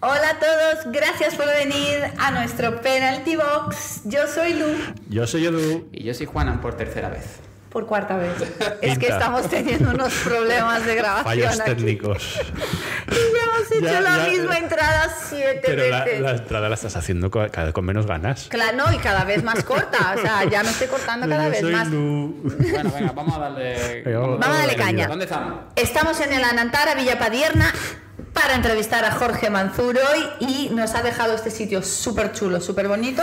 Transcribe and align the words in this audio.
Hola 0.00 0.30
a 0.30 0.38
todos, 0.38 0.92
gracias 0.92 1.36
por 1.36 1.46
venir 1.46 2.02
a 2.18 2.30
nuestro 2.30 2.80
Penalty 2.82 3.36
Box. 3.36 4.02
Yo 4.04 4.26
soy 4.26 4.52
Lu, 4.54 4.66
Yo 5.08 5.26
soy 5.26 5.46
Edu. 5.46 5.88
Y 5.90 6.04
yo 6.04 6.12
soy 6.12 6.26
Juanan 6.26 6.60
por 6.60 6.74
tercera 6.76 7.08
vez. 7.08 7.38
por 7.70 7.86
cuarta 7.86 8.16
vez. 8.18 8.32
Es 8.82 8.98
que 8.98 9.06
estamos 9.08 9.48
teniendo 9.48 9.90
unos 9.90 10.12
problemas 10.16 10.84
de 10.84 10.96
grabación 10.96 11.24
Fallos 11.24 11.60
aquí. 11.60 11.70
técnicos. 11.74 12.38
Y 13.10 13.14
ya 13.14 13.44
hemos 13.44 13.72
hecho 13.72 13.84
Ya, 13.84 14.00
la 14.02 14.26
ya. 14.26 14.30
misma 14.32 14.58
entrada 14.58 15.16
siete 15.28 15.62
Pero 15.64 15.86
la, 15.88 16.04
veces. 16.04 16.20
la 16.20 16.30
entrada 16.32 16.68
la 16.68 16.74
estás 16.74 16.96
haciendo 16.96 17.30
cada 17.30 17.64
vez 17.64 17.72
con 17.72 17.84
menos 17.86 18.06
ganas. 18.06 18.48
Claro, 18.50 18.76
no, 18.76 18.92
y 18.92 18.98
cada 18.98 19.24
vez 19.24 19.42
más 19.44 19.64
corta. 19.64 20.14
O 20.16 20.20
sea, 20.20 20.44
ya 20.44 20.62
me 20.62 20.70
estoy 20.70 20.88
cortando 20.88 21.26
cada 21.26 21.44
Yo 21.44 21.50
vez 21.50 21.60
soy 21.60 21.72
más. 21.72 21.88
Lu. 21.88 22.42
Bueno, 22.70 22.90
venga, 22.92 23.12
vamos 23.12 23.34
a 23.34 23.38
darle. 23.40 24.02
Venga, 24.04 24.18
vamos- 24.18 24.40
Vamos 24.40 24.56
a 24.56 24.58
darle 24.60 24.72
a 24.74 24.76
darle 24.76 24.76
caña. 24.84 25.06
¿Dónde 25.08 25.24
estamos? 25.24 25.54
Estamos 25.74 26.20
en 26.20 26.32
el 26.34 26.44
Anantara 26.44 26.94
Villa 26.94 27.18
Padierna 27.18 27.72
para 28.36 28.54
entrevistar 28.54 29.02
a 29.06 29.12
Jorge 29.12 29.48
Manzur 29.48 29.96
hoy 29.96 30.46
y 30.46 30.68
nos 30.68 30.94
ha 30.94 31.02
dejado 31.02 31.34
este 31.34 31.50
sitio 31.50 31.82
súper 31.82 32.32
chulo, 32.32 32.60
súper 32.60 32.86
bonito. 32.86 33.22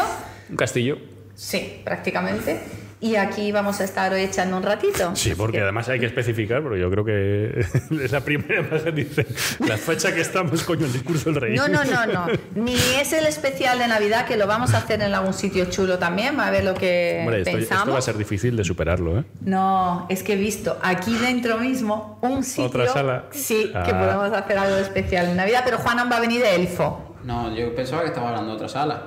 Un 0.49 0.57
castillo. 0.57 0.97
Sí, 1.35 1.81
prácticamente. 1.85 2.82
Y 3.03 3.17
aquí 3.17 3.51
vamos 3.51 3.81
a 3.81 3.83
estar 3.83 4.13
hoy 4.13 4.21
echando 4.21 4.55
un 4.55 4.63
ratito. 4.63 5.13
Sí, 5.13 5.33
porque 5.35 5.59
además 5.59 5.89
hay 5.89 5.99
que 5.99 6.05
especificar, 6.05 6.63
porque 6.63 6.79
yo 6.79 6.89
creo 6.89 7.03
que 7.03 7.59
es 8.01 8.11
la 8.13 8.21
primera 8.21 8.61
vez 8.61 8.83
que 8.83 8.91
dice 8.93 9.27
la 9.67 9.75
fecha 9.75 10.13
que 10.15 10.21
estamos, 10.21 10.63
coño, 10.63 10.85
el 10.85 10.93
discurso 10.93 11.29
del 11.31 11.41
rey. 11.41 11.55
No, 11.57 11.67
no, 11.67 11.83
no, 11.83 12.05
no. 12.05 12.27
Ni 12.55 12.75
es 12.75 13.11
el 13.11 13.25
especial 13.25 13.77
de 13.77 13.89
Navidad 13.89 14.25
que 14.25 14.37
lo 14.37 14.47
vamos 14.47 14.73
a 14.73 14.77
hacer 14.77 15.01
en 15.01 15.13
algún 15.13 15.33
sitio 15.33 15.65
chulo 15.65 15.99
también, 15.99 16.39
a 16.39 16.49
ver 16.49 16.63
lo 16.63 16.73
que 16.75 17.17
Hombre, 17.23 17.39
esto, 17.41 17.49
esto 17.49 17.59
pensamos. 17.69 17.95
va 17.95 17.99
a 17.99 18.01
ser 18.01 18.17
difícil 18.17 18.55
de 18.55 18.63
superarlo, 18.63 19.19
¿eh? 19.19 19.23
No, 19.41 20.05
es 20.09 20.23
que 20.23 20.33
he 20.33 20.37
visto 20.37 20.77
aquí 20.81 21.13
dentro 21.17 21.57
mismo 21.57 22.19
un 22.21 22.41
sitio. 22.41 22.65
¿Otra 22.67 22.87
sala? 22.87 23.25
Sí, 23.31 23.69
que 23.73 23.91
Ah. 23.91 23.99
podemos 23.99 24.31
hacer 24.31 24.57
algo 24.57 24.77
especial 24.77 25.27
en 25.27 25.35
Navidad, 25.35 25.63
pero 25.65 25.77
Juanan 25.77 26.09
va 26.09 26.15
a 26.17 26.21
venir 26.21 26.41
de 26.41 26.55
elfo. 26.55 27.17
No, 27.25 27.53
yo 27.53 27.75
pensaba 27.75 28.03
que 28.03 28.07
estaba 28.07 28.29
hablando 28.29 28.51
de 28.51 28.55
otra 28.55 28.69
sala. 28.69 29.03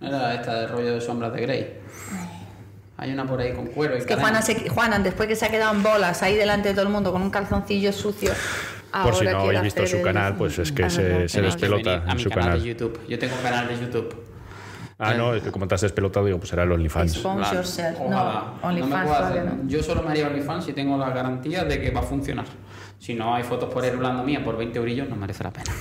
No 0.00 0.08
era 0.08 0.34
esta 0.34 0.54
de 0.60 0.66
rollo 0.66 0.94
de 0.94 1.00
sombras 1.00 1.32
de 1.32 1.40
Grey. 1.40 1.81
Hay 2.96 3.12
una 3.12 3.26
por 3.26 3.40
ahí 3.40 3.52
con 3.52 3.66
cuero 3.66 3.94
y 3.94 3.98
Es 3.98 4.06
que 4.06 4.14
se- 4.42 4.68
Juanan, 4.68 5.02
después 5.02 5.26
que 5.28 5.34
se 5.36 5.46
ha 5.46 5.50
quedado 5.50 5.74
en 5.74 5.82
bolas 5.82 6.22
ahí 6.22 6.36
delante 6.36 6.68
de 6.68 6.74
todo 6.74 6.86
el 6.86 6.92
mundo 6.92 7.10
con 7.12 7.22
un 7.22 7.30
calzoncillo 7.30 7.92
sucio. 7.92 8.30
Por 9.02 9.14
si 9.14 9.24
no 9.24 9.40
habéis 9.40 9.62
visto 9.62 9.86
su 9.86 10.02
canal, 10.02 10.36
pues 10.36 10.58
es 10.58 10.70
que 10.70 10.84
Ah, 10.84 10.90
se- 10.90 11.40
despelota 11.40 12.04
en 12.06 12.16
mi 12.16 12.22
su 12.22 12.28
canal, 12.28 12.44
canal. 12.44 12.62
de 12.62 12.68
YouTube. 12.68 13.00
Yo 13.08 13.18
tengo 13.18 13.34
un 13.34 13.42
canal 13.42 13.68
de 13.68 13.78
YouTube. 13.80 14.14
Ah, 14.98 15.14
no, 15.14 15.34
es 15.34 15.42
que 15.42 15.50
como 15.50 15.66
te 15.66 15.74
has 15.74 15.80
despelotado, 15.80 16.26
digo, 16.26 16.38
pues 16.38 16.50
será 16.50 16.62
el 16.62 16.70
OnlyFans. 16.70 17.14
Yourself. 17.22 17.96
ojalá. 17.98 18.54
No, 18.62 18.68
me 18.74 18.82
OnlyFans 18.82 19.44
no. 19.46 19.68
Yo 19.68 19.82
solo 19.82 20.02
me 20.02 20.10
haría 20.10 20.28
OnlyFans 20.28 20.64
si 20.66 20.72
tengo 20.74 20.96
la 20.96 21.10
garantía 21.10 21.64
de 21.64 21.80
que 21.80 21.90
va 21.90 22.00
a 22.00 22.04
funcionar. 22.04 22.44
Si 23.00 23.14
no 23.14 23.34
hay 23.34 23.42
fotos 23.42 23.72
por 23.72 23.82
ahí 23.82 23.90
rulando 23.90 24.22
mía 24.22 24.44
por 24.44 24.56
20 24.56 24.78
eurillos, 24.78 25.08
no 25.08 25.16
merece 25.16 25.42
la 25.42 25.50
pena. 25.50 25.72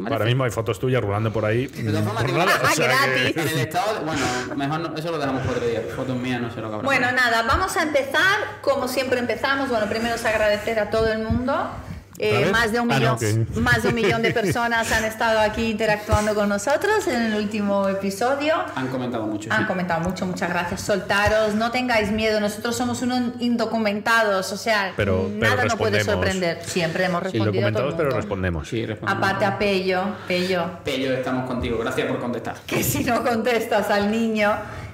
No. 0.00 0.08
Ahora 0.12 0.24
mismo 0.24 0.44
hay 0.44 0.50
fotos 0.50 0.78
tuyas 0.78 1.02
rulando 1.02 1.32
por 1.32 1.44
ahí. 1.44 1.66
De 1.66 1.84
todas 1.90 2.04
formas, 2.04 2.22
por 2.24 2.32
digo, 2.32 2.38
nada, 2.44 2.60
ah, 2.62 2.68
o 2.70 2.74
sea 2.74 2.88
que- 2.88 3.20
gratis. 3.32 3.36
En 3.36 3.48
el 3.48 3.58
estado, 3.66 3.94
de- 3.94 4.00
bueno, 4.04 4.22
mejor 4.56 4.80
no- 4.80 4.96
eso 4.96 5.10
lo 5.10 5.18
dejamos 5.18 5.42
para 5.42 5.52
otro 5.56 5.66
día. 5.68 5.82
Fotos 5.94 6.16
mías 6.16 6.40
no 6.40 6.50
sé 6.50 6.60
lo 6.60 6.68
que 6.68 6.74
habrá. 6.74 6.84
Bueno, 6.86 7.12
nada, 7.12 7.42
vamos 7.42 7.76
a 7.76 7.82
empezar 7.82 8.60
como 8.62 8.88
siempre 8.88 9.18
empezamos. 9.18 9.68
Bueno, 9.68 9.86
primero 9.88 10.14
es 10.16 10.24
agradecer 10.24 10.78
a 10.78 10.90
todo 10.90 11.12
el 11.12 11.20
mundo. 11.22 11.70
Eh, 12.18 12.48
más, 12.50 12.72
de 12.72 12.80
un 12.80 12.90
Ah, 12.90 12.98
millón, 12.98 13.18
que- 13.18 13.60
más 13.60 13.82
de 13.82 13.90
un 13.90 13.94
millón 13.94 14.22
de 14.22 14.30
personas 14.32 14.90
han 14.92 15.04
estado 15.04 15.38
aquí 15.40 15.70
interactuando 15.70 16.34
con 16.34 16.48
nosotros 16.48 17.06
en 17.08 17.22
el 17.22 17.34
último 17.34 17.88
episodio. 17.88 18.54
Han 18.74 18.88
comentado 18.88 19.26
mucho. 19.26 19.52
Han 19.52 19.62
sí. 19.62 19.66
comentado 19.66 20.00
mucho, 20.00 20.24
muchas 20.26 20.48
gracias. 20.48 20.80
Soltaros, 20.80 21.54
no 21.54 21.70
tengáis 21.70 22.10
miedo. 22.10 22.40
Nosotros 22.40 22.74
somos 22.76 23.02
unos 23.02 23.32
indocumentados, 23.40 24.50
o 24.52 24.56
sea, 24.56 24.92
Pero- 24.96 25.28
pero 25.38 25.54
nada 25.54 25.64
nos 25.64 25.74
puede 25.76 26.02
sorprender. 26.04 26.62
Siempre 26.64 27.04
hemos 27.04 27.22
respondido 27.22 27.42
a 27.66 27.72
todo 27.72 27.82
documentados, 27.82 27.90
el 27.92 27.96
pero 27.98 28.10
respondemos. 28.16 28.68
Sí, 28.68 28.86
respondemos. 28.86 29.22
Aparte 29.24 29.44
a 29.44 29.58
Pello, 29.58 30.02
Pello, 30.26 30.70
Pello, 30.84 31.12
estamos 31.12 31.46
contigo. 31.46 31.78
Gracias 31.78 32.06
por 32.08 32.18
contestar. 32.18 32.56
que 32.66 32.82
si 32.82 33.04
no 33.04 33.22
contestas 33.24 33.90
al 33.90 34.10
niño, 34.10 34.52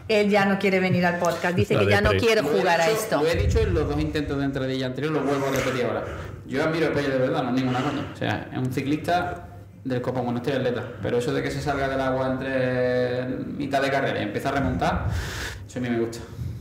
él 0.09 0.29
ya 0.29 0.45
no 0.45 0.59
quiere 0.59 0.81
venir 0.81 1.07
al 1.07 1.19
podcast. 1.19 1.55
Dice 1.55 1.75
La 1.75 1.81
que 1.81 1.87
ya 1.91 2.01
no 2.01 2.11
quiere 2.11 2.43
jugar 2.43 2.81
a 2.81 2.87
dicho- 2.89 2.99
esto. 3.01 3.23
Lo 3.23 3.29
he 3.29 3.35
dicho 3.37 3.59
en 3.61 3.75
los 3.75 3.89
dos 3.89 4.01
intentos 4.01 4.39
de 4.39 4.45
entradilla 4.45 4.87
anterior, 4.87 5.13
lo 5.13 5.21
vuelvo 5.21 5.47
a 5.47 5.51
repetir 5.53 5.85
ahora. 5.85 6.05
Yo 6.53 6.63
admiro 6.63 6.89
a 6.89 6.93
Pello 6.93 7.09
de 7.09 7.19
verdad, 7.19 7.43
no 7.45 7.49
es 7.49 7.55
ninguna 7.55 7.81
coña. 7.81 8.05
O 8.13 8.17
sea, 8.17 8.47
es 8.53 8.59
un 8.59 8.71
ciclista 8.71 9.49
del 9.85 10.03
Copa 10.03 10.21
bueno, 10.21 10.39
estoy 10.41 10.53
atleta. 10.53 10.85
Pero 11.01 11.17
eso 11.17 11.33
de 11.33 11.43
que 11.43 11.51
se 11.51 11.63
salga 11.63 11.89
del 11.89 11.99
agua 11.99 12.33
entre 12.33 13.25
mitad 13.57 13.81
de 13.81 13.91
carrera 13.91 14.21
y 14.21 14.25
empieza 14.25 14.51
a 14.51 14.53
remontar, 14.53 15.07
eso 15.67 15.79
a 15.79 15.83
mí 15.83 15.89
me 15.89 15.99
gusta. 15.99 16.19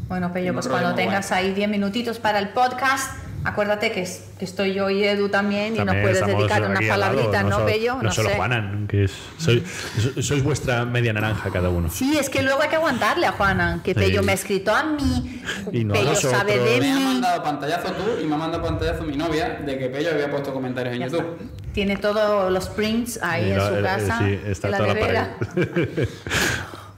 Bueno, 0.07 0.31
Pello, 0.31 0.53
pues 0.53 0.69
cuando 0.69 0.95
tengas 0.95 1.27
guay. 1.27 1.47
ahí 1.47 1.53
10 1.53 1.69
minutitos 1.69 2.19
para 2.19 2.39
el 2.39 2.49
podcast, 2.49 3.20
acuérdate 3.43 3.91
que, 3.91 4.01
es- 4.01 4.23
que 4.37 4.45
estoy 4.45 4.73
yo 4.73 4.89
y 4.89 5.03
Edu 5.03 5.29
también 5.29 5.67
y 5.75 5.77
nos 5.77 5.85
También 5.87 6.03
puedes 6.03 6.25
dedicar 6.25 6.63
unas 6.63 6.83
palabritas, 6.85 7.45
¿no, 7.45 7.65
Pello? 7.65 7.95
No, 7.95 8.03
No 8.03 8.11
solo 8.11 8.29
sé. 8.29 8.35
Juanan, 8.35 8.87
que 8.87 9.05
es, 9.05 9.11
sois, 9.37 9.61
so- 9.99 10.21
sois 10.21 10.43
vuestra 10.43 10.85
media 10.85 11.13
naranja 11.13 11.49
cada 11.51 11.69
uno. 11.69 11.89
Sí, 11.89 12.17
es 12.17 12.29
que 12.29 12.41
luego 12.41 12.61
hay 12.61 12.69
que 12.69 12.75
aguantarle 12.75 13.25
a 13.27 13.31
Juana, 13.31 13.81
que 13.83 13.93
Sí. 13.93 13.99
Pello 13.99 14.23
me 14.23 14.31
ha 14.31 14.35
escrito 14.35 14.73
a 14.73 14.83
mí, 14.83 15.41
Y 15.71 15.83
no 15.83 15.93
nosotros. 15.95 16.31
sabe 16.31 16.57
de 16.59 16.79
Me 16.79 16.91
ha 16.91 16.95
mí. 16.95 17.03
mandado 17.03 17.43
pantallazo 17.43 17.91
tú 17.93 18.03
y 18.21 18.25
me 18.25 18.35
ha 18.35 18.37
mandado 18.37 18.63
pantallazo 18.63 19.03
mi 19.03 19.15
novia 19.17 19.59
de 19.65 19.77
que 19.77 19.87
Pello 19.89 20.11
había 20.11 20.29
puesto 20.29 20.53
comentarios 20.53 20.93
en 20.95 21.01
Ya 21.01 21.07
YouTube. 21.07 21.37
está. 21.41 21.71
Tiene 21.73 21.95
todos 21.97 22.51
los 22.51 22.67
prints 22.69 23.17
ahí 23.23 23.47
Y 23.47 23.51
en 23.51 23.57
no, 23.57 23.67
su 23.69 23.75
eh, 23.75 23.81
casa, 23.81 24.19
sí, 24.19 24.39
está 24.45 24.67
en 24.67 24.71
la 24.71 24.77
toda 24.77 24.87
la 24.89 24.93
nevera. 24.93 25.37
pared. 25.39 26.09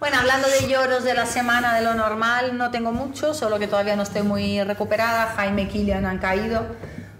Bueno, 0.04 0.18
hablando 0.20 0.50
de 0.50 0.68
lloros 0.68 1.06
de 1.06 1.14
la 1.14 1.26
semana 1.26 1.74
de 1.76 1.82
lo 1.82 1.94
normal, 1.94 2.58
no 2.58 2.72
tengo 2.72 2.92
mucho, 2.92 3.34
solo 3.34 3.58
que 3.58 3.68
todavía 3.68 3.96
no 3.96 4.04
estoy 4.04 4.22
muy 4.22 4.62
recuperada. 4.62 5.28
Jaime 5.28 5.62
y 5.62 5.68
Kilian 5.68 6.06
han 6.06 6.18
caído, 6.18 6.66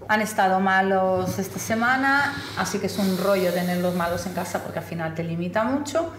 han 0.06 0.20
estado 0.20 0.60
malos 0.60 1.38
esta 1.38 1.58
semana, 1.58 2.34
así 2.58 2.78
que 2.78 2.88
es 2.88 2.98
un 2.98 3.16
rollo 3.16 3.54
tenerlos 3.54 3.94
malos 3.94 4.26
en 4.26 4.34
casa 4.34 4.62
porque 4.62 4.80
al 4.80 4.84
final 4.84 5.14
te 5.14 5.24
limita 5.24 5.64
mucho. 5.64 6.12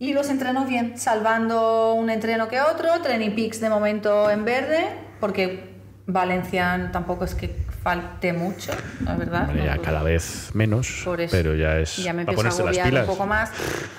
Y 0.00 0.12
los 0.12 0.28
entrenos 0.28 0.66
bien, 0.66 0.98
salvando 0.98 1.94
un 1.94 2.10
entreno 2.10 2.48
que 2.48 2.60
otro, 2.60 2.88
Peaks 3.00 3.60
de 3.60 3.68
momento 3.68 4.28
en 4.28 4.44
verde, 4.44 4.88
porque 5.20 5.72
Valencia 6.08 6.90
tampoco 6.92 7.24
es 7.24 7.36
que 7.36 7.61
falte 7.82 8.32
mucho, 8.32 8.70
la 9.04 9.16
verdad. 9.16 9.48
Hombre, 9.48 9.64
ya 9.64 9.74
No- 9.76 9.82
cada 9.82 10.02
vez 10.02 10.50
menos, 10.54 11.02
por 11.04 11.20
eso. 11.20 11.32
pero 11.36 11.54
ya 11.56 11.78
es 11.78 11.96
Ya 11.96 12.12
me 12.12 12.22
a 12.22 12.26
ponerse 12.26 12.44
las 12.62 12.68
agobiar 12.76 12.88
pilas. 12.88 13.08
un 13.08 13.14
poco 13.14 13.26
más. 13.26 13.50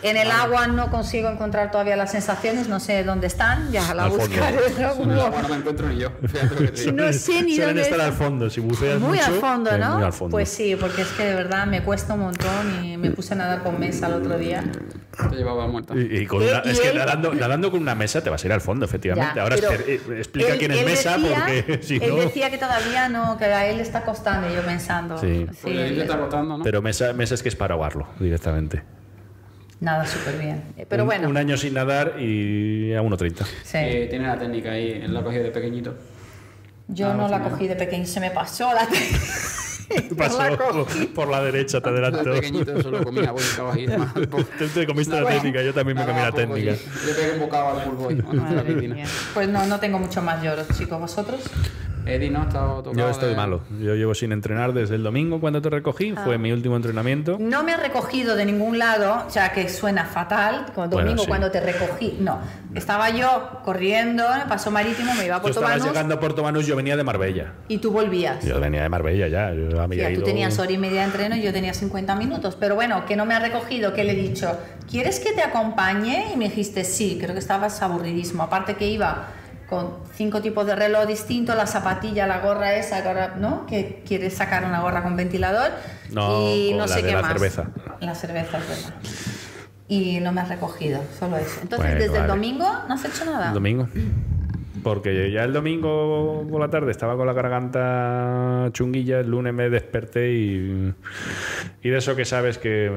En 0.02 0.16
el 0.18 0.32
agua 0.32 0.68
no 0.68 0.90
consigo 0.90 1.30
encontrar 1.30 1.70
todavía 1.72 1.96
las 1.96 2.12
sensaciones, 2.12 2.68
no 2.70 2.80
sé 2.80 3.04
dónde 3.04 3.28
están, 3.28 3.72
ya 3.72 3.94
la 3.94 4.06
Al 4.06 4.12
fondo. 4.12 4.26
buscaré 4.28 4.58
el 4.78 4.84
agua 4.86 5.06
momento. 5.06 5.42
no 5.42 5.50
me 5.50 5.56
encuentro 5.56 5.90
ni 5.90 5.98
yo. 6.00 6.12
No 6.94 7.14
sé 7.14 7.42
ni 7.44 7.58
dónde 7.58 7.82
estar 7.82 8.00
al 8.02 8.14
fondo, 8.14 8.50
si 8.50 8.62
buceas 8.62 9.00
Muy 9.00 9.18
mucho, 9.18 9.26
al 9.26 9.34
fondo, 9.40 9.72
eh, 9.72 9.78
¿no? 9.78 9.96
muy 9.96 10.04
al 10.04 10.14
fondo. 10.14 10.32
Pues 10.32 10.50
sí, 10.50 10.76
porque 10.80 11.02
es 11.02 11.08
que 11.10 11.26
de 11.26 11.36
verdad 11.36 11.66
me 11.68 11.82
cuesta 11.84 12.14
un 12.14 12.22
montón 12.22 12.84
y 12.86 12.98
me 12.98 13.12
puse 13.12 13.34
a 13.34 13.38
nadar 13.38 13.64
con 13.64 13.80
mesa 13.80 14.08
el 14.08 14.14
otro 14.14 14.38
día. 14.38 14.64
Te 15.30 15.36
llevaba 15.36 15.68
muerta. 15.68 15.94
Y, 15.96 16.20
y 16.22 16.26
con 16.26 16.42
Eh, 16.42 16.48
una- 16.50 16.60
es 16.60 16.80
que 16.80 16.90
él- 16.90 16.98
nadando, 16.98 17.34
nadando 17.36 17.70
con 17.70 17.82
una 17.82 17.94
mesa 17.96 18.22
te 18.24 18.30
vas 18.32 18.44
a 18.44 18.48
ir 18.48 18.54
al 18.54 18.62
fondo, 18.62 18.86
efectivamente. 18.86 19.34
Ya, 19.36 19.44
Ahora 19.44 19.58
eh, 19.58 20.00
explica 20.18 20.54
él- 20.54 20.58
quién 20.60 20.72
es 20.72 20.86
mesa, 20.86 21.18
decía- 21.18 21.36
porque 21.66 21.80
si 21.84 21.96
Él 21.98 22.10
no. 22.10 22.16
decía 22.16 22.50
que 22.50 22.58
todavía 22.58 23.10
no, 23.10 23.38
que 23.38 23.46
a 23.46 23.66
él 23.74 23.78
le 23.78 23.84
está 23.84 24.04
costando, 24.04 24.50
y 24.50 24.56
yo 24.56 24.62
pensando. 24.64 25.18
Sí. 25.18 25.46
Pues 25.62 25.76
le 25.76 26.02
está 26.02 26.16
agotando, 26.16 26.58
¿no? 26.58 26.64
Pero 26.64 26.82
mesa, 26.82 27.14
mesa 27.14 27.36
es 27.36 27.44
que 27.44 27.50
es 27.50 27.56
para 27.56 27.74
ahogarlo 27.76 28.08
directamente. 28.20 28.82
Nada, 29.80 30.08
súper 30.08 30.38
bien. 30.40 30.64
Eh, 30.78 30.86
Pero 30.88 31.04
un, 31.04 31.08
bueno, 31.08 31.28
un 31.30 31.36
año 31.36 31.58
sin 31.58 31.74
nadar 31.74 32.16
y 32.18 32.94
a 32.94 33.02
1.30. 33.02 33.44
sí. 33.64 33.78
Eh, 33.78 34.08
tiene 34.10 34.28
la 34.28 34.38
técnica 34.40 34.72
ahí, 34.72 34.92
él 35.04 35.14
la 35.14 35.20
ha 35.20 35.24
cogido 35.24 35.44
de 35.44 35.52
pequeñito. 35.52 35.94
yo 36.88 37.10
ah, 37.12 37.14
no 37.14 37.28
la 37.28 37.42
cogí 37.44 37.68
de 37.68 37.76
pequeño, 37.76 38.06
se 38.06 38.22
me 38.22 38.32
pasó 38.32 38.74
la 38.74 38.88
No 40.10 40.16
Pasó 40.16 40.42
la 40.50 40.56
cogí. 40.58 41.08
por 41.08 41.28
la 41.28 41.44
derecha, 41.44 41.82
te 41.82 41.92
De 41.92 41.98
adelantó. 42.00 42.32
pequeñito 42.32 42.82
solo 42.82 43.04
comía 43.04 43.34
poco. 43.34 44.44
Tú 44.58 44.68
te 44.74 44.88
comiste 44.88 45.14
la 45.16 45.22
Nada, 45.22 45.34
técnica, 45.34 45.62
yo 45.62 45.74
también 45.74 45.98
me 45.98 46.06
comí 46.06 46.20
la 46.22 46.32
técnica. 46.32 46.76
sí. 46.76 46.86
Yo 47.10 47.16
pegué 47.16 47.34
un 47.34 47.40
bocado 47.42 47.70
al 47.78 47.82
full 47.82 47.96
boy. 47.96 48.24
Pues 49.34 49.50
no, 49.50 49.66
no 49.66 49.80
tengo 49.82 50.00
mucho 50.00 50.22
más 50.22 50.42
lloros, 50.42 50.68
chicos. 50.78 50.98
¿Vosotros? 51.00 51.42
Eddie 52.06 52.30
no 52.30 52.46
tocado. 52.48 52.94
Yo 52.94 53.10
estoy 53.10 53.30
de- 53.30 53.36
malo. 53.36 53.62
Yo 53.82 53.96
llevo 53.96 54.14
sin 54.14 54.32
entrenar 54.32 54.74
desde 54.74 54.96
el 54.96 55.04
domingo 55.04 55.40
cuando 55.40 55.62
te 55.62 55.70
recogí. 55.70 56.14
Ah. 56.18 56.22
Fue 56.24 56.38
mi 56.38 56.52
último 56.52 56.76
entrenamiento. 56.76 57.38
No 57.40 57.64
me 57.64 57.74
ha 57.74 57.78
recogido 57.78 58.36
de 58.36 58.46
ningún 58.46 58.78
lado, 58.80 59.24
o 59.28 59.30
sea 59.30 59.52
que 59.54 59.70
suena 59.70 60.06
fatal, 60.06 60.66
como 60.76 60.88
Bueno, 60.88 61.04
domingo 61.04 61.24
sí. 61.24 61.28
cuando 61.28 61.50
te 61.52 61.60
recogí. 61.62 62.18
No, 62.20 62.40
estaba 62.76 63.10
yo 63.10 63.60
corriendo 63.64 64.24
paso 64.50 64.70
marítimo, 64.72 65.14
me 65.16 65.26
iba 65.26 65.38
a 65.38 65.42
Puerto 65.42 65.60
estabas 65.60 65.80
Banús 65.80 65.94
llegando 65.94 66.16
a 66.16 66.20
Puerto 66.20 66.44
Banús, 66.44 66.66
yo 66.68 66.76
venía 66.76 66.98
de 66.98 67.04
Marbella. 67.04 67.54
y 67.68 67.78
tú 67.78 67.92
volvías. 67.92 68.44
Yo 68.46 68.60
venía 68.60 68.84
de 68.84 68.90
Marbella 68.90 69.28
ya. 69.28 69.54
Yo 69.54 69.82
había 69.82 70.04
Ya, 70.04 70.08
tú 70.10 70.14
ido- 70.16 70.24
tenías 70.26 70.58
hora 70.60 70.72
y 70.72 70.78
media 70.78 71.02
de 71.02 71.06
entreno 71.08 71.36
y 71.36 71.42
yo 71.42 71.54
tenía 71.54 71.74
50 71.74 72.16
minutos. 72.16 72.58
Pero 72.60 72.76
bueno, 72.76 73.06
que 73.06 73.16
no 73.16 73.26
me 73.26 73.34
ha 73.34 73.40
recogido, 73.40 73.94
que 73.94 74.04
le 74.04 74.12
he 74.14 74.16
dicho, 74.16 74.58
¿quieres 74.90 75.20
que 75.20 75.32
te 75.34 75.42
acompañe? 75.42 76.32
Y 76.34 76.38
me 76.38 76.46
dijiste, 76.46 76.84
sí, 76.84 77.18
creo 77.20 77.34
que 77.34 77.40
estabas 77.40 77.82
aburridísimo. 77.82 78.44
Aparte 78.44 78.76
que 78.76 78.88
iba 78.88 79.28
con 79.74 79.90
cinco 80.14 80.42
tipos 80.42 80.66
de 80.68 80.76
reloj 80.76 81.06
distintos, 81.08 81.56
la 81.56 81.66
zapatilla, 81.68 82.28
la 82.28 82.40
gorra 82.40 82.76
esa, 82.76 83.02
que 83.02 83.08
ahora, 83.08 83.36
¿no? 83.40 83.66
Que 83.66 84.04
quieres 84.06 84.34
sacar 84.36 84.66
una 84.66 84.82
gorra 84.82 85.02
con 85.04 85.16
ventilador. 85.16 85.72
No, 86.12 86.50
y 86.54 86.70
con 86.70 86.78
no 86.80 86.86
la 86.86 86.94
sé 86.94 87.02
de 87.02 87.08
qué 87.10 87.16
la 87.16 87.22
más. 87.22 87.32
cerveza. 87.34 87.66
La 88.00 88.14
cerveza, 88.16 88.58
es 88.60 88.68
verdad. 88.70 88.94
Y 89.88 90.20
no 90.22 90.32
me 90.32 90.42
has 90.42 90.50
recogido, 90.50 91.02
solo 91.20 91.38
eso. 91.38 91.60
Entonces, 91.62 91.88
Bueno, 91.90 91.96
desde 92.02 92.16
el 92.18 92.28
vale. 92.28 92.28
domingo 92.34 92.68
no 92.88 92.94
has 92.94 93.06
hecho 93.06 93.26
nada. 93.26 93.48
El 93.50 93.54
domingo. 93.56 93.88
Porque 94.84 95.32
ya 95.32 95.44
el 95.44 95.54
domingo 95.54 96.46
por 96.52 96.60
la 96.60 96.70
tarde 96.70 96.92
estaba 96.92 97.16
con 97.16 97.26
la 97.26 97.34
garganta 97.34 98.70
chunguilla, 98.74 99.20
el 99.22 99.30
lunes 99.30 99.54
me 99.54 99.70
desperté 99.70 100.34
y, 100.34 100.94
y 101.82 101.90
de 101.90 101.98
eso 101.98 102.16
que 102.16 102.26
sabes 102.26 102.58
que, 102.58 102.92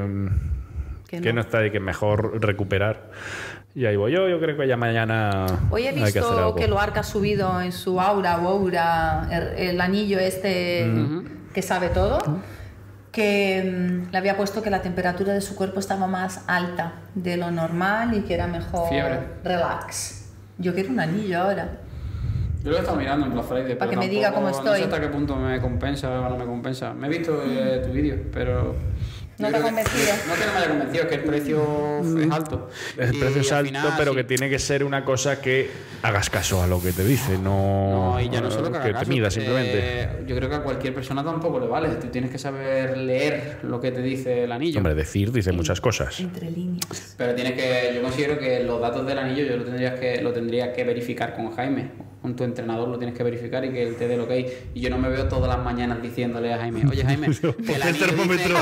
Que 1.09 1.21
que 1.21 1.29
no. 1.29 1.37
no 1.37 1.41
está 1.43 1.65
y 1.65 1.71
que 1.71 1.77
es 1.79 1.83
mejor 1.83 2.43
recuperar. 2.45 3.11
Y 3.77 3.85
ahí 3.85 3.95
voy 3.95 4.11
yo, 4.11 4.27
yo 4.27 4.41
creo 4.41 4.57
que 4.57 4.67
ya 4.67 4.79
mañana 4.79 5.45
Hoy 5.71 5.87
he 5.87 5.93
que 5.93 6.01
visto 6.03 6.31
algo. 6.39 6.55
que 6.55 6.67
Luarca 6.67 7.01
ha 7.01 7.03
subido 7.05 7.61
en 7.61 7.73
su 7.73 8.01
aura 8.01 8.39
o 8.39 8.49
aura 8.49 9.29
el, 9.31 9.69
el 9.69 9.81
anillo 9.83 10.19
este 10.19 10.91
que 11.53 11.61
sabe 11.61 11.91
todo, 11.91 12.19
que 13.13 13.63
mm, 14.07 14.13
le 14.13 14.17
había 14.19 14.35
puesto 14.35 14.63
que 14.63 14.71
la 14.71 14.81
temperatura 14.81 15.35
de 15.35 15.43
su 15.43 15.55
cuerpo 15.57 15.79
estaba 15.81 16.07
más 16.07 16.43
alta 16.47 16.95
de 17.15 17.37
lo 17.37 17.51
normal 17.51 18.15
y 18.17 18.23
que 18.23 18.33
era 18.33 18.47
mejor 18.47 18.89
Fiebre. 18.89 19.21
relax. 19.45 20.31
Yo 20.57 20.73
quiero 20.73 20.89
un 20.91 21.01
anillo 21.01 21.39
ahora. 21.43 21.69
Yo 22.65 22.71
lo 22.71 22.79
he 22.79 22.81
estado 22.81 22.97
mirando 22.99 23.27
en 23.27 23.33
Black 23.35 23.45
Friday. 23.47 23.79
Para 23.79 23.91
que 23.91 23.97
me 23.99 24.09
diga 24.09 24.33
cómo 24.33 24.49
No 24.49 24.55
sé 24.55 24.59
estoy. 24.61 24.83
hasta 24.83 25.01
qué 25.01 25.09
punto 25.09 25.37
me 25.37 25.61
compensa 25.61 26.11
o 26.21 26.31
no 26.31 26.37
me 26.39 26.47
compensa. 26.47 26.95
Me 26.95 27.09
he 27.09 27.11
visto 27.11 27.43
eh, 27.47 27.83
tu 27.87 27.93
vídeo, 27.93 28.17
pero. 28.33 28.75
¿No 29.39 29.51
te 29.51 29.57
ha 29.57 29.63
convencido? 29.63 30.13
No 30.29 30.35
que 30.35 30.47
no 30.47 30.53
me 30.53 30.59
haya 30.59 30.69
convencido, 30.69 31.03
es 31.05 31.09
que 31.09 31.15
el 31.17 31.25
precio 31.25 32.19
es 32.19 32.31
alto. 32.31 32.71
El 32.97 33.15
Y 33.15 33.19
precio 33.19 33.41
es 33.43 33.53
al 33.53 33.59
alto, 33.59 33.69
final, 33.69 33.95
pero 33.99 34.11
sí. 34.13 34.17
que 34.17 34.25
tiene 34.25 34.49
que 34.49 34.59
ser 34.59 34.83
una 34.85 35.05
cosa 35.05 35.41
que 35.41 35.71
hagas 36.03 36.31
caso 36.31 36.63
a 36.63 36.67
lo 36.67 36.81
que 36.83 36.93
te 36.93 37.05
dice, 37.05 37.37
no, 37.39 38.13
No, 38.13 38.21
y 38.21 38.31
ya 38.31 38.41
no 38.41 38.51
solo 38.51 38.71
que, 38.71 38.79
haga 38.79 38.87
que 38.87 38.93
caso, 38.93 39.05
te 39.05 39.11
mida 39.11 39.29
eh, 39.29 39.31
simplemente. 39.31 40.09
yo 40.27 40.37
creo 40.37 40.49
que 40.49 40.55
a 40.57 40.63
cualquier 40.63 40.95
persona 40.95 41.23
tampoco 41.23 41.61
le 41.61 41.67
vale. 41.67 41.89
Tú 41.97 42.09
tienes 42.09 42.31
que 42.31 42.39
saber 42.39 42.97
leer 42.97 43.59
lo 43.63 43.81
que 43.81 43.93
te 43.93 44.01
dice 44.03 44.45
el 44.45 44.53
anillo. 44.53 44.79
Hombre, 44.79 44.95
decir 44.95 45.31
dice 45.33 45.53
muchas 45.53 45.81
cosas. 45.81 46.19
Entre 46.21 46.51
líneas. 46.51 47.15
Pero 47.19 47.35
tienes 47.35 47.53
que, 47.55 47.93
yo 47.95 48.03
considero 48.03 48.39
que 48.39 48.61
los 48.65 48.81
datos 48.81 49.07
del 49.07 49.19
anillo 49.19 49.45
yo 49.45 49.57
lo 49.59 49.65
tendrías 49.65 49.99
que, 50.01 50.23
lo 50.23 50.33
tendría 50.33 50.73
que 50.73 50.85
verificar 50.85 51.35
con 51.37 51.55
Jaime, 51.55 51.91
con 52.27 52.35
tu 52.35 52.43
entrenador 52.43 52.89
lo 52.89 52.99
tienes 52.99 53.17
que 53.17 53.23
verificar 53.23 53.65
y 53.65 53.71
que 53.71 53.85
él 53.87 53.95
te 53.95 54.09
dé 54.09 54.17
lo 54.17 54.27
que 54.27 54.35
hay. 54.35 54.59
Y 54.75 54.81
yo 54.81 54.91
no 54.91 54.99
me 54.99 55.09
veo 55.09 55.29
todas 55.29 55.49
las 55.49 55.65
mañanas 55.65 56.03
diciéndole 56.03 56.53
a 56.53 56.59
Jaime, 56.59 56.83
oye 56.91 57.05
Jaime, 57.05 57.29
que 57.65 57.75
el 57.75 57.83
el 57.83 57.99
termómetro. 58.01 58.57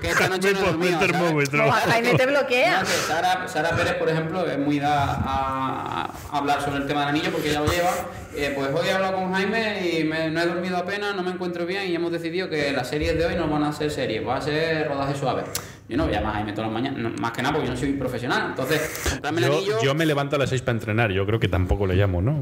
que, 0.00 0.08
esta 0.08 0.28
noche 0.28 0.52
no 0.52 0.58
he 0.58 0.62
dormido, 0.64 0.98
termómetro. 0.98 1.70
Jaime 1.70 2.14
te 2.14 2.26
bloquea. 2.26 2.80
No, 2.80 2.86
que 2.86 2.92
Sara, 2.92 3.46
Sara 3.46 3.70
Pérez, 3.76 3.94
por 3.94 4.08
ejemplo, 4.08 4.44
es 4.50 4.58
muy 4.58 4.80
dada 4.80 5.22
a, 5.24 6.10
a 6.32 6.38
hablar 6.38 6.60
sobre 6.60 6.78
el 6.78 6.86
tema 6.88 7.00
del 7.02 7.10
anillo 7.10 7.30
porque 7.30 7.50
ella 7.50 7.60
lo 7.60 7.70
lleva. 7.70 7.92
Eh, 8.34 8.52
pues 8.56 8.68
hoy 8.74 8.88
he 8.88 8.92
hablado 8.92 9.14
con 9.16 9.32
Jaime 9.32 9.88
y 9.88 10.02
me- 10.04 10.28
no 10.30 10.40
he 10.40 10.46
dormido 10.46 10.76
apenas, 10.76 11.14
no 11.14 11.22
me 11.22 11.30
encuentro 11.30 11.66
bien 11.66 11.88
y 11.88 11.94
hemos 11.94 12.10
decidido 12.10 12.48
que 12.48 12.72
las 12.72 12.88
series 12.88 13.16
de 13.16 13.26
hoy 13.26 13.36
no 13.36 13.46
van 13.48 13.62
a 13.62 13.72
ser 13.72 13.92
series, 13.92 14.26
va 14.26 14.36
a 14.38 14.40
ser 14.40 14.88
rodaje 14.88 15.14
suave. 15.16 15.42
Yo 15.90 15.96
no 15.96 16.04
voy 16.04 16.14
a 16.14 16.18
llamar 16.18 16.32
a 16.32 16.34
Jaime 16.36 16.52
todas 16.52 16.70
las 16.70 16.80
mañanas, 16.82 17.00
no, 17.02 17.10
más 17.20 17.32
que 17.32 17.42
nada 17.42 17.52
porque 17.52 17.66
yo 17.66 17.74
no 17.74 17.80
soy 17.80 17.92
profesional. 17.94 18.46
Entonces, 18.50 19.08
comprarme 19.10 19.40
el 19.40 19.46
Yo, 19.48 19.52
anillo. 19.56 19.82
yo 19.82 19.94
me 19.96 20.06
levanto 20.06 20.36
a 20.36 20.38
las 20.38 20.50
6 20.50 20.62
para 20.62 20.78
entrenar, 20.78 21.10
yo 21.10 21.26
creo 21.26 21.40
que 21.40 21.48
tampoco 21.48 21.84
le 21.88 21.96
llamo, 21.96 22.22
¿no? 22.22 22.38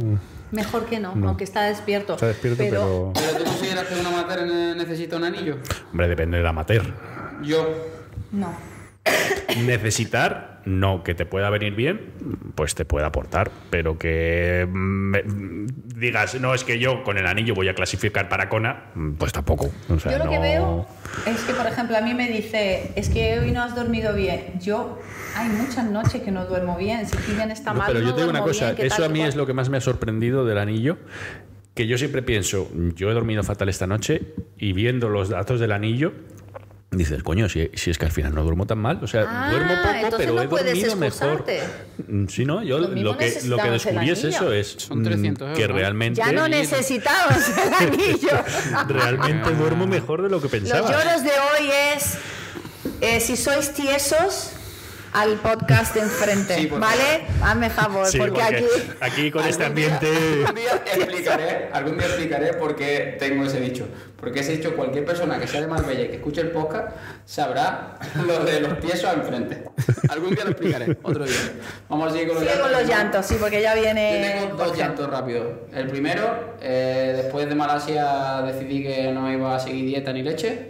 Mejor 0.53 0.85
que 0.85 1.01
no, 1.01 1.15
No. 1.15 1.29
aunque 1.29 1.45
está 1.45 1.63
despierto. 1.63 2.13
Está 2.15 2.27
despierto, 2.27 2.59
pero... 2.59 3.13
¿Pero 3.15 3.39
tú 3.39 3.45
consideras 3.45 3.87
que 3.87 3.99
una 3.99 4.11
amateur 4.11 4.47
ne- 4.47 4.75
necesita 4.75 5.17
un 5.17 5.25
anillo? 5.25 5.57
Hombre, 5.91 6.09
depende 6.09 6.37
del 6.37 6.47
amateur. 6.47 6.83
Yo. 7.43 7.75
No. 8.33 8.55
Necesitar, 9.65 10.58
no, 10.69 11.03
que 11.03 11.15
te 11.15 11.25
pueda 11.27 11.49
venir 11.51 11.75
bien, 11.75 12.01
pues 12.55 12.75
te 12.75 12.85
puede 12.85 13.07
aportar, 13.07 13.51
pero 13.71 13.99
que 13.99 14.67
mm, 14.71 14.73
me- 15.11 15.23
digas, 15.97 16.39
no, 16.41 16.55
es 16.55 16.63
que 16.65 16.79
yo 16.79 17.03
con 17.05 17.17
el 17.19 17.27
anillo 17.27 17.55
voy 17.55 17.69
a 17.69 17.75
clasificar 17.75 18.29
para 18.29 18.49
Kona, 18.49 18.91
mm, 18.95 19.13
pues 19.13 19.33
tampoco. 19.33 19.71
O 19.89 19.99
sea, 19.99 20.13
Yo 20.13 20.19
lo 20.25 20.31
que 20.31 20.37
no- 20.37 20.43
veo 20.43 20.87
es 21.27 21.41
que, 21.45 21.55
por 21.55 21.67
ejemplo, 21.67 21.97
a 21.97 22.01
mí 22.03 22.15
me 22.15 22.29
dice, 22.29 22.93
es 22.97 23.09
que 23.09 23.39
hoy 23.41 23.51
no 23.51 23.63
has 23.63 23.75
dormido 23.75 24.15
bien. 24.15 24.61
Yo, 24.61 24.99
hay 25.37 25.49
muchas 25.49 25.91
noches 25.91 26.21
que 26.23 26.31
no 26.31 26.45
duermo 26.47 26.77
bien. 26.77 27.07
Si 27.07 27.17
Kilian 27.17 27.51
está 27.51 27.73
No, 27.73 27.79
mal, 27.79 27.87
pero 27.89 28.01
no 28.01 28.07
yo 28.11 28.15
te 28.15 28.21
digo 28.21 28.31
una 28.31 28.43
cosa, 28.43 28.67
bien, 28.67 28.77
¿qué 28.77 28.87
eso 28.87 28.97
tal, 28.97 29.05
a 29.07 29.09
mí 29.09 29.19
cual? 29.21 29.29
es 29.31 29.37
lo 29.37 29.47
que 29.47 29.55
más 29.55 29.69
me 29.71 29.79
ha 29.79 29.81
sorprendido 29.81 30.45
del 30.45 30.59
anillo, 30.59 30.99
que 31.75 31.87
yo 31.87 31.97
siempre 31.97 32.23
pienso, 32.23 32.69
yo 32.97 33.11
he 33.11 33.15
dormido 33.15 33.43
fatal 33.43 33.69
esta 33.69 33.87
noche 33.87 34.35
y 34.59 34.73
viendo 34.73 35.09
los 35.09 35.29
datos 35.31 35.61
del 35.61 35.73
anillo, 35.73 36.13
dices, 36.91 37.23
coño, 37.23 37.49
si, 37.49 37.71
si 37.75 37.91
es 37.91 37.99
que 37.99 38.07
al 38.07 38.13
final 38.13 38.35
no 38.35 38.43
duermo 38.43 38.67
tan 38.67 38.79
mal, 38.79 38.99
o 39.03 39.07
sea, 39.07 39.25
Ah, 39.29 39.51
duermo 39.51 39.75
poco, 39.83 40.17
pero 40.17 40.33
no 40.35 40.43
he 40.43 40.47
dormido 40.47 40.97
mejor. 40.97 41.29
excusarte. 41.47 41.61
Mm, 42.09 42.27
Sí, 42.29 42.45
no, 42.45 42.63
yo 42.63 42.79
Lo 42.79 43.17
que, 43.19 43.39
lo 43.45 43.57
que 43.59 43.71
descubrí 43.71 44.11
es 44.11 44.25
eso, 44.25 44.53
es 44.53 44.75
Son 44.79 45.01
mm, 45.01 45.05
300 45.05 45.57
que 45.57 45.63
euros, 45.63 45.75
¿no? 45.75 45.81
realmente, 45.81 46.19
Ya 46.25 46.33
no 46.33 46.49
necesitamos 46.49 47.37
el 47.49 47.75
anillo. 47.89 48.31
realmente 48.89 49.51
duermo 49.55 49.87
mejor 49.87 50.23
de 50.23 50.31
lo 50.31 50.39
que 50.41 50.45
Los 50.45 50.51
pensaba. 50.53 50.91
lloros 50.91 51.23
de 51.23 51.31
hoy 51.31 51.71
es, 51.95 52.15
eh, 53.01 53.21
si 53.21 53.37
sois 53.37 53.73
tiesos, 53.75 54.53
al 55.13 55.35
podcast 55.37 55.95
de 55.95 56.01
enfrente, 56.03 56.55
Sí, 56.57 56.67
porque- 56.67 56.85
¿vale? 56.85 57.23
Hazme 57.43 57.71
favor, 57.71 58.07
Sí, 58.07 58.19
porque, 58.19 58.33
porque 58.41 58.57
aquí... 58.57 58.65
aquí 59.01 59.31
con 59.31 59.47
este 59.47 59.65
Algún 59.65 59.77
día- 59.77 59.95
ambiente... 59.97 60.45
Algún 60.47 60.55
día 60.55 60.83
explicaré, 60.97 61.69
algún 61.73 61.99
día 61.99 62.07
explicaré 62.07 62.53
por 62.55 62.77
qué 62.77 63.17
tengo 63.19 63.45
ese 63.45 63.61
dicho. 63.61 63.87
Porque 64.19 64.41
ese 64.41 64.53
dicho, 64.57 64.75
cualquier 64.75 65.05
persona 65.05 65.39
que 65.39 65.47
sea 65.47 65.61
de 65.61 65.69
Marbella 65.69 66.03
y 66.03 66.09
que 66.09 66.17
escuche 66.17 66.41
el 66.41 66.51
podcast 66.51 66.89
sabrá 67.25 67.97
lo 68.27 68.45
de 68.45 68.61
los 68.61 68.81
tiesos 68.81 69.05
al 69.05 69.23
frente. 69.23 69.63
Algún 70.09 70.35
día 70.35 70.45
lo 70.45 70.51
explicaré, 70.51 70.97
otro 71.03 71.25
día. 71.25 71.37
Vamos 71.89 72.09
a 72.09 72.13
seguir 72.13 72.29
con 72.29 72.37
los 72.37 72.45
llantos. 72.45 72.63
con 72.63 72.73
los 72.73 72.89
llantos, 72.89 73.27
sí, 73.27 73.37
porque 73.41 73.63
ya 73.63 73.75
Yo 73.77 73.83
viene... 73.83 74.39
tengo 74.41 74.57
dos 74.57 74.67
Jorge. 74.69 74.83
llantos 74.83 75.09
rápidos. 75.09 75.47
El 75.73 75.87
primero, 75.87 76.57
eh, 76.61 77.15
después 77.17 77.49
de 77.49 77.55
Malasia 77.55 78.43
decidí 78.45 78.83
que 78.83 79.13
no 79.13 79.31
iba 79.33 79.55
a 79.55 79.61
seguir 79.61 79.85
dieta 79.87 80.13
ni 80.13 80.23
leche. 80.23 80.69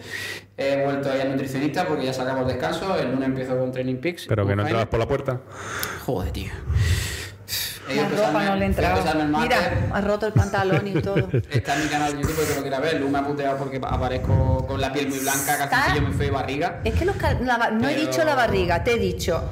He 0.60 0.82
vuelto 0.84 1.10
ahí 1.10 1.20
al 1.20 1.30
nutricionista 1.30 1.86
porque 1.86 2.04
ya 2.06 2.12
sacamos 2.12 2.46
descanso. 2.48 2.96
El 2.98 3.12
lunes 3.12 3.28
empiezo 3.28 3.56
con 3.56 3.70
Training 3.70 3.96
Peaks. 3.96 4.26
Pero 4.28 4.44
que 4.46 4.56
no 4.56 4.62
entrabas 4.62 4.88
por 4.88 4.98
la 4.98 5.06
puerta. 5.06 5.40
Joder, 6.04 6.32
tío. 6.32 6.50
La 7.94 8.06
ropa 8.08 8.44
no 8.44 8.56
le 8.56 8.66
entraba. 8.66 9.14
Mira, 9.40 9.56
ha 9.92 10.00
roto 10.02 10.26
el 10.26 10.32
pantalón 10.34 10.86
y 10.86 10.92
todo. 11.00 11.28
Está 11.50 11.74
en 11.76 11.84
mi 11.84 11.88
canal 11.88 12.12
de 12.16 12.22
YouTube 12.22 12.46
que 12.46 12.54
lo 12.56 12.60
quiera 12.62 12.80
ver. 12.80 13.00
Lu 13.00 13.08
me 13.08 13.18
ha 13.18 13.24
puteado 13.26 13.56
porque 13.56 13.80
aparezco 13.82 14.66
con 14.66 14.80
la 14.80 14.92
piel 14.92 15.08
muy 15.08 15.18
blanca, 15.20 15.56
calzoncillo 15.68 16.06
muy 16.06 16.12
feo 16.16 16.26
y 16.26 16.30
barriga. 16.30 16.80
Es 16.84 16.94
que 16.94 17.04
los 17.06 17.16
cal- 17.16 17.38
la 17.46 17.56
ba- 17.56 17.70
no 17.70 17.88
he 17.88 17.94
dicho 17.94 18.24
la 18.24 18.34
barriga, 18.34 18.84
te 18.84 18.92
he 18.94 18.98
dicho 18.98 19.42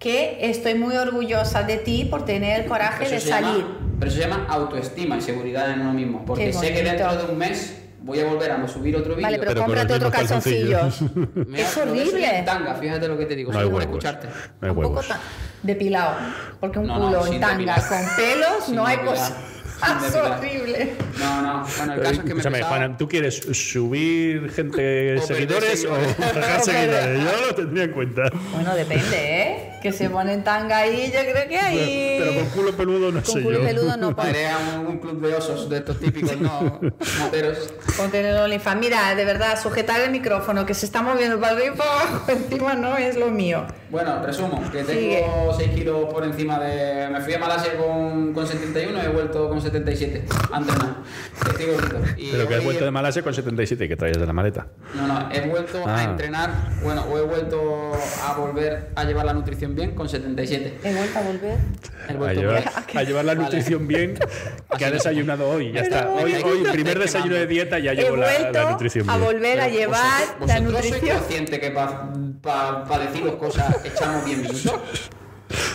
que 0.00 0.38
estoy 0.50 0.74
muy 0.74 0.96
orgullosa 0.96 1.62
de 1.62 1.76
ti 1.76 2.04
por 2.10 2.24
tener 2.24 2.62
el 2.62 2.66
coraje 2.66 3.08
de 3.08 3.20
llama- 3.20 3.48
salir. 3.52 3.66
pero 4.00 4.10
eso 4.10 4.20
se 4.20 4.28
llama 4.28 4.46
autoestima 4.48 5.16
y 5.16 5.20
seguridad 5.20 5.70
en 5.70 5.82
uno 5.82 5.92
mismo. 5.92 6.24
Porque 6.24 6.52
sé 6.52 6.72
que 6.74 6.82
dentro 6.82 7.14
de 7.16 7.30
un 7.32 7.38
mes 7.38 7.76
voy 8.04 8.20
a 8.20 8.26
volver 8.26 8.50
a 8.50 8.68
subir 8.68 8.94
otro 8.96 9.14
vídeo. 9.14 9.22
Vale, 9.26 9.38
pero, 9.38 9.50
Pero 9.52 9.62
cómprate 9.62 9.94
otro. 9.94 10.10
Mira, 11.46 11.62
es 11.68 11.76
horrible. 11.76 12.38
en 12.38 12.44
tanga, 12.44 12.74
fíjate 12.74 13.08
lo 13.08 13.16
que 13.18 13.26
te 13.26 13.34
digo, 13.36 13.52
No 13.52 13.58
hay 13.58 13.64
huevos. 13.64 13.82
escucharte. 13.84 14.26
No 14.28 14.32
hay 14.62 14.70
un 14.70 14.76
poco 14.76 14.88
huevos. 14.88 15.06
depilado. 15.62 16.16
Porque 16.60 16.78
un 16.78 16.86
No, 16.86 16.98
no, 16.98 17.06
culo 17.06 17.24
sin 17.24 17.34
en 17.34 17.40
tanga 17.40 17.52
depilar. 17.54 17.88
con 17.88 17.98
pelos 18.16 18.64
Sin 18.66 18.76
no 18.76 18.86
hay 18.86 18.96
depilar. 18.96 19.32
Es 20.06 20.14
horrible. 20.16 20.92
No, 21.18 21.42
no. 21.42 21.66
Bueno, 21.76 21.94
el 21.94 22.00
caso 22.00 22.12
es 22.14 22.20
que 22.20 22.34
me 22.34 22.42
pesaba- 22.42 22.66
Juana, 22.68 22.96
¿tú 22.96 23.08
quieres 23.08 23.36
subir 23.52 24.50
gente 24.52 25.20
seguidores 25.26 25.84
o 25.84 25.90
bajar 25.90 26.60
seguidores? 26.64 27.20
Yo 27.24 27.46
lo 27.48 27.54
tendría 27.54 27.84
en 27.84 27.90
cuenta. 27.92 28.22
Bueno, 28.52 28.74
depende, 28.74 29.16
¿eh? 29.42 29.70
Que 29.82 29.92
se 29.92 30.08
ponen 30.08 30.42
tanga 30.42 30.78
ahí, 30.78 31.12
yo 31.14 31.20
creo 31.30 31.46
que 31.46 31.58
ahí. 31.58 32.16
Pero 32.18 32.34
con 32.40 32.48
culo 32.50 32.72
peludo 32.74 33.12
no 33.12 33.22
Con 33.22 33.34
sé 33.34 33.42
culo 33.42 33.58
yo. 33.58 33.64
peludo 33.66 33.96
no. 33.98 34.16
a 34.16 34.78
un, 34.80 34.86
un 34.86 34.98
club 34.98 35.20
de 35.20 35.34
osos 35.34 35.68
de 35.68 35.76
estos 35.76 36.00
típicos, 36.00 36.38
¿no? 36.40 36.80
Moteros. 37.20 37.68
Ponte 37.96 38.20
en 38.20 38.26
el 38.26 38.36
OnlyFans. 38.38 38.80
Mira, 38.80 39.14
de 39.14 39.24
verdad, 39.26 39.60
sujetar 39.62 40.00
el 40.00 40.10
micrófono 40.10 40.64
que 40.64 40.72
se 40.72 40.86
está 40.86 41.02
moviendo 41.02 41.38
para 41.38 41.52
arriba 41.52 41.74
y 41.74 41.76
para 41.78 41.90
abajo. 41.90 42.24
Encima 42.32 42.74
no 42.74 42.96
es 42.96 43.16
lo 43.16 43.26
mío. 43.30 43.66
Bueno, 43.90 44.24
resumo, 44.24 44.60
que 44.72 44.84
tengo 44.84 44.90
Sigue. 44.90 45.24
6 45.58 45.70
kilos 45.74 46.12
por 46.12 46.24
encima 46.24 46.58
de... 46.58 47.08
Me 47.10 47.20
fui 47.20 47.34
a 47.34 47.38
Malasia 47.38 47.76
con, 47.76 48.32
con 48.32 48.46
71 48.46 49.02
y 49.02 49.06
he 49.06 49.08
vuelto 49.10 49.48
con 49.50 49.60
77 49.74 50.24
a 50.52 50.58
entrenar. 50.58 50.94
Estoy 51.50 51.66
gordito. 51.66 51.96
Y 52.16 52.30
Pero 52.30 52.48
que 52.48 52.54
has 52.54 52.64
vuelto 52.64 52.84
de 52.84 52.90
Malasia 52.90 53.22
con 53.22 53.34
77 53.34 53.88
que 53.88 53.96
traías 53.96 54.18
de 54.18 54.26
la 54.26 54.32
maleta. 54.32 54.66
No, 54.94 55.06
no, 55.06 55.28
he 55.32 55.40
vuelto 55.48 55.82
Ah. 55.86 55.98
a 55.98 56.04
entrenar, 56.04 56.50
bueno, 56.82 57.02
o 57.10 57.18
he 57.18 57.22
vuelto 57.22 57.92
a 58.24 58.34
volver 58.34 58.90
a 58.94 59.04
llevar 59.04 59.24
la 59.26 59.32
nutrición 59.34 59.74
bien 59.74 59.94
con 59.94 60.08
77. 60.08 60.78
He 60.84 60.94
vuelto 60.94 61.18
a 61.18 61.22
volver. 61.22 61.58
He 62.08 62.12
A 62.12 62.16
vuelto 62.16 62.40
llevar, 62.40 62.62
bien. 62.62 62.70
a 62.98 63.02
llevar 63.02 63.24
la 63.24 63.32
Vale. 63.34 63.44
nutrición 63.44 63.88
bien 63.88 64.18
que 64.78 64.84
ha 64.84 64.90
desdesayunado 64.92 65.48
hoy. 65.48 65.72
Ya 65.72 65.80
está. 65.82 66.08
Hoy, 66.10 66.34
hoy 66.34 66.62
primer 66.72 66.98
desayuno 66.98 67.34
de 67.34 67.46
dieta, 67.46 67.78
ya 67.80 67.94
llevo 67.94 68.16
la, 68.16 68.26
la 68.32 68.38
vuelto 68.40 68.70
nutrición 68.70 69.10
a 69.10 69.16
bien. 69.16 69.28
volver 69.32 69.60
a 69.60 69.68
llevar 69.68 70.20
vosotros- 70.38 70.48
la 70.48 70.60
¿Vosotros 70.60 70.80
sois 70.80 70.92
nutrición. 70.92 71.18
conscientes 71.18 71.58
que 71.58 71.70
para 71.70 72.98
deciros 73.10 73.34
cosas 73.36 73.84
echamos 73.84 74.24
10 74.24 74.38
minutos? 74.38 74.74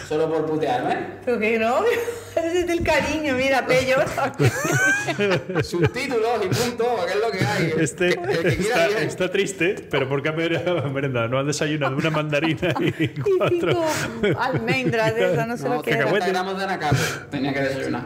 Solo 0.07 0.29
por 0.29 0.45
putearme. 0.45 0.97
Pero 1.25 1.39
que 1.39 1.59
no, 1.59 1.83
ese 2.35 2.59
es 2.61 2.69
el 2.69 2.83
cariño, 2.83 3.33
mira, 3.35 3.65
Pello. 3.65 3.97
Subtítulos 5.63 6.39
y 6.43 6.47
punto, 6.47 7.05
que 7.05 7.11
es 7.13 7.19
lo 7.19 7.31
que 7.31 7.45
hay. 7.45 7.73
Este 7.79 8.07
El 8.09 8.43
que 8.43 8.57
quiera 8.57 8.85
está, 8.87 9.01
está 9.01 9.31
triste, 9.31 9.75
pero 9.89 10.07
porque 10.07 10.29
ha 10.29 10.33
mer- 10.33 10.63
merendado. 10.91 11.27
No 11.27 11.39
ha 11.39 11.43
desayunado 11.43 11.95
una 11.95 12.09
mandarina 12.09 12.73
y 12.79 13.03
Y 13.03 13.07
cuatro. 13.37 13.83
cinco 14.21 14.39
almendras 14.39 15.15
de 15.15 15.33
esas, 15.33 15.47
no 15.47 15.57
sé 15.57 15.63
No, 15.69 15.75
lo 15.75 15.81
que 15.81 15.91
era. 15.91 16.03
50 16.03 16.27
gramos 16.29 16.57
de 16.57 16.63
anacardo 16.63 16.99
tenía 17.29 17.53
que 17.53 17.61
desayunar. 17.61 18.03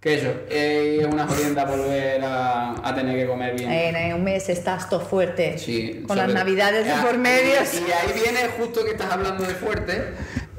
Queso. 0.00 0.28
Eh, 0.48 0.98
es 1.02 1.06
una 1.06 1.26
jodienda 1.26 1.66
volver 1.66 2.22
a, 2.24 2.70
a 2.88 2.94
tener 2.94 3.18
que 3.18 3.26
comer 3.26 3.54
bien. 3.54 3.70
En, 3.70 3.94
en 3.96 4.14
un 4.14 4.24
mes 4.24 4.48
estás 4.48 4.88
todo 4.88 5.00
fuerte. 5.00 5.58
Sí, 5.58 6.04
Con 6.06 6.16
sobre- 6.16 6.28
las 6.28 6.34
navidades 6.34 6.86
de 6.86 6.92
Ah, 6.92 7.02
por 7.04 7.18
medio. 7.18 7.52
Y, 7.52 7.76
y 7.76 7.92
ahí 7.92 8.12
viene, 8.14 8.40
justo 8.58 8.82
que 8.82 8.92
estás 8.92 9.12
hablando 9.12 9.44
de 9.44 9.54
fuerte, 9.54 10.02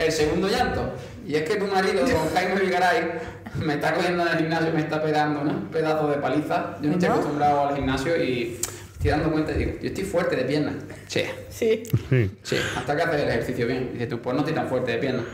el 0.06 0.12
segundo 0.12 0.48
llanto. 0.48 0.94
Y 1.28 1.36
es 1.36 1.44
que 1.50 1.56
tu 1.56 1.66
marido, 1.68 2.02
don 2.06 2.30
Jaime 2.34 2.60
Vigaray, 2.62 3.12
me 3.56 3.74
está 3.76 3.94
cogiendo 3.94 4.24
en 4.24 4.30
el 4.30 4.38
gimnasio 4.40 4.70
y 4.70 4.74
me 4.74 4.80
está 4.82 5.02
pegando 5.04 5.42
un 5.42 5.68
pedazo 5.68 6.08
de 6.10 6.18
paliza. 6.18 6.78
Yo 6.82 6.88
no 6.90 6.94
estoy 6.94 7.10
¿No? 7.10 7.16
acostumbrado 7.16 7.68
al 7.68 7.76
gimnasio 7.76 8.24
y 8.24 8.60
estoy 8.94 9.12
dando 9.12 9.32
cuenta 9.32 9.52
y 9.52 9.56
digo, 9.58 9.72
yo 9.82 9.88
estoy 9.88 10.04
fuerte 10.04 10.36
de 10.36 10.44
piernas. 10.44 10.76
Sí, 11.08 11.24
Sí. 11.50 11.84
Sí. 12.44 12.58
hasta 12.78 12.96
que 12.96 13.02
haces 13.04 13.22
el 13.22 13.30
ejercicio 13.30 13.68
bien. 13.68 13.90
Dices 13.94 14.10
tú, 14.10 14.22
pues 14.22 14.34
no 14.34 14.40
estoy 14.42 14.56
tan 14.56 14.68
fuerte 14.68 14.92
de 14.94 14.98
piernas. 15.00 15.26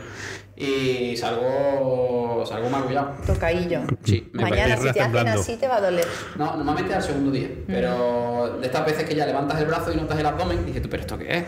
Y 0.60 1.16
salgo, 1.16 2.44
salgo 2.44 2.68
magullado. 2.68 3.14
Tocaillo. 3.24 3.82
Sí, 4.02 4.28
me 4.32 4.42
Mañana 4.42 4.76
si 4.76 4.90
te 4.90 5.00
hacen 5.00 5.28
así 5.28 5.56
te 5.56 5.68
va 5.68 5.76
a 5.76 5.80
doler. 5.80 6.04
No, 6.36 6.56
normalmente 6.56 6.94
al 6.94 7.02
segundo 7.02 7.30
día. 7.30 7.48
Pero 7.66 8.58
de 8.60 8.66
estas 8.66 8.84
veces 8.84 9.04
que 9.04 9.14
ya 9.14 9.24
levantas 9.24 9.60
el 9.60 9.66
brazo 9.66 9.92
y 9.92 9.96
notas 9.96 10.18
el 10.18 10.26
abdomen, 10.26 10.66
dices 10.66 10.82
tú, 10.82 10.88
¿pero 10.88 11.02
esto 11.02 11.16
qué 11.16 11.38
es? 11.38 11.44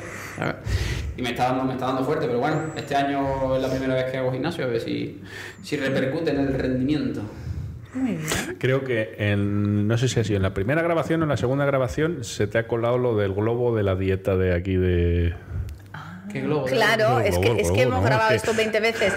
Y 1.17 1.23
me 1.23 1.31
está, 1.31 1.47
dando, 1.47 1.65
me 1.65 1.73
está 1.73 1.87
dando 1.87 2.05
fuerte, 2.05 2.27
pero 2.27 2.39
bueno, 2.39 2.73
este 2.77 2.95
año 2.95 3.57
es 3.57 3.63
la 3.63 3.69
primera 3.69 3.95
vez 3.95 4.13
que 4.13 4.19
hago 4.19 4.31
gimnasio, 4.31 4.65
a 4.65 4.69
ver 4.69 4.81
si, 4.81 5.21
si 5.61 5.77
repercute 5.77 6.31
en 6.31 6.39
el 6.39 6.55
rendimiento. 6.55 7.23
Muy 7.93 8.13
bien. 8.13 8.57
Creo 8.59 8.85
que 8.85 9.17
en, 9.19 9.89
no 9.89 9.99
sé 9.99 10.09
si 10.09 10.21
ha 10.21 10.25
sido 10.25 10.37
en 10.37 10.45
la 10.45 10.55
primera 10.55 10.83
grabación 10.83 11.21
o 11.21 11.25
en 11.25 11.31
la 11.31 11.37
segunda 11.37 11.65
grabación 11.65 12.23
se 12.23 12.47
te 12.47 12.59
ha 12.59 12.69
colado 12.69 12.99
lo 12.99 13.17
del 13.17 13.35
globo 13.35 13.75
de 13.75 13.83
la 13.83 13.97
dieta 13.97 14.37
de 14.37 14.55
aquí 14.55 14.77
de... 14.77 15.35
¿Qué 16.33 16.41
globo? 16.41 16.65
Claro, 16.67 17.07
Globo, 17.07 17.21
es 17.21 17.35
que, 17.39 17.41
globo, 17.49 17.61
es 17.61 17.71
que 17.71 17.83
hemos 17.83 17.99
no, 17.99 18.05
grabado 18.05 18.31
es 18.35 18.43
que- 18.43 18.49
esto 18.51 18.57
20 18.57 18.81
veces 18.81 19.13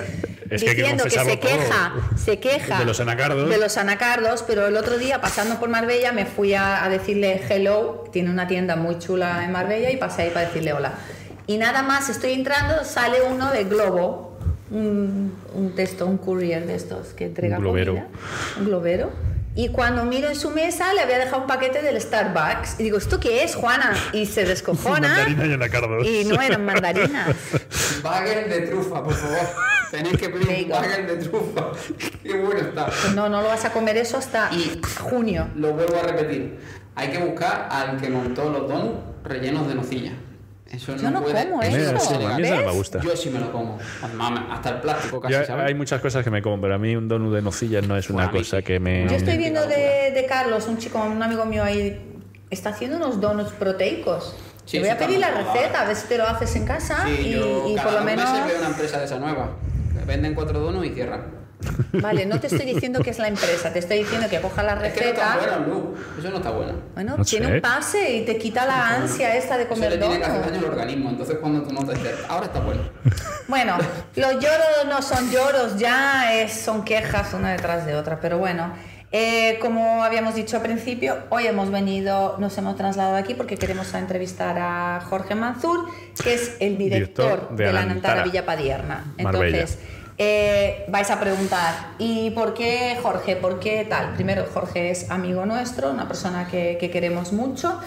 es 0.50 0.63
que 0.63 0.74
diciendo 0.75 1.03
que, 1.05 1.10
se 1.12 1.39
queja, 1.39 1.93
se 2.15 2.39
queja 2.39 2.79
De 2.79 2.86
los 2.86 3.00
anacardos. 3.00 3.50
de 3.50 3.58
los 3.58 3.77
anacardos, 3.77 4.43
pero 4.43 4.67
el 4.67 4.77
otro 4.77 4.98
día 4.98 5.20
pasando 5.22 5.60
por 5.60 5.70
Marbella 5.70 6.12
me 6.12 6.25
fui 6.25 6.53
a, 6.53 6.84
a 6.84 6.89
decirle 6.89 7.41
hello, 7.50 8.03
tiene 8.12 8.29
una 8.29 8.48
tienda 8.48 8.75
muy 8.75 9.00
chula 9.00 9.43
en 9.46 9.51
Marbella 9.51 9.89
y 9.91 9.98
pasé 9.98 10.24
ahí 10.24 10.29
para 10.29 10.48
decirle 10.48 10.74
hola. 10.74 10.93
Y 11.48 11.58
nada 11.58 11.82
más 11.82 12.10
estoy 12.10 12.34
entrando, 12.34 12.84
sale 12.86 13.17
uno 13.29 13.51
de 13.51 13.63
Globo, 13.65 14.38
un, 14.72 15.34
un 15.53 15.75
texto, 15.75 16.05
un 16.05 16.17
courier 16.17 16.65
de 16.65 16.75
estos 16.75 17.10
que 17.13 17.25
entrega 17.25 17.58
Un 17.58 17.63
globero. 17.63 17.93
comida, 17.93 18.08
un 18.60 18.65
globero. 18.65 19.12
Y 19.55 19.69
cuando 19.69 20.03
miro 20.03 20.27
en 20.29 20.36
su 20.36 20.50
mesa 20.50 20.93
le 20.93 21.01
había 21.01 21.19
dejado 21.19 21.41
un 21.43 21.48
paquete 21.48 21.81
del 21.83 22.00
Starbucks 22.01 22.79
y 22.79 22.83
digo, 22.83 22.98
¿esto 22.98 23.19
qué 23.19 23.43
es, 23.43 23.53
Juana? 23.55 23.93
Y 24.12 24.25
se 24.25 24.45
descojona. 24.45 25.10
Mandarina 25.10 26.05
y 26.07 26.25
no 26.25 26.41
eran 26.41 26.65
mandarinas. 26.65 27.36
Bagel 28.03 28.50
de 28.50 28.62
trufa, 28.62 29.03
por 29.03 29.13
favor. 29.13 29.38
Tenéis 29.91 30.17
que 30.17 30.29
pedir 30.29 30.63
un 30.65 30.69
bagel 30.72 31.05
de 31.05 31.17
trufa. 31.17 31.67
Qué 32.24 32.33
bueno 32.39 32.60
está. 32.62 32.88
Pues 32.88 33.13
no, 33.13 33.29
no 33.29 33.43
lo 33.43 33.48
vas 33.48 33.63
a 33.63 33.72
comer 33.72 33.95
eso 33.98 34.17
hasta 34.17 34.50
Y- 34.51 34.81
junio. 35.00 35.48
Lo 35.55 35.72
vuelvo 35.74 35.98
a 36.00 36.01
repetir. 36.01 36.57
Hay 36.95 37.10
que 37.10 37.19
buscar 37.19 37.67
al 37.69 38.01
que 38.01 38.10
montó 38.10 38.50
los 38.50 38.67
donuts 38.67 38.98
rellenos 39.24 39.67
de 39.67 39.75
nocilla. 39.75 40.13
Eso 40.73 40.95
Yo 40.95 41.11
no 41.11 41.21
puede, 41.21 41.49
como 41.49 41.61
eso. 41.61 41.99
sí, 41.99 42.13
a 42.15 42.37
mí 42.37 42.43
eso 42.43 42.55
no 42.55 42.65
me 42.65 42.71
gusta. 42.71 42.99
Yo 43.01 43.15
sí 43.15 43.29
me 43.29 43.39
lo 43.39 43.51
como. 43.51 43.77
Hasta 44.51 44.69
el 44.69 44.81
plástico 44.81 45.21
casi, 45.21 45.33
Ya 45.33 45.45
¿sabes? 45.45 45.65
hay 45.67 45.75
muchas 45.75 46.01
cosas 46.01 46.23
que 46.23 46.31
me 46.31 46.41
como, 46.41 46.59
pero 46.59 46.75
a 46.75 46.77
mí 46.79 46.95
un 46.95 47.07
donut 47.07 47.33
de 47.33 47.41
nocilla 47.41 47.81
no 47.81 47.95
es 47.95 48.09
una 48.09 48.25
Bueno, 48.25 48.39
cosa 48.39 48.57
sí. 48.57 48.63
que 48.63 48.79
me... 48.79 49.07
Yo 49.07 49.15
estoy 49.15 49.37
viendo 49.37 49.61
de, 49.67 50.11
de 50.13 50.25
Carlos, 50.27 50.67
un 50.67 50.77
chico, 50.79 50.99
un 50.99 51.21
amigo 51.21 51.45
mío 51.45 51.63
ahí, 51.63 52.01
está 52.49 52.69
haciendo 52.69 52.97
unos 52.97 53.21
donuts 53.21 53.51
proteicos. 53.53 54.35
Sí, 54.65 54.77
te 54.77 54.79
voy 54.79 54.89
a 54.89 54.97
pedir 54.97 55.19
la 55.19 55.29
receta, 55.31 55.81
a 55.81 55.85
ver 55.85 55.95
si 55.95 56.07
te 56.07 56.17
lo 56.17 56.25
haces 56.25 56.55
en 56.55 56.65
casa 56.65 57.03
Sí, 57.05 57.21
y, 57.27 57.31
yo 57.33 57.65
y 57.69 57.75
cada 57.75 57.89
por 57.89 57.99
lo 57.99 58.05
menos... 58.05 58.31
meses 58.31 58.47
veo 58.47 58.59
una 58.59 58.67
empresa 58.69 58.99
de 58.99 59.05
esa 59.05 59.19
nueva. 59.19 59.49
Venden 60.07 60.33
cuatro 60.33 60.59
donuts 60.59 60.87
y 60.87 60.89
cierran. 60.91 61.42
Vale, 61.93 62.25
no 62.25 62.39
te 62.39 62.48
estoy 62.48 62.65
diciendo 62.65 63.01
que 63.01 63.10
es 63.12 63.20
la 63.20 63.27
empresa, 63.27 63.72
te 63.72 63.79
estoy 63.79 64.00
diciendo 64.00 64.27
que 64.29 64.39
coja 64.41 64.63
la 64.63 64.74
Es 64.86 64.93
que 64.93 65.01
no 65.01 65.08
está 65.12 65.34
receta. 65.36 65.58
bueno, 65.58 65.67
Lu. 65.74 65.96
Eso 66.20 66.29
no 66.29 66.38
está 66.38 66.50
bueno. 66.51 66.74
Bueno, 66.93 67.17
No 67.17 67.24
tiene 67.25 67.48
sé. 67.48 67.53
un 67.55 67.62
pase 67.62 68.13
y 68.17 68.25
te 68.25 68.38
quita 68.38 68.65
la 68.65 68.89
ansia 68.96 69.36
esta 69.36 69.58
de 69.58 69.63
Eso 69.63 69.74
comer 69.74 69.91
le 69.91 69.98
tiene 69.98 70.17
que 70.20 70.25
hacer 70.25 70.41
daño 70.41 70.58
al 70.60 70.65
organismo. 70.65 71.10
Entonces, 71.10 71.38
cuando 71.39 71.62
tú 71.63 71.74
notas, 71.74 71.96
dices, 71.98 72.15
ahora 72.27 72.46
está 72.48 72.60
bueno. 72.60 72.82
Bueno, 73.48 73.77
los 74.15 74.34
lloros 74.34 74.86
no 74.88 75.01
son 75.01 75.29
lloros, 75.32 75.77
ya 75.77 76.34
es- 76.41 76.53
son 76.53 76.84
quejas 76.84 77.34
una 77.34 77.51
detrás 77.51 77.86
de 77.86 77.96
otra, 77.96 78.20
pero 78.20 78.38
bueno. 78.38 78.74
eh, 79.15 79.60
como 79.62 80.03
habíamos 80.03 80.34
dicho 80.34 80.55
al 80.58 80.63
principio, 80.63 81.17
hoy 81.29 81.46
hemos 81.46 81.70
venido, 81.70 82.36
nos 82.39 82.58
hemos 82.58 82.75
trasladado 82.75 83.15
aquí 83.15 83.36
porque 83.36 83.58
queremos 83.58 83.93
entrevistar 83.93 84.58
a 84.58 85.01
Jorge 85.08 85.36
Manzur, 85.36 85.86
que 86.24 86.34
es 86.34 86.58
el 86.60 86.79
director, 86.79 87.25
Director 87.25 87.55
de 87.55 87.63
de, 87.65 87.74
la 87.74 87.86
Nantara 87.86 88.24
Villa 88.24 88.43
Padierna. 88.43 89.13
Marbella. 89.22 89.65
Eh, 90.17 90.86
vais 90.89 91.10
a 91.10 91.20
preguntar, 91.20 91.74
¿y 91.98 92.29
por 92.32 92.53
qué 92.53 92.98
Jorge? 93.01 93.36
¿Por 93.36 93.60
qué 93.60 93.86
tal? 93.89 94.13
Primero, 94.13 94.46
Jorge 94.53 94.91
es 94.91 95.10
amigo 95.10 95.46
nuestro, 95.46 95.89
una 95.91 96.08
persona 96.08 96.48
que, 96.48 96.77
que 96.79 96.89
queremos 96.89 97.34
mucho. 97.34 97.79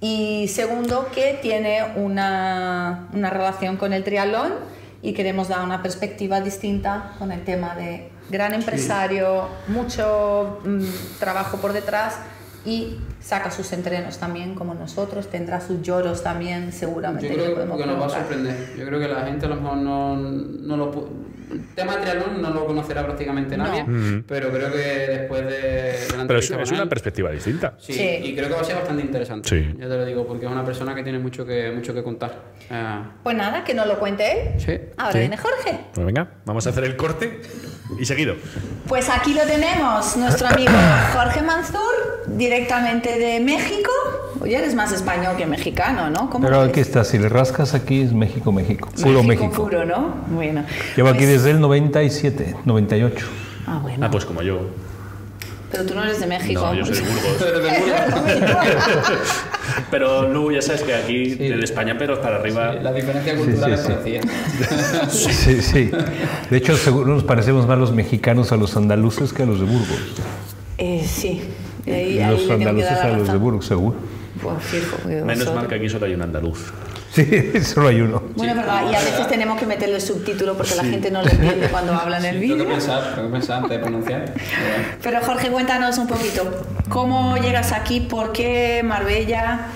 Y 0.00 0.48
segundo, 0.48 1.08
que 1.14 1.38
tiene 1.40 1.92
una, 1.96 3.08
una 3.12 3.30
relación 3.30 3.76
con 3.76 3.92
el 3.92 4.02
triatlón 4.02 4.52
y 5.00 5.12
queremos 5.12 5.48
dar 5.48 5.64
una 5.64 5.82
perspectiva 5.82 6.40
distinta 6.40 7.12
con 7.18 7.32
el 7.32 7.44
tema 7.44 7.74
de 7.74 8.10
gran 8.30 8.54
empresario, 8.54 9.48
mucho 9.68 10.60
mm, 10.64 11.18
trabajo 11.18 11.58
por 11.58 11.72
detrás 11.72 12.18
y 12.64 12.98
saca 13.20 13.50
sus 13.50 13.72
entrenos 13.72 14.18
también 14.18 14.54
como 14.54 14.74
nosotros, 14.74 15.28
tendrá 15.28 15.60
sus 15.60 15.82
lloros 15.82 16.22
también 16.22 16.72
seguramente. 16.72 17.28
Yo 17.28 17.34
que 17.34 17.42
creo 17.42 17.54
podemos 17.54 17.78
que 17.78 17.86
nos 17.86 18.00
va 18.00 18.06
a 18.06 18.08
sorprender. 18.08 18.74
Yo 18.76 18.86
creo 18.86 19.00
que 19.00 19.08
la 19.08 19.22
gente 19.22 19.46
a 19.46 19.48
lo 19.48 19.56
mejor 19.56 19.76
no, 19.78 20.16
no 20.16 20.76
lo... 20.76 21.08
El 21.50 21.66
tema 21.74 21.96
de 21.96 22.02
triatlón 22.02 22.40
no 22.42 22.50
lo 22.50 22.66
conocerá 22.66 23.04
prácticamente 23.04 23.56
No. 23.56 23.64
nadie, 23.64 23.84
Mm. 23.84 24.24
pero 24.26 24.50
creo 24.50 24.70
que 24.72 24.78
después 24.78 25.42
de, 25.44 25.50
de 25.50 26.16
la 26.18 26.26
Pero 26.26 26.38
es, 26.38 26.50
es 26.50 26.70
una 26.72 26.82
él- 26.82 26.88
perspectiva 26.88 27.30
distinta. 27.30 27.74
Sí, 27.78 27.92
Sí. 27.92 28.20
y 28.22 28.34
creo 28.34 28.48
que 28.48 28.54
va 28.54 28.60
a 28.60 28.64
ser 28.64 28.76
bastante 28.76 29.02
interesante. 29.02 29.48
Sí. 29.48 29.74
Ya 29.78 29.88
te 29.88 29.96
lo 29.96 30.04
digo, 30.04 30.26
porque 30.26 30.46
es 30.46 30.52
una 30.52 30.64
persona 30.64 30.94
que 30.94 31.02
tiene 31.02 31.18
mucho 31.18 31.44
que, 31.44 31.70
mucho 31.72 31.92
que 31.94 32.02
contar. 32.02 32.32
Ah, 32.70 33.12
Pues 33.22 33.36
nada, 33.36 33.64
que 33.64 33.74
nos 33.74 33.86
lo 33.86 33.98
cuente 33.98 34.24
él. 34.32 34.60
sí. 34.60 34.78
Ahora 34.96 35.12
Sí. 35.12 35.18
viene 35.18 35.36
Jorge. 35.36 35.80
Pues 35.94 36.06
venga, 36.06 36.28
vamos 36.44 36.66
a 36.66 36.70
hacer 36.70 36.84
el 36.84 36.96
corte 36.96 37.40
y 37.98 38.04
seguido. 38.04 38.34
Pues 38.88 39.08
aquí 39.08 39.34
lo 39.34 39.42
tenemos, 39.42 40.16
nuestro 40.16 40.48
amigo 40.48 40.72
Jorge 41.14 41.42
Manzur, 41.42 42.24
directamente 42.28 43.18
de 43.18 43.40
México. 43.40 43.90
Oye, 44.40 44.56
eres 44.56 44.74
más 44.74 44.90
español 44.92 45.36
que 45.36 45.46
mexicano, 45.46 46.10
¿no? 46.10 46.28
¿Cómo 46.28 46.44
Pero 46.46 46.60
aquí 46.62 46.80
está, 46.80 47.04
si 47.04 47.18
le 47.18 47.28
rascas 47.28 47.74
aquí 47.74 48.02
es 48.02 48.12
México, 48.12 48.50
México. 48.50 48.88
Puro 49.00 49.22
México. 49.22 49.50
puro, 49.52 49.84
¿no? 49.84 50.14
Bueno. 50.30 50.64
Llevo 50.96 51.08
aquí 51.10 51.18
Pues- 51.18 51.30
desde 51.30 51.50
el 51.50 51.60
97, 51.60 52.56
98. 52.64 53.26
Ah, 53.66 53.78
bueno. 53.80 54.04
Ah, 54.06 54.10
pues 54.10 54.24
como 54.24 54.42
yo. 54.42 54.58
Pero 55.72 55.84
tú 55.86 55.94
no 55.94 56.04
eres 56.04 56.20
de 56.20 56.26
México. 56.26 56.60
No, 56.60 56.74
yo 56.74 56.84
soy 56.84 56.96
de 56.96 57.00
Burgos. 57.00 57.36
Pero 59.90 60.22
de 60.22 60.28
luego 60.32 60.52
ya 60.52 60.62
sabes 60.62 60.82
que 60.82 60.94
aquí 60.94 61.30
Sí. 61.30 61.36
de 61.36 61.64
España, 61.64 61.96
pero 61.98 62.20
para 62.20 62.36
arriba. 62.36 62.74
La 62.74 62.92
diferencia 62.92 63.36
cultural 63.36 63.70
sí, 63.70 63.74
es 63.74 63.80
sí. 63.80 63.92
parecida. 63.92 65.10
Sí, 65.10 65.62
sí. 65.62 65.90
De 66.50 66.56
hecho, 66.56 66.76
seguro 66.76 67.14
nos 67.14 67.24
parecemos 67.24 67.66
más 67.66 67.78
los 67.78 67.92
mexicanos 67.92 68.52
a 68.52 68.56
los 68.56 68.76
andaluces 68.76 69.32
que 69.32 69.42
a 69.44 69.46
los 69.46 69.60
de 69.60 69.66
Burgos. 69.66 69.98
Eh, 70.78 71.04
sí. 71.06 71.42
Y 71.86 71.90
ahí, 71.90 72.24
los 72.30 72.48
andaluces 72.50 72.92
a 72.92 73.16
los 73.16 73.32
de. 73.32 73.38
Burgos, 73.38 73.66
seguro. 73.66 73.96
Pues 74.42 74.62
fijo, 74.64 74.96
Menos 75.24 75.54
mal 75.54 75.66
que 75.68 75.76
aquí 75.76 75.88
solo 75.88 76.06
hay 76.06 76.14
un 76.14 76.22
andaluz. 76.22 76.72
Sí, 77.14 77.52
solo 77.62 77.88
hay 77.88 78.00
uno. 78.00 78.22
Bueno, 78.36 78.52
es 78.52 78.58
verdad, 78.58 78.82
y 78.90 78.94
a 78.94 78.98
veces 79.00 79.28
tenemos 79.28 79.58
que 79.60 79.66
meterle 79.66 80.00
subtítulo 80.00 80.56
porque 80.56 80.74
la 80.76 80.84
gente 80.84 81.10
no 81.10 81.20
lo 81.22 81.28
entiende 81.28 81.68
cuando 81.68 81.92
habla 81.92 82.18
en 82.18 82.24
el 82.24 82.40
Tengo 82.40 82.54
que 82.56 82.62
vídeo. 82.62 82.72
pensar, 82.72 83.14
tengo 83.14 83.28
que 83.28 83.32
pensar 83.32 83.56
antes 83.58 83.70
de 83.70 83.78
pronunciar. 83.80 84.32
Pero 85.02 85.20
Jorge, 85.20 85.48
cuéntanos 85.50 85.98
un 85.98 86.06
poquito. 86.06 86.64
¿Cómo 86.88 87.36
llegas 87.36 87.72
aquí? 87.72 88.00
¿Por 88.00 88.32
qué 88.32 88.80
Marbella? 88.82 89.66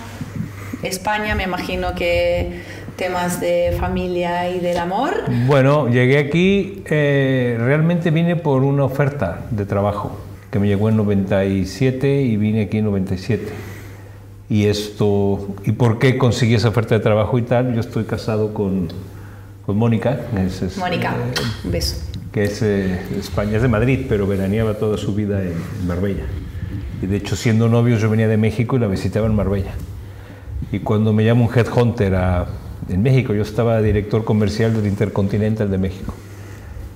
España, 0.83 1.35
me 1.35 1.45
imagino 1.45 1.95
que 1.95 2.63
temas 2.97 3.41
de 3.41 3.77
familia 3.79 4.49
y 4.49 4.61
del 4.61 4.79
amor. 4.79 5.25
Bueno, 5.47 5.89
llegué 5.91 6.19
aquí, 6.19 6.83
eh, 6.87 7.57
realmente 7.59 8.11
vine 8.11 8.37
por 8.37 8.63
una 8.63 8.85
oferta 8.85 9.41
de 9.51 9.67
trabajo 9.67 10.19
que 10.51 10.59
me 10.59 10.69
llegó 10.69 10.89
en 10.89 10.97
97 10.97 12.23
y 12.23 12.37
vine 12.39 12.63
aquí 12.63 12.79
en 12.79 12.87
97. 12.87 13.45
Y 14.49 14.67
esto, 14.67 15.55
¿y 15.65 15.73
por 15.73 15.99
qué 15.99 16.19
conseguí 16.19 16.55
esa 16.55 16.69
oferta 16.69 16.95
de 16.95 17.01
trabajo 17.01 17.39
y 17.39 17.43
tal? 17.43 17.75
Yo 17.75 17.81
estoy 17.81 18.05
casado 18.05 18.55
con, 18.55 18.89
con 19.65 19.77
Mónica, 19.77 20.21
es- 20.47 20.63
es, 20.63 20.79
Mónica, 20.79 21.11
eh, 21.17 21.41
un 21.65 21.73
beso. 21.73 21.97
que 22.33 22.45
es 22.45 22.63
eh, 22.63 23.01
de 23.11 23.19
España, 23.19 23.57
es 23.57 23.63
de 23.63 23.69
Madrid, 23.69 24.07
pero 24.09 24.27
veraneaba 24.27 24.75
toda 24.75 24.99
su 24.99 25.15
vida 25.15 25.43
en, 25.43 25.53
en 25.81 25.87
Marbella. 25.87 26.25
Y 27.03 27.07
de 27.07 27.17
hecho, 27.17 27.35
siendo 27.35 27.69
novios, 27.69 28.01
yo 28.01 28.09
venía 28.09 28.29
de 28.29 28.37
México 28.37 28.77
y 28.77 28.79
la 28.79 28.87
visitaba 28.87 29.27
en 29.27 29.35
Marbella. 29.35 29.73
Y 30.73 30.79
cuando 30.79 31.13
me 31.13 31.25
llama 31.25 31.43
un 31.43 31.51
headhunter 31.55 32.15
a, 32.15 32.47
en 32.89 33.03
México, 33.03 33.35
yo 33.35 33.43
estaba 33.43 33.83
director 33.83 34.25
comercial 34.25 34.73
del 34.75 34.87
Intercontinental 34.87 35.71
de 35.71 35.79
México. 35.79 36.15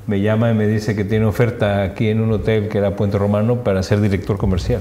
Me 0.06 0.20
llama 0.20 0.50
y 0.50 0.54
me 0.54 0.66
dice 0.68 0.94
que 0.96 1.04
tiene 1.04 1.24
oferta 1.26 1.82
aquí 1.82 2.08
en 2.08 2.20
un 2.20 2.32
hotel 2.32 2.68
que 2.68 2.78
era 2.78 2.96
Puente 2.96 3.18
Romano 3.18 3.56
para 3.64 3.82
ser 3.82 4.00
director 4.00 4.38
comercial. 4.38 4.80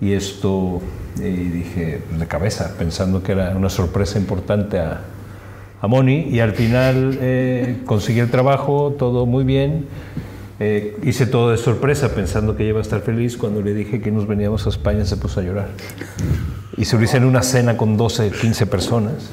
Y 0.00 0.12
esto, 0.12 0.80
y 1.18 1.22
dije, 1.22 2.02
pues 2.08 2.20
de 2.20 2.26
cabeza, 2.26 2.74
pensando 2.78 3.22
que 3.22 3.32
era 3.32 3.56
una 3.56 3.68
sorpresa 3.68 4.18
importante 4.18 4.78
a, 4.78 5.02
a 5.80 5.86
Moni. 5.86 6.28
Y 6.30 6.40
al 6.40 6.52
final 6.52 7.18
eh, 7.20 7.78
conseguí 7.86 8.20
el 8.20 8.30
trabajo, 8.30 8.94
todo 8.98 9.26
muy 9.26 9.44
bien. 9.44 9.86
Eh, 10.58 10.98
hice 11.02 11.24
todo 11.24 11.50
de 11.50 11.56
sorpresa 11.56 12.14
pensando 12.14 12.54
que 12.54 12.64
ella 12.64 12.70
iba 12.70 12.78
a 12.80 12.82
estar 12.82 13.00
feliz. 13.00 13.36
Cuando 13.36 13.62
le 13.62 13.74
dije 13.74 14.00
que 14.00 14.10
nos 14.10 14.26
veníamos 14.26 14.66
a 14.66 14.70
España 14.70 15.04
se 15.04 15.16
puso 15.16 15.40
a 15.40 15.42
llorar. 15.42 15.68
Y 16.76 16.84
se 16.84 16.96
lo 16.96 17.02
hice 17.02 17.16
en 17.16 17.24
una 17.24 17.42
cena 17.42 17.76
con 17.76 17.96
12, 17.96 18.30
15 18.30 18.66
personas. 18.66 19.30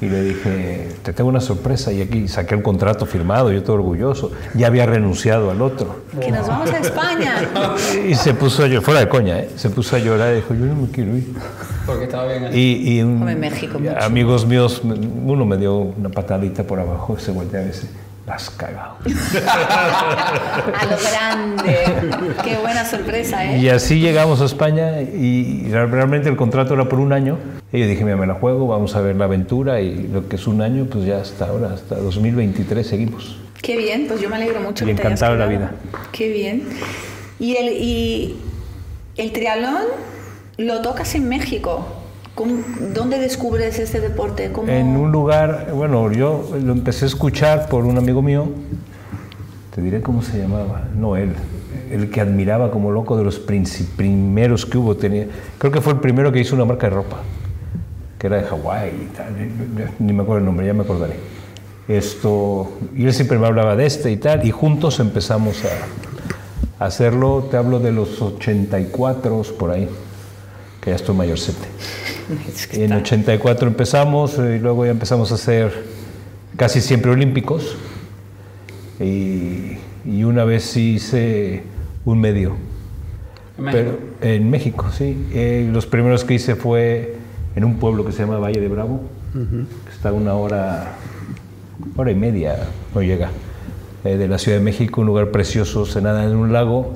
Y 0.00 0.06
le 0.06 0.22
dije, 0.22 0.88
te 1.02 1.12
tengo 1.12 1.30
una 1.30 1.40
sorpresa. 1.40 1.92
Y 1.92 2.02
aquí 2.02 2.28
saqué 2.28 2.54
el 2.54 2.62
contrato 2.62 3.06
firmado, 3.06 3.50
yo 3.52 3.58
estoy 3.58 3.76
orgulloso. 3.76 4.32
Ya 4.54 4.66
había 4.66 4.86
renunciado 4.86 5.50
al 5.50 5.62
otro. 5.62 6.02
Que 6.20 6.30
nos 6.30 6.46
vamos 6.46 6.70
a 6.72 6.78
España. 6.78 7.36
Y 8.08 8.14
se 8.14 8.34
puso 8.34 8.64
a 8.64 8.66
llorar, 8.66 8.82
fuera 8.84 9.00
de 9.00 9.08
coña, 9.08 9.38
¿eh? 9.38 9.50
se 9.56 9.70
puso 9.70 9.96
a 9.96 9.98
llorar 9.98 10.32
y 10.32 10.36
dijo, 10.36 10.52
yo 10.54 10.66
no 10.66 10.74
me 10.76 10.88
quiero 10.88 11.16
ir. 11.16 11.32
Porque 11.86 12.04
estaba 12.04 12.26
bien 12.26 12.44
ahí. 12.46 12.58
Y, 12.84 12.98
y 12.98 13.02
un- 13.02 13.24
México 13.40 13.78
mucho. 13.78 13.98
amigos 14.00 14.46
míos, 14.46 14.82
uno 14.84 15.44
me 15.46 15.56
dio 15.56 15.76
una 15.76 16.08
patadita 16.10 16.64
por 16.64 16.80
abajo, 16.80 17.18
se 17.18 17.30
voltea 17.30 17.62
y 17.62 17.66
dice, 17.66 17.86
la 18.26 18.34
has 18.34 18.50
cagado. 18.50 18.96
A 19.04 20.86
lo 20.86 20.96
grande. 21.10 21.76
Qué 22.42 22.56
buena 22.56 22.84
sorpresa, 22.84 23.44
¿eh? 23.44 23.58
Y 23.58 23.68
así 23.68 24.00
llegamos 24.00 24.40
a 24.40 24.46
España 24.46 25.02
y 25.02 25.68
realmente 25.70 26.28
el 26.28 26.36
contrato 26.36 26.74
era 26.74 26.88
por 26.88 27.00
un 27.00 27.12
año. 27.12 27.38
Y 27.72 27.80
yo 27.80 27.86
dije, 27.86 28.04
mira, 28.04 28.16
me 28.16 28.26
la 28.26 28.34
juego, 28.34 28.66
vamos 28.68 28.94
a 28.96 29.00
ver 29.00 29.16
la 29.16 29.24
aventura 29.24 29.80
y 29.80 30.08
lo 30.08 30.28
que 30.28 30.36
es 30.36 30.46
un 30.46 30.62
año, 30.62 30.86
pues 30.86 31.04
ya 31.04 31.18
hasta 31.20 31.46
ahora, 31.46 31.72
hasta 31.74 31.96
2023 31.96 32.86
seguimos. 32.86 33.36
Qué 33.60 33.76
bien, 33.76 34.06
pues 34.06 34.20
yo 34.20 34.28
me 34.28 34.36
alegro 34.36 34.60
mucho 34.60 34.84
Y 34.84 34.88
que 34.88 34.94
te 34.94 35.00
hayas 35.06 35.20
encantado 35.22 35.36
la 35.36 35.46
vida. 35.46 35.72
Qué 36.12 36.28
bien. 36.28 36.68
¿Y 37.38 37.56
el, 37.56 37.72
y 37.72 38.36
el 39.16 39.32
triatlón 39.32 39.82
lo 40.58 40.82
tocas 40.82 41.14
en 41.14 41.28
México? 41.28 42.03
¿Cómo- 42.34 42.56
¿Dónde 42.92 43.18
descubres 43.18 43.78
este 43.78 44.00
deporte? 44.00 44.50
¿Cómo- 44.50 44.68
En 44.68 44.96
un 44.96 45.12
lugar, 45.12 45.70
bueno, 45.72 46.10
yo 46.10 46.50
lo 46.62 46.72
empecé 46.72 47.04
a 47.04 47.08
escuchar 47.08 47.68
por 47.68 47.84
un 47.84 47.96
amigo 47.96 48.22
mío, 48.22 48.48
te 49.74 49.80
diré 49.80 50.00
cómo 50.00 50.22
se 50.22 50.38
llamaba, 50.38 50.82
no 50.96 51.16
él, 51.16 51.32
el 51.90 52.10
que 52.10 52.20
admiraba 52.20 52.70
como 52.72 52.90
loco 52.90 53.16
de 53.16 53.22
los 53.24 53.38
primeros 53.38 54.66
que 54.66 54.78
hubo, 54.78 54.96
tenía, 54.96 55.26
creo 55.58 55.70
que 55.72 55.80
fue 55.80 55.92
el 55.92 56.00
primero 56.00 56.32
que 56.32 56.40
hizo 56.40 56.56
una 56.56 56.64
marca 56.64 56.88
de 56.88 56.94
ropa, 56.96 57.18
que 58.18 58.26
era 58.26 58.38
de 58.38 58.42
Hawái 58.44 58.88
y 58.90 59.16
tal, 59.16 59.36
eh, 59.38 59.88
ni 60.00 60.12
me 60.12 60.22
acuerdo 60.22 60.38
el 60.40 60.44
nombre, 60.44 60.66
ya 60.66 60.74
me 60.74 60.82
acordaré. 60.82 61.14
Esto, 61.86 62.72
y 62.96 63.04
él 63.04 63.12
siempre 63.12 63.38
me 63.38 63.46
hablaba 63.46 63.76
de 63.76 63.86
este 63.86 64.10
y 64.10 64.16
tal, 64.16 64.44
y 64.44 64.50
juntos 64.50 64.98
empezamos 64.98 65.62
a 66.78 66.84
hacerlo, 66.84 67.46
te 67.50 67.56
hablo 67.58 67.78
de 67.78 67.92
los 67.92 68.20
84 68.22 69.42
por 69.58 69.70
ahí, 69.70 69.88
que 70.84 70.90
ya 70.90 70.96
estoy 70.96 71.14
mayorcete. 71.16 71.66
Es 72.54 72.66
que 72.66 72.76
En 72.76 72.92
está- 72.92 72.96
84 72.98 73.66
empezamos 73.68 74.38
eh, 74.38 74.56
y 74.56 74.58
luego 74.60 74.84
ya 74.84 74.90
empezamos 74.92 75.32
a 75.32 75.34
hacer 75.34 75.72
casi 76.56 76.80
siempre 76.80 77.10
olímpicos. 77.10 77.76
Y, 79.00 79.76
y 80.04 80.24
una 80.24 80.44
vez 80.44 80.62
sí 80.64 80.94
hice 80.94 81.62
un 82.04 82.20
medio. 82.20 82.56
En 83.58 83.64
México. 83.64 83.82
Pero, 84.20 84.32
en 84.34 84.50
México, 84.50 84.86
sí. 84.96 85.26
Eh, 85.32 85.68
los 85.72 85.86
primeros 85.86 86.24
que 86.24 86.34
hice 86.34 86.54
fue 86.56 87.16
en 87.56 87.64
un 87.64 87.76
pueblo 87.76 88.04
que 88.04 88.12
se 88.12 88.20
llama 88.20 88.38
Valle 88.38 88.60
de 88.60 88.68
Bravo, 88.68 89.02
que 89.32 89.92
está 89.92 90.12
una 90.12 90.34
hora, 90.34 90.92
hora 91.96 92.10
y 92.10 92.14
media, 92.14 92.56
no 92.94 93.02
llega, 93.02 93.30
eh, 94.04 94.16
de 94.16 94.28
la 94.28 94.38
Ciudad 94.38 94.58
de 94.58 94.64
México, 94.64 95.00
un 95.00 95.06
lugar 95.08 95.30
precioso, 95.30 95.86
se 95.86 96.00
nada 96.00 96.24
en 96.24 96.36
un 96.36 96.52
lago. 96.52 96.92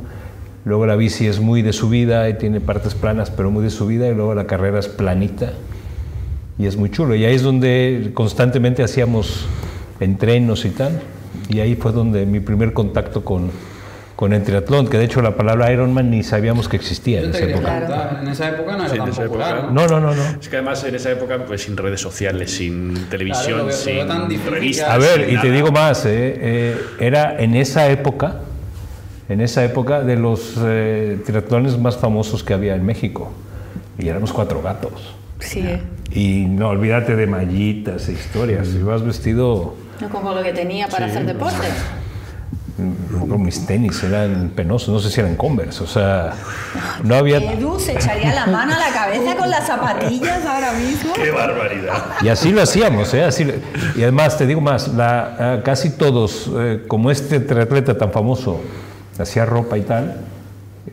Luego 0.65 0.87
la 0.87 0.97
bici 0.97 1.27
es 1.27 1.41
muy 1.41 1.63
de 1.63 1.73
subida 1.73 2.29
y 2.29 2.35
tiene 2.35 2.61
partes 2.61 2.95
planas, 2.95 3.31
pero 3.31 3.51
muy 3.51 3.63
de 3.65 3.71
subida, 3.71 4.09
y 4.09 4.15
luego 4.15 4.35
la 4.35 4.47
carrera 4.47 4.79
es 4.79 4.89
planita 4.89 5.53
y 6.59 6.67
es 6.67 6.77
muy 6.77 6.91
chulo. 6.91 7.15
Y 7.15 7.25
ahí 7.25 7.35
es 7.35 7.43
donde 7.43 8.11
constantemente 8.15 8.83
hacíamos 8.83 9.47
entrenos 10.01 10.65
y 10.65 10.71
tal. 10.71 11.01
Y 11.49 11.61
ahí 11.61 11.77
fue 11.77 11.93
donde 11.93 12.27
mi 12.27 12.41
primer 12.41 12.73
contacto 12.75 13.25
con, 13.25 13.51
con 14.17 14.33
el 14.33 14.43
triatlón, 14.43 14.89
que 14.89 14.99
de 14.99 15.05
hecho 15.05 15.23
la 15.23 15.37
palabra 15.37 15.73
Ironman 15.73 16.11
ni 16.11 16.23
sabíamos 16.25 16.69
que 16.69 16.77
existía 16.77 17.21
en 17.23 17.31
te 17.31 17.39
esa 17.39 17.47
época. 17.49 17.71
preguntar, 17.79 18.19
en 18.23 18.29
esa 18.29 18.49
época 18.49 18.77
no 18.77 18.85
era 18.85 18.91
Sí, 18.93 18.99
tan 18.99 19.11
popular, 19.11 19.57
época. 19.59 19.73
¿no? 19.73 19.87
No, 19.87 20.01
no, 20.01 20.01
no, 20.01 20.15
no. 20.15 20.41
Es 20.41 20.49
que 20.49 20.57
además 20.57 20.85
en 20.85 20.95
esa 20.97 21.11
época, 21.13 21.39
pues 21.47 21.63
sin 21.63 21.77
redes 21.77 22.01
sociales, 22.01 22.51
sin 22.51 23.07
televisión, 23.09 23.67
veo 23.69 23.73
sin 23.73 24.45
revistas. 24.51 24.91
A 24.91 24.99
ver, 24.99 25.21
y 25.23 25.27
te 25.29 25.35
nada. 25.37 25.51
digo 25.51 25.71
más, 25.71 26.05
eh, 26.05 26.11
eh, 26.41 26.77
era 26.99 27.41
en 27.41 27.55
esa 27.55 27.89
época, 27.89 28.41
en 29.29 29.41
esa 29.41 29.65
época 29.65 30.03
de 30.03 30.17
los 30.17 30.55
eh, 30.59 31.19
triatlones 31.25 31.79
más 31.79 31.97
famosos 31.97 32.43
que 32.43 32.55
había 32.55 32.75
en 32.75 32.85
México. 32.85 33.31
Y 33.99 34.09
éramos 34.09 34.33
cuatro 34.33 34.63
gatos. 34.63 35.15
Sí, 35.41 35.65
Y 36.13 36.47
no 36.47 36.69
olvídate 36.69 37.15
de 37.15 37.27
mallitas 37.27 38.09
e 38.09 38.13
historias. 38.13 38.69
Si 38.69 38.83
vas 38.83 39.03
vestido 39.03 39.75
no 40.01 40.09
como 40.09 40.33
lo 40.33 40.43
que 40.43 40.53
tenía 40.53 40.89
para 40.89 41.07
hacer 41.07 41.27
deporte. 41.27 41.67
con 43.19 43.43
mis 43.43 43.67
tenis, 43.67 44.01
eran 44.05 44.53
penosos, 44.55 44.89
no 44.91 45.01
sé 45.01 45.11
si 45.11 45.21
eran 45.21 45.35
Converse, 45.35 45.83
o 45.83 45.87
sea, 45.87 46.33
no 47.03 47.17
había... 47.17 47.39
Edu 47.39 47.81
se 47.81 47.95
echaría 47.95 48.33
la 48.33 48.47
mano 48.47 48.73
a 48.75 48.79
la 48.79 48.91
cabeza 48.91 49.35
con 49.37 49.51
las 49.51 49.67
zapatillas 49.67 50.47
ahora 50.47 50.73
mismo. 50.75 51.13
¡Qué 51.15 51.33
barbaridad! 51.33 52.05
Y 52.23 52.29
así 52.29 52.53
lo 52.53 52.63
hacíamos, 52.63 53.13
¿eh? 53.15 53.25
Así, 53.25 53.45
y 53.97 54.03
además, 54.03 54.39
te 54.39 54.47
digo 54.47 54.61
más, 54.61 54.87
la, 54.95 55.37
ah, 55.39 55.63
casi 55.65 55.91
todos, 55.91 56.49
eh, 56.57 56.85
como 56.87 57.11
este 57.11 57.41
triatleta 57.41 57.99
tan 57.99 58.13
famoso, 58.13 58.61
hacía 59.23 59.45
ropa 59.47 59.77
y 59.79 59.83
tal, 59.83 60.17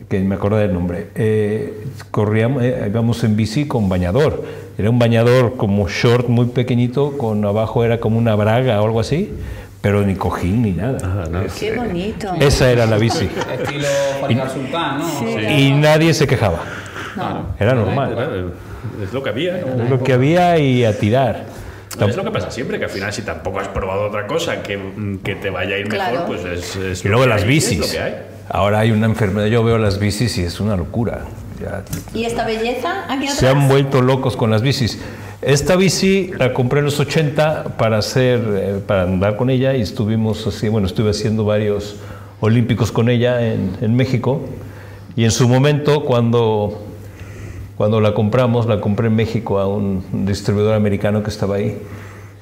que 0.08 0.20
me 0.20 0.34
acuerdo 0.34 0.58
del 0.58 0.72
nombre, 0.72 1.08
eh, 1.14 1.84
corríamos, 2.10 2.62
eh, 2.62 2.84
íbamos 2.88 3.22
en 3.24 3.36
bici 3.36 3.66
con 3.66 3.88
bañador. 3.88 4.44
Era 4.78 4.90
un 4.90 4.98
bañador 4.98 5.56
como 5.56 5.88
short 5.88 6.28
muy 6.28 6.46
pequeñito, 6.46 7.16
con 7.16 7.44
abajo 7.44 7.82
era 7.84 7.98
como 7.98 8.18
una 8.18 8.34
braga 8.34 8.80
o 8.82 8.84
algo 8.84 9.00
así, 9.00 9.32
pero 9.80 10.02
ni 10.02 10.14
cojín 10.16 10.62
ni 10.62 10.72
nada. 10.72 11.42
Es- 11.46 11.54
Qué 11.54 11.74
bonito. 11.74 12.32
esa 12.40 12.70
era 12.70 12.84
la 12.86 12.98
bici. 12.98 13.28
Estilo 13.62 13.86
Faridar 14.20 14.50
Sultán, 14.50 14.98
¿no? 14.98 15.08
Sí. 15.08 15.24
Y 15.46 15.72
nadie 15.72 16.12
se 16.12 16.26
quejaba. 16.26 16.62
Claro. 17.14 17.46
Era 17.58 17.74
normal. 17.74 18.12
Era- 18.12 18.30
Es 19.02 19.12
lo 19.12 19.22
que 19.22 19.30
había. 19.30 19.58
Es 19.58 19.90
lo 19.90 20.02
que 20.02 20.12
había 20.12 20.58
y 20.58 20.84
a 20.84 20.96
tirar. 20.98 21.44
Es 22.00 22.16
lo 22.16 22.24
que 22.24 22.30
pasa 22.30 22.50
siempre, 22.50 22.78
que 22.78 22.84
al 22.84 22.90
final 22.90 23.12
si 23.12 23.22
tampoco 23.22 23.60
has 23.60 23.68
probado 23.68 24.06
otra 24.08 24.26
cosa 24.26 24.62
que, 24.62 24.78
que 25.24 25.34
te 25.36 25.50
vaya 25.50 25.76
a 25.76 25.78
ir 25.78 25.88
Claro. 25.88 26.20
mejor, 26.20 26.26
pues 26.26 26.44
es, 26.44 26.76
es 26.76 27.04
Y 27.04 27.08
lo 27.08 27.16
luego 27.18 27.24
que 27.24 27.28
las 27.30 27.42
hay, 27.44 27.56
es 27.56 27.64
lo 27.68 27.70
bicis. 27.76 27.92
que 27.92 27.98
hay. 28.00 28.14
Ahora 28.48 28.78
hay 28.80 28.90
una 28.92 29.06
enfermedad, 29.06 29.46
yo 29.48 29.64
veo 29.64 29.78
las 29.78 29.98
bicis 29.98 30.36
y 30.38 30.42
es 30.42 30.60
una 30.60 30.76
locura. 30.76 31.22
Ya 31.60 31.82
¿Y 32.12 32.24
esta 32.24 32.44
belleza 32.46 33.04
aquí 33.08 33.24
atrás? 33.24 33.38
se 33.38 33.48
han 33.48 33.66
vuelto 33.68 34.02
locos 34.02 34.36
con 34.36 34.50
las 34.50 34.62
bicis. 34.62 34.98
Esta 35.42 35.76
bici 35.76 36.30
la 36.38 36.52
compré 36.52 36.78
en 36.80 36.84
los 36.86 36.98
80 37.00 37.76
para 37.78 37.98
hacer, 37.98 38.40
eh, 38.56 38.80
para 38.86 39.02
andar 39.02 39.36
con 39.36 39.48
ella 39.50 39.74
y 39.74 39.80
estuvimos 39.82 40.46
así, 40.46 40.68
bueno, 40.68 40.86
estuve 40.86 41.10
haciendo 41.10 41.44
varios 41.44 41.96
olímpicos 42.40 42.92
con 42.92 43.08
ella 43.08 43.46
en, 43.46 43.76
en 43.80 43.94
México 43.96 44.42
y 45.14 45.24
en 45.24 45.30
su 45.30 45.48
momento 45.48 46.04
cuando, 46.04 46.85
cuando 47.76 48.00
la 48.00 48.14
compramos, 48.14 48.66
la 48.66 48.80
compré 48.80 49.08
en 49.08 49.16
México 49.16 49.58
a 49.58 49.66
un 49.66 50.02
distribuidor 50.26 50.74
americano 50.74 51.22
que 51.22 51.30
estaba 51.30 51.56
ahí, 51.56 51.76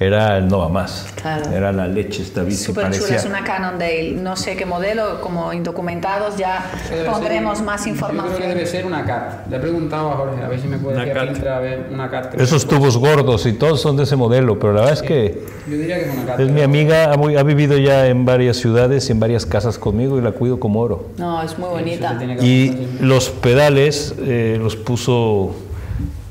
era 0.00 0.38
el 0.38 0.48
Nova 0.48 0.68
Más, 0.68 1.07
Claro. 1.14 1.50
era 1.52 1.70
la 1.70 1.87
leche 1.87 2.22
esta 2.22 2.42
bici, 2.42 2.64
Súper 2.64 2.90
chula, 2.90 3.14
es 3.16 3.24
una 3.24 3.44
Cannondale. 3.44 4.12
No 4.12 4.35
sé 4.37 4.57
qué 4.57 4.66
modelo, 4.66 5.20
como 5.20 5.52
indocumentados 5.52 6.37
ya 6.37 6.64
pondremos 7.11 7.59
ser- 7.59 7.66
más 7.66 7.85
Yo 7.87 7.92
creo 7.94 8.09
que 8.09 8.14
información. 8.14 8.48
debe 8.48 8.66
ser 8.66 8.87
una 8.87 9.04
CAT. 9.04 9.46
Le 9.48 9.57
he 9.57 9.61
preguntado 9.61 10.11
a 10.11 10.16
Jorge, 10.16 10.42
a 10.42 10.48
ver 10.48 10.61
si 10.61 10.66
me 10.66 10.78
puede 10.78 10.96
Una 10.96 11.04
decir 11.04 11.48
a 11.48 11.59
ver, 11.61 11.87
una 11.92 12.11
CAT. 12.11 12.40
Esos 12.40 12.66
tubos 12.66 12.98
gordos 12.98 13.46
y 13.46 13.52
todos 13.52 13.80
son 13.80 13.96
de 13.96 14.02
ese 14.02 14.16
modelo, 14.16 14.59
pero 14.59 14.72
la 14.72 14.80
verdad 14.80 14.94
es 14.94 15.02
que 15.02 15.42
Yo 15.70 15.76
diría 15.76 15.96
que 16.00 16.09
es 16.11 16.14
una 16.14 16.24
CAT. 16.26 16.40
es 16.40 16.50
mi 16.50 16.62
amiga, 16.62 17.12
ha, 17.12 17.16
muy- 17.16 17.37
ha 17.37 17.42
vivido 17.44 17.78
ya 17.78 18.09
en 18.09 18.24
varias 18.24 18.57
ciudades 18.57 19.09
y 19.09 19.12
en 19.12 19.20
varias 19.20 19.46
casas 19.46 19.78
conmigo 19.78 20.18
y 20.18 20.22
la 20.22 20.33
cuido 20.33 20.59
como 20.59 20.80
oro. 20.80 21.07
No, 21.18 21.40
es 21.42 21.57
muy 21.59 21.68
Sí, 21.68 21.74
bonita. 21.74 22.18
Y 22.40 22.68
sí. 22.68 22.98
los 23.00 23.30
pedales 23.30 24.14
eh, 24.18 24.59
los 24.61 24.74
puso 24.76 25.54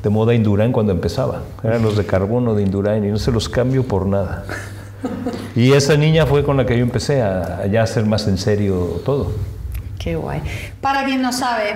de 0.04 0.10
moda 0.10 0.36
Indurain 0.36 0.72
cuando 0.72 0.92
empezaba. 0.92 1.44
Eran 1.63 1.82
los 1.82 1.96
de 1.96 2.06
carbono 2.06 2.54
de 2.54 2.63
Indurain 2.63 3.04
y 3.06 3.10
no 3.10 3.18
se 3.18 3.32
los 3.32 3.50
cambio 3.50 3.88
por 3.88 4.06
nada. 4.06 4.44
Y 5.56 5.74
esa 5.74 5.98
niña 5.98 6.26
fue 6.26 6.44
con 6.44 6.58
la 6.58 6.66
que 6.66 6.78
yo 6.78 6.84
empecé 6.84 7.22
a, 7.22 7.60
a 7.63 7.68
ya 7.68 7.84
hacer 7.84 8.06
más 8.06 8.28
en 8.28 8.38
serio 8.38 9.02
todo. 9.06 9.32
Qué 10.00 10.16
guay. 10.16 10.42
Para 10.82 11.06
quien 11.06 11.22
no 11.22 11.32
sabe, 11.32 11.76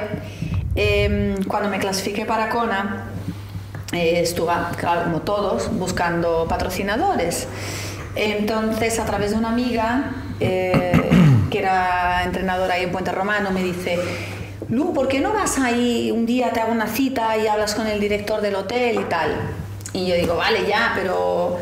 em, 0.76 1.42
cuando 1.44 1.70
me 1.70 1.80
clasifiqué 1.80 2.26
para 2.26 2.50
Kona, 2.50 3.06
eh, 3.94 4.20
estuve, 4.22 4.52
como 5.06 5.22
todos, 5.22 5.70
buscando 5.78 6.46
patrocinadores. 6.50 7.48
Entonces, 8.16 9.00
a 9.00 9.06
través 9.06 9.32
de 9.32 9.38
una 9.38 9.50
amiga, 9.50 10.12
eh, 10.42 10.92
que 11.50 11.60
era 11.60 12.24
entrenadora 12.26 12.74
ahí 12.74 12.84
en 12.84 12.92
Puente 12.92 13.14
Romano, 13.14 13.52
me 13.52 13.64
dice, 13.64 13.98
Lu, 14.70 14.94
¿por 14.94 15.08
qué 15.08 15.20
no 15.22 15.34
vas 15.34 15.58
ahí 15.60 16.12
un 16.12 16.26
día, 16.26 16.52
te 16.52 16.60
hago 16.60 16.72
una 16.74 16.88
cita 16.88 17.38
y 17.38 17.48
hablas 17.48 17.74
con 17.74 17.88
el 17.88 18.00
director 18.00 18.42
del 18.42 18.56
hotel 18.56 19.00
y 19.00 19.04
tal? 19.06 19.36
Y 19.94 20.08
yo 20.08 20.16
digo, 20.16 20.36
vale, 20.36 20.66
ya, 20.68 20.92
pero 20.96 21.58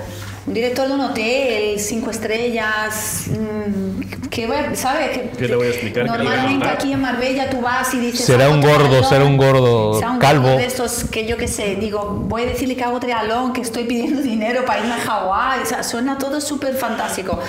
un 0.47 0.53
director 0.53 0.87
de 0.87 0.93
un 0.95 1.01
hotel, 1.01 1.79
cinco 1.79 2.09
estrellas, 2.09 3.25
mm, 3.29 4.27
¿qué 4.29 4.47
voy 4.47 4.57
a- 4.57 4.75
¿sabe? 4.75 5.11
¿Qué, 5.11 5.31
¿Qué 5.37 5.47
le 5.47 5.55
voy 5.55 5.67
a 5.67 5.69
explicar? 5.69 6.03
¿Qué 6.05 6.11
le 6.11 6.17
voy 6.17 6.27
a 6.27 6.29
Normalmente 6.29 6.67
aquí 6.67 6.91
en 6.93 7.01
Marbella 7.01 7.49
tú 7.51 7.61
vas 7.61 7.93
y 7.93 7.99
dices... 7.99 8.25
Será 8.25 8.49
un 8.49 8.59
gordo, 8.61 9.03
será 9.03 9.23
un 9.23 9.37
gordo 9.37 9.93
será 9.95 10.09
un 10.11 10.17
calvo. 10.19 10.43
gordo 10.43 10.57
de 10.57 10.65
estos 10.65 11.03
que 11.05 11.27
yo 11.27 11.37
qué 11.37 11.47
sé, 11.47 11.75
digo, 11.75 12.23
voy 12.27 12.43
a 12.43 12.45
decirle 12.47 12.75
que 12.75 12.83
hago 12.83 12.99
triatlón, 12.99 13.53
que 13.53 13.61
estoy 13.61 13.83
pidiendo 13.83 14.21
dinero 14.23 14.65
para 14.65 14.79
irme 14.81 14.93
a 14.95 14.99
Hawái, 14.99 15.61
o 15.61 15.65
sea, 15.67 15.83
suena 15.83 16.17
todo 16.17 16.41
súper 16.41 16.75
fantástico. 16.75 17.39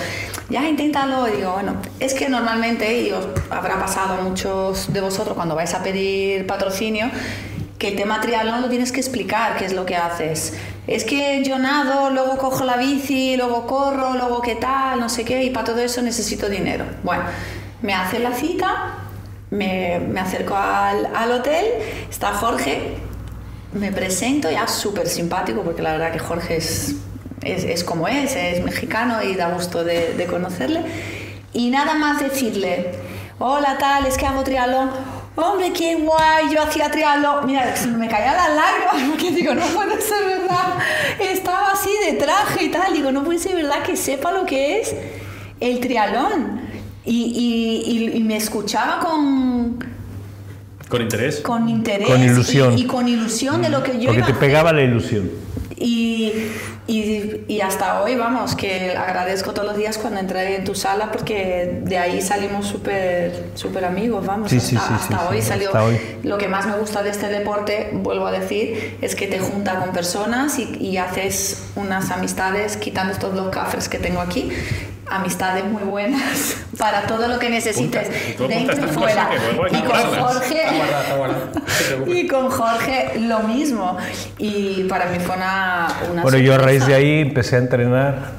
Ya 0.49 0.67
inténtalo, 0.67 1.27
y 1.27 1.37
digo, 1.37 1.51
bueno, 1.53 1.75
es 1.99 2.13
que 2.13 2.29
normalmente, 2.29 3.01
y 3.01 3.11
os 3.11 3.27
habrá 3.49 3.79
pasado 3.79 4.13
a 4.13 4.21
muchos 4.21 4.93
de 4.93 5.01
vosotros 5.01 5.35
cuando 5.35 5.55
vais 5.55 5.73
a 5.73 5.83
pedir 5.83 6.47
patrocinio, 6.47 7.09
que 7.77 7.89
el 7.89 7.95
tema 7.95 8.21
triatlón 8.21 8.61
lo 8.61 8.69
tienes 8.69 8.91
que 8.91 9.01
explicar, 9.01 9.57
qué 9.57 9.65
es 9.65 9.73
lo 9.73 9.85
que 9.85 9.95
haces. 9.97 10.53
es 10.87 11.03
que 11.03 11.43
yo 11.43 11.59
nado, 11.59 12.09
luego 12.11 12.37
cojo 12.37 12.63
la 12.63 12.77
bici, 12.77 13.35
luego 13.35 13.67
corro, 13.67 14.13
luego 14.13 14.41
qué 14.41 14.55
tal, 14.55 15.01
no 15.01 15.09
sé 15.09 15.25
qué, 15.25 15.43
y 15.43 15.49
para 15.49 15.65
todo 15.65 15.79
eso 15.79 16.01
necesito 16.01 16.47
dinero. 16.47 16.85
Bueno, 17.03 17.23
me 17.81 17.93
hace 17.93 18.19
la 18.19 18.31
cita, 18.33 18.99
me, 19.49 19.99
me 19.99 20.21
acerco 20.21 20.55
al, 20.55 21.13
al 21.13 21.31
hotel, 21.33 21.65
está 22.09 22.31
Jorge, 22.31 22.95
me 23.73 23.91
presento, 23.91 24.49
ya 24.49 24.65
súper 24.67 25.07
simpático, 25.07 25.61
porque 25.61 25.81
la 25.81 25.91
verdad 25.91 26.13
que 26.13 26.19
Jorge 26.19 26.57
es, 26.57 26.95
es, 27.53 27.63
es 27.63 27.83
como 27.83 28.07
es, 28.07 28.35
es 28.35 28.63
mexicano 28.63 29.21
y 29.23 29.35
da 29.35 29.49
gusto 29.49 29.83
de, 29.83 30.13
de 30.13 30.25
conocerle. 30.25 30.81
Y 31.53 31.69
nada 31.69 31.95
más 31.95 32.19
decirle, 32.21 32.91
hola 33.39 33.77
tal, 33.79 34.05
es 34.05 34.17
que 34.17 34.25
hago 34.25 34.43
triatlón. 34.43 34.89
Hombre, 35.35 35.71
qué 35.71 35.95
guay, 35.95 36.53
yo 36.53 36.61
hacía 36.63 36.89
triatlón. 36.89 37.45
Mira, 37.45 37.75
se 37.75 37.87
me 37.87 38.07
caían 38.07 38.35
las 38.35 38.49
lágrimas 38.55 39.09
porque 39.11 39.31
digo, 39.31 39.53
no 39.53 39.65
puede 39.67 40.01
ser 40.01 40.25
verdad. 40.25 40.73
Estaba 41.19 41.71
así 41.71 41.89
de 42.05 42.13
traje 42.13 42.63
y 42.65 42.69
tal. 42.69 42.93
Digo, 42.93 43.11
no 43.11 43.23
puede 43.23 43.39
ser 43.39 43.55
verdad 43.55 43.83
que 43.83 43.95
sepa 43.95 44.31
lo 44.31 44.45
que 44.45 44.81
es 44.81 44.95
el 45.59 45.79
triatlón. 45.79 46.61
Y, 47.05 47.23
y- 47.85 47.91
y- 48.13 48.17
y 48.17 48.23
me 48.23 48.35
escuchaba 48.35 48.99
con, 48.99 49.79
Con 50.89 51.01
interés. 51.01 51.39
con 51.41 51.69
interés 51.69 52.07
Con 52.07 52.21
ilusión. 52.21 52.77
Y, 52.77 52.81
y 52.81 52.85
con 52.87 53.07
ilusión 53.07 53.61
de 53.61 53.69
lo 53.69 53.81
que 53.83 53.93
yo 53.93 54.05
Porque 54.07 54.17
iba 54.17 54.27
te 54.27 54.33
pegaba 54.33 54.73
la 54.73 54.81
ilusión. 54.81 55.29
Y, 55.77 56.33
y, 56.87 57.43
y 57.47 57.61
hasta 57.61 58.01
hoy, 58.01 58.15
vamos, 58.15 58.55
que 58.55 58.95
agradezco 58.95 59.53
todos 59.53 59.67
los 59.67 59.77
días 59.77 59.97
cuando 59.97 60.19
entré 60.19 60.55
en 60.55 60.63
tu 60.63 60.73
sala 60.73 61.11
porque 61.11 61.81
de 61.83 61.97
ahí 61.97 62.21
salimos 62.21 62.67
súper 62.67 63.49
súper 63.55 63.85
amigos, 63.85 64.25
vamos. 64.25 64.49
Sí, 64.49 64.59
sí, 64.59 64.75
hasta 64.75 64.87
sí, 64.87 64.93
hasta 64.95 65.19
sí, 65.19 65.25
hoy 65.29 65.41
sí, 65.41 65.47
salió. 65.47 65.67
hasta 65.67 65.83
hoy. 65.83 65.99
Lo 66.23 66.37
que 66.37 66.47
más 66.47 66.65
me 66.65 66.77
gusta 66.77 67.03
de 67.03 67.09
este 67.09 67.27
deporte, 67.27 67.89
vuelvo 67.93 68.27
a 68.27 68.31
decir, 68.31 68.97
es 69.01 69.15
que 69.15 69.27
te 69.27 69.39
junta 69.39 69.79
con 69.79 69.91
personas 69.91 70.57
y, 70.59 70.77
y 70.79 70.97
haces 70.97 71.63
unas 71.75 72.09
amistades, 72.11 72.77
quitando 72.77 73.13
estos 73.13 73.33
dos 73.35 73.49
cafres 73.49 73.89
que 73.89 73.99
tengo 73.99 74.21
aquí. 74.21 74.49
Amistades 75.09 75.63
muy 75.65 75.83
buenas 75.83 76.57
para 76.77 77.03
todo 77.07 77.27
lo 77.27 77.39
que 77.39 77.49
necesites, 77.49 78.09
dentro 78.37 78.75
y 78.85 78.89
fuera. 78.89 79.29
Y 79.71 79.81
con. 79.81 79.95
Jorge. 80.23 80.61
Y 82.07 82.27
con 82.27 82.49
Jorge 82.49 83.19
lo 83.19 83.39
mismo. 83.39 83.97
Y 84.37 84.83
para 84.85 85.05
mí 85.07 85.19
fue 85.19 85.35
una, 85.35 85.87
una 86.11 86.21
Bueno, 86.23 86.37
yo 86.39 86.55
a 86.55 86.57
raíz 86.57 86.85
de 86.85 86.93
ahí 86.95 87.19
empecé 87.21 87.55
a 87.55 87.59
entrenar, 87.59 88.31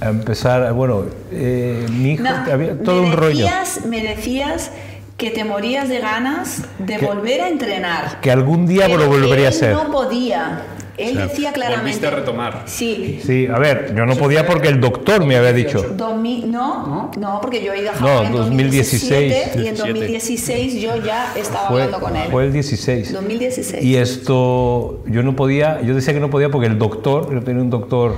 a 0.00 0.08
empezar, 0.08 0.72
bueno, 0.72 1.04
eh, 1.30 1.86
mi 1.90 2.12
hijo, 2.12 2.22
No, 2.22 2.52
había 2.52 2.78
todo 2.82 3.02
me 3.02 3.08
un 3.08 3.12
rollo. 3.16 3.44
decías- 3.46 3.84
Me 3.86 4.02
decías 4.02 4.70
que 5.16 5.30
te 5.30 5.44
morías 5.44 5.88
de 5.88 6.00
ganas 6.00 6.62
de 6.78 6.96
Que- 6.96 7.06
volver 7.06 7.40
a 7.42 7.48
entrenar. 7.48 8.20
Que 8.20 8.30
algún 8.30 8.66
día 8.66 8.86
pero 8.86 8.98
lo 8.98 9.06
volvería 9.08 9.46
a 9.46 9.50
hacer. 9.50 9.72
No 9.72 9.90
podía. 9.90 10.60
Él 10.96 11.10
O 11.10 11.14
sea, 11.14 11.26
decía 11.26 11.52
claramente. 11.52 11.82
volviste 11.86 12.06
a 12.06 12.10
retomar. 12.10 12.62
Sí. 12.66 13.20
Sí, 13.24 13.46
a 13.46 13.58
ver, 13.58 13.94
yo 13.96 14.06
no 14.06 14.14
podía 14.16 14.46
porque 14.46 14.68
el 14.68 14.80
doctor 14.80 15.24
me 15.26 15.36
había 15.36 15.52
dicho. 15.52 15.82
2000 15.96 16.50
no, 16.50 17.10
no, 17.18 17.40
porque 17.40 17.64
yo 17.64 17.72
he 17.72 17.80
ido 17.82 17.90
a 17.90 17.94
No, 17.94 18.06
Japón 18.08 18.26
en 18.26 18.32
2016. 18.32 19.10
2017 19.12 19.62
y 19.64 19.66
en 19.68 19.74
17. 19.74 19.82
2016 19.90 20.82
yo 20.82 20.96
ya 21.04 21.32
estaba 21.36 21.68
Fue, 21.68 21.82
hablando 21.82 22.04
con 22.06 22.16
él. 22.16 22.28
fue 22.30 22.44
el 22.44 22.52
16. 22.52 23.12
2016. 23.12 23.82
Y 23.84 23.96
esto, 23.96 25.02
yo 25.06 25.22
no 25.22 25.34
podía, 25.36 25.80
yo 25.82 25.94
decía 25.94 26.14
que 26.14 26.20
no 26.20 26.30
podía 26.30 26.48
porque 26.50 26.66
el 26.68 26.78
doctor, 26.78 27.32
yo 27.32 27.42
tenía 27.42 27.62
un 27.62 27.70
doctor 27.70 28.14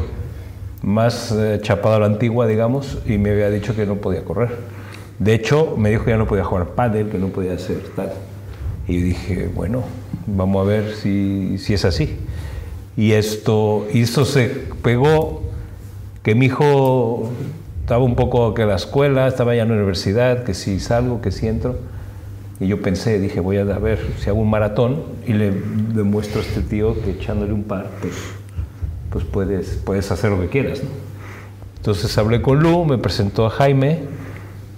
más 0.82 1.32
eh, 1.32 1.58
chapado 1.62 1.96
a 1.96 1.98
la 1.98 2.06
antigua, 2.06 2.46
digamos, 2.46 2.98
y 3.06 3.18
me 3.18 3.30
había 3.30 3.50
dicho 3.50 3.74
que 3.74 3.86
no 3.86 3.96
podía 3.96 4.22
correr. 4.24 4.50
De 5.18 5.32
hecho, 5.34 5.74
me 5.78 5.90
dijo 5.90 6.04
que 6.04 6.10
ya 6.10 6.18
no 6.18 6.26
podía 6.26 6.44
jugar 6.44 6.66
pádel, 6.74 7.08
que 7.08 7.18
no 7.18 7.28
podía 7.28 7.54
hacer 7.54 7.78
tal. 7.96 8.12
Y 8.86 8.98
dije, 8.98 9.48
bueno, 9.52 9.82
vamos 10.26 10.64
a 10.64 10.68
ver 10.68 10.94
si, 10.94 11.56
si 11.58 11.72
es 11.74 11.84
así. 11.84 12.16
Y 12.96 13.12
esto, 13.12 13.86
y 13.92 14.02
esto 14.02 14.24
se 14.24 14.48
pegó, 14.82 15.42
que 16.22 16.34
mi 16.34 16.46
hijo 16.46 17.30
estaba 17.82 18.02
un 18.02 18.16
poco 18.16 18.54
que 18.54 18.64
la 18.64 18.76
escuela, 18.76 19.28
estaba 19.28 19.54
ya 19.54 19.62
en 19.62 19.68
la 19.68 19.74
universidad, 19.74 20.44
que 20.44 20.54
si 20.54 20.80
salgo, 20.80 21.20
que 21.20 21.30
si 21.30 21.46
entro. 21.46 21.78
Y 22.58 22.68
yo 22.68 22.80
pensé, 22.80 23.20
dije, 23.20 23.40
voy 23.40 23.58
a 23.58 23.64
ver 23.64 24.00
si 24.18 24.30
hago 24.30 24.40
un 24.40 24.48
maratón 24.48 25.02
y 25.26 25.34
le 25.34 25.52
demuestro 25.94 26.40
a 26.40 26.44
este 26.44 26.62
tío 26.62 27.00
que 27.02 27.10
echándole 27.10 27.52
un 27.52 27.64
par, 27.64 27.90
pues, 28.00 28.14
pues 29.10 29.24
puedes, 29.24 29.78
puedes 29.84 30.10
hacer 30.10 30.30
lo 30.30 30.40
que 30.40 30.48
quieras. 30.48 30.82
¿no? 30.82 30.88
Entonces 31.76 32.16
hablé 32.18 32.42
con 32.42 32.60
Lu, 32.60 32.84
me 32.84 32.98
presentó 32.98 33.46
a 33.46 33.50
Jaime, 33.50 34.00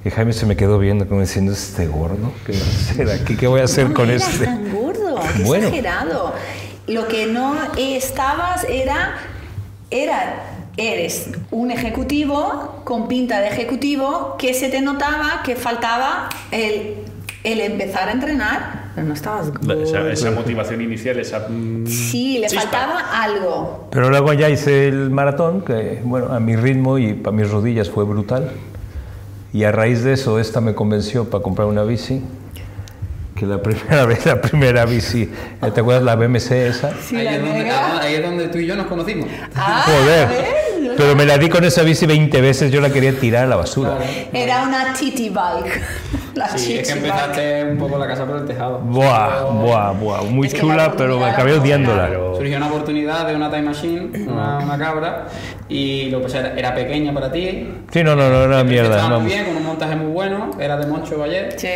y 0.05 0.11
Jaime 0.11 0.33
se 0.33 0.45
me 0.45 0.57
quedó 0.57 0.79
viendo 0.79 1.09
como 1.09 1.21
diciendo, 1.21 1.53
este 1.53 1.87
gordo, 1.87 2.33
¿qué 2.45 2.53
va 2.53 2.59
a 2.59 2.69
hacer 2.69 3.11
aquí? 3.11 3.37
¿Qué 3.37 3.47
voy 3.47 3.61
a 3.61 3.65
hacer 3.65 3.89
no 3.89 3.95
con 3.95 4.11
este? 4.11 4.45
tan 4.45 4.71
gordo, 4.71 5.17
qué 5.37 5.43
Bueno. 5.45 5.69
exagerado. 5.69 6.35
Lo 6.89 7.07
que 7.07 7.27
no 7.27 7.55
estabas 7.77 8.65
era, 8.69 9.17
era, 9.91 10.43
eres 10.77 11.31
un 11.51 11.71
ejecutivo 11.71 12.81
con 12.85 13.09
pinta 13.09 13.41
de 13.41 13.49
ejecutivo 13.49 14.37
que 14.39 14.55
se 14.55 14.69
te 14.69 14.81
notaba 14.81 15.43
que 15.45 15.55
faltaba 15.55 16.29
el, 16.51 16.95
el 17.45 17.61
empezar 17.61 18.09
a 18.09 18.13
entrenar, 18.13 18.91
pero 18.95 19.07
no 19.07 19.15
estabas 19.15 19.53
Esa, 19.83 20.11
esa 20.11 20.31
motivación 20.31 20.81
inicial, 20.81 21.19
esa. 21.19 21.47
mm, 21.49 21.87
Sí, 21.87 22.39
le 22.39 22.47
chispa. 22.47 22.63
faltaba 22.63 23.23
algo. 23.23 23.89
Pero 23.91 24.09
luego 24.11 24.33
ya 24.33 24.49
hice 24.49 24.89
el 24.89 25.11
maratón, 25.11 25.61
que 25.63 26.01
bueno, 26.05 26.33
a 26.33 26.41
mi 26.41 26.57
ritmo 26.57 26.99
y 26.99 27.13
para 27.15 27.37
mis 27.37 27.51
rodillas 27.51 27.91
fue 27.91 28.05
brutal. 28.05 28.51
Y 29.53 29.65
a 29.65 29.73
raíz 29.73 30.03
de 30.05 30.13
eso, 30.15 30.39
esta 30.39 30.61
me 30.61 30.75
convenció 30.75 31.31
para 31.31 31.43
comprar 31.43 31.69
una 31.69 31.83
bici. 31.83 32.23
Que 33.39 33.47
la 33.47 33.63
primera 33.63 34.05
vez, 34.07 34.27
la 34.27 34.41
primera 34.41 34.85
bici, 34.85 35.23
¿eh? 35.23 35.71
¿te 35.73 35.81
acuerdas 35.81 36.03
la 36.03 36.17
BMC 36.17 36.51
esa? 36.51 36.91
Sí, 37.01 37.17
ahí, 37.17 37.25
la 37.25 37.35
es 37.37 37.41
donde, 37.43 37.59
negra. 37.59 38.01
ahí 38.01 38.15
es 38.17 38.23
donde 38.23 38.49
tú 38.49 38.59
y 38.59 38.67
yo 38.67 38.75
nos 38.75 38.87
conocimos. 38.87 39.29
Ah, 39.55 39.85
Joder. 39.87 40.29
Pero 40.99 41.15
me 41.17 41.25
la 41.25 41.39
di 41.39 41.49
con 41.49 41.65
esa 41.65 41.83
bici 41.83 42.05
20 42.07 42.41
veces, 42.41 42.71
yo 42.73 42.81
la 42.81 42.91
quería 42.91 43.13
tirar 43.19 43.45
a 43.45 43.47
la 43.47 43.57
basura. 43.57 43.97
Claro. 43.97 44.05
Era 44.33 44.63
una 44.65 44.93
titty 44.93 45.31
bike. 45.31 45.81
La 46.35 46.47
Sí, 46.57 46.75
es 46.75 46.87
que 46.87 46.95
chichi 46.95 47.01
bike. 47.01 47.11
empezaste 47.11 47.65
un 47.65 47.79
poco 47.79 47.99
la 47.99 48.07
casa 48.07 48.25
por 48.25 48.37
el 48.37 48.45
tejado. 48.47 48.79
Buah, 48.79 49.43
buah, 49.51 49.91
buah. 49.93 50.23
Muy 50.23 50.47
Es 50.47 50.55
chula, 50.55 50.77
la 50.77 50.93
pero 50.93 51.19
me 51.19 51.25
acabé 51.25 51.55
odiándola. 51.55 52.09
Surgió 52.37 52.57
una 52.59 52.69
oportunidad 52.69 53.27
de 53.27 53.35
una 53.35 53.51
time 53.51 53.63
machine, 53.63 54.11
una, 54.29 54.59
una 54.59 54.79
cabra, 54.79 55.27
y 55.69 56.11
lo 56.11 56.23
pasa 56.23 56.39
era, 56.39 56.53
era 56.57 56.75
pequeña 56.77 57.13
para 57.13 57.33
ti. 57.33 57.69
Sí, 57.91 58.05
no, 58.05 58.15
no, 58.15 58.29
no, 58.31 58.43
era 58.45 58.63
mierda. 58.63 58.91
Estaba 58.91 59.09
vamos. 59.15 59.23
muy 59.25 59.33
bien, 59.33 59.47
con 59.47 59.57
un 59.57 59.65
montaje 59.65 59.97
muy 59.97 60.13
bueno, 60.13 60.51
era 60.61 60.77
de 60.77 60.87
Moncho 60.87 61.19
Valle. 61.19 61.59
Sí. 61.59 61.69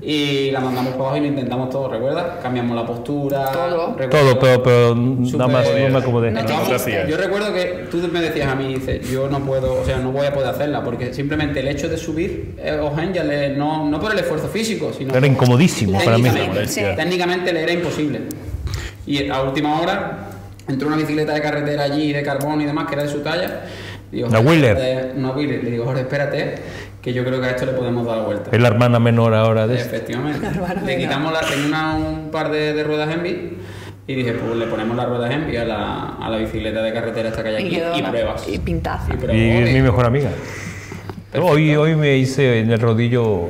Y 0.00 0.50
la 0.50 0.60
mandamos 0.60 0.92
para 0.92 1.02
abajo 1.02 1.16
y 1.18 1.20
lo 1.20 1.26
intentamos 1.26 1.68
todo, 1.68 1.90
¿recuerdas? 1.90 2.24
Cambiamos 2.42 2.74
la 2.74 2.86
postura. 2.86 3.44
Todo. 3.52 3.96
recuerdo- 3.98 4.08
Todo, 4.08 4.38
pero, 4.38 4.62
pero 4.62 4.94
nada 4.96 5.48
más 5.48 5.66
no 5.78 5.88
me 5.90 5.98
acomodé. 5.98 6.30
No 6.30 6.40
No. 6.42 7.06
Yo 7.06 7.16
recuerdo 7.18 7.52
que 7.52 7.86
tú 7.90 7.98
me 8.10 8.20
decías 8.22 8.48
a 8.50 8.54
mí, 8.54 8.65
dices, 8.68 9.10
yo 9.10 9.28
no 9.28 9.40
puedo, 9.40 9.80
o 9.80 9.84
sea, 9.84 9.98
no 9.98 10.12
voy 10.12 10.26
a 10.26 10.32
poder 10.34 10.48
hacerla, 10.50 10.82
porque 10.84 11.12
simplemente 11.14 11.60
el 11.60 11.68
hecho 11.68 11.88
de 11.88 11.96
subir 11.96 12.54
eh, 12.58 12.78
Ojen 12.82 13.12
ya 13.12 13.24
le, 13.24 13.50
no, 13.56 13.88
no 13.88 14.00
por 14.00 14.12
el 14.12 14.18
esfuerzo 14.18 14.48
físico, 14.48 14.92
sino 14.96 15.14
Era 15.14 15.26
incomodísimo 15.26 15.98
para 16.02 16.18
mí. 16.18 16.24
técnicamente, 16.24 16.68
Sí. 16.68 16.82
técnicamente 16.96 17.52
le 17.52 17.62
era 17.62 17.72
imposible. 17.72 18.20
Y 19.06 19.28
a 19.28 19.42
última 19.42 19.80
hora 19.80 20.18
entró 20.68 20.88
una 20.88 20.96
bicicleta 20.96 21.32
de 21.34 21.40
carretera 21.40 21.84
allí 21.84 22.12
de 22.12 22.22
carbón 22.22 22.60
y 22.60 22.64
demás 22.66 22.86
que 22.88 22.94
era 22.94 23.02
de 23.04 23.08
su 23.08 23.20
talla. 23.20 23.62
Digo, 24.10 24.28
Una 24.28 24.38
"Jorge, 24.38 24.50
Wheeler". 24.52 24.76
espérate", 24.76 25.18
Una 25.18 25.30
Wheeler. 25.30 25.64
Le 25.64 25.70
digo, 25.70 25.84
Jorge, 25.84 26.00
espérate, 26.02 26.54
que 27.02 27.12
yo 27.12 27.24
creo 27.24 27.40
que 27.40 27.46
a 27.46 27.50
esto 27.50 27.66
le 27.66 27.72
podemos 27.72 28.04
dar 28.06 28.16
la 28.18 28.24
vuelta. 28.24 28.50
Es 28.52 28.60
la 28.60 28.68
hermana 28.68 28.98
menor 28.98 29.32
ahora 29.34 29.66
de. 29.66 29.76
Efectivamente. 29.76 30.48
Le 30.84 30.98
quitamos 30.98 31.32
la, 31.32 31.40
tenía 31.40 31.66
una- 31.66 31.94
un 31.96 32.30
par 32.30 32.50
de, 32.50 32.72
de 32.72 32.82
ruedas 32.82 33.12
Envy 33.14 33.58
y 34.08 34.14
dije, 34.14 34.32
pues 34.32 34.56
le 34.56 34.66
ponemos 34.66 34.96
las 34.96 35.08
ruedas 35.08 35.30
Envy 35.32 35.56
a 35.56 35.64
la, 35.64 36.10
a 36.20 36.30
la 36.30 36.36
bicicleta 36.38 36.80
de 36.82 36.92
carretera 36.92 37.28
esta 37.30 37.42
que 37.42 37.48
hay 37.50 37.64
Y 37.64 37.76
aquí 37.80 37.98
y 37.98 38.02
la- 38.02 38.10
pruebas. 38.10 38.48
y 38.48 38.58
pintaza. 38.58 39.08
Y 39.12 39.36
Y 39.36 39.50
es 39.50 39.72
mi 39.72 39.82
mejor 39.82 40.06
amiga. 40.06 40.30
Perfecto. 41.32 41.46
Hoy, 41.54 41.74
hoy 41.76 41.96
me 41.96 42.16
hice 42.16 42.60
en 42.60 42.70
el 42.70 42.80
rodillo 42.80 43.48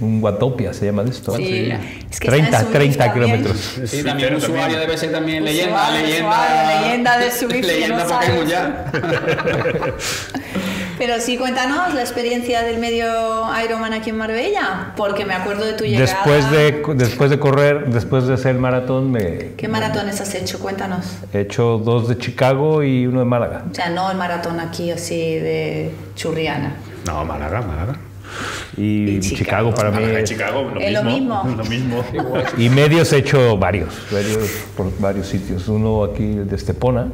un 0.00 0.22
Watopia, 0.22 0.72
se 0.74 0.86
llama 0.86 1.04
de 1.04 1.10
esto. 1.10 1.36
Sí. 1.36 1.70
Es 2.10 2.18
que 2.18 2.26
30, 2.28 2.46
está 2.46 2.58
en 2.60 2.64
Zurich 2.66 2.72
30 2.96 3.04
también. 3.06 3.26
kilómetros. 3.30 3.60
Sí, 3.60 3.86
Sí, 3.98 4.02
también 4.04 4.34
usuario 4.34 4.60
también. 4.62 4.80
debe 4.80 4.98
ser 4.98 5.12
también 5.12 5.44
leyenda, 5.44 5.76
Usuario, 5.76 6.00
leyenda, 6.06 6.30
usuario, 6.30 6.80
leyenda 6.82 7.18
de 7.18 7.30
que 7.48 7.62
leyenda 7.66 8.04
no 8.04 8.10
Pokémon 8.10 8.46
ya. 8.46 8.84
Pero 10.98 11.14
sí, 11.20 11.36
cuéntanos 11.36 11.92
la 11.94 12.00
experiencia 12.00 12.62
del 12.62 12.78
medio 12.78 13.04
Ironman 13.64 13.92
aquí 13.92 14.10
en 14.10 14.16
Marbella, 14.16 14.92
porque 14.96 15.24
me 15.24 15.34
acuerdo 15.34 15.64
de 15.64 15.72
tu 15.74 15.84
llegada. 15.84 16.04
Después 16.06 16.50
de, 16.50 16.82
después 16.94 17.30
de 17.30 17.38
correr, 17.38 17.86
después 17.90 18.26
de 18.26 18.34
hacer 18.34 18.52
el 18.54 18.60
maratón, 18.60 19.10
me 19.10 19.52
¿Qué 19.56 19.68
maratones 19.68 20.20
has 20.20 20.34
hecho? 20.34 20.58
Cuéntanos. 20.58 21.04
he 21.32 21.40
hecho 21.40 21.78
dos 21.84 22.08
de 22.08 22.18
Chicago 22.18 22.82
y 22.82 23.06
uno 23.06 23.20
de 23.20 23.24
Málaga. 23.26 23.64
O 23.70 23.74
sea, 23.74 23.90
no 23.90 24.10
el 24.10 24.16
maratón 24.16 24.60
aquí 24.60 24.90
así 24.90 25.16
de 25.36 25.90
Churriana. 26.14 26.76
No, 27.06 27.24
Málaga, 27.24 27.60
Málaga. 27.62 27.96
Y, 28.76 29.10
Y 29.16 29.20
Chicago, 29.20 29.70
Chicago. 29.70 29.74
para 29.74 29.90
mí. 29.92 30.02
Es- 30.04 30.28
Chicago, 30.28 30.70
lo 30.74 30.80
Es 30.80 30.92
lo 30.92 31.04
mismo. 31.04 31.44
mismo. 31.44 31.56
Lo 31.62 31.64
mismo. 31.64 32.04
Y 32.58 32.68
medios 32.68 33.12
he 33.12 33.18
hecho 33.18 33.56
varios, 33.56 33.94
varios 34.10 34.48
por 34.76 34.96
varios 34.98 35.26
sitios. 35.28 35.68
Uno 35.68 36.04
aquí 36.04 36.24
de 36.34 36.56
Estepona. 36.56 37.08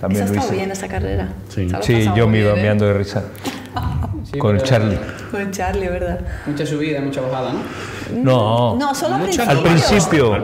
También 0.00 0.24
Esa 0.24 0.32
está 0.32 0.46
hice. 0.46 0.54
bien, 0.56 0.70
esa 0.70 0.88
carrera. 0.88 1.28
Sí. 1.48 1.68
Sí, 1.82 2.08
yo 2.16 2.28
me 2.28 2.40
iba 2.40 2.54
meando 2.54 2.86
de 2.86 2.94
risa. 2.94 3.24
Sí, 4.30 4.38
con 4.38 4.52
el 4.54 4.62
pero- 4.62 4.68
Charlie. 4.68 4.98
Con 5.30 5.50
Charlie, 5.50 5.88
¿verdad? 5.88 6.20
Mucha 6.46 6.64
subida, 6.66 7.00
mucha 7.00 7.20
bajada, 7.20 7.52
¿no? 7.52 7.60
No, 8.12 8.76
No, 8.76 8.94
solo 8.94 9.14
al 9.16 9.22
principio. 9.22 9.50
al 9.50 9.62
principio. 9.62 10.38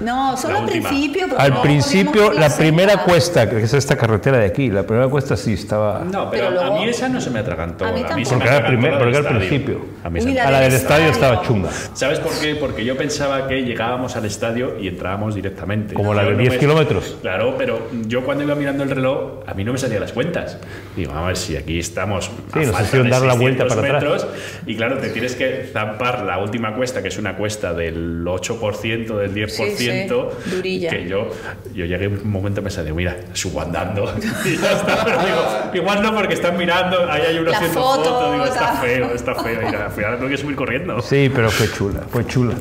No, 0.00 0.36
solo 0.36 0.54
La 0.54 0.60
al 0.60 0.66
principio. 0.66 1.26
Al 1.38 1.48
luego 1.48 1.62
principio, 1.62 2.32
la 2.32 2.54
primera 2.54 3.02
cuesta, 3.04 3.48
que 3.48 3.62
es 3.62 3.72
esta 3.74 3.96
carretera 3.96 4.38
de 4.38 4.46
aquí, 4.46 4.70
la 4.70 4.82
primera 4.84 5.08
cuesta 5.08 5.36
sí 5.36 5.54
estaba. 5.54 6.00
No, 6.04 6.30
pero, 6.30 6.48
Pero 6.48 6.50
luego- 6.50 6.76
a 6.76 6.78
mí 6.78 6.88
esa 6.88 7.08
no 7.08 7.20
se 7.20 7.30
me 7.30 7.38
atragantó. 7.40 7.84
A 7.86 7.92
mí 7.92 8.02
Porque 8.02 8.22
atragantó 8.22 8.66
primer- 8.68 8.92
al 8.94 9.26
principio. 9.38 9.80
A 10.04 10.10
mí 10.10 10.20
Uy, 10.20 10.32
esa- 10.32 10.42
la 10.42 10.48
A 10.48 10.50
la 10.52 10.60
del 10.60 10.72
estadio 10.74 11.06
estadio. 11.06 11.30
estaba 11.30 11.42
chunga. 11.46 11.70
¿Sabes 11.94 12.18
por 12.20 12.32
qué? 12.38 12.54
Porque 12.56 12.84
yo 12.84 12.96
pensaba 12.96 13.48
que 13.48 13.62
llegábamos 13.62 14.14
al 14.16 14.24
estadio 14.26 14.78
y 14.78 14.88
entrábamos 14.88 15.34
directamente. 15.34 15.94
Como 15.94 16.12
la 16.14 16.22
de 16.24 16.32
no 16.32 16.38
10 16.38 16.52
me- 16.54 16.58
kilómetros. 16.58 17.16
Claro, 17.22 17.54
pero 17.56 17.88
yo 18.06 18.24
cuando 18.24 18.44
iba 18.44 18.54
mirando 18.54 18.82
el 18.82 18.90
reloj, 18.90 19.40
a 19.46 19.54
mí 19.54 19.64
no 19.64 19.72
me 19.72 19.78
salían 19.78 20.00
las 20.02 20.12
cuentas. 20.12 20.58
Digo, 20.94 21.12
a 21.12 21.26
ver 21.26 21.36
si 21.36 21.56
aquí 21.56 21.78
estamos. 21.78 22.30
a 22.52 22.58
Sí, 22.66 22.72
nos 22.72 22.86
hicieron 22.86 23.10
dar 23.10 23.22
la 23.22 23.34
vuelta 23.34 23.64
600 23.64 23.76
para 23.76 23.98
atrás. 23.98 24.24
metros, 24.24 24.26
Y 24.66 24.76
claro, 24.76 24.98
te 24.98 25.08
tienes 25.10 25.34
que 25.34 25.68
zampar 25.72 26.22
la 26.24 26.38
última 26.38 26.74
cuesta, 26.74 27.02
que 27.02 27.08
es 27.08 27.18
una 27.18 27.36
cuesta 27.36 27.72
del 27.72 28.24
8%, 28.24 29.16
del 29.16 29.34
10%. 29.34 29.48
Sí, 29.48 29.70
sí, 29.76 30.50
durilla. 30.50 30.90
Que 30.90 31.08
yo, 31.08 31.30
yo 31.74 31.84
llegué 31.84 32.08
un 32.08 32.30
momento 32.30 32.62
pensando, 32.62 32.94
mira, 32.94 33.16
subo 33.32 33.60
andando. 33.60 34.12
y 34.44 34.56
ya 34.56 34.72
está. 34.72 35.04
Pero 35.04 35.18
digo, 35.18 35.70
igual 35.74 36.02
no, 36.02 36.14
porque 36.14 36.34
están 36.34 36.56
mirando, 36.56 37.10
ahí 37.10 37.22
hay 37.28 37.38
uno 37.38 37.50
La 37.50 37.58
haciendo 37.58 37.80
foto, 37.80 38.04
foto. 38.04 38.32
Digo, 38.32 38.44
está 38.44 38.72
feo, 38.74 39.14
está 39.14 39.34
feo. 39.34 39.62
Y 39.62 39.74
al 39.74 39.90
final 39.90 40.16
tengo 40.16 40.30
que 40.30 40.36
subir 40.38 40.56
corriendo. 40.56 41.00
Sí, 41.00 41.30
pero 41.34 41.50
fue 41.50 41.70
chula, 41.70 42.02
fue 42.10 42.26
chula. 42.26 42.54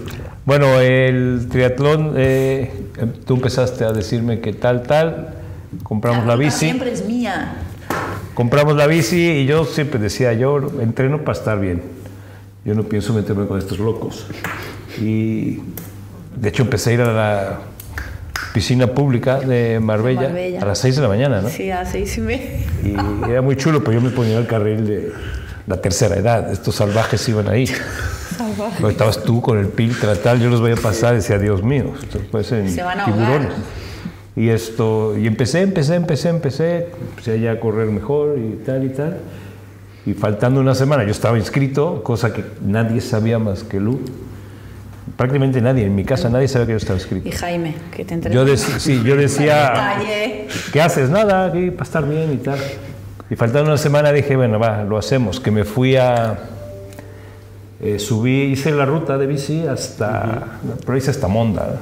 Bueno, 0.46 0.80
el 0.80 1.48
triatlón, 1.50 2.14
eh, 2.18 2.72
tú 3.26 3.36
empezaste 3.36 3.84
a 3.84 3.92
decirme 3.92 4.42
que 4.42 4.54
tal, 4.54 4.84
tal, 4.84 5.30
compramos 5.82 6.26
la 6.26 6.34
ruta 6.34 6.46
bici, 6.46 6.60
Siempre 6.66 6.92
es 6.92 7.04
mía. 7.06 7.56
Compramos 8.36 8.76
la 8.76 8.86
bici 8.86 9.20
y 9.20 9.46
yo 9.48 9.66
siempre 9.66 10.00
decía, 10.00 10.34
yo 10.34 10.58
entreno 10.80 11.24
para 11.24 11.38
estar 11.38 11.60
bien, 11.60 11.82
yo 12.64 12.76
no 12.76 12.84
pienso 12.84 13.14
meterme 13.14 13.48
con 13.48 13.58
estos 13.58 13.80
locos. 13.80 14.28
Y 15.02 15.62
de 16.36 16.50
hecho 16.50 16.64
empecé 16.64 16.92
a 16.92 16.94
ir 16.94 17.02
a 17.02 17.14
la 17.14 17.60
piscina 18.54 18.88
pública 18.88 19.40
de 19.40 19.80
Marbella, 19.80 20.30
Marbella. 20.30 20.62
a 20.62 20.66
las 20.66 20.80
6 20.80 20.98
de 20.98 21.02
la 21.02 21.08
mañana, 21.08 21.42
¿no? 21.42 21.50
Sí, 21.50 21.72
a 21.72 21.86
seis 21.86 22.18
y 22.18 22.22
media. 22.22 22.50
Y 22.84 23.30
era 23.30 23.42
muy 23.42 23.58
chulo, 23.58 23.84
pues 23.84 23.96
yo 23.96 24.02
me 24.02 24.12
ponía 24.12 24.38
el 24.38 24.48
carril 24.48 24.86
de 24.86 25.12
la 25.68 25.82
tercera 25.82 26.16
edad. 26.16 26.52
Estos 26.52 26.76
salvajes 26.76 27.28
iban 27.28 27.48
ahí. 27.48 27.70
Luego 28.80 28.90
estabas 28.90 29.24
tú 29.24 29.42
con 29.42 29.58
el 29.58 29.68
piltra, 29.68 30.16
tal, 30.16 30.42
yo 30.42 30.50
los 30.50 30.62
veía 30.62 30.76
pasar 30.76 31.14
y 31.14 31.18
decía, 31.18 31.38
Dios 31.38 31.64
mío, 31.64 31.94
parecen 32.32 32.70
Se 32.70 32.84
van 32.84 33.00
a 33.00 33.06
tiburones. 33.06 33.50
Y 34.36 34.50
esto, 34.50 35.18
y 35.18 35.28
empecé, 35.28 35.62
empecé, 35.62 35.96
empecé, 35.96 36.30
empecé, 36.30 36.88
empecé 37.10 37.40
ya 37.40 37.52
a 37.54 37.60
correr 37.60 37.88
mejor 37.88 38.38
y 38.38 38.64
tal 38.66 38.84
y 38.84 38.90
tal. 38.90 39.18
Y 40.06 40.14
faltando 40.14 40.60
una 40.60 40.76
semana, 40.76 41.04
yo 41.04 41.12
estaba 41.12 41.38
inscrito, 41.38 42.04
cosa 42.04 42.34
que 42.34 42.44
nadie 42.66 43.00
sabía 43.02 43.40
más 43.40 43.64
que 43.64 43.80
Lu. 43.80 44.00
Prácticamente 45.18 45.62
nadie, 45.62 45.86
en 45.86 45.96
mi 45.96 46.04
casa 46.04 46.30
nadie 46.30 46.48
sabía 46.48 46.66
que 46.68 46.72
yo 46.74 46.78
estaba 46.78 47.00
inscrito. 47.00 47.28
Y 47.30 47.32
Jaime, 47.32 47.76
que 47.96 48.04
te 48.04 48.14
Yo, 48.14 48.16
entretengo. 48.42 48.46
dec- 48.46 48.80
sí, 48.80 49.02
yo 49.06 49.16
decía. 49.18 49.98
¿qué 50.74 50.82
haces? 50.82 51.10
Nada, 51.10 51.46
aquí 51.46 51.72
para 51.72 51.84
estar 51.84 52.08
bien 52.08 52.34
y 52.34 52.38
tal. 52.38 52.60
Y 53.30 53.36
faltando 53.36 53.70
una 53.70 53.78
semana 53.78 54.12
dije, 54.12 54.36
bueno, 54.36 54.60
va, 54.60 54.84
lo 54.84 54.98
hacemos. 54.98 55.40
Que 55.40 55.50
me 55.50 55.64
fui 55.64 55.96
a... 55.96 56.38
eh, 57.82 57.98
subí, 58.00 58.44
hice 58.52 58.72
la 58.72 58.86
ruta 58.86 59.18
de 59.18 59.26
bici 59.28 59.66
hasta... 59.66 60.60
Pero 60.86 60.98
hice 60.98 61.12
hasta 61.12 61.28
Monda. 61.28 61.80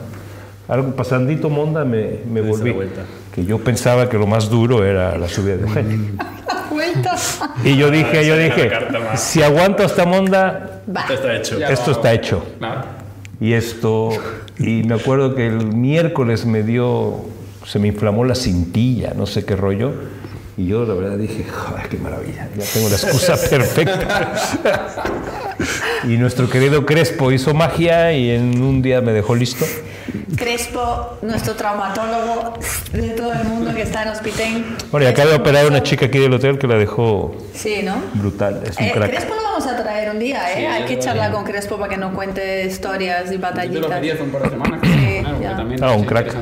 Algo 0.74 0.96
pasandito 0.96 1.52
Monda 1.52 1.86
me, 1.86 2.22
me 2.28 2.42
volví. 2.42 2.70
la 2.72 2.76
vuelta. 2.76 3.02
Que 3.32 3.46
yo 3.46 3.60
pensaba 3.60 4.10
que 4.10 4.18
lo 4.18 4.26
más 4.26 4.50
duro 4.50 4.84
era 4.84 5.16
la 5.20 5.28
subida 5.28 5.58
de 5.58 5.68
Eugenio. 5.68 5.98
Vuelta. 6.72 7.16
Y 7.64 7.78
yo 7.78 7.92
dije, 7.92 8.26
yo 8.26 8.36
dije, 8.36 8.70
carta 8.70 9.16
si 9.16 9.44
aguanto 9.44 9.84
hasta 9.84 10.04
Monda. 10.08 10.82
Esto 10.88 11.14
está 11.14 11.36
hecho. 11.36 11.58
Esto 11.64 11.92
está 11.92 12.14
hecho. 12.14 12.44
Y 13.40 13.54
esto, 13.54 14.10
y 14.58 14.82
me 14.82 14.96
acuerdo 14.96 15.36
que 15.36 15.46
el 15.46 15.68
miércoles 15.68 16.48
me 16.48 16.64
dio, 16.64 17.26
se 17.68 17.78
me 17.78 17.90
inflamó 17.90 18.26
la 18.26 18.34
cintilla, 18.34 19.14
no 19.16 19.28
sé 19.28 19.46
qué 19.46 19.56
rollo. 19.56 19.92
Y 20.56 20.68
yo 20.68 20.86
la 20.86 20.94
verdad 20.94 21.18
dije, 21.18 21.44
joder, 21.50 21.90
qué 21.90 21.98
maravilla, 21.98 22.48
ya 22.56 22.64
tengo 22.74 22.88
la 22.90 22.96
excusa 22.96 23.36
perfecta. 23.50 24.34
y 26.04 26.18
nuestro 26.18 26.48
querido 26.50 26.86
Crespo 26.86 27.32
hizo 27.32 27.54
magia 27.56 28.14
y 28.14 28.30
en 28.30 28.62
un 28.62 28.82
día 28.84 29.02
me 29.02 29.14
dejó 29.14 29.34
listo. 29.36 29.66
Crespo, 30.36 31.18
nuestro 31.24 31.56
traumatólogo 31.56 32.54
de 32.92 33.10
todo 33.12 33.34
el 33.34 33.44
mundo 33.46 33.74
que 33.74 33.82
está 33.82 34.04
en 34.04 34.10
Hospitén. 34.10 34.76
Bueno, 34.92 35.08
y 35.08 35.10
acaba 35.10 35.30
de 35.32 35.36
operar 35.38 35.66
una 35.66 35.82
chica 35.82 36.06
aquí 36.06 36.20
del 36.20 36.34
hotel 36.34 36.60
que 36.60 36.68
la 36.68 36.76
dejó 36.76 37.36
Sí, 37.56 37.82
¿no? 37.84 37.96
brutal, 38.14 38.62
es 38.64 38.78
un 38.78 38.84
Eh, 38.86 38.92
crack. 38.94 39.10
Crespo 39.10 39.34
lo 39.34 39.42
vamos 39.42 39.66
a 39.66 39.82
traer 39.82 40.12
un 40.12 40.20
día, 40.20 40.52
¿eh? 40.52 40.56
Sí, 40.58 40.66
Hay 40.66 40.86
que 40.86 41.00
charlar 41.00 41.32
con 41.32 41.44
Crespo 41.46 41.78
para 41.78 41.90
que 41.90 41.98
nos 41.98 42.14
cuente 42.14 42.66
historias 42.66 43.22
y 43.22 43.26
Yo 43.26 43.30
te 43.32 43.36
lo 43.38 43.42
batallitas. 43.42 43.92
pedí 44.00 44.10
hace 44.12 44.22
un 44.24 44.30
par 44.32 44.44
de 44.44 44.50
semanas. 44.52 44.80
Sí, 44.84 44.90
claro, 45.22 45.30
porque 45.32 45.44
ya. 45.44 45.56
también 45.56 45.84
Ah, 45.84 45.92
un 45.94 46.04
crack. 46.06 46.36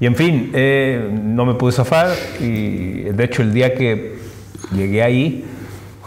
Y 0.00 0.06
en 0.06 0.16
fin, 0.16 0.50
eh, 0.54 1.10
no 1.12 1.44
me 1.44 1.54
pude 1.54 1.72
zafar 1.72 2.08
y 2.40 3.02
de 3.02 3.24
hecho 3.24 3.42
el 3.42 3.52
día 3.52 3.74
que 3.74 4.18
llegué 4.74 5.02
ahí, 5.02 5.44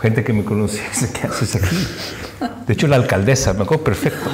gente 0.01 0.23
que 0.23 0.33
me 0.33 0.43
conocía 0.43 0.81
dice, 0.89 1.11
¿qué 1.13 1.27
haces 1.27 1.55
aquí? 1.55 1.77
De 2.67 2.73
hecho 2.73 2.87
la 2.87 2.95
alcaldesa, 2.97 3.53
me 3.53 3.63
acuerdo 3.63 3.83
perfecto. 3.83 4.29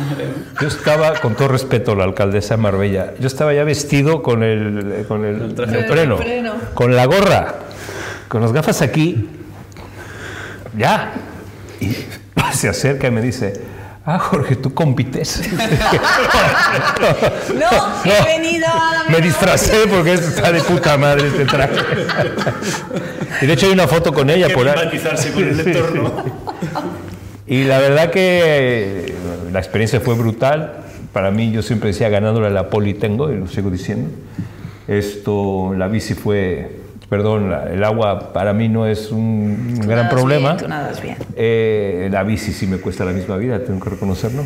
Yo 0.62 0.68
estaba, 0.68 1.14
con 1.20 1.36
todo 1.36 1.50
respeto, 1.50 1.94
la 1.94 2.06
alcaldesa 2.06 2.56
de 2.56 2.62
Marbella, 2.62 3.14
yo 3.20 3.28
estaba 3.28 3.54
ya 3.54 3.64
vestido 3.64 4.24
con 4.24 4.44
el, 4.44 5.06
con 5.08 5.26
el, 5.26 5.54
traje 5.54 5.74
neopreno. 5.74 6.18
con 6.74 6.96
la 6.96 7.06
gorra, 7.06 7.56
con 8.28 8.42
las 8.42 8.52
gafas 8.52 8.82
aquí, 8.82 9.30
ya. 10.78 11.14
Y 11.82 11.96
se 12.54 12.70
acerca 12.70 13.08
y 13.08 13.12
me 13.12 13.22
dice, 13.22 13.62
ah, 14.06 14.20
Jorge, 14.20 14.56
tú 14.56 14.74
compites. 14.74 15.42
No, 17.50 18.12
he 18.12 18.38
venido 18.38 18.68
a 18.68 19.04
la 19.04 19.10
Me 19.10 19.22
disfracé 19.22 19.88
porque 19.88 20.14
esto 20.14 20.28
está 20.30 20.52
de 20.52 20.62
puta 20.62 20.98
madre 20.98 21.28
este 21.28 21.46
traje. 21.46 21.76
Y 23.42 23.46
de 23.46 23.54
hecho 23.54 23.66
hay 23.68 23.74
una 23.74 23.88
foto 23.88 24.14
con 24.14 24.30
ella 24.30 24.48
que 24.48 24.54
por 24.54 24.68
ahí. 24.68 25.00
con 25.34 25.44
el 25.44 25.60
entorno. 25.60 26.12
Y 27.48 27.64
la 27.64 27.80
verdad 27.80 28.12
que 28.12 29.16
la 29.52 29.60
experiencia 29.60 30.00
fue 30.00 30.16
brutal. 30.16 30.84
Para 31.12 31.32
mí, 31.32 31.52
yo 31.52 31.64
siempre 31.64 31.90
decía, 31.90 32.10
ganándole 32.10 32.48
a 32.48 32.52
la 32.52 32.70
poli 32.70 32.94
tengo, 32.94 33.32
y 33.32 33.38
lo 33.38 33.48
sigo 33.48 33.72
diciendo. 33.72 34.12
Esto, 34.88 35.74
la 35.76 35.88
bici 35.88 36.14
fue, 36.14 36.79
perdón, 37.10 37.50
la- 37.50 37.72
el 37.72 37.84
agua 37.84 38.32
para 38.34 38.54
mí 38.54 38.70
no 38.70 38.86
es 38.86 39.12
un 39.12 39.76
Tú 39.82 39.88
gran 39.88 40.04
nadas 40.06 40.14
problema. 40.14 40.50
bien, 40.50 40.58
tú 40.58 40.68
nadas 40.68 41.02
bien. 41.02 41.18
Eh, 41.36 42.08
la 42.12 42.24
bici 42.24 42.54
sí 42.54 42.68
me 42.68 42.78
cuesta 42.78 43.04
la 43.06 43.12
misma 43.12 43.38
vida, 43.38 43.64
tengo 43.64 43.80
que 43.80 43.90
reconocerlo. 43.90 44.44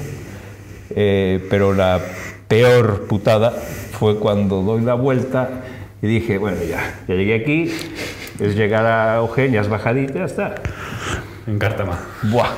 Eh, 0.96 1.46
pero 1.50 1.74
la 1.74 2.00
peor 2.48 3.06
putada 3.08 3.52
fue 3.52 4.20
cuando 4.20 4.62
doy 4.62 4.82
la 4.82 4.94
vuelta 4.94 5.50
y 6.02 6.08
dije, 6.08 6.38
bueno, 6.38 6.58
ya, 6.68 7.00
ya 7.08 7.16
llegué 7.16 7.36
aquí, 7.36 7.72
es 8.40 8.56
llegar 8.56 8.86
a 8.86 9.16
Eugen, 9.18 9.52
ya 9.52 9.62
has 9.62 9.70
bajadito, 9.70 10.14
ya 10.20 10.26
está. 10.26 10.56
En 11.48 11.60
Cártama. 11.60 12.00
Buah. 12.24 12.50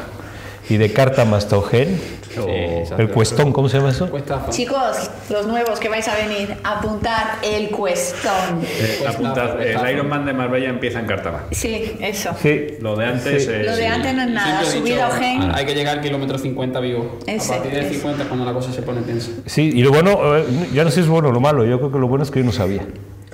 Y 0.69 0.77
de 0.77 0.91
Cártama 0.91 1.37
hasta 1.37 1.55
Eugen, 1.55 1.99
Sí, 2.43 2.93
el 2.97 3.09
cuestón, 3.09 3.51
¿cómo 3.53 3.69
se 3.69 3.77
llama 3.77 3.91
eso? 3.91 4.09
Chicos, 4.49 5.09
los 5.29 5.47
nuevos 5.47 5.79
que 5.79 5.89
vais 5.89 6.07
a 6.07 6.15
venir, 6.15 6.55
apuntar 6.63 7.37
el 7.43 7.69
cuestón. 7.69 8.61
Eh, 8.63 9.05
apuntad, 9.07 9.61
el 9.61 9.75
nada. 9.75 9.91
Ironman 9.91 10.25
de 10.25 10.33
Marbella 10.33 10.69
empieza 10.69 10.99
en 10.99 11.05
Cártama. 11.05 11.43
Sí, 11.51 11.93
eso. 12.01 12.31
Sí. 12.41 12.75
Lo 12.81 12.95
de 12.95 13.05
antes 13.05 13.45
Sí. 13.45 13.51
es. 13.51 13.65
Lo 13.65 13.75
de 13.75 13.87
antes 13.87 14.13
no 14.13 14.21
es 14.23 14.29
nada, 14.29 14.61
Siempre 14.61 14.67
he 14.67 14.71
subir 14.79 14.93
dicho, 14.93 15.05
a 15.05 15.09
Eugen. 15.09 15.41
ah, 15.43 15.51
Hay 15.55 15.65
que 15.65 15.73
llegar 15.75 15.97
al 15.97 16.03
kilómetro 16.03 16.37
50 16.37 16.79
vivo. 16.79 17.19
Ese, 17.25 17.53
a 17.53 17.55
partir 17.57 17.73
de 17.73 17.79
ese. 17.81 17.93
50 17.95 18.23
es 18.23 18.27
cuando 18.27 18.45
la 18.45 18.53
cosa 18.53 18.71
se 18.71 18.81
pone 18.81 19.01
tensa. 19.01 19.31
Sí, 19.45 19.71
y 19.73 19.81
lo 19.81 19.91
bueno, 19.91 20.37
eh, 20.37 20.45
ya 20.73 20.83
no 20.83 20.89
sé 20.89 20.95
si 20.95 21.01
es 21.01 21.07
bueno 21.07 21.29
o 21.29 21.31
lo 21.31 21.39
malo, 21.39 21.65
yo 21.65 21.77
creo 21.79 21.91
que 21.91 21.99
lo 21.99 22.07
bueno 22.07 22.23
es 22.23 22.31
que 22.31 22.39
yo 22.39 22.45
no 22.45 22.51
sabía. 22.51 22.85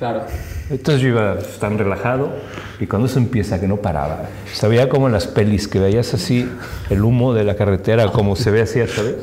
Claro. 0.01 0.23
Entonces 0.71 0.99
yo 0.99 1.09
iba 1.09 1.37
tan 1.59 1.77
relajado 1.77 2.31
y 2.79 2.87
cuando 2.87 3.07
eso 3.07 3.19
empieza 3.19 3.59
que 3.59 3.67
no 3.67 3.77
paraba, 3.77 4.23
sabía 4.51 4.89
como 4.89 5.05
en 5.05 5.13
las 5.13 5.27
pelis 5.27 5.67
que 5.67 5.77
veías 5.77 6.15
así 6.15 6.49
el 6.89 7.03
humo 7.03 7.35
de 7.35 7.43
la 7.43 7.55
carretera 7.55 8.07
como 8.11 8.35
se 8.35 8.49
ve 8.49 8.63
así, 8.63 8.79
¿sabes? 8.87 9.13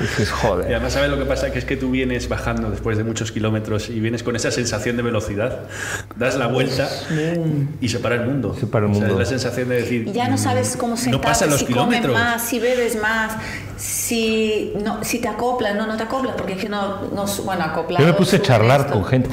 Y 0.00 0.04
dices, 0.04 0.28
Y 0.30 0.46
joder. 0.46 0.64
además, 0.74 0.94
¿sabes 0.94 1.10
lo 1.10 1.18
que 1.18 1.26
pasa? 1.26 1.50
Que 1.52 1.58
es 1.58 1.66
que 1.66 1.76
tú 1.76 1.90
vienes 1.90 2.26
bajando 2.30 2.70
después 2.70 2.96
de 2.96 3.04
muchos 3.04 3.32
kilómetros 3.32 3.90
y 3.90 4.00
vienes 4.00 4.22
con 4.22 4.34
esa 4.34 4.50
sensación 4.50 4.96
de 4.96 5.02
velocidad, 5.02 5.58
das 6.16 6.36
la 6.36 6.46
vuelta 6.46 6.88
y 7.82 7.88
se 7.90 7.98
para 7.98 8.14
el 8.14 8.22
mundo. 8.24 8.56
Se 8.58 8.66
para 8.66 8.86
el 8.86 8.92
O 8.92 8.94
sea, 8.94 9.06
mundo. 9.08 9.20
es 9.22 9.28
la 9.30 9.38
sensación 9.38 9.68
de 9.68 9.74
decir. 9.82 10.08
Y 10.08 10.12
ya 10.12 10.28
no 10.30 10.38
sabes 10.38 10.74
cómo 10.74 10.92
No 10.92 10.96
sentarte, 10.96 11.26
pasan 11.28 11.50
los 11.50 11.58
si 11.60 11.66
comes 11.66 11.98
kilómetros. 12.00 12.14
más, 12.14 12.42
si 12.42 12.58
bebes 12.60 12.96
más, 13.02 13.36
si, 13.76 14.72
no, 14.82 15.04
si 15.04 15.18
te 15.18 15.28
acoplas, 15.28 15.76
no, 15.76 15.86
no 15.86 15.98
te 15.98 16.04
acoplas, 16.04 16.34
porque 16.34 16.54
es 16.54 16.62
que 16.62 16.70
no, 16.70 17.02
no 17.14 17.26
bueno, 17.44 17.62
acoplar. 17.64 18.00
Yo 18.00 18.06
me 18.08 18.14
puse 18.14 18.36
a 18.36 18.42
charlar 18.42 18.86
con 18.90 19.04
gente, 19.04 19.28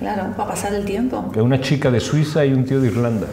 Claro, 0.00 0.32
para 0.34 0.48
pasar 0.48 0.72
el 0.72 0.84
tiempo. 0.86 1.30
una 1.36 1.60
chica 1.60 1.90
de 1.90 2.00
Suiza 2.00 2.44
y 2.46 2.54
un 2.54 2.64
tío 2.64 2.80
de 2.80 2.88
Irlanda. 2.88 3.26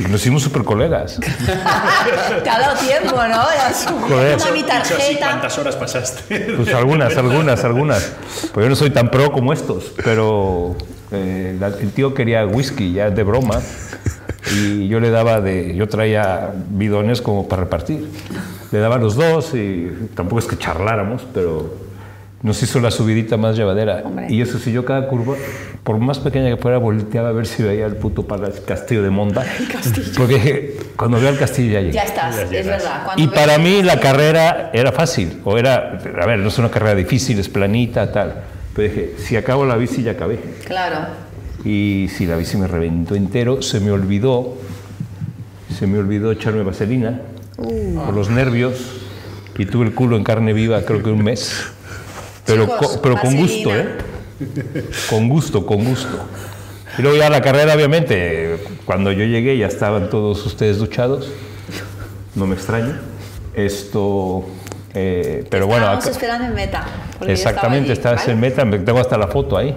Y 0.00 0.04
nos 0.04 0.20
hicimos 0.22 0.42
súper 0.42 0.64
colegas. 0.64 1.20
te 1.20 2.50
ha 2.50 2.58
dado 2.58 2.76
tiempo, 2.78 3.16
¿no? 3.16 4.08
Joder. 4.08 4.38
mi 4.52 4.64
tarjeta. 4.64 5.26
¿Cuántas 5.26 5.56
horas 5.58 5.76
pasaste? 5.76 6.54
Pues 6.56 6.74
algunas, 6.74 7.16
algunas, 7.16 7.62
algunas. 7.62 8.12
Pues 8.52 8.64
yo 8.64 8.70
no 8.70 8.74
soy 8.74 8.90
tan 8.90 9.08
pro 9.10 9.30
como 9.30 9.52
estos, 9.52 9.92
pero 10.04 10.74
eh, 11.12 11.56
el 11.80 11.92
tío 11.92 12.12
quería 12.12 12.44
whisky, 12.44 12.94
ya 12.94 13.10
de 13.10 13.22
broma. 13.22 13.60
y 14.52 14.88
yo 14.88 14.98
le 14.98 15.10
daba 15.10 15.40
de, 15.40 15.76
yo 15.76 15.88
traía 15.88 16.50
bidones 16.70 17.22
como 17.22 17.46
para 17.46 17.62
repartir. 17.62 18.08
Le 18.72 18.78
daba 18.80 18.96
los 18.96 19.14
dos 19.14 19.54
y 19.54 20.08
tampoco 20.16 20.40
es 20.40 20.46
que 20.46 20.58
charláramos, 20.58 21.22
pero 21.32 21.81
nos 22.42 22.60
hizo 22.62 22.80
la 22.80 22.90
subidita 22.90 23.36
más 23.36 23.56
llevadera. 23.56 24.02
Hombre. 24.04 24.26
Y 24.28 24.40
eso 24.40 24.58
sí, 24.58 24.72
yo 24.72 24.84
cada 24.84 25.06
curva, 25.08 25.36
por 25.84 25.98
más 25.98 26.18
pequeña 26.18 26.48
que 26.48 26.56
fuera, 26.60 26.78
volteaba 26.78 27.28
a 27.28 27.32
ver 27.32 27.46
si 27.46 27.62
veía 27.62 27.86
el 27.86 27.94
puto 27.96 28.26
palacio- 28.26 28.64
castillo 28.64 29.02
de 29.02 29.10
Monta. 29.10 29.44
Porque 30.16 30.76
cuando 30.96 31.20
veo 31.20 31.28
el 31.28 31.38
castillo 31.38 31.72
ya 31.74 31.80
llegué. 31.80 31.92
Ya 31.92 32.02
estás, 32.02 32.50
Ya 32.50 32.58
es 32.58 32.66
verdad. 32.66 33.02
Cuando 33.04 33.22
Y 33.22 33.26
para 33.28 33.58
mí 33.58 33.82
la 33.82 34.00
carrera 34.00 34.70
era 34.72 34.90
fácil, 34.92 35.40
o 35.44 35.56
era, 35.56 35.98
a 36.20 36.26
ver, 36.26 36.40
no 36.40 36.48
es 36.48 36.58
una 36.58 36.70
carrera 36.70 36.94
difícil, 36.96 37.38
es 37.38 37.48
planita, 37.48 38.10
tal. 38.10 38.42
Pero 38.74 38.88
dije, 38.88 39.14
si 39.18 39.36
acabo 39.36 39.64
la 39.64 39.76
bici 39.76 40.02
ya 40.02 40.12
acabé. 40.12 40.40
Claro. 40.66 41.08
Y 41.64 42.08
si 42.08 42.26
la 42.26 42.36
bici 42.36 42.56
me 42.56 42.66
reventó 42.66 43.14
entero, 43.14 43.62
se 43.62 43.78
me 43.78 43.92
olvidó, 43.92 44.56
se 45.78 45.86
me 45.86 45.98
olvidó 45.98 46.32
echarme 46.32 46.62
vaselina 46.64 47.20
por 47.56 48.14
los 48.14 48.30
nervios 48.30 48.74
y 49.56 49.66
tuve 49.66 49.86
el 49.86 49.94
culo 49.94 50.16
en 50.16 50.24
carne 50.24 50.52
viva 50.52 50.82
creo 50.82 51.02
que 51.04 51.10
un 51.10 51.22
mes. 51.22 51.66
Pero, 52.46 52.64
Chicos, 52.64 52.78
co- 52.96 53.02
pero 53.02 53.16
con 53.20 53.36
gusto. 53.36 53.74
¿eh? 53.74 53.88
Con 55.08 55.28
gusto, 55.28 55.64
con 55.66 55.84
gusto. 55.84 56.26
Y 56.98 57.02
luego 57.02 57.16
ya 57.16 57.30
la 57.30 57.40
carrera, 57.40 57.74
obviamente, 57.74 58.58
cuando 58.84 59.12
yo 59.12 59.24
llegué 59.24 59.56
ya 59.56 59.66
estaban 59.66 60.10
todos 60.10 60.44
ustedes 60.44 60.78
duchados. 60.78 61.30
No 62.34 62.46
me 62.46 62.54
extraña. 62.54 63.00
Esto, 63.54 64.44
eh, 64.94 65.44
pero 65.50 65.66
bueno, 65.66 65.86
acá- 65.86 66.10
esperando 66.10 66.46
en 66.46 66.54
meta. 66.54 66.84
Exactamente, 67.26 67.92
estaba 67.92 68.16
allí, 68.20 68.30
en 68.32 68.40
¿vale? 68.40 68.50
meta, 68.50 68.64
me 68.64 68.78
tengo 68.78 68.98
hasta 68.98 69.16
la 69.16 69.28
foto 69.28 69.56
ahí. 69.56 69.76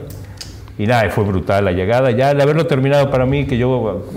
Y 0.77 0.87
nada, 0.87 1.09
fue 1.09 1.23
brutal 1.23 1.65
la 1.65 1.71
llegada. 1.71 2.11
Ya 2.11 2.31
el 2.31 2.41
haberlo 2.41 2.65
terminado 2.67 3.09
para 3.11 3.25
mí, 3.25 3.45
que 3.45 3.57
yo 3.57 4.07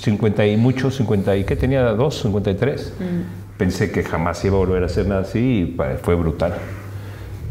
50 0.00 0.46
y 0.46 0.56
mucho, 0.56 0.90
50 0.90 1.36
y 1.36 1.44
¿qué 1.44 1.56
tenía? 1.56 1.82
¿Dos? 1.82 2.20
53. 2.22 2.92
Mm. 2.98 3.58
Pensé 3.58 3.90
que 3.90 4.04
jamás 4.04 4.42
iba 4.44 4.54
a 4.56 4.58
volver 4.58 4.82
a 4.84 4.86
hacer 4.86 5.06
nada 5.06 5.22
así 5.22 5.38
y 5.76 5.76
fue 6.02 6.14
brutal. 6.14 6.54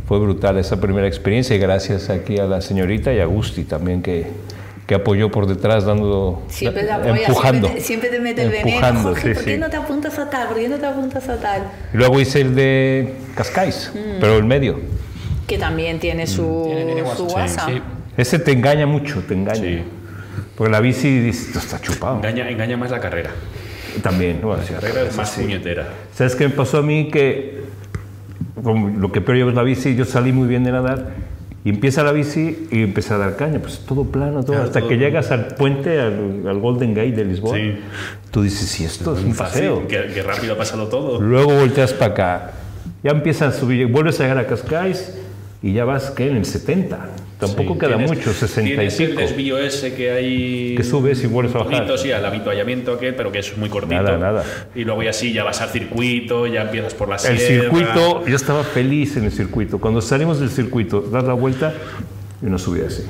Fue 0.08 0.20
brutal 0.20 0.58
esa 0.58 0.80
primera 0.80 1.06
experiencia 1.08 1.56
y 1.56 1.60
gracias 1.60 2.10
aquí 2.10 2.40
a 2.40 2.46
la 2.46 2.62
señorita 2.62 3.14
y 3.14 3.20
a 3.20 3.26
Gusti 3.26 3.64
también 3.66 4.02
que, 4.02 4.26
que 4.86 4.96
apoyó 4.96 5.30
por 5.30 5.48
detrás 5.48 5.84
dando, 5.84 6.44
Siempre 6.48 6.84
te 6.84 6.92
apoya, 6.92 7.28
empujando. 7.28 7.68
Siempre 7.68 7.80
te, 7.82 7.86
siempre 7.86 8.10
te 8.10 8.20
mete 8.22 8.42
el 8.44 8.54
empujando, 8.54 9.00
veneno. 9.00 9.10
Jorge, 9.10 9.28
sí, 9.30 9.34
¿por 9.36 9.44
qué 9.44 9.54
sí. 9.56 9.60
no 9.60 9.70
te 9.70 9.76
apuntas 9.78 10.18
a 10.20 10.30
tal? 10.30 10.48
¿Por 10.48 10.58
qué 10.58 10.70
no 10.70 10.78
te 10.78 10.86
apuntas 10.86 11.28
a 11.28 11.38
tal? 11.38 11.64
Y 11.94 11.98
luego 11.98 12.20
hice 12.22 12.40
el 12.42 12.56
de 12.56 13.16
Cascais, 13.36 13.92
Mm. 13.94 14.20
pero 14.22 14.38
el 14.38 14.46
medio. 14.46 14.80
Que 15.46 15.58
también 15.58 16.00
tiene 16.00 16.26
su, 16.26 16.64
Tiene- 16.68 16.86
tiene 16.94 17.02
su 17.16 17.24
WhatsApp, 17.26 17.38
WhatsApp. 17.38 17.70
sí. 17.70 17.82
Ese 18.16 18.40
te 18.40 18.52
engaña 18.54 18.86
mucho, 18.88 19.22
te 19.28 19.34
engaña. 19.34 19.62
Sí. 19.62 19.82
Porque 20.56 20.72
la 20.72 20.80
bici 20.80 21.20
dices, 21.20 21.48
"Esto 21.48 21.60
está 21.60 21.80
chupado. 21.82 22.16
Engaña, 22.16 22.50
engaña 22.50 22.78
más 22.78 22.90
la 22.92 23.00
carrera. 23.02 23.30
También, 24.02 24.40
bueno, 24.42 24.64
sí, 24.66 24.74
La 24.74 24.80
carrera 24.80 25.02
es 25.10 25.16
más 25.18 25.30
sí. 25.32 25.42
puñetera. 25.42 25.90
¿Sabes 26.16 26.36
qué 26.36 26.48
me 26.48 26.54
pasó 26.54 26.78
a 26.78 26.82
mí? 26.82 27.10
Que 27.12 27.62
lo 28.64 29.12
que 29.12 29.22
peor 29.22 29.38
llevo 29.38 29.50
es 29.52 29.56
la 29.56 29.64
bici, 29.64 29.96
yo 29.96 30.06
salí 30.06 30.32
muy 30.32 30.48
bien 30.48 30.64
de 30.64 30.72
nadar 30.72 31.12
y 31.64 31.70
empieza 31.70 32.04
la 32.04 32.12
bici 32.12 32.68
y 32.72 32.82
empecé 32.84 33.14
a 33.14 33.18
dar 33.18 33.36
caña, 33.36 33.60
pues 33.60 33.80
todo 33.86 34.06
plano, 34.06 34.42
todo, 34.42 34.54
Claro, 34.54 34.64
hasta 34.64 34.80
todo. 34.80 34.90
que 34.90 34.98
llegas 34.98 35.32
al 35.32 35.48
puente, 35.56 36.00
al, 36.00 36.44
al 36.48 36.60
Golden 36.60 36.94
Gate 36.94 37.12
de 37.12 37.26
Lisboa, 37.26 37.56
Sí. 37.58 37.76
tú 38.32 38.42
dices, 38.42 38.68
sí, 38.70 38.84
esto 38.86 39.16
es 39.18 39.24
un 39.24 39.36
paseo. 39.36 39.82
Fácil, 39.82 39.88
que, 39.88 40.14
que 40.14 40.24
rápido 40.24 40.54
ha 40.54 40.58
pasado 40.58 40.88
todo. 40.88 41.20
Luego 41.22 41.54
volteas 41.56 41.94
para 41.94 42.12
acá, 42.14 42.52
ya 43.04 43.12
empiezas 43.12 43.56
a 43.56 43.60
subir, 43.60 43.88
vuelves 43.88 44.20
a 44.20 44.24
llegar 44.24 44.38
a 44.40 44.48
Cascais 44.48 45.18
y 45.62 45.74
ya 45.74 45.86
vas, 45.86 46.12
¿qué? 46.12 46.30
En 46.30 46.38
el 46.38 46.46
70. 46.46 47.10
Tampoco 47.40 47.74
Sí, 47.74 47.80
queda 47.80 47.90
tienes- 47.98 48.10
mucho, 48.18 48.34
60 48.34 48.62
y 48.72 48.74
tienes 48.76 49.00
el 49.00 49.10
pico. 49.10 49.22
desvío 49.22 49.58
ese 49.60 49.94
que 49.94 50.12
hay... 50.12 50.76
Que 50.76 50.84
subes 50.84 51.24
y 51.24 51.28
vuelves 51.28 51.54
a 51.54 51.60
bajar. 51.60 51.74
Poquito, 51.74 51.98
sí, 51.98 52.12
al 52.12 52.26
habituallamiento 52.26 52.98
que, 52.98 53.14
pero 53.14 53.32
que 53.32 53.40
es 53.40 53.56
muy 53.58 53.70
cortito. 53.70 54.02
Nada, 54.02 54.18
nada. 54.18 54.44
Y 54.74 54.84
luego 54.86 55.04
ya 55.04 55.14
sí, 55.14 55.34
ya 55.34 55.44
vas 55.44 55.62
al 55.62 55.70
circuito, 55.70 56.48
ya 56.48 56.64
empiezas 56.64 56.96
por 56.96 57.10
la 57.10 57.18
El 57.18 57.38
sierra. 57.38 57.64
circuito, 57.66 58.26
yo 58.26 58.36
estaba 58.36 58.64
feliz 58.64 59.18
en 59.18 59.26
el 59.26 59.32
circuito. 59.32 59.78
Cuando 59.80 60.02
salimos 60.02 60.40
del 60.40 60.50
circuito, 60.50 61.02
das 61.02 61.24
la 61.26 61.34
vuelta 61.34 61.74
y 62.42 62.48
no 62.48 62.58
subí 62.58 62.82
así. 62.82 63.04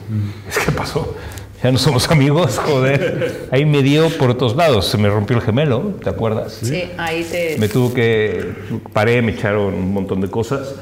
Es 0.50 0.58
que 0.60 0.72
pasó. 0.74 1.16
Ya 1.64 1.72
no 1.72 1.78
somos 1.80 2.12
amigos, 2.12 2.60
joder. 2.60 3.48
Ahí 3.50 3.66
me 3.66 3.82
dio 3.82 4.10
por 4.10 4.38
todos 4.38 4.56
lados. 4.58 4.88
Se 4.88 4.98
me 4.98 5.10
rompió 5.10 5.38
el 5.38 5.42
gemelo, 5.42 5.96
¿te 6.04 6.10
acuerdas? 6.10 6.60
Sí, 6.62 6.84
ahí 6.98 7.24
te... 7.24 7.56
Me 7.60 7.68
tuvo 7.70 7.94
que. 7.94 8.46
Paré, 8.94 9.22
me 9.22 9.32
echaron 9.32 9.74
un 9.74 9.92
montón 9.94 10.20
de 10.22 10.30
cosas. 10.30 10.76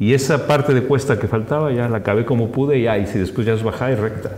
Y 0.00 0.12
esa 0.12 0.46
parte 0.48 0.74
de 0.74 0.82
cuesta 0.82 1.18
que 1.20 1.28
faltaba 1.28 1.70
ya 1.72 1.88
la 1.88 1.98
acabé 1.98 2.24
como 2.24 2.50
pude 2.50 2.78
y 2.78 2.82
ya, 2.82 2.98
y 2.98 3.06
si 3.06 3.18
después 3.18 3.46
ya 3.46 3.52
es 3.52 3.62
bajada 3.62 3.92
y 3.92 3.94
recta. 3.94 4.30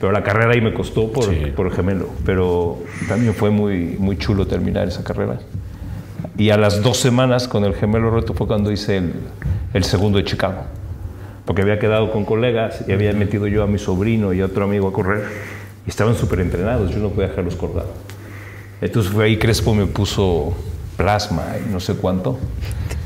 Pero 0.00 0.12
la 0.12 0.22
carrera 0.24 0.52
ahí 0.52 0.60
me 0.62 0.72
costó 0.72 1.12
por, 1.12 1.24
Sí. 1.24 1.52
por 1.54 1.66
el 1.66 1.72
gemelo. 1.72 2.08
Pero 2.24 2.78
también 3.06 3.34
fue 3.34 3.50
muy, 3.50 3.96
muy 3.98 4.16
chulo 4.16 4.46
terminar 4.46 4.88
esa 4.88 5.04
carrera. 5.04 5.38
Y 6.38 6.50
a 6.50 6.56
las 6.56 6.82
dos 6.82 6.96
semanas 6.98 7.48
con 7.48 7.64
el 7.64 7.74
gemelo 7.74 8.10
roto 8.10 8.32
fue 8.32 8.46
cuando 8.46 8.72
hice 8.72 8.96
el, 8.96 9.12
el 9.74 9.84
segundo 9.84 10.18
de 10.18 10.24
Chicago. 10.24 10.62
Porque 11.44 11.62
había 11.62 11.78
quedado 11.78 12.10
con 12.10 12.24
colegas 12.24 12.84
y 12.88 12.92
había 12.92 13.12
metido 13.12 13.46
yo 13.46 13.62
a 13.62 13.66
mi 13.66 13.78
sobrino 13.78 14.32
y 14.32 14.40
a 14.40 14.46
otro 14.46 14.64
amigo 14.64 14.88
a 14.88 14.92
correr. 14.92 15.24
Y 15.86 15.90
estaban 15.90 16.14
súper 16.14 16.40
entrenados, 16.40 16.90
yo 16.92 16.98
no 16.98 17.10
podía 17.10 17.28
dejarlos 17.28 17.56
colgados. 17.56 17.90
Entonces 18.80 19.12
fue 19.12 19.24
ahí 19.26 19.36
Crespo 19.38 19.74
me 19.74 19.86
puso 19.86 20.54
plasma 20.96 21.44
y 21.66 21.70
no 21.72 21.80
sé 21.80 21.94
cuánto. 21.94 22.38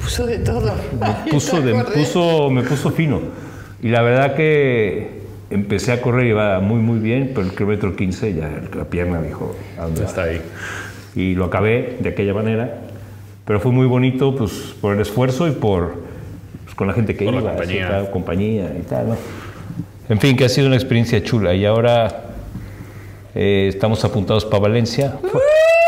Puso 0.03 0.27
de 0.27 0.39
todo. 0.39 0.73
Me 1.01 1.31
puso, 1.31 1.61
de- 1.61 1.75
me 1.75 1.85
puso, 1.85 2.51
me 2.51 2.63
puso 2.63 2.91
fino. 2.91 3.21
Y 3.83 3.89
la 3.89 4.03
verdad 4.03 4.35
que 4.35 5.23
empecé 5.51 5.93
a 5.93 6.01
correr, 6.01 6.27
iba 6.27 6.61
muy, 6.61 6.81
muy 6.81 6.99
bien, 6.99 7.33
pero 7.35 7.47
el 7.47 7.53
kilómetro 7.55 7.95
15 7.97 8.35
ya 8.35 8.51
la 8.77 8.85
pierna 8.85 9.21
dijo, 9.23 9.55
¿a 9.79 9.83
dónde 9.83 10.01
Ya 10.01 10.03
vas? 10.07 10.11
está 10.13 10.23
ahí. 10.25 10.41
Y 11.15 11.35
lo 11.35 11.45
acabé 11.47 11.97
de 12.01 12.09
aquella 12.11 12.33
manera. 12.35 12.79
Pero 13.45 13.59
fue 13.61 13.73
muy 13.73 13.87
bonito 13.87 14.35
pues, 14.37 14.53
por 14.81 14.95
el 14.95 15.01
esfuerzo 15.01 15.49
y 15.49 15.51
por 15.51 15.95
pues, 16.65 16.75
con 16.77 16.87
la 16.87 16.93
gente 16.95 17.17
que 17.17 17.25
Por 17.25 17.35
la 17.35 17.41
iba, 17.41 17.51
así, 17.51 17.59
compañía. 17.61 17.89
tal, 17.89 18.11
compañía 18.11 18.77
y 18.79 18.83
tal. 18.83 19.09
¿no? 19.09 19.17
En 20.09 20.21
fin, 20.21 20.37
que 20.37 20.45
ha 20.45 20.49
sido 20.49 20.69
una 20.69 20.77
experiencia 20.77 21.23
chula. 21.25 21.53
Y 21.55 21.65
ahora 21.65 22.23
eh, 23.35 23.67
estamos 23.69 24.05
apuntados 24.05 24.45
para 24.45 24.61
Valencia. 24.63 25.17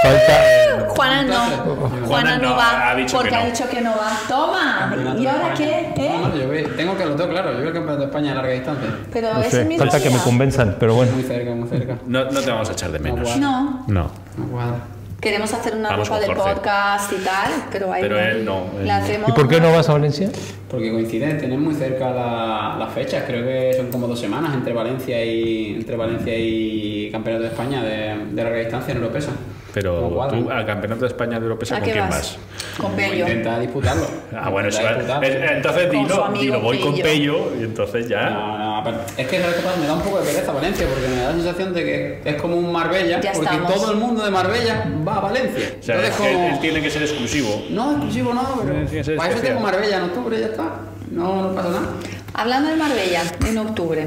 Falta, 0.05 0.89
Juana 0.95 1.23
no. 1.23 1.35
Juana 1.35 2.07
Juana 2.07 2.37
no 2.39 2.51
no, 2.51 2.57
va 2.57 2.91
ha 2.91 2.95
dicho 2.95 3.17
porque 3.17 3.31
que 3.31 3.37
ha 3.37 3.41
no. 3.41 3.47
dicho 3.51 3.69
que 3.69 3.81
no 3.81 3.91
va. 3.93 4.13
Toma. 4.29 5.17
¿Y 5.19 5.27
ahora 5.27 5.55
qué? 5.55 5.93
¿Eh? 5.97 6.19
No, 6.21 6.29
no, 6.29 6.37
yo 6.37 6.49
vi- 6.51 6.63
tengo 6.77 6.97
que 6.97 7.05
lo 7.07 7.15
tengo 7.17 7.31
claro, 7.31 7.53
yo 7.53 7.59
veo 7.59 7.69
el 7.69 7.73
campeonato 7.75 8.01
de 8.01 8.07
España 8.07 8.29
de 8.31 8.35
larga 8.37 8.53
distancia. 8.53 8.89
Pero 9.13 9.35
no 9.35 9.41
es 9.41 9.49
sé, 9.49 9.63
el 9.63 9.67
mismo 9.69 9.85
falta 9.87 10.03
que 10.03 10.11
me 10.11 10.19
convenzan, 10.21 10.77
pero 10.79 10.95
bueno. 10.95 11.13
Muy 11.13 11.23
cerca, 11.23 11.51
muy 11.53 11.69
cerca. 11.69 11.97
No, 12.07 12.25
no 12.31 12.41
te 12.41 12.51
vamos 12.51 12.69
a 12.69 12.73
echar 12.73 12.93
de 12.93 12.99
menos. 12.99 13.37
No. 13.39 13.85
No. 13.89 14.11
No. 14.37 14.95
Queremos 15.21 15.55
hacer 15.55 15.75
una 15.75 15.89
Vamos 15.89 16.11
con 16.11 16.21
de 16.21 16.27
podcast 16.27 17.11
y 17.15 17.17
tal, 17.25 17.51
pero, 17.73 17.91
ahí 17.91 18.03
Pero 18.03 18.21
él 18.21 18.45
no, 18.45 18.65
él 18.79 18.87
La 18.87 18.99
hacemos 18.99 19.31
¿Y 19.31 19.33
por 19.33 19.49
qué 19.49 19.59
no 19.59 19.73
vas 19.73 19.89
a 19.89 19.93
Valencia? 19.95 20.29
Porque 20.71 20.93
coinciden, 20.93 21.39
tienen 21.39 21.63
muy 21.63 21.75
cerca 21.75 22.11
la- 22.11 22.77
las 22.79 22.93
fechas, 22.93 23.25
creo 23.27 23.43
que 23.43 23.73
son 23.75 23.91
como 23.91 24.07
dos 24.07 24.21
semanas 24.21 24.53
entre 24.53 24.75
Valencia 24.75 25.25
y 25.25 25.77
entre 25.77 25.97
Valencia 25.97 26.35
y 26.37 27.09
Campeonato 27.11 27.45
de 27.45 27.49
España 27.49 27.83
de, 27.83 28.19
de 28.33 28.43
larga 28.45 28.59
distancia 28.59 28.93
en 28.93 28.99
Europesa. 28.99 29.31
Pero 29.75 30.09
No 30.09 30.29
tú 30.29 30.51
al 30.51 30.65
Campeonato 30.65 31.01
de 31.03 31.09
España 31.09 31.39
de 31.41 31.47
Europea, 31.47 31.77
¿A 31.77 31.81
¿con 31.81 31.91
quién 31.91 31.99
vas? 31.99 32.11
vas? 32.11 32.39
Con 32.79 32.93
Pello. 32.93 33.27
Intenta 33.27 33.59
disputarlo. 33.59 34.07
Ah, 34.33 34.49
bueno, 34.49 34.71
sí, 34.71 34.79
entonces 35.23 35.91
dilo, 35.91 36.29
dilo, 36.33 36.61
voy 36.61 36.79
con 36.79 36.95
Pello. 36.97 37.53
Y 37.59 37.65
entonces 37.65 38.09
ya. 38.09 38.31
No, 38.31 38.59
no, 38.59 38.83
pero 38.85 38.99
es 39.17 39.27
que 39.27 39.39
me 39.39 39.87
da 39.87 39.93
un 39.95 40.03
poco 40.03 40.21
de 40.21 40.27
pereza 40.33 40.53
Valencia 40.53 40.87
porque 40.89 41.09
me 41.09 41.17
da 41.17 41.29
la 41.29 41.33
sensación 41.35 41.75
de 41.75 41.85
que 41.85 42.21
es 42.25 42.41
como 42.41 42.57
un 42.57 42.71
Marbella, 42.73 43.21
Ya 43.21 43.33
porque 43.33 43.49
estamos. 43.51 43.75
todo 43.75 43.91
el 43.91 43.97
mundo 43.99 44.25
de 44.25 44.31
Marbella 44.31 44.87
va 45.07 45.17
a 45.17 45.21
Valencia. 45.21 45.65
O 45.81 45.83
sea, 45.83 45.97
Entonces, 45.97 46.21
es 46.21 46.27
que 46.27 46.33
como- 46.35 46.49
él 46.55 46.61
tiene 46.61 46.81
que 46.81 46.91
ser 46.91 47.03
exclusivo. 47.03 47.65
No, 47.71 47.91
exclusivo 47.93 48.33
no, 48.33 48.63
pero 48.65 48.87
que 48.91 49.05
ser 49.05 49.17
para 49.17 49.33
eso 49.33 49.41
tengo 49.43 49.61
Marbella 49.61 49.97
en 49.99 50.03
octubre, 50.05 50.39
ya 50.41 50.47
está. 50.47 50.65
No, 51.11 51.43
no 51.49 51.55
pasa 51.55 51.69
nada. 51.71 51.87
Hablando 52.33 52.71
de 52.71 52.77
Marbella, 52.77 53.23
en 53.49 53.59
octubre, 53.59 54.07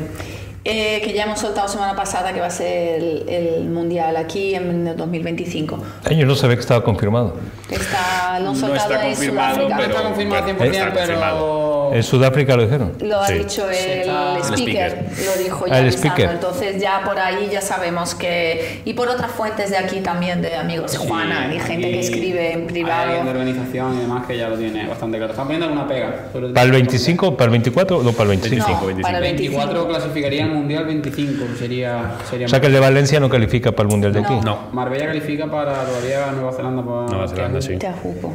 eh, 0.70 1.02
que 1.02 1.14
ya 1.14 1.24
hemos 1.24 1.40
soltado 1.40 1.68
semana 1.70 1.96
pasada 1.96 2.34
que 2.34 2.42
va 2.42 2.48
a 2.48 2.52
ser 2.52 3.02
el, 3.02 3.30
el 3.30 3.64
Mundial 3.70 4.18
aquí 4.18 4.54
en 4.56 4.86
el 4.88 4.98
2025. 4.98 5.80
Ay, 6.06 6.18
Yo 6.18 6.26
no 6.26 6.36
sabía 6.36 6.56
que 6.56 6.62
estaba 6.62 6.84
confirmado. 6.84 7.36
Está, 7.70 8.40
lo 8.42 8.50
han 8.50 8.54
No 8.54 8.56
soltado 8.56 8.94
está 8.94 9.06
en 9.08 9.12
confirmado, 9.14 9.56
Sudáfrica. 9.56 9.76
No 9.76 9.82
Pero- 9.82 9.92
está 9.98 10.04
confirmado 10.10 10.46
pero 10.46 10.60
100%, 10.60 10.72
está 10.74 10.94
confirmado. 10.94 11.38
pero... 11.38 11.77
En 11.94 12.04
Sudáfrica 12.04 12.56
lo 12.56 12.64
dijeron. 12.64 12.94
Lo 13.02 13.20
ha 13.20 13.28
Sí. 13.28 13.34
dicho 13.36 13.70
el, 13.70 13.76
speaker, 13.76 14.38
El 14.38 14.44
speaker. 14.44 15.06
lo 15.26 15.44
dijo 15.44 15.66
Ah, 15.66 15.70
ya 15.70 15.78
el 15.80 15.84
avisando. 15.86 16.08
speaker. 16.08 16.30
Entonces 16.32 16.82
ya 16.82 17.02
por 17.04 17.20
ahí 17.20 17.50
ya 17.52 17.62
sabemos 17.62 18.16
que... 18.16 18.82
Y 18.86 18.94
por 18.94 19.10
otras 19.10 19.32
fuentes 19.32 19.70
de 19.70 19.78
aquí 19.78 20.00
también, 20.02 20.42
de 20.42 20.56
amigos 20.56 20.92
de 20.92 20.98
Juana 20.98 21.54
y 21.54 21.60
gente 21.60 21.90
que 21.90 22.00
escribe 22.00 22.54
en 22.54 22.62
Hay 22.62 22.66
privado. 22.68 23.04
alguien 23.04 23.26
de 23.26 23.32
organización 23.32 23.98
y 23.98 24.02
demás 24.02 24.26
que 24.26 24.38
ya 24.38 24.50
lo 24.50 24.58
tiene 24.58 24.88
bastante 24.88 25.18
claro. 25.18 25.32
Están 25.34 25.46
poniendo 25.46 25.66
alguna 25.68 25.88
pega. 25.88 26.26
sobre- 26.32 26.50
¿Para 26.50 26.66
el 26.66 26.72
25? 26.72 27.36
¿Para 27.38 27.46
el 27.46 27.52
24? 27.52 28.04
No, 28.04 28.12
para 28.12 28.24
el 28.24 28.30
25. 28.30 28.68
No, 28.70 28.86
25. 28.88 29.02
para 29.02 29.18
el 29.18 29.24
25. 29.24 29.58
24 29.58 29.88
clasificaría 29.88 30.44
al 30.46 30.52
Mundial 30.52 30.86
25, 30.86 31.46
sería... 31.58 32.12
sería 32.30 32.46
O 32.46 32.50
sea 32.50 32.60
que 32.62 32.68
el 32.68 32.74
de 32.74 32.80
Valencia 32.80 33.20
no 33.20 33.30
califica 33.30 33.72
para 33.72 33.84
el 33.88 33.92
Mundial 33.92 34.14
de 34.14 34.20
aquí. 34.22 34.34
No. 34.36 34.42
No. 34.42 34.58
Marbella 34.72 35.08
califica 35.08 35.46
para 35.50 35.84
todavía 35.84 36.32
Nueva 36.34 36.52
Zelanda. 36.54 36.84
Para 36.84 37.08
Nueva 37.08 37.28
Zelanda, 37.28 37.62
sí. 37.62 37.76
Te 37.78 37.88
ajupo. 37.88 38.34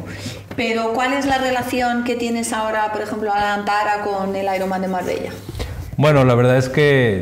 Pero 0.55 0.93
¿cuál 0.93 1.13
es 1.13 1.25
la 1.25 1.39
relación 1.39 2.03
que 2.03 2.15
tienes 2.15 2.53
ahora, 2.53 2.91
por 2.91 3.01
ejemplo, 3.01 3.31
a 3.33 3.39
la 3.43 3.53
Antara 3.55 4.01
con 4.03 4.35
el 4.35 4.47
Ironman 4.55 4.81
de 4.81 4.87
Marbella? 4.87 5.31
Bueno, 5.97 6.23
la 6.23 6.33
verdad 6.35 6.57
es 6.57 6.69
que 6.69 7.21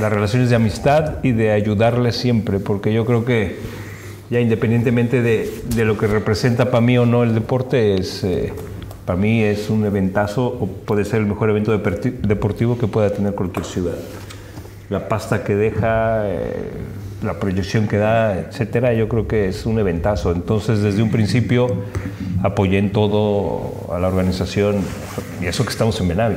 las 0.00 0.12
relaciones 0.12 0.50
de 0.50 0.56
amistad 0.56 1.22
y 1.22 1.32
de 1.32 1.52
ayudarles 1.52 2.16
siempre, 2.16 2.58
porque 2.58 2.92
yo 2.92 3.04
creo 3.06 3.24
que 3.24 3.58
ya 4.30 4.40
independientemente 4.40 5.22
de, 5.22 5.50
de 5.74 5.84
lo 5.84 5.96
que 5.96 6.06
representa 6.06 6.70
para 6.70 6.80
mí 6.80 6.98
o 6.98 7.06
no 7.06 7.22
el 7.22 7.34
deporte, 7.34 7.94
es, 7.94 8.24
eh, 8.24 8.52
para 9.04 9.18
mí 9.18 9.42
es 9.42 9.70
un 9.70 9.84
eventazo 9.84 10.46
o 10.46 10.66
puede 10.66 11.04
ser 11.04 11.20
el 11.20 11.26
mejor 11.26 11.50
evento 11.50 11.72
deporti- 11.72 12.12
deportivo 12.20 12.78
que 12.78 12.86
pueda 12.86 13.10
tener 13.10 13.34
cualquier 13.34 13.64
ciudad. 13.64 13.96
La 14.90 15.08
pasta 15.08 15.44
que 15.44 15.54
deja, 15.54 16.22
eh, 16.26 16.70
la 17.22 17.38
proyección 17.38 17.88
que 17.88 17.98
da, 17.98 18.38
etcétera, 18.38 18.92
yo 18.94 19.08
creo 19.08 19.26
que 19.26 19.48
es 19.48 19.64
un 19.64 19.78
eventazo. 19.78 20.32
Entonces, 20.32 20.80
desde 20.80 21.02
un 21.02 21.10
principio 21.10 21.68
apoyé 22.42 22.78
en 22.78 22.90
todo 22.92 23.86
a 23.92 23.98
la 23.98 24.08
organización, 24.08 24.76
y 25.40 25.46
eso 25.46 25.64
que 25.64 25.70
estamos 25.70 26.00
en 26.00 26.08
Benavi, 26.08 26.36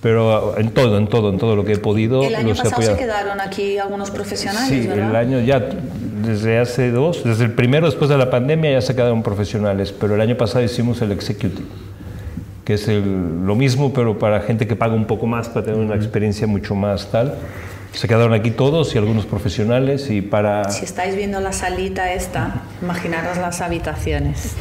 pero 0.00 0.56
en 0.58 0.70
todo, 0.70 0.96
en 0.98 1.08
todo, 1.08 1.28
en 1.30 1.38
todo 1.38 1.56
lo 1.56 1.64
que 1.64 1.72
he 1.74 1.78
podido. 1.78 2.22
El 2.22 2.34
año 2.34 2.48
los 2.48 2.58
pasado 2.62 2.82
se 2.82 2.96
quedaron 2.96 3.40
aquí 3.40 3.76
algunos 3.78 4.10
profesionales, 4.10 4.68
Sí, 4.68 4.86
¿verdad? 4.88 5.10
el 5.10 5.16
año 5.16 5.40
ya, 5.40 5.60
desde 6.24 6.58
hace 6.58 6.90
dos, 6.90 7.22
desde 7.24 7.44
el 7.44 7.52
primero 7.52 7.86
después 7.86 8.08
de 8.10 8.16
la 8.16 8.30
pandemia 8.30 8.72
ya 8.72 8.80
se 8.80 8.94
quedaron 8.94 9.22
profesionales, 9.22 9.92
pero 9.92 10.14
el 10.14 10.20
año 10.20 10.36
pasado 10.36 10.64
hicimos 10.64 11.02
el 11.02 11.12
executive, 11.12 11.66
que 12.64 12.74
es 12.74 12.88
el- 12.88 13.44
lo 13.46 13.54
mismo, 13.54 13.92
pero 13.92 14.18
para 14.18 14.40
gente 14.40 14.66
que 14.66 14.76
paga 14.76 14.94
un 14.94 15.04
poco 15.06 15.26
más, 15.26 15.48
para 15.48 15.66
tener 15.66 15.80
una 15.80 15.96
experiencia 15.96 16.46
mucho 16.46 16.74
más 16.74 17.10
tal. 17.10 17.34
Se 17.92 18.06
quedaron 18.08 18.32
aquí 18.32 18.50
todos 18.52 18.94
y 18.94 18.98
algunos 18.98 19.26
profesionales 19.26 20.10
y 20.10 20.22
para... 20.22 20.68
Si 20.70 20.84
estáis 20.84 21.16
viendo 21.16 21.40
la 21.40 21.52
salita 21.52 22.12
esta, 22.12 22.62
imaginaros 22.80 23.36
las 23.38 23.60
habitaciones. 23.60 24.54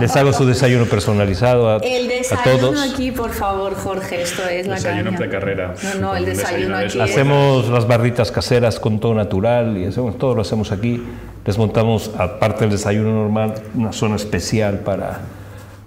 Les 0.00 0.16
hago 0.16 0.32
su 0.32 0.44
desayuno 0.44 0.86
personalizado 0.86 1.70
a, 1.70 1.76
El 1.76 2.06
a 2.06 2.14
desayuno 2.14 2.72
todos. 2.72 2.92
aquí, 2.92 3.12
por 3.12 3.30
favor, 3.30 3.74
Jorge, 3.76 4.22
esto 4.22 4.42
es 4.48 4.66
la 4.66 4.74
Desayuno 4.74 5.04
caña. 5.10 5.18
precarrera. 5.18 5.74
No, 5.94 6.00
no, 6.00 6.16
el 6.16 6.24
Un 6.24 6.28
desayuno 6.30 6.78
desayuno 6.78 6.78
de 6.78 6.84
aquí. 6.86 7.00
Hacemos 7.00 7.68
las 7.68 7.86
barritas 7.86 8.32
caseras 8.32 8.80
con 8.80 8.98
todo 8.98 9.14
natural 9.14 9.76
y 9.78 9.84
hacemos, 9.86 10.18
todo 10.18 10.34
lo 10.34 10.42
hacemos 10.42 10.72
aquí. 10.72 11.00
Les 11.46 11.56
montamos, 11.56 12.10
aparte 12.18 12.62
del 12.62 12.70
desayuno 12.70 13.12
normal, 13.12 13.54
una 13.74 13.92
zona 13.92 14.16
especial 14.16 14.80
para, 14.80 15.20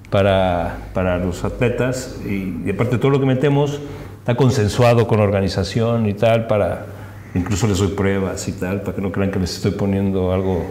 para, 0.09 0.77
para 0.93 1.17
los 1.17 1.43
atletas 1.43 2.15
y, 2.25 2.61
y 2.65 2.69
aparte 2.73 2.97
todo 2.97 3.11
lo 3.11 3.19
que 3.19 3.25
metemos 3.25 3.81
está 4.25 4.33
consensuado 4.33 5.05
con 5.05 5.19
la 5.19 5.23
organización 5.23 6.09
y 6.09 6.15
tal 6.15 6.47
para 6.47 6.87
incluso 7.35 7.67
les 7.67 7.77
doy 7.77 7.89
pruebas 7.89 8.47
y 8.47 8.53
tal 8.53 8.81
para 8.81 8.95
que 8.95 9.01
no 9.03 9.11
crean 9.11 9.29
que 9.29 9.37
les 9.37 9.53
estoy 9.53 9.69
poniendo 9.69 10.31
algo 10.33 10.65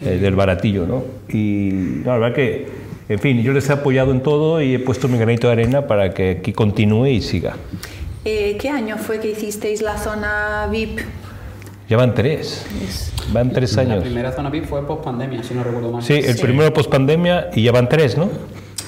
eh, 0.00 0.18
del 0.18 0.34
baratillo 0.34 0.88
no 0.88 1.04
y 1.28 1.70
no, 2.04 2.10
la 2.10 2.18
verdad 2.18 2.34
que 2.34 2.66
en 3.08 3.18
fin 3.20 3.40
yo 3.44 3.52
les 3.52 3.70
he 3.70 3.74
apoyado 3.74 4.10
en 4.10 4.22
todo 4.24 4.60
y 4.60 4.74
he 4.74 4.80
puesto 4.80 5.06
mi 5.06 5.18
granito 5.18 5.46
de 5.46 5.52
arena 5.52 5.86
para 5.86 6.12
que 6.14 6.38
aquí 6.40 6.52
continúe 6.52 7.06
y 7.06 7.20
siga 7.22 7.54
Eh, 8.24 8.56
¿Qué 8.60 8.70
año 8.70 8.98
fue 8.98 9.20
que 9.20 9.30
hicisteis 9.30 9.82
la 9.82 9.96
zona 9.98 10.66
VIP? 10.68 10.98
Ya 11.88 11.96
van 11.96 12.12
tres. 12.12 12.66
Van 13.32 13.52
tres 13.52 13.76
La 13.76 13.82
años. 13.82 14.02
primera 14.02 14.32
zona 14.32 14.50
VIP 14.50 14.64
fue 14.64 14.84
post 14.84 15.04
pandemia, 15.04 15.44
si 15.44 15.54
no 15.54 15.62
recuerdo 15.62 15.92
mal. 15.92 16.02
Sí, 16.02 16.14
el 16.14 16.36
primero 16.36 16.72
post 16.74 16.90
pandemia 16.90 17.50
y 17.54 17.62
ya 17.62 17.70
van 17.70 17.88
tres, 17.88 18.18
¿no? 18.18 18.28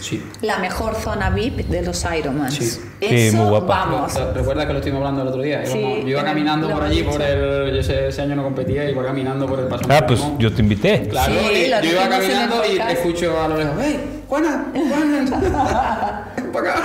Sí. 0.01 0.23
La 0.43 0.59
mejor 0.59 0.95
zona 0.95 1.31
VIP 1.31 1.67
de 1.69 1.83
los 1.83 2.05
Ironmans. 2.17 2.55
Sí. 2.55 2.65
Sí, 2.65 2.81
Eso, 3.01 3.37
muy 3.37 3.51
guapa. 3.51 3.67
vamos. 3.87 4.15
Recuerda 4.35 4.67
que 4.67 4.73
lo 4.73 4.79
estuvimos 4.81 5.01
hablando 5.01 5.23
el 5.23 5.29
otro 5.29 5.43
día. 5.43 5.65
Sí, 5.67 5.81
yo 6.03 6.09
iba 6.09 6.25
caminando 6.25 6.69
por 6.71 6.83
allí, 6.83 7.03
por 7.03 7.21
el. 7.23 7.73
Yo 7.73 7.81
ese, 7.81 8.09
ese 8.09 8.23
año 8.23 8.35
no 8.37 8.43
competía, 8.45 8.89
iba 8.91 9.05
caminando 9.05 9.47
por 9.47 9.61
el 9.61 9.67
paso. 9.67 9.85
Ah, 9.89 10.05
pues 10.07 10.21
yo 10.39 10.53
te 10.53 10.63
invité. 10.63 11.09
Claro, 11.09 11.33
y 11.33 11.69
yo 11.69 11.93
iba 11.93 12.09
caminando 12.09 12.63
y 12.67 12.79
escucho 12.93 13.41
a 13.41 13.49
lo 13.49 13.57
lejos, 13.57 13.75
¡Hey, 13.81 14.23
Juana! 14.29 14.67
¡Juana! 14.75 16.25
para 16.53 16.71
acá! 16.71 16.83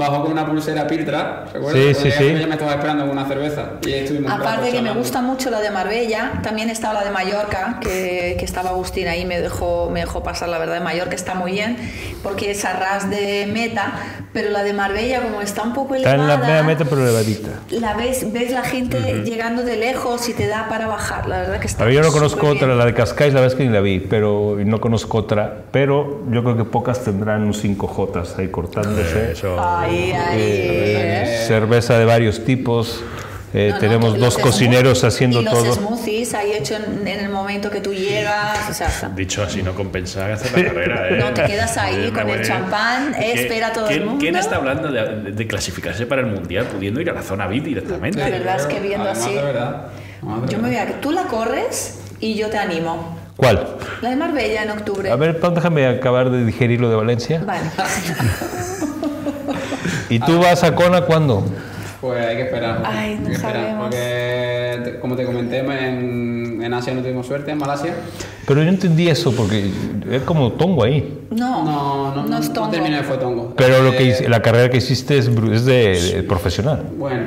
Bajo 0.00 0.22
con 0.22 0.32
una 0.32 0.46
pulsera 0.46 0.86
Piltra, 0.86 1.44
¿recuerdas? 1.52 1.96
Sí, 1.96 2.10
sí, 2.10 2.10
sí. 2.10 2.24
Ella 2.24 2.46
me 2.46 2.54
estaba 2.54 2.72
esperando 2.72 3.04
con 3.06 3.12
una 3.12 3.28
cerveza 3.28 3.72
y 3.86 3.92
estuvimos. 3.92 4.32
Aparte 4.32 4.70
que 4.70 4.80
me 4.80 4.92
gusta 4.92 5.20
mucho 5.20 5.50
la 5.50 5.60
de 5.60 5.70
Marbella, 5.70 6.40
también 6.42 6.70
está 6.70 6.92
la 6.92 7.04
de 7.04 7.10
Mallorca, 7.10 7.78
que, 7.80 8.36
que 8.38 8.44
estaba 8.44 8.70
Agustín 8.70 9.08
ahí, 9.08 9.26
me 9.26 9.40
dejó, 9.40 9.90
me 9.90 10.00
dejó 10.00 10.22
pasar 10.22 10.48
la 10.48 10.58
verdad 10.58 10.74
de 10.74 10.80
Mallorca, 10.80 11.14
está 11.14 11.34
muy 11.34 11.52
bien, 11.52 11.76
porque 12.22 12.50
es 12.52 12.64
a 12.64 12.72
ras 12.72 13.10
de 13.10 13.46
meta, 13.52 13.92
pero 14.32 14.50
la 14.50 14.62
de 14.62 14.72
Marbella 14.72 15.22
como 15.22 15.40
está 15.42 15.62
un 15.62 15.72
poco 15.74 15.94
Está 15.94 16.14
elevada, 16.14 16.34
en 16.34 16.40
la 16.40 16.46
media 16.46 16.62
meta, 16.62 16.84
pero 16.84 17.02
elevadita. 17.02 17.48
la 17.70 17.94
ves, 17.94 18.32
ves 18.32 18.52
la 18.52 18.62
gente 18.62 19.22
llegando 19.24 19.62
de 19.62 19.76
lejos 19.76 20.28
y 20.28 20.32
te 20.34 20.46
da 20.46 20.68
para 20.68 20.86
bajar, 20.86 21.26
la 21.26 21.40
verdad 21.40 21.60
que 21.60 21.66
está 21.66 21.82
A 21.82 21.86
ver, 21.86 21.94
yo 21.96 22.02
no 22.02 22.12
conozco 22.12 22.40
súper 22.40 22.56
otra, 22.56 22.66
bien. 22.68 22.78
la 22.78 22.84
de 22.86 22.94
Cascais, 22.94 23.34
la 23.34 23.40
verdad 23.40 23.54
es 23.54 23.58
que 23.58 23.66
ni 23.66 23.72
la 23.74 23.80
vi, 23.80 24.00
pero 24.00 24.56
no 24.64 24.80
conozco 24.80 25.18
otra. 25.18 25.62
Pero 25.72 26.22
yo 26.30 26.42
creo 26.44 26.56
que 26.56 26.64
pocas 26.64 27.02
tendrán 27.04 27.42
un 27.42 27.52
5J 27.54 28.38
ahí 28.38 28.48
cortándose. 28.48 29.32
Eso. 29.32 29.56
Ay, 29.58 30.12
ay, 30.12 30.38
Eh, 30.40 31.44
cerveza 31.46 31.98
de 31.98 32.04
varios 32.04 32.44
tipos. 32.44 33.02
Eh, 33.52 33.68
No, 33.68 33.74
no, 33.74 33.80
tenemos 33.80 34.10
los 34.12 34.20
dos 34.20 34.38
cocineros 34.38 35.02
haciendo 35.04 35.40
y 35.40 35.44
los 35.44 35.52
todo. 35.54 35.72
smoothies 35.74 36.34
ahí 36.34 36.52
hecho 36.52 36.76
en, 36.76 37.06
en 37.08 37.20
el 37.20 37.30
momento 37.30 37.68
que 37.70 37.80
tú 37.80 37.92
llegas, 37.92 38.70
o 38.70 38.74
sea, 38.74 39.10
Dicho 39.14 39.42
así, 39.42 39.62
no 39.62 39.74
compensa 39.74 40.32
hacer 40.32 40.56
la 40.56 40.64
carrera. 40.72 41.08
¿eh? 41.10 41.16
No, 41.18 41.32
te 41.34 41.44
quedas 41.44 41.76
ahí 41.78 42.06
Eh, 42.06 42.12
con 42.12 42.28
el 42.28 42.46
champán, 42.46 43.14
¿qué- 43.18 43.32
espera 43.42 43.72
todo 43.72 43.86
el 43.88 43.94
¿quién- 43.94 44.04
mundo? 44.06 44.20
¿Quién 44.20 44.36
está 44.36 44.56
hablando 44.56 44.90
de, 44.92 45.16
de- 45.16 45.32
de 45.32 45.46
clasificarse 45.46 46.06
para 46.06 46.20
el 46.20 46.28
mundial 46.28 46.66
pudiendo 46.66 47.00
ir 47.00 47.10
a 47.10 47.14
la 47.14 47.22
zona 47.22 47.46
VIP 47.48 47.64
directamente? 47.64 48.18
La 48.20 48.28
verdad 48.30 48.56
es 48.56 48.66
que 48.66 48.78
viendo 48.80 49.08
Además, 49.08 49.26
así- 49.26 49.34
verdad. 49.34 49.86
Yo 50.48 50.58
me 50.58 50.68
voy 50.68 50.76
a 50.76 50.86
que 50.86 50.92
tú 50.94 51.10
la 51.12 51.22
corres 51.24 51.98
y 52.20 52.34
yo 52.34 52.48
te 52.50 52.58
animo. 52.58 53.18
¿Cuál? 53.36 53.76
La 54.02 54.10
de 54.10 54.16
Marbella 54.16 54.62
en 54.64 54.70
octubre. 54.70 55.10
A 55.10 55.16
ver, 55.16 55.40
déjame 55.40 55.86
acabar 55.88 56.30
de 56.30 56.44
digerir 56.44 56.78
lo 56.80 56.90
de 56.90 56.96
Valencia. 56.96 57.42
Vale. 57.46 57.70
¿Y 60.10 60.18
tú 60.20 60.40
vas 60.40 60.62
a 60.62 60.74
Kona 60.74 61.00
cuándo? 61.02 61.44
Pues 62.00 62.24
hay 62.26 62.36
que 62.36 62.42
esperar. 62.44 62.82
Ay, 62.84 63.14
no 63.16 63.20
hay 63.20 63.26
que 63.26 63.32
esperar, 63.32 63.54
sabemos. 63.54 63.82
Porque, 63.84 64.98
como 65.00 65.16
te 65.16 65.24
comenté, 65.24 65.58
en, 65.58 66.60
en 66.62 66.74
Asia 66.74 66.94
no 66.94 67.02
tuvimos 67.02 67.26
suerte, 67.26 67.50
en 67.50 67.58
Malasia. 67.58 67.94
Pero 68.46 68.62
yo 68.62 68.68
entendí 68.70 69.08
eso 69.08 69.32
porque 69.32 69.70
es 70.10 70.22
como 70.22 70.52
tongo 70.52 70.84
ahí. 70.84 71.18
No, 71.30 71.62
No, 71.64 72.14
no, 72.14 72.26
no, 72.26 72.38
es 72.38 72.48
no 72.48 72.54
tongo. 72.54 72.70
terminé, 72.70 73.02
fue 73.02 73.18
tongo. 73.18 73.52
Pero 73.56 73.82
lo 73.82 73.90
que 73.92 73.98
Eh, 74.04 74.06
hice- 74.08 74.28
la 74.30 74.40
carrera 74.40 74.70
que 74.70 74.78
hiciste 74.78 75.18
es, 75.18 75.28
es 75.28 75.64
de, 75.66 76.00
de 76.16 76.22
profesional. 76.22 76.84
Bueno, 76.96 77.24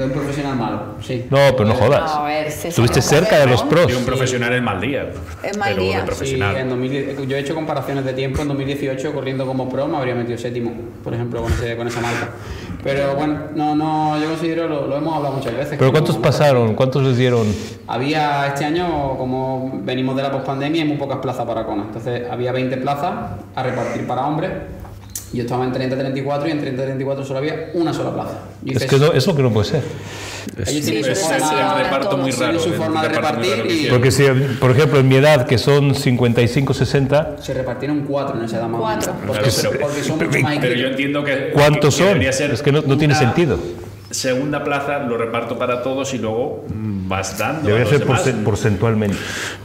de 0.00 0.06
un 0.06 0.12
profesional 0.12 0.56
malo, 0.56 0.80
sí. 1.00 1.26
No, 1.30 1.38
pero 1.56 1.64
no 1.68 1.74
jodas. 1.74 2.00
No, 2.14 2.20
a 2.20 2.24
ver, 2.26 2.50
se 2.50 2.68
Estuviste 2.68 3.02
cerca 3.02 3.38
de 3.38 3.46
los 3.46 3.62
pros. 3.62 3.86
De 3.86 3.96
un 3.96 4.04
profesional 4.04 4.52
en 4.54 4.64
mal 4.64 4.80
día. 4.80 5.10
En 5.42 5.58
mal 5.58 5.70
pero 5.70 5.82
día. 5.82 5.96
de 5.96 6.00
Sí, 6.00 6.06
profesional. 6.06 6.56
en 6.56 6.68
2010 6.70 7.28
yo 7.28 7.36
he 7.36 7.40
hecho 7.40 7.54
comparaciones 7.54 8.04
de 8.04 8.12
tiempo. 8.14 8.42
En 8.42 8.48
2018, 8.48 9.12
corriendo 9.12 9.46
como 9.46 9.68
pro, 9.68 9.86
me 9.86 9.96
habría 9.98 10.14
metido 10.14 10.38
séptimo, 10.38 10.72
por 11.04 11.14
ejemplo, 11.14 11.42
con, 11.42 11.52
ese- 11.52 11.76
con 11.76 11.86
esa 11.88 12.00
marca. 12.00 12.28
Pero 12.82 13.14
bueno, 13.14 13.38
no, 13.54 13.74
no, 13.76 14.18
yo 14.18 14.26
considero, 14.28 14.66
lo, 14.66 14.86
lo 14.86 14.96
hemos 14.96 15.14
hablado 15.14 15.34
muchas 15.36 15.54
veces. 15.54 15.76
¿Pero 15.78 15.92
cuántos 15.92 16.16
pasaron? 16.16 16.74
¿Cuántos 16.74 17.02
les 17.02 17.16
dieron? 17.18 17.46
Había 17.86 18.46
este 18.46 18.64
año, 18.64 19.16
como 19.18 19.80
venimos 19.84 20.16
de 20.16 20.22
la 20.22 20.32
pospandemia, 20.32 20.82
hay 20.82 20.88
muy 20.88 20.96
pocas 20.96 21.18
plazas 21.18 21.44
para 21.46 21.66
Kona. 21.66 21.82
Entonces 21.82 22.22
había 22.30 22.52
20 22.52 22.78
plazas 22.78 23.12
a 23.54 23.62
repartir 23.62 24.06
para 24.06 24.26
hombres. 24.26 24.50
Yo 25.32 25.42
estaba 25.42 25.64
en 25.64 25.72
30-34 25.72 26.48
y 26.48 26.50
en 26.50 26.76
30-34 26.76 27.24
solo 27.24 27.38
había 27.38 27.70
una 27.74 27.92
sola 27.92 28.12
plaza. 28.12 28.38
Yo 28.62 28.76
Es 28.76 28.84
que 28.86 28.98
no, 28.98 29.12
eso 29.12 29.36
que 29.36 29.42
no 29.42 29.52
puede 29.52 29.68
ser. 29.68 29.82
Ellos 30.66 30.84
tienen 30.84 31.02
pero 31.02 31.14
su 31.14 31.22
forma- 31.24 31.82
reparto 31.82 32.16
muy 32.16 32.30
raro. 32.32 32.58
su 32.58 32.68
el 32.70 32.74
forma 32.74 33.02
de 33.02 33.08
reparto 33.10 33.38
muy 33.38 33.48
raro 33.48 33.62
repartir 33.62 33.86
y-. 33.86 33.90
Porque 33.90 34.10
si, 34.10 34.24
por 34.58 34.70
ejemplo, 34.72 34.98
en 34.98 35.08
mi 35.08 35.16
edad, 35.16 35.46
que 35.46 35.58
son 35.58 35.94
55-60, 35.94 37.38
Se 37.40 37.54
repartieron 37.54 38.00
cuatro 38.00 38.38
en 38.38 38.44
esa 38.44 38.56
edad 38.58 38.68
más 38.68 38.80
o 38.80 38.86
menos. 38.88 39.04
Cuatro. 39.06 39.26
Porque, 39.26 39.50
Claro, 39.50 39.70
pero- 39.70 39.80
porque 39.86 40.02
son 40.02 40.18
mucho 40.26 40.38
más 40.40 40.58
Pero 40.60 40.74
yo 40.74 40.86
entiendo 40.88 41.24
que. 41.24 41.50
¿cuántos 41.52 41.96
que 41.96 42.02
son? 42.02 42.32
ser 42.32 42.50
Es 42.50 42.62
que 42.62 42.72
no, 42.72 42.82
no 42.82 42.98
tiene 42.98 43.14
sentido. 43.14 43.58
Segunda 44.10 44.64
plaza 44.64 44.98
lo 45.00 45.16
reparto 45.16 45.56
para 45.56 45.82
todos 45.82 46.12
y 46.14 46.18
luego 46.18 46.64
vas 47.06 47.38
dando. 47.38 47.68
Debería 47.68 47.86
a 47.88 47.90
los 47.90 48.20
ser 48.22 48.34
demás. 48.34 48.44
porcentualmente. 48.44 49.16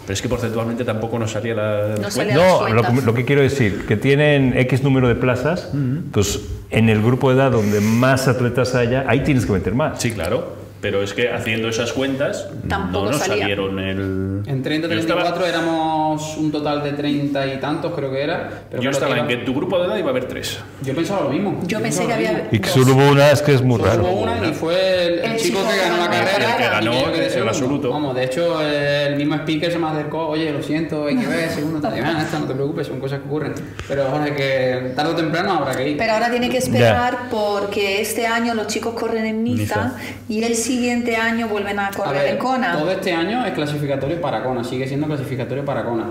Pero 0.03 0.13
es 0.13 0.21
que 0.21 0.29
porcentualmente 0.29 0.85
tampoco 0.85 1.17
nos 1.17 1.31
salía 1.31 1.55
la. 1.55 1.95
No 1.99 2.11
salía- 2.11 2.35
No, 2.35 2.69
lo 2.69 2.83
que, 2.83 3.01
lo 3.01 3.13
que 3.15 3.25
quiero 3.25 3.41
decir, 3.41 3.85
que 3.87 3.97
tienen 3.97 4.55
X 4.57 4.83
número 4.83 5.07
de 5.07 5.15
plazas, 5.15 5.69
pues 6.11 6.41
en 6.69 6.89
el 6.89 7.01
grupo 7.01 7.29
de 7.31 7.37
edad 7.37 7.51
donde 7.51 7.81
más 7.81 8.27
atletas 8.27 8.75
haya, 8.75 9.05
ahí 9.07 9.21
tienes 9.23 9.45
que 9.45 9.51
meter 9.53 9.73
más. 9.73 9.99
Sí, 10.01 10.11
claro. 10.11 10.64
Pero 10.85 11.01
es 11.01 11.15
que 11.15 11.31
haciendo 11.31 11.67
esas 11.67 11.93
cuentas 11.93 12.47
Tampoco 12.69 13.05
no 13.05 13.11
nos 13.13 13.19
salía. 13.19 13.39
salieron 13.45 13.79
el. 13.79 14.43
En 14.45 14.63
Yo 14.63 14.69
30-34 14.69 14.99
estaba, 14.99 15.49
éramos 15.49 16.37
un 16.37 16.51
total 16.51 16.83
de 16.83 16.91
30 16.93 17.47
y 17.55 17.57
tantos, 17.59 17.91
creo 17.95 18.11
que 18.11 18.21
era. 18.21 18.65
Pero 18.69 18.83
yo 18.83 18.91
estaba 18.91 19.17
en 19.17 19.27
que 19.27 19.37
tu 19.37 19.55
grupo 19.55 19.79
de 19.79 19.87
edad 19.87 19.97
iba 19.97 20.09
a 20.09 20.11
haber 20.11 20.25
tres. 20.25 20.59
Yo 20.83 20.93
pensaba 20.93 21.21
lo 21.23 21.29
mismo. 21.31 21.59
Yo 21.65 21.79
pensé 21.81 22.01
pensaba 22.03 22.07
que 22.19 22.27
había-. 22.27 22.47
Y 22.51 22.59
que 22.59 22.69
solo 22.69 22.93
hubo 22.93 23.09
una, 23.09 23.31
es 23.31 23.41
que 23.41 23.55
es 23.55 23.63
muy 23.63 23.79
Solo 23.79 23.89
raro. 23.89 24.03
hubo 24.03 24.21
una 24.21 24.47
y 24.47 24.53
fue 24.53 25.05
el, 25.07 25.13
el 25.13 25.25
El 25.31 25.37
chico 25.37 25.57
chico 25.57 25.71
que 25.71 25.77
ganó 25.89 25.97
la 25.97 26.09
carrera. 26.11 26.31
carrera. 26.31 26.57
Que 26.57 26.63
ganó 26.69 26.93
y 26.93 26.99
yo 26.99 27.11
quedé 27.13 27.25
el 27.25 27.31
segundo. 27.31 27.49
absoluto. 27.49 27.89
Vamos, 27.89 28.15
de 28.15 28.23
hecho, 28.25 28.61
el 28.61 29.15
mismo 29.15 29.33
speaker 29.37 29.71
se 29.71 29.79
me 29.79 29.87
acercó, 29.87 30.27
oye, 30.27 30.51
lo 30.51 30.61
siento, 30.61 31.07
hay 31.07 31.17
que 31.17 31.25
ver, 31.25 31.49
segundo, 31.49 31.79
tal. 31.81 31.93
"Ah, 32.03 32.21
esto 32.21 32.37
no 32.37 32.45
te 32.45 32.53
preocupes, 32.53 32.85
son 32.85 32.99
cosas 32.99 33.21
que 33.21 33.25
ocurren. 33.27 33.55
Pero 33.87 34.05
Jorge, 34.11 34.35
que 34.35 34.91
tarde 34.95 35.13
o 35.13 35.15
temprano 35.15 35.53
habrá 35.53 35.75
que 35.75 35.89
ir. 35.89 35.97
Pero 35.97 36.13
ahora 36.13 36.29
tiene 36.29 36.47
que 36.49 36.59
esperar 36.59 37.29
porque 37.31 38.01
este 38.01 38.27
año 38.27 38.53
los 38.53 38.67
chicos 38.67 38.93
corren 38.93 39.25
en 39.25 39.43
Niza, 39.43 39.95
y 40.29 40.43
el 40.43 40.55
siguiente 40.75 41.15
año 41.15 41.47
vuelven 41.47 41.79
a 41.79 41.87
A 41.87 41.91
correr 41.91 42.21
ver, 42.23 42.31
en 42.33 42.37
Kona. 42.37 42.77
todo 42.77 42.91
este 42.91 43.13
año 43.13 43.45
es 43.45 43.53
clasificatorio 43.53 44.19
para 44.19 44.43
Kona, 44.43 44.63
sigue 44.63 44.85
siendo 44.87 45.07
clasificatorio 45.07 45.63
para 45.63 45.85
Kona. 45.85 46.07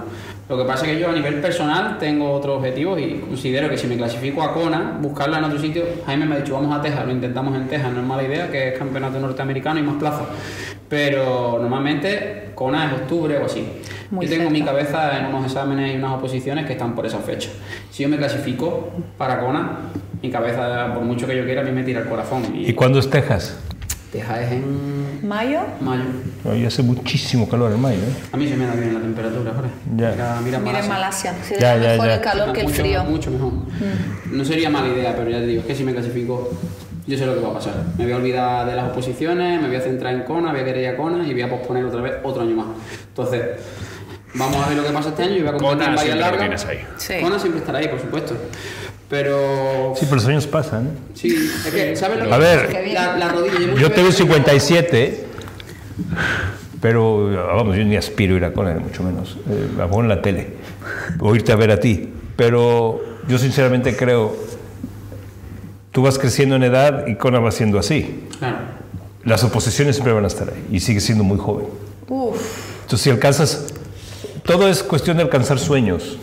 Lo 0.49 0.57
que 0.57 0.65
pasa 0.65 0.87
es 0.87 0.93
que 0.93 1.01
yo 1.01 1.11
a 1.11 1.13
nivel 1.13 1.35
personal 1.41 1.99
tengo 1.99 2.33
otros 2.33 2.59
objetivos 2.59 2.99
y 2.99 3.21
considero 3.29 3.69
que 3.69 3.77
si 3.77 3.87
me 3.87 3.97
clasifico 3.97 4.43
a 4.43 4.55
Kona, 4.55 4.97
buscarla 5.01 5.39
en 5.39 5.45
otro 5.45 5.59
sitio, 5.59 5.85
Jaime 6.07 6.25
me 6.27 6.37
ha 6.37 6.39
dicho 6.39 6.55
vamos 6.55 6.75
a 6.77 6.81
Texas, 6.81 7.05
lo 7.05 7.13
intentamos 7.13 7.55
en 7.57 7.69
Texas, 7.69 7.93
no 7.93 8.01
es 8.01 8.07
mala 8.07 8.23
idea, 8.23 8.51
que 8.51 8.69
es 8.69 8.79
campeonato 8.79 9.21
norteamericano 9.21 9.81
y 9.81 9.83
más 9.83 9.97
plazas. 9.97 10.27
Pero 10.89 11.59
normalmente 11.61 12.51
Kona 12.55 12.87
es 12.87 12.93
octubre 12.95 13.37
o 13.39 13.45
así. 13.47 13.67
Muy 14.11 14.27
yo 14.27 14.37
tengo 14.37 14.51
mi 14.51 14.63
cabeza 14.63 15.19
en 15.19 15.27
unos 15.27 15.47
exámenes 15.47 15.95
y 15.95 15.97
unas 15.97 16.13
oposiciones 16.13 16.67
que 16.67 16.73
están 16.73 16.95
por 16.95 17.05
esa 17.05 17.19
fecha. 17.19 17.51
Si 17.91 18.03
yo 18.03 18.09
me 18.09 18.17
clasifico 18.17 18.91
para 19.19 19.41
Kona, 19.41 19.79
mi 20.23 20.31
cabeza, 20.31 20.93
por 20.95 21.03
mucho 21.03 21.27
que 21.27 21.37
yo 21.37 21.45
quiera, 21.45 21.63
a 21.63 21.65
mí 21.65 21.73
me 21.73 21.83
tira 21.85 22.01
el 22.01 22.09
corazón. 22.09 22.43
¿Y 22.55 22.73
cuándo 22.75 22.99
es 22.99 23.11
Texas? 23.11 23.59
Texas 24.15 24.39
es 24.43 24.53
en 24.53 25.27
¿Mayo? 25.27 25.61
mayo. 25.81 26.05
Hoy 26.45 26.65
hace 26.65 26.83
muchísimo 26.85 27.49
calor 27.49 27.73
en 27.73 27.81
mayo. 27.81 27.99
¿eh? 27.99 28.15
A 28.33 28.37
mí 28.37 28.47
se 28.49 28.57
me 28.57 28.65
da 28.65 28.75
bien 28.75 28.95
la 28.95 29.01
temperatura, 29.01 29.53
Jorge. 29.55 29.71
Ya. 29.97 30.11
Mira, 30.13 30.41
mira, 30.45 30.59
Mira 30.61 30.79
en 30.81 30.89
Malasia. 30.89 31.35
Sería 31.43 31.77
Ya, 31.77 31.83
ya, 31.83 31.91
mejor 31.95 32.07
ya. 32.07 32.15
el 32.15 32.21
calor 32.21 32.53
que 32.53 32.61
el 32.61 32.67
mucho, 32.69 32.81
frío. 32.83 33.05
Mucho 33.05 33.31
mejor. 33.33 33.53
No 34.31 34.45
sería 34.45 34.71
mala 34.71 34.89
idea, 34.95 35.17
pero 35.17 35.31
ya 35.31 35.39
te 35.39 35.47
digo, 35.47 35.63
es 35.63 35.67
que 35.67 35.75
si 35.75 35.83
me 35.83 35.93
clasifico, 35.93 36.51
yo 37.09 37.19
sé 37.19 37.27
lo 37.27 37.35
que 37.35 37.41
va 37.41 37.49
a 37.49 37.55
pasar. 37.55 37.75
Me 37.99 38.05
voy 38.05 38.13
a 38.13 38.17
olvidar 38.19 38.67
de 38.67 38.77
las 38.77 38.89
oposiciones, 38.91 39.61
me 39.61 39.67
voy 39.67 39.77
a 39.77 39.81
centrar 39.81 40.15
en 40.15 40.23
Kona, 40.23 40.53
voy 40.53 40.61
a 40.61 40.65
querer 40.65 40.83
ir 40.83 40.89
a 40.91 40.97
Kona 40.97 41.27
y 41.27 41.33
voy 41.33 41.43
a 41.43 41.51
posponer 41.51 41.85
otra 41.85 42.01
vez 42.01 42.13
otro 42.23 42.43
año 42.43 42.55
más. 42.55 42.67
Entonces, 43.09 43.43
vamos 44.35 44.65
a 44.65 44.69
ver 44.69 44.77
lo 44.77 44.85
que 44.85 44.91
pasa 44.93 45.09
este 45.09 45.25
año. 45.25 45.35
Yo 45.35 45.41
voy 45.41 45.49
a 45.49 45.53
competir 45.59 45.79
Kona 45.95 46.03
en 46.13 46.21
largas. 46.21 46.41
tienes 46.41 46.65
ahí. 46.67 46.79
Sí. 46.99 47.15
Kona 47.21 47.39
siempre 47.41 47.61
estará 47.61 47.79
ahí, 47.81 47.89
por 47.89 48.01
supuesto. 48.01 48.37
Pero. 49.09 49.93
Sí, 49.97 50.07
pero 50.07 50.17
los 50.17 50.27
años 50.27 50.47
pasan. 50.47 50.91
Sí, 51.15 51.29
es 51.67 51.73
que, 51.73 51.95
¿sabes 51.97 52.19
lo 52.19 52.27
que 52.27 52.33
A 52.35 52.39
ver. 52.39 52.93
La, 52.93 53.17
la 53.17 53.29
rodilla. 53.29 53.75
Yo 53.75 53.91
tengo 53.93 54.09
veces- 54.09 54.17
57, 54.25 55.25
pero 56.81 57.31
vamos, 57.55 57.77
yo 57.77 57.85
ni 57.85 57.97
aspiro 57.97 58.35
a 58.35 58.37
ir 58.39 58.45
a 58.45 58.53
Conan, 58.53 58.83
mucho 58.83 59.03
menos. 59.03 59.37
Eh, 59.49 59.81
a 59.83 59.87
poner 59.89 60.11
en 60.11 60.17
la 60.17 60.23
tele, 60.23 60.49
o 61.21 61.35
irte 61.35 61.53
a 61.53 61.57
ver 61.57 61.71
a 61.71 61.81
ti. 61.81 62.11
Pero 62.37 63.01
yo 63.29 63.39
sinceramente 63.39 63.97
creo, 63.97 64.37
tú 65.93 66.03
vas 66.03 66.19
creciendo 66.19 66.57
en 66.57 66.65
edad 66.65 67.07
y 67.07 67.15
Conan 67.17 67.45
va 67.45 67.53
siendo 67.53 67.79
así. 67.79 68.25
Claro. 68.39 68.57
Las 69.25 69.43
oposiciones 69.45 69.97
siempre 69.97 70.13
van 70.13 70.25
a 70.25 70.29
estar 70.29 70.49
ahí 70.51 70.67
y 70.77 70.81
sigues 70.81 71.05
siendo 71.05 71.25
muy 71.25 71.39
joven. 71.39 71.67
Uf. 72.09 72.37
Entonces, 72.83 73.01
si 73.01 73.11
alcanzas, 73.11 73.67
todo 74.45 74.69
es 74.69 74.83
cuestión 74.83 75.17
de 75.17 75.23
alcanzar 75.23 75.59
sueños. 75.59 76.19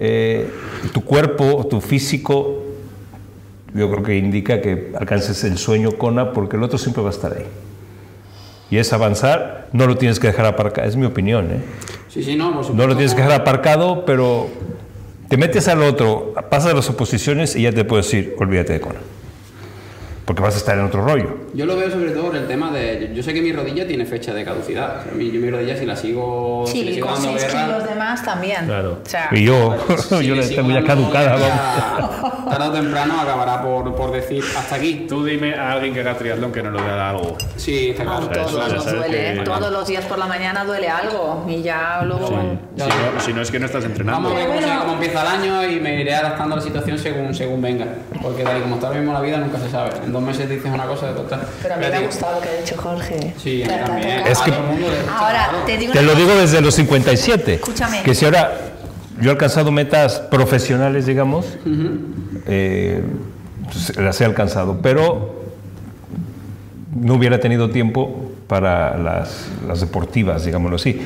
Eh, 0.00 0.48
tu 0.92 1.02
cuerpo, 1.02 1.66
tu 1.68 1.80
físico, 1.80 2.62
yo 3.74 3.90
creo 3.90 4.02
que 4.02 4.16
indica 4.16 4.60
que 4.60 4.92
alcances 4.98 5.42
el 5.44 5.58
sueño 5.58 5.92
Kona 5.92 6.32
porque 6.32 6.56
el 6.56 6.62
otro 6.62 6.78
siempre 6.78 7.02
va 7.02 7.10
a 7.10 7.12
estar 7.12 7.32
ahí. 7.32 7.46
Y 8.70 8.76
es 8.76 8.92
avanzar, 8.92 9.68
no 9.72 9.86
lo 9.86 9.96
tienes 9.96 10.20
que 10.20 10.28
dejar 10.28 10.46
aparcado, 10.46 10.86
es 10.86 10.96
mi 10.96 11.06
opinión. 11.06 11.50
¿eh? 11.50 11.62
Sí, 12.08 12.22
sí, 12.22 12.36
no, 12.36 12.52
por 12.52 12.64
supuesto. 12.64 12.74
No 12.74 12.86
lo 12.86 12.94
tienes 12.96 13.14
que 13.14 13.22
dejar 13.22 13.40
aparcado, 13.40 14.04
pero 14.04 14.48
te 15.28 15.36
metes 15.36 15.68
al 15.68 15.82
otro, 15.82 16.34
pasas 16.50 16.74
las 16.74 16.88
oposiciones 16.88 17.56
y 17.56 17.62
ya 17.62 17.72
te 17.72 17.84
puedes 17.84 18.06
decir, 18.06 18.36
olvídate 18.38 18.74
de 18.74 18.80
Kona. 18.80 19.00
Porque 20.24 20.42
vas 20.42 20.54
a 20.54 20.58
estar 20.58 20.78
en 20.78 20.84
otro 20.84 21.04
rollo. 21.04 21.47
Yo 21.54 21.66
lo 21.66 21.76
veo 21.76 21.90
sobre 21.90 22.10
todo 22.10 22.24
por 22.26 22.36
el 22.36 22.46
tema 22.46 22.70
de. 22.70 23.10
Yo 23.14 23.22
sé 23.22 23.32
que 23.34 23.40
mi 23.42 23.52
rodilla 23.52 23.86
tiene 23.86 24.04
fecha 24.04 24.32
de 24.34 24.44
caducidad. 24.44 25.00
O 25.00 25.02
sea, 25.04 25.12
mi- 25.14 25.30
yo 25.30 25.40
mi 25.40 25.50
rodilla, 25.50 25.76
si 25.76 25.86
la 25.86 25.96
sigo. 25.96 26.64
si 26.66 26.82
le 26.84 26.88
Sí, 26.90 26.94
sigo 26.96 27.06
con 27.06 27.14
dando 27.22 27.38
6 27.38 27.52
guerra, 27.52 27.66
kilos 27.66 27.88
de 27.88 27.94
más 27.94 28.22
también. 28.24 28.66
Claro. 28.66 28.98
O 29.04 29.08
sea, 29.08 29.28
Y 29.32 29.44
yo, 29.44 29.76
si 30.18 30.26
yo 30.26 30.34
le 30.34 30.46
tengo 30.46 30.70
ya 30.70 30.84
caducada. 30.84 31.36
guerra. 31.36 32.10
Tarde 32.48 32.68
o 32.68 32.72
temprano 32.72 33.20
acabará 33.20 33.62
por, 33.62 33.94
por 33.94 34.10
decir 34.12 34.42
hasta 34.56 34.76
aquí. 34.76 35.06
Tú 35.08 35.24
dime 35.24 35.54
a 35.54 35.72
alguien 35.72 35.92
que 35.94 36.00
haga 36.00 36.16
triatlón 36.16 36.50
que 36.52 36.62
no 36.62 36.70
le 36.70 36.80
da 36.82 37.10
algo. 37.10 37.36
Sí, 37.56 37.90
está 37.90 38.04
claro. 38.04 38.30
eso 38.30 38.40
todos 38.58 38.72
nos 38.72 38.84
duele, 38.92 39.08
que- 39.16 39.32
¿eh? 39.32 39.42
todos 39.44 39.70
los 39.72 39.86
días 39.86 40.04
por 40.06 40.18
la 40.18 40.26
mañana 40.26 40.64
duele 40.64 40.88
algo 40.88 41.44
y 41.48 41.62
ya 41.62 42.02
luego... 42.04 42.26
Si 42.28 42.84
no, 42.84 43.20
si 43.20 43.32
no 43.34 43.42
es 43.42 43.50
que 43.50 43.58
no 43.58 43.66
estás 43.66 43.84
entrenando. 43.84 44.28
Vamos 44.28 44.32
a 44.32 44.36
ver 44.36 44.46
cómo, 44.48 44.58
Bueno. 44.60 44.72
se- 44.74 44.80
cómo 44.80 44.92
empieza 44.94 45.22
el 45.22 45.26
año 45.28 45.64
y 45.68 45.80
me 45.80 46.00
iré 46.00 46.14
adaptando 46.14 46.54
a 46.54 46.58
la 46.58 46.62
situación 46.64 46.98
según, 46.98 47.34
según 47.34 47.60
venga. 47.60 47.86
Porque 48.22 48.44
tal 48.44 48.58
y 48.58 48.60
como 48.62 48.76
está 48.76 48.86
ahora 48.88 49.00
mismo 49.00 49.12
la 49.14 49.20
vida, 49.20 49.36
nunca 49.38 49.58
se 49.58 49.70
sabe. 49.70 49.90
En 50.04 50.12
dos 50.12 50.22
meses 50.22 50.48
dices 50.48 50.70
una 50.72 50.84
cosa 50.86 51.12
de 51.12 51.20
otra. 51.20 51.37
Pero 51.62 51.74
a 51.74 51.76
mí 51.78 51.86
me 51.90 51.96
ha 51.96 52.00
gustado 52.00 52.34
lo 52.36 52.40
que 52.40 52.48
ha 52.48 52.60
dicho 52.60 52.76
Jorge. 52.76 53.34
Sí, 53.42 53.62
a 53.62 53.66
mí 53.66 53.72
también. 53.86 54.26
Es 54.26 54.38
que- 54.40 54.52
Ahora, 54.52 55.50
te 55.66 55.76
digo 55.78 55.92
Te 55.92 56.02
lo 56.02 56.14
digo 56.14 56.34
desde 56.34 56.60
los 56.60 56.74
57. 56.74 57.54
Escúchame. 57.54 58.02
Que 58.02 58.14
si 58.14 58.24
ahora 58.24 58.52
yo 59.20 59.28
he 59.30 59.32
alcanzado 59.32 59.70
metas 59.72 60.20
profesionales, 60.20 61.06
digamos, 61.06 61.46
eh, 62.46 63.02
pues, 63.64 63.96
las 63.96 64.20
he 64.20 64.24
alcanzado, 64.24 64.80
pero 64.82 65.36
no 66.94 67.14
hubiera 67.14 67.40
tenido 67.40 67.70
tiempo 67.70 68.32
para 68.46 68.96
las, 68.96 69.46
las 69.66 69.80
deportivas, 69.80 70.44
digámoslo 70.44 70.76
así. 70.76 71.00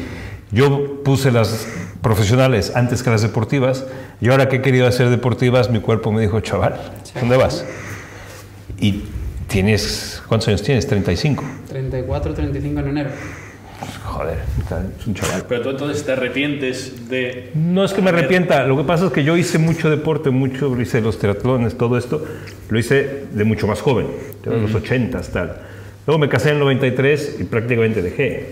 Yo 0.50 1.02
puse 1.02 1.30
las 1.30 1.66
profesionales 2.02 2.72
antes 2.74 3.02
que 3.02 3.10
las 3.10 3.22
deportivas 3.22 3.84
y 4.20 4.28
ahora 4.28 4.48
que 4.48 4.56
he 4.56 4.62
querido 4.62 4.86
hacer 4.86 5.08
deportivas, 5.08 5.70
mi 5.70 5.80
cuerpo 5.80 6.12
me 6.12 6.20
dijo, 6.20 6.40
chaval, 6.40 6.78
¿dónde 7.18 7.36
vas? 7.36 7.64
Y 8.78 9.04
tienes, 9.52 10.22
¿cuántos 10.26 10.48
años 10.48 10.62
tienes? 10.62 10.86
35. 10.86 11.44
34, 11.68 12.34
35 12.34 12.80
en 12.80 12.88
enero. 12.88 13.10
Joder, 14.04 14.38
es 14.98 15.06
un 15.06 15.14
chaval. 15.14 15.44
Pero 15.48 15.62
tú 15.62 15.70
entonces 15.70 16.04
te 16.04 16.12
arrepientes 16.12 17.08
de. 17.08 17.50
No 17.54 17.84
es 17.84 17.92
que 17.92 18.00
me 18.00 18.10
arrepienta, 18.10 18.66
lo 18.66 18.76
que 18.76 18.84
pasa 18.84 19.06
es 19.06 19.12
que 19.12 19.24
yo 19.24 19.36
hice 19.36 19.58
mucho 19.58 19.90
deporte, 19.90 20.30
mucho, 20.30 20.80
hice 20.80 21.00
los 21.00 21.18
triatlones, 21.18 21.76
todo 21.76 21.98
esto, 21.98 22.24
lo 22.70 22.78
hice 22.78 23.24
de 23.32 23.44
mucho 23.44 23.66
más 23.66 23.80
joven, 23.80 24.06
de 24.44 24.58
los 24.58 24.74
80 24.74 25.20
tal. 25.22 25.56
Luego 26.06 26.18
me 26.18 26.28
casé 26.28 26.48
en 26.50 26.54
el 26.56 26.60
93 26.60 27.36
y 27.40 27.44
prácticamente 27.44 28.02
dejé. 28.02 28.50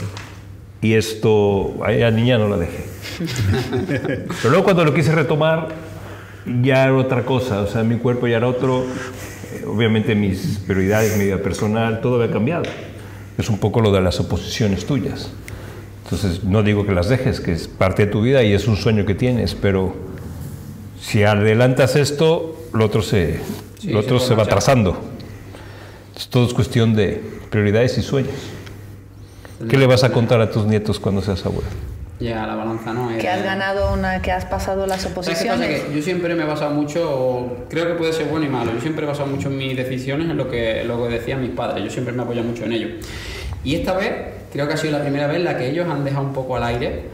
Y 0.82 0.94
esto, 0.94 1.82
a 1.84 1.92
la 1.92 2.10
niña 2.10 2.38
no 2.38 2.48
la 2.48 2.56
dejé. 2.56 2.84
Pero 4.42 4.50
luego 4.50 4.64
cuando 4.64 4.84
lo 4.84 4.94
quise 4.94 5.12
retomar, 5.12 5.68
ya 6.62 6.84
era 6.84 6.94
otra 6.94 7.24
cosa, 7.24 7.60
o 7.60 7.66
sea, 7.66 7.82
mi 7.82 7.96
cuerpo 7.96 8.26
ya 8.26 8.38
era 8.38 8.48
otro, 8.48 8.86
obviamente 9.70 10.14
mis 10.14 10.58
prioridades, 10.66 11.16
mi 11.16 11.24
vida 11.24 11.38
personal, 11.38 12.00
todo 12.00 12.20
había 12.20 12.32
cambiado. 12.32 12.64
Es 13.38 13.48
un 13.48 13.58
poco 13.58 13.80
lo 13.80 13.92
de 13.92 14.00
las 14.00 14.20
oposiciones 14.20 14.86
tuyas. 14.86 15.30
Entonces, 16.04 16.44
no 16.44 16.62
digo 16.62 16.86
que 16.86 16.92
las 16.92 17.08
dejes, 17.08 17.40
que 17.40 17.52
es 17.52 17.68
parte 17.68 18.06
de 18.06 18.12
tu 18.12 18.22
vida 18.22 18.42
y 18.42 18.52
es 18.52 18.66
un 18.66 18.76
sueño 18.76 19.06
que 19.06 19.14
tienes, 19.14 19.54
pero 19.54 19.94
si 21.00 21.22
adelantas 21.22 21.96
esto, 21.96 22.56
lo 22.72 22.84
otro 22.84 23.02
se, 23.02 23.40
Sí, 23.78 23.90
lo 23.90 24.00
otro 24.00 24.18
se 24.18 24.28
se, 24.28 24.34
va 24.34 24.44
trazando. 24.44 24.90
Entonces, 26.08 26.28
todo 26.28 26.46
es 26.46 26.52
cuestión 26.52 26.94
de 26.94 27.22
prioridades 27.50 27.96
y 27.96 28.02
sueños. 28.02 28.34
¿Qué 29.68 29.76
le 29.76 29.86
vas 29.86 30.04
a 30.04 30.12
contar 30.12 30.40
a 30.40 30.50
tus 30.50 30.66
nietos 30.66 30.98
cuando 30.98 31.22
seas 31.22 31.44
abuelo? 31.46 31.68
Ya, 32.20 32.46
la 32.46 32.54
balanza 32.54 32.92
no. 32.92 33.08
Que 33.18 33.28
has 33.28 33.42
ganado 33.42 33.94
una, 33.94 34.20
que 34.20 34.30
has 34.30 34.44
pasado 34.44 34.86
las 34.86 35.00
¿Sabes 35.02 35.14
qué 35.14 35.20
pasa? 35.20 35.30
oposiciones. 35.54 35.80
Que 35.84 35.96
yo 35.96 36.02
siempre 36.02 36.34
me 36.34 36.42
he 36.42 36.46
basado 36.46 36.74
mucho, 36.74 37.56
creo 37.70 37.86
que 37.88 37.94
puede 37.94 38.12
ser 38.12 38.26
bueno 38.26 38.44
y 38.44 38.48
malo, 38.50 38.72
yo 38.74 38.80
siempre 38.80 39.04
he 39.04 39.08
basado 39.08 39.26
mucho 39.28 39.48
en 39.48 39.56
mis 39.56 39.74
decisiones 39.76 40.28
en 40.28 40.36
lo 40.36 40.48
que, 40.50 40.84
lo 40.84 41.02
que 41.02 41.08
decían 41.14 41.40
mis 41.40 41.50
padres, 41.52 41.82
yo 41.82 41.90
siempre 41.90 42.12
me 42.12 42.22
apoyo 42.22 42.42
mucho 42.42 42.64
en 42.64 42.72
ello. 42.72 42.88
Y 43.64 43.74
esta 43.76 43.94
vez, 43.94 44.12
creo 44.52 44.68
que 44.68 44.74
ha 44.74 44.76
sido 44.76 44.92
la 44.98 45.02
primera 45.02 45.26
vez 45.28 45.36
en 45.36 45.44
la 45.44 45.56
que 45.56 45.70
ellos 45.70 45.86
han 45.88 46.04
dejado 46.04 46.24
un 46.26 46.32
poco 46.34 46.56
al 46.56 46.64
aire 46.64 47.04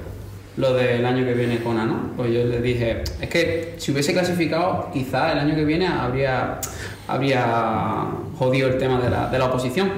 lo 0.56 0.72
del 0.74 1.04
año 1.06 1.24
que 1.24 1.34
viene 1.34 1.58
con 1.58 1.76
¿no? 1.76 2.12
Pues 2.16 2.32
yo 2.32 2.42
les 2.44 2.62
dije, 2.62 3.02
es 3.20 3.28
que 3.28 3.74
si 3.76 3.92
hubiese 3.92 4.12
clasificado, 4.12 4.88
quizá 4.92 5.32
el 5.32 5.38
año 5.38 5.54
que 5.54 5.64
viene 5.64 5.86
habría, 5.86 6.58
habría 7.06 8.06
jodido 8.38 8.68
el 8.68 8.78
tema 8.78 8.98
de 9.00 9.10
la, 9.10 9.28
de 9.28 9.38
la 9.38 9.44
oposición. 9.46 9.90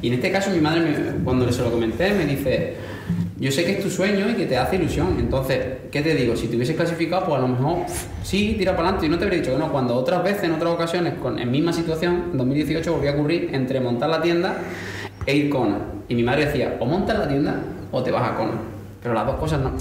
Y 0.00 0.08
en 0.08 0.14
este 0.14 0.30
caso 0.30 0.50
mi 0.50 0.60
madre, 0.60 0.80
me- 0.80 1.24
cuando 1.24 1.50
se 1.52 1.62
lo 1.62 1.70
comenté, 1.70 2.12
me 2.12 2.26
dice, 2.26 2.76
yo 3.44 3.52
sé 3.52 3.62
que 3.62 3.72
es 3.72 3.82
tu 3.82 3.90
sueño 3.90 4.30
y 4.30 4.32
que 4.36 4.46
te 4.46 4.56
hace 4.56 4.76
ilusión. 4.76 5.16
Entonces, 5.18 5.60
¿qué 5.90 6.00
te 6.00 6.14
digo? 6.14 6.34
Si 6.34 6.48
te 6.48 6.56
hubieses 6.56 6.74
clasificado, 6.76 7.26
pues 7.26 7.38
a 7.38 7.42
lo 7.42 7.48
mejor 7.48 7.80
sí, 8.22 8.54
tira 8.56 8.72
para 8.72 8.88
adelante. 8.88 9.04
Y 9.04 9.10
no 9.10 9.18
te 9.18 9.24
habría 9.24 9.40
dicho 9.40 9.52
que 9.52 9.58
no. 9.58 9.70
Cuando 9.70 9.94
otras 9.96 10.24
veces, 10.24 10.44
en 10.44 10.52
otras 10.52 10.72
ocasiones, 10.72 11.12
con, 11.20 11.38
en 11.38 11.50
misma 11.50 11.70
situación, 11.74 12.30
en 12.32 12.38
2018 12.38 12.90
volvió 12.90 13.10
a 13.10 13.12
ocurrir 13.12 13.50
entre 13.52 13.80
montar 13.80 14.08
la 14.08 14.22
tienda 14.22 14.56
e 15.26 15.36
ir 15.36 15.50
Kona. 15.50 15.76
Y 16.08 16.14
mi 16.14 16.22
madre 16.22 16.46
decía, 16.46 16.78
o 16.80 16.86
montas 16.86 17.18
la 17.18 17.28
tienda 17.28 17.60
o 17.92 18.02
te 18.02 18.10
vas 18.10 18.30
a 18.30 18.34
Kona. 18.34 18.54
Pero 19.02 19.12
las 19.12 19.26
dos 19.26 19.36
cosas 19.36 19.60
no. 19.60 19.72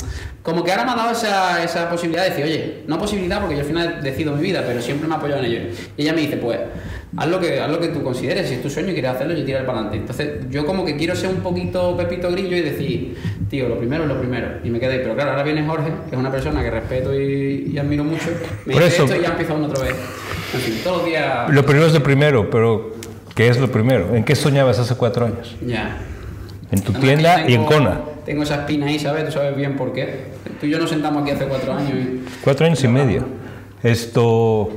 Como 0.42 0.62
que 0.62 0.72
ahora 0.72 0.84
me 0.84 0.92
ha 0.92 0.96
dado 0.96 1.12
esa, 1.12 1.64
esa 1.64 1.90
posibilidad 1.90 2.24
de 2.24 2.32
decir, 2.32 2.44
oye, 2.44 2.84
no 2.86 3.00
posibilidad 3.00 3.40
porque 3.40 3.56
yo 3.56 3.62
al 3.62 3.68
final 3.68 4.04
decido 4.04 4.36
mi 4.36 4.42
vida, 4.42 4.62
pero 4.68 4.82
siempre 4.82 5.08
me 5.08 5.14
ha 5.14 5.18
apoyado 5.20 5.42
en 5.42 5.50
ello. 5.50 5.62
Y 5.96 6.02
ella 6.02 6.12
me 6.12 6.20
dice, 6.20 6.36
pues, 6.36 6.60
haz 7.18 7.28
lo 7.28 7.40
que, 7.40 7.60
haz 7.60 7.70
lo 7.70 7.80
que 7.80 7.88
tú 7.90 8.04
consideres, 8.04 8.48
si 8.48 8.56
es 8.56 8.62
tu 8.62 8.70
sueño 8.70 8.90
y 8.90 8.94
quieres 8.94 9.12
hacerlo, 9.12 9.34
yo 9.34 9.44
tirar 9.46 9.66
para 9.66 9.80
adelante. 9.80 9.98
Entonces, 9.98 10.50
yo 10.50 10.66
como 10.66 10.84
que 10.86 10.96
quiero 10.98 11.16
ser 11.16 11.30
un 11.30 11.38
poquito 11.42 11.96
Pepito 11.98 12.32
Grillo 12.32 12.56
y 12.58 12.62
decir, 12.62 13.18
tío, 13.50 13.68
lo 13.70 13.78
primero 13.78 14.04
es 14.04 14.10
lo 14.10 14.20
primero. 14.20 14.48
Y 14.64 14.70
me 14.70 14.80
quedé 14.80 14.94
ahí. 14.94 15.00
Pero 15.04 15.16
claro, 15.16 15.32
ahora 15.32 15.44
viene 15.44 15.66
Jorge, 15.66 15.90
que 16.10 16.16
es 16.16 16.20
una 16.20 16.32
persona 16.32 16.62
que 16.64 16.72
respeto 16.72 17.14
y, 17.20 17.72
y 17.74 17.78
admiro 17.78 18.04
mucho. 18.04 18.26
Me 18.66 18.74
Por 18.74 18.84
dice 18.84 18.96
eso- 18.96 19.06
esto 19.06 19.18
y 19.18 19.22
ya 19.22 19.30
empieza 19.30 19.54
uno 19.54 19.68
otra 19.68 19.84
vez. 19.86 19.96
En 20.54 20.60
fin, 20.60 20.76
todos 20.84 20.98
los 20.98 21.06
días. 21.08 21.50
Lo 21.50 21.66
primero 21.66 21.88
es 21.88 21.94
lo 21.94 22.04
primero, 22.04 22.50
pero 22.50 22.94
¿qué 23.36 23.48
es 23.48 23.60
lo 23.60 23.72
primero? 23.72 24.16
¿En 24.16 24.24
qué 24.24 24.36
soñabas 24.36 24.80
hace 24.80 24.96
cuatro 24.96 25.26
años? 25.26 25.56
Ya. 25.66 25.98
En 26.72 26.82
tu 26.82 26.92
Además 26.92 27.02
tienda 27.02 27.36
yo 27.44 27.50
y 27.50 27.54
en 27.54 27.60
tengo- 27.62 27.66
Kona. 27.74 28.00
Tengo 28.26 28.44
esa 28.44 28.56
espina 28.56 28.86
ahí, 28.88 28.98
¿sabes? 29.00 29.26
Tú 29.26 29.32
sabes 29.34 29.56
bien 29.56 29.76
por 29.76 29.92
qué. 29.94 30.32
Tú 30.60 30.66
y 30.66 30.70
yo 30.70 30.80
nos 30.80 30.90
sentamos 30.90 31.22
aquí 31.24 31.32
hace 31.32 31.46
cuatro 31.46 31.74
años 31.74 31.92
y... 31.94 32.24
Cuatro 32.42 32.66
años 32.66 32.82
y 32.84 32.88
medio. 32.88 33.26
Esto, 33.84 34.70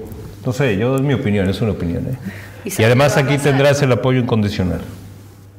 no 0.46 0.52
sé, 0.52 0.76
yo 0.78 0.96
es 0.96 1.02
mi 1.02 1.12
opinión, 1.14 1.48
es 1.50 1.60
una 1.60 1.72
opinión. 1.72 2.06
¿eh? 2.06 2.70
¿Y 2.78 2.84
además 2.84 3.16
va 3.16 3.20
aquí 3.22 3.36
tendrás 3.38 3.82
el 3.82 3.92
apoyo 3.92 4.20
incondicional. 4.20 4.80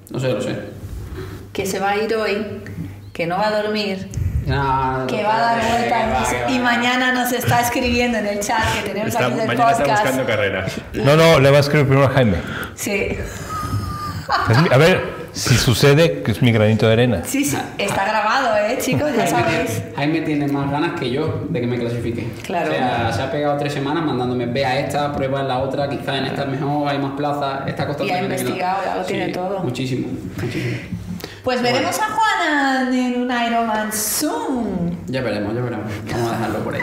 No 0.10 0.20
sé, 0.20 0.30
lo 0.34 0.42
sé. 0.42 0.56
Que 1.54 1.66
se 1.66 1.80
va 1.80 1.92
a 1.92 1.98
ir 1.98 2.14
hoy, 2.16 2.46
que 3.14 3.28
no 3.28 3.38
va 3.38 3.48
a 3.48 3.62
dormir, 3.62 4.08
No, 4.46 5.06
que 5.08 5.24
va 5.24 5.36
a 5.36 5.42
dar 5.56 5.70
vueltas 5.70 6.34
va, 6.34 6.48
que 6.48 6.54
y 6.54 6.58
va. 6.60 6.64
mañana 6.64 7.12
nos 7.14 7.32
está 7.34 7.60
escribiendo 7.62 8.18
en 8.18 8.28
el 8.28 8.40
chat 8.40 8.64
que 8.76 8.90
tenemos 8.90 9.10
Está- 9.14 9.26
aquí 9.28 9.36
del 9.36 9.48
mañana 9.48 9.72
está 9.72 9.84
podcast. 9.84 10.02
buscando 10.04 10.26
carreras. 10.26 10.74
No, 10.94 11.16
no, 11.18 11.40
le 11.40 11.50
vas 11.50 11.58
a 11.58 11.62
escribir 11.62 11.88
primero 11.88 12.08
a 12.08 12.12
Jaime. 12.14 12.38
Sí. 12.76 13.18
A 14.72 14.78
ver, 14.78 15.02
Si 15.38 15.56
sucede, 15.56 16.24
que 16.24 16.32
es 16.32 16.42
mi 16.42 16.52
granito 16.52 16.88
de 16.88 16.94
arena. 16.94 17.22
Sí, 17.24 17.46
sí, 17.46 17.58
está 17.78 18.06
grabado, 18.06 18.58
¿eh, 18.58 18.78
chicos? 18.80 19.12
Ya 19.16 19.28
sabéis. 19.28 19.84
Jaime 19.96 20.22
tiene 20.22 20.48
más 20.48 20.72
ganas 20.72 21.00
que 21.00 21.12
yo 21.12 21.46
de 21.50 21.62
que 21.62 21.68
me 21.68 21.78
clasifique. 21.78 22.28
Claro. 22.42 22.72
O 22.72 22.74
sea, 22.74 23.14
se 23.14 23.22
ha 23.22 23.32
pegado 23.32 23.56
tres 23.58 23.74
semanas 23.74 24.04
mandándome, 24.04 24.48
ve 24.48 24.66
a 24.66 24.80
esta, 24.80 25.14
prueba 25.14 25.42
en 25.42 25.48
la 25.48 25.60
otra, 25.60 25.88
quizás 25.88 26.18
en 26.18 26.26
esta 26.26 26.42
es 26.42 26.50
mejor, 26.50 26.90
hay 26.90 26.98
más 26.98 27.12
plazas, 27.12 27.68
está 27.68 27.86
costando. 27.86 28.12
Y 28.12 28.16
ha 28.16 28.24
investigado, 28.24 28.84
ya 28.84 28.96
lo 28.96 29.04
tiene 29.04 29.30
todo. 29.30 29.60
Muchísimo, 29.60 30.08
muchísimo. 30.42 30.78
Pues 31.44 31.62
veremos 31.62 31.98
a 32.00 32.08
Juana 32.10 32.90
en 32.92 33.22
un 33.22 33.32
Ironman 33.32 33.94
soon. 33.94 34.98
Ya 35.08 35.22
veremos, 35.22 35.54
ya 35.54 35.62
veremos. 35.62 35.86
Vamos 36.12 36.30
a 36.30 36.32
dejarlo 36.32 36.60
por 36.60 36.76
ahí. 36.76 36.82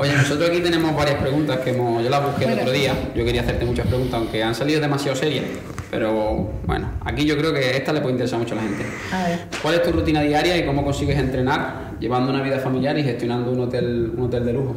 Oye, 0.00 0.14
nosotros 0.16 0.48
aquí 0.48 0.60
tenemos 0.60 0.96
varias 0.96 1.16
preguntas 1.16 1.58
que 1.58 1.72
hemos, 1.72 2.02
yo 2.02 2.08
las 2.08 2.24
busqué 2.24 2.46
el 2.46 2.58
otro 2.58 2.72
día. 2.72 2.94
Yo 3.14 3.22
quería 3.22 3.42
hacerte 3.42 3.66
muchas 3.66 3.86
preguntas, 3.86 4.14
aunque 4.14 4.42
han 4.42 4.54
salido 4.54 4.80
demasiado 4.80 5.14
serias. 5.14 5.44
Pero 5.90 6.48
bueno, 6.66 6.88
aquí 7.04 7.26
yo 7.26 7.36
creo 7.36 7.52
que 7.52 7.76
esta 7.76 7.92
le 7.92 8.00
puede 8.00 8.12
interesar 8.12 8.38
mucho 8.38 8.54
a 8.54 8.56
la 8.56 8.62
gente. 8.62 8.86
A 9.12 9.28
ver. 9.28 9.40
¿Cuál 9.60 9.74
es 9.74 9.82
tu 9.82 9.92
rutina 9.92 10.22
diaria 10.22 10.56
y 10.56 10.64
cómo 10.64 10.86
consigues 10.86 11.18
entrenar 11.18 11.90
llevando 12.00 12.32
una 12.32 12.42
vida 12.42 12.60
familiar 12.60 12.96
y 12.96 13.02
gestionando 13.02 13.50
un 13.50 13.60
hotel, 13.60 14.14
un 14.16 14.24
hotel 14.24 14.46
de 14.46 14.52
lujo? 14.54 14.74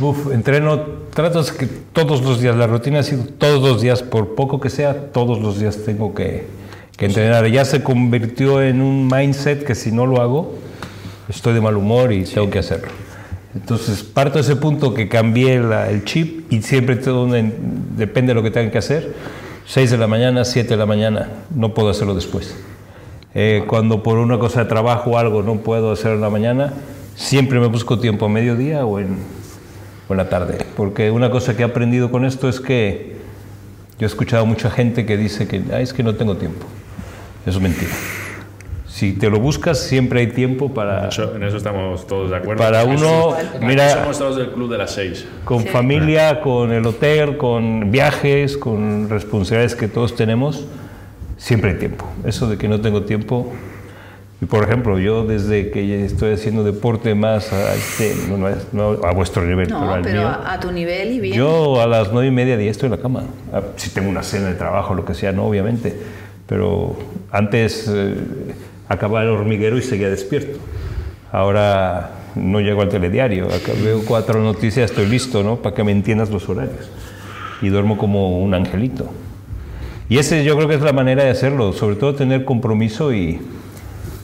Uf, 0.00 0.34
entreno, 0.34 0.82
trato 1.14 1.42
que 1.58 1.66
todos 1.66 2.22
los 2.22 2.42
días, 2.42 2.56
la 2.56 2.66
rutina 2.66 2.98
ha 2.98 3.02
sido 3.02 3.24
todos 3.24 3.66
los 3.66 3.80
días, 3.80 4.02
por 4.02 4.34
poco 4.34 4.60
que 4.60 4.68
sea, 4.68 5.12
todos 5.12 5.40
los 5.40 5.58
días 5.58 5.78
tengo 5.86 6.14
que, 6.14 6.46
que 6.94 7.06
entrenar. 7.06 7.46
Ya 7.46 7.64
se 7.64 7.82
convirtió 7.82 8.60
en 8.60 8.82
un 8.82 9.08
mindset 9.10 9.64
que 9.64 9.74
si 9.74 9.92
no 9.92 10.04
lo 10.04 10.20
hago, 10.20 10.58
estoy 11.30 11.54
de 11.54 11.62
mal 11.62 11.74
humor 11.74 12.12
y 12.12 12.24
tengo 12.24 12.50
que 12.50 12.58
hacerlo. 12.58 13.07
Entonces, 13.54 14.02
parto 14.02 14.34
de 14.34 14.42
ese 14.42 14.56
punto 14.56 14.92
que 14.94 15.08
cambié 15.08 15.58
la- 15.60 15.90
el 15.90 16.04
chip 16.04 16.52
y 16.52 16.62
siempre 16.62 16.96
todo 16.96 17.34
en- 17.34 17.54
depende 17.96 18.30
de 18.30 18.34
lo 18.34 18.42
que 18.42 18.50
tenga 18.50 18.70
que 18.70 18.78
hacer. 18.78 19.14
6 19.66 19.90
de 19.90 19.98
la 19.98 20.06
mañana, 20.06 20.44
7 20.44 20.70
de 20.70 20.76
la 20.76 20.86
mañana, 20.86 21.28
no 21.54 21.74
puedo 21.74 21.88
hacerlo 21.90 22.14
después. 22.14 22.54
Eh, 23.34 23.64
cuando 23.66 24.02
por 24.02 24.18
una 24.18 24.38
cosa 24.38 24.62
de 24.64 24.68
trabajo 24.68 25.10
o 25.12 25.18
algo 25.18 25.42
no 25.42 25.56
puedo 25.56 25.92
hacerlo 25.92 26.14
en 26.16 26.20
la 26.22 26.30
mañana, 26.30 26.72
siempre 27.14 27.58
me 27.60 27.66
busco 27.66 27.98
tiempo 27.98 28.26
a 28.26 28.28
mediodía 28.28 28.84
o 28.86 28.98
en, 28.98 29.16
o 30.08 30.12
en 30.12 30.16
la 30.16 30.28
tarde. 30.28 30.58
Porque 30.76 31.10
una 31.10 31.30
cosa 31.30 31.56
que 31.56 31.62
he 31.62 31.66
aprendido 31.66 32.10
con 32.10 32.24
esto 32.24 32.48
es 32.48 32.60
que 32.60 33.16
yo 33.98 34.06
he 34.06 34.08
escuchado 34.08 34.44
a 34.44 34.46
mucha 34.46 34.70
gente 34.70 35.04
que 35.04 35.16
dice 35.16 35.46
que 35.48 35.62
"Ah, 35.72 35.80
es 35.80 35.92
que 35.92 36.02
no 36.02 36.14
tengo 36.14 36.36
tiempo. 36.36 36.64
Eso 37.46 37.58
es 37.58 37.62
mentira. 37.62 37.92
Si 38.98 39.12
te 39.12 39.30
lo 39.30 39.38
buscas, 39.38 39.78
siempre 39.78 40.18
hay 40.18 40.26
tiempo 40.26 40.74
para, 40.74 41.06
Eso- 41.06 41.36
en 41.36 41.44
eso 41.44 41.56
estamos 41.56 42.04
todos 42.08 42.30
de 42.30 42.36
acuerdo. 42.36 42.60
para 42.64 42.82
uno. 42.82 43.32
Mira, 43.60 43.90
somos 43.90 44.18
todos 44.18 44.36
del 44.36 44.50
club 44.50 44.68
de 44.72 44.76
las 44.78 44.90
seis. 44.90 45.24
con 45.44 45.64
familia, 45.66 46.40
con 46.40 46.72
el 46.72 46.84
hotel, 46.84 47.36
con 47.36 47.92
viajes, 47.92 48.56
con 48.58 49.08
responsabilidades 49.08 49.76
que 49.76 49.86
todos 49.86 50.16
tenemos, 50.16 50.66
siempre 51.36 51.70
hay 51.70 51.76
tiempo. 51.78 52.06
Eso 52.24 52.48
de 52.48 52.58
que 52.58 52.66
no 52.66 52.80
tengo 52.80 53.02
tiempo. 53.04 53.52
Y 54.42 54.46
por 54.46 54.64
ejemplo, 54.64 54.98
yo 54.98 55.24
desde 55.24 55.70
que 55.70 56.04
estoy 56.04 56.32
haciendo 56.32 56.64
deporte 56.64 57.14
más 57.14 57.52
a, 57.52 57.76
este- 57.76 58.16
no, 58.28 58.48
no 58.72 59.06
a 59.06 59.12
vuestro 59.12 59.44
nivel, 59.44 59.68
pero 59.68 59.78
No, 59.80 59.94
al 59.94 60.02
pero 60.02 60.22
mío, 60.22 60.28
a, 60.28 60.54
a 60.54 60.58
tu 60.58 60.72
nivel 60.72 61.12
y 61.12 61.20
bien. 61.20 61.36
yo 61.36 61.80
a 61.80 61.86
las 61.86 62.12
nueve 62.12 62.26
y 62.26 62.32
media 62.32 62.56
día 62.56 62.72
estoy 62.72 62.88
en 62.88 62.96
la 62.96 62.98
cama. 63.00 63.22
Ah, 63.52 63.62
Si 63.76 63.90
tengo 63.90 64.08
una 64.10 64.24
cena 64.24 64.48
de 64.48 64.54
trabajo, 64.54 64.92
lo 64.94 65.04
que 65.04 65.14
sea, 65.14 65.30
no, 65.30 65.44
obviamente. 65.46 65.94
Pero 66.48 66.96
antes 67.30 67.86
eh, 67.94 68.14
acababa 68.88 69.22
el 69.22 69.30
hormiguero 69.30 69.76
y 69.78 69.82
seguía 69.82 70.08
despierto. 70.10 70.58
Ahora 71.32 72.10
no 72.34 72.60
llego 72.60 72.82
al 72.82 72.88
telediario. 72.88 73.46
Acá 73.46 73.72
veo 73.82 74.02
cuatro 74.04 74.40
noticias, 74.42 74.90
estoy 74.90 75.06
listo, 75.06 75.42
¿no? 75.42 75.56
Para 75.56 75.74
que 75.74 75.84
me 75.84 75.92
entiendas 75.92 76.30
los 76.30 76.48
horarios. 76.48 76.88
Y 77.60 77.68
duermo 77.68 77.98
como 77.98 78.40
un 78.42 78.54
angelito. 78.54 79.10
Y 80.08 80.18
ese 80.18 80.42
yo 80.44 80.56
creo 80.56 80.68
que 80.68 80.74
es 80.76 80.80
la 80.80 80.92
manera 80.92 81.24
de 81.24 81.30
hacerlo, 81.30 81.72
sobre 81.72 81.96
todo 81.96 82.14
tener 82.14 82.44
compromiso 82.44 83.12
y, 83.12 83.40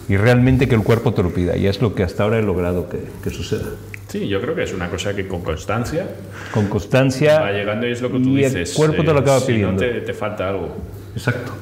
y 0.09 0.17
realmente 0.17 0.67
que 0.67 0.75
el 0.75 0.83
cuerpo 0.83 1.13
te 1.13 1.23
lo 1.23 1.31
pida. 1.31 1.57
Y 1.57 1.67
es 1.67 1.83
lo 1.83 1.95
que 1.95 2.03
hasta 2.05 2.23
ahora 2.23 2.39
he 2.39 2.43
logrado 2.43 2.89
que, 2.89 3.01
que 3.23 3.31
suceda. 3.31 3.67
Sí, 4.09 4.29
yo 4.29 4.41
creo 4.41 4.55
que 4.55 4.63
es 4.63 4.73
una 4.73 4.89
cosa 4.89 5.15
que 5.17 5.27
con 5.27 5.41
constancia 5.43 6.07
Con 6.53 6.69
constancia. 6.69 7.41
va 7.41 7.51
llegando 7.51 7.87
y 7.89 7.91
es 7.93 8.01
lo 8.01 8.13
que 8.13 8.19
tú 8.21 8.31
y 8.39 8.45
dices. 8.45 8.71
El 8.71 8.77
cuerpo 8.77 9.03
te 9.03 9.13
lo 9.13 9.19
eh, 9.19 9.23
acaba 9.23 9.41
si 9.41 9.47
pidiendo. 9.49 9.73
no 9.73 9.79
te, 9.79 10.01
te 10.01 10.15
falta 10.15 10.49
algo. 10.49 10.69
Exacto. 11.17 11.53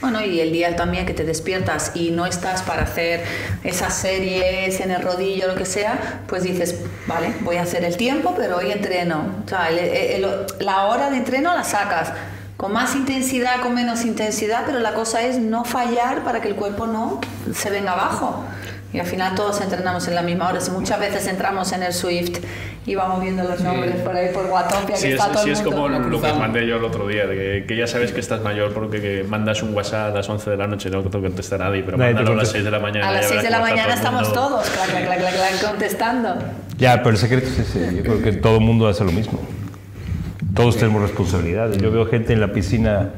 Bueno, 0.00 0.24
y 0.24 0.40
el 0.40 0.52
día 0.52 0.76
también 0.76 1.06
que 1.06 1.14
te 1.14 1.24
despiertas 1.24 1.92
y 1.94 2.12
no 2.12 2.24
estás 2.24 2.62
para 2.62 2.82
hacer 2.82 3.24
esas 3.64 3.94
series 3.94 4.78
en 4.80 4.92
el 4.92 5.02
rodillo, 5.02 5.48
lo 5.48 5.56
que 5.56 5.64
sea, 5.64 6.22
pues 6.28 6.44
dices, 6.44 6.76
vale, 7.06 7.34
voy 7.40 7.56
a 7.56 7.62
hacer 7.62 7.84
el 7.84 7.96
tiempo, 7.96 8.34
pero 8.36 8.58
hoy 8.58 8.70
entreno. 8.70 9.42
O 9.44 9.48
sea, 9.48 9.68
la 10.60 10.84
hora 10.86 11.10
de 11.10 11.16
entreno 11.16 11.52
la 11.52 11.64
sacas 11.64 12.12
con 12.56 12.72
más 12.72 12.94
intensidad, 12.94 13.60
con 13.60 13.74
menos 13.74 14.04
intensidad, 14.04 14.64
pero 14.66 14.80
la 14.80 14.94
cosa 14.94 15.22
es 15.22 15.38
no 15.38 15.64
fallar 15.64 16.22
para 16.24 16.40
que 16.40 16.48
el 16.48 16.54
cuerpo 16.54 16.86
no 16.86 17.20
se 17.54 17.70
venga 17.70 17.92
abajo. 17.92 18.44
Y 18.92 18.98
al 18.98 19.06
final 19.06 19.34
todos 19.34 19.60
entrenamos 19.60 20.08
en 20.08 20.14
la 20.14 20.22
misma 20.22 20.48
hora. 20.48 20.60
Si 20.62 20.70
muchas 20.70 20.98
veces 20.98 21.26
entramos 21.26 21.72
en 21.72 21.82
el 21.82 21.92
Swift 21.92 22.38
y 22.86 22.94
vamos 22.94 23.20
viendo 23.20 23.44
los 23.44 23.60
nombres 23.60 23.96
por 23.96 24.16
ahí 24.16 24.32
por 24.32 24.46
Watopia, 24.46 24.96
Sí, 24.96 25.08
que 25.08 25.14
es, 25.14 25.20
está 25.20 25.30
todo 25.30 25.42
sí 25.42 25.50
el 25.50 25.56
es 25.56 25.62
mundo. 25.62 25.76
como 25.76 25.88
lo 25.90 26.20
que 26.22 26.26
os 26.26 26.38
mandé 26.38 26.66
yo 26.66 26.76
el 26.76 26.84
otro 26.84 27.06
día, 27.06 27.26
de 27.26 27.34
que, 27.36 27.64
que 27.66 27.76
ya 27.76 27.86
sabes 27.86 28.12
que 28.12 28.20
estás 28.20 28.40
mayor 28.42 28.72
porque 28.72 29.02
que 29.02 29.24
mandas 29.28 29.62
un 29.62 29.74
WhatsApp 29.74 30.12
a 30.12 30.16
las 30.16 30.28
11 30.28 30.50
de 30.50 30.56
la 30.56 30.66
noche, 30.66 30.88
no 30.88 31.02
te 31.02 31.10
contesta 31.20 31.56
a 31.56 31.58
nadie, 31.58 31.82
pero 31.82 31.98
Nadie 31.98 32.14
mándalo 32.14 32.32
a 32.32 32.42
las 32.42 32.50
contesta. 32.50 32.52
6 32.54 32.64
de 32.64 32.70
la 32.70 32.78
mañana. 32.78 33.08
A 33.08 33.12
las 33.12 33.22
ya 33.24 33.28
6 33.28 33.42
de 33.42 33.50
la 33.50 33.60
mañana 33.60 33.84
todo 33.84 33.94
estamos 33.94 34.32
todos, 34.32 34.70
clac, 34.70 34.88
clac, 34.88 35.04
clac, 35.04 35.18
clac, 35.18 35.34
clac, 35.34 35.70
contestando. 35.70 36.34
Ya, 36.78 36.96
pero 37.02 37.10
el 37.10 37.18
secreto 37.18 37.46
es 37.48 37.58
ese. 37.58 37.94
Yo 37.94 38.02
creo 38.02 38.22
que 38.22 38.32
todo 38.32 38.54
el 38.56 38.62
mundo 38.64 38.88
hace 38.88 39.04
lo 39.04 39.12
mismo. 39.12 39.38
Todos 40.54 40.78
tenemos 40.78 41.02
responsabilidades. 41.02 41.76
Yo 41.76 41.90
veo 41.90 42.06
gente 42.06 42.32
en 42.32 42.40
la 42.40 42.52
piscina 42.54 43.10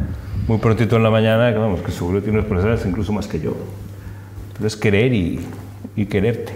muy 0.48 0.58
prontito 0.58 0.96
en 0.96 1.04
la 1.04 1.10
mañana 1.10 1.52
que, 1.52 1.58
vamos, 1.58 1.80
que 1.80 1.92
seguro 1.92 2.20
tiene 2.20 2.38
responsabilidades 2.40 2.86
incluso 2.86 3.12
más 3.12 3.28
que 3.28 3.38
yo. 3.38 3.56
Pero 4.54 4.66
es 4.66 4.76
querer 4.76 5.12
y, 5.14 5.40
y 5.96 6.06
quererte. 6.06 6.52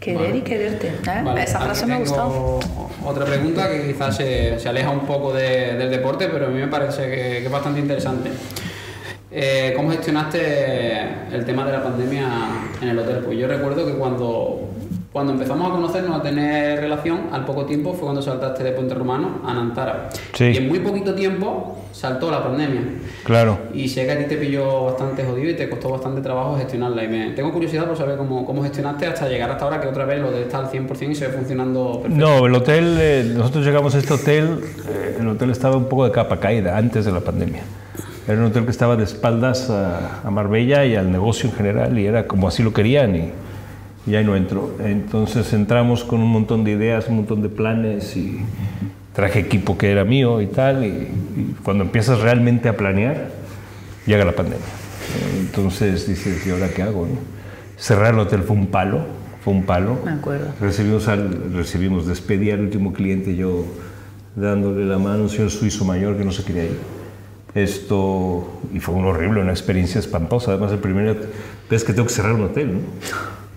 Querer 0.00 0.36
y 0.36 0.42
quererte. 0.42 0.88
¿eh? 0.88 1.22
Vale, 1.24 1.42
Esa 1.44 1.60
frase 1.60 1.86
me 1.86 1.94
tengo 1.98 2.04
gustó. 2.04 2.60
Otra 3.06 3.24
pregunta 3.24 3.70
que 3.70 3.86
quizás 3.86 4.16
se, 4.16 4.58
se 4.58 4.68
aleja 4.68 4.90
un 4.90 5.00
poco 5.06 5.32
de- 5.32 5.74
del 5.74 5.90
deporte, 5.90 6.28
pero 6.28 6.46
a 6.46 6.50
mí 6.50 6.58
me 6.60 6.68
parece 6.68 7.02
que, 7.08 7.16
que 7.16 7.44
es 7.46 7.50
bastante 7.50 7.80
interesante. 7.80 8.30
Eh, 9.30 9.72
¿Cómo 9.74 9.90
gestionaste 9.90 11.00
el 11.32 11.44
tema 11.44 11.64
de 11.64 11.72
la 11.72 11.82
pandemia 11.82 12.28
en 12.82 12.88
el 12.88 12.98
hotel? 12.98 13.22
Pues 13.24 13.38
yo 13.38 13.48
recuerdo 13.48 13.84
que 13.86 13.94
cuando, 13.94 14.68
cuando 15.12 15.32
empezamos 15.32 15.68
a 15.68 15.72
conocernos, 15.74 16.20
a 16.20 16.22
tener 16.22 16.80
relación, 16.80 17.28
al 17.32 17.44
poco 17.44 17.64
tiempo 17.64 17.92
fue 17.94 18.02
cuando 18.02 18.20
saltaste 18.22 18.62
de 18.62 18.72
Puente 18.72 18.94
Romano 18.94 19.40
a 19.44 19.54
Nantara. 19.54 20.10
Sí. 20.34 20.44
Y 20.44 20.56
en 20.58 20.68
muy 20.68 20.80
poquito 20.80 21.14
tiempo 21.14 21.78
saltó 21.94 22.28
la 22.30 22.42
pandemia. 22.42 22.82
Claro. 23.22 23.56
Y 23.72 23.88
sé 23.88 24.04
que 24.04 24.12
a 24.12 24.18
ti 24.18 24.24
te 24.24 24.36
pilló 24.36 24.86
bastante 24.86 25.24
jodido 25.24 25.50
y 25.50 25.54
te 25.54 25.70
costó 25.70 25.90
bastante 25.90 26.20
trabajo 26.20 26.56
gestionarla. 26.56 27.04
Y 27.04 27.08
me, 27.08 27.30
tengo 27.30 27.52
curiosidad 27.52 27.86
por 27.86 27.96
saber 27.96 28.18
cómo, 28.18 28.44
cómo 28.44 28.62
gestionaste 28.64 29.06
hasta 29.06 29.28
llegar 29.28 29.50
hasta 29.50 29.64
ahora 29.64 29.80
que 29.80 29.86
otra 29.86 30.04
vez 30.04 30.20
lo 30.20 30.32
de 30.32 30.42
estar 30.42 30.64
al 30.64 30.70
100% 30.70 31.10
y 31.10 31.14
se 31.14 31.28
ve 31.28 31.32
funcionando 31.32 32.00
perfecto. 32.02 32.26
No, 32.26 32.46
el 32.46 32.54
hotel, 32.54 32.96
eh, 32.98 33.32
nosotros 33.36 33.64
llegamos 33.64 33.94
a 33.94 33.98
este 33.98 34.12
hotel, 34.12 34.60
eh, 34.88 35.18
el 35.20 35.28
hotel 35.28 35.50
estaba 35.50 35.76
un 35.76 35.88
poco 35.88 36.04
de 36.04 36.10
capa 36.10 36.40
caída 36.40 36.76
antes 36.76 37.04
de 37.04 37.12
la 37.12 37.20
pandemia. 37.20 37.62
Era 38.26 38.38
un 38.38 38.46
hotel 38.46 38.64
que 38.64 38.70
estaba 38.70 38.96
de 38.96 39.04
espaldas 39.04 39.70
a, 39.70 40.22
a 40.24 40.30
Marbella 40.30 40.84
y 40.84 40.96
al 40.96 41.12
negocio 41.12 41.48
en 41.48 41.54
general 41.54 41.98
y 41.98 42.06
era 42.06 42.26
como 42.26 42.48
así 42.48 42.62
lo 42.62 42.72
querían 42.72 43.14
y, 43.14 43.30
y 44.06 44.16
ahí 44.16 44.24
no 44.24 44.34
entró. 44.34 44.72
Entonces 44.82 45.52
entramos 45.52 46.02
con 46.02 46.20
un 46.20 46.30
montón 46.30 46.64
de 46.64 46.72
ideas, 46.72 47.06
un 47.08 47.16
montón 47.16 47.42
de 47.42 47.50
planes 47.50 48.16
y 48.16 48.40
traje 49.14 49.38
equipo 49.38 49.78
que 49.78 49.90
era 49.90 50.04
mío 50.04 50.42
y 50.42 50.46
tal 50.46 50.84
y, 50.84 50.88
y 50.88 51.56
cuando 51.62 51.84
empiezas 51.84 52.20
realmente 52.20 52.68
a 52.68 52.76
planear 52.76 53.30
llega 54.06 54.24
la 54.24 54.32
pandemia. 54.32 54.66
Entonces 55.38 56.06
dices, 56.06 56.46
¿y 56.46 56.50
ahora 56.50 56.68
qué 56.68 56.82
hago? 56.82 57.06
no? 57.06 57.18
Cerrar 57.76 58.14
el 58.14 58.20
hotel 58.20 58.42
fue 58.42 58.56
un 58.56 58.68
palo, 58.68 59.04
fue 59.42 59.52
un 59.52 59.64
palo. 59.64 59.98
Me 60.04 60.12
acuerdo. 60.12 60.52
Recibimos, 60.60 61.08
al, 61.08 61.52
recibimos 61.52 62.06
despedí 62.06 62.50
al 62.50 62.60
último 62.60 62.92
cliente, 62.92 63.36
yo 63.36 63.64
dándole 64.36 64.84
la 64.84 64.98
mano 64.98 65.24
un 65.24 65.28
señor 65.28 65.50
suizo 65.50 65.84
mayor 65.84 66.16
que 66.16 66.24
no 66.24 66.32
se 66.32 66.44
quería 66.44 66.64
ir. 66.64 66.78
Esto, 67.54 68.60
y 68.72 68.80
fue 68.80 68.94
un 68.94 69.04
horrible, 69.04 69.40
una 69.40 69.52
experiencia 69.52 70.00
espantosa. 70.00 70.50
Además, 70.50 70.72
el 70.72 70.78
primero 70.78 71.14
vez 71.70 71.84
que 71.84 71.92
tengo 71.92 72.08
que 72.08 72.14
cerrar 72.14 72.32
un 72.32 72.42
hotel, 72.42 72.74
¿no? 72.74 72.80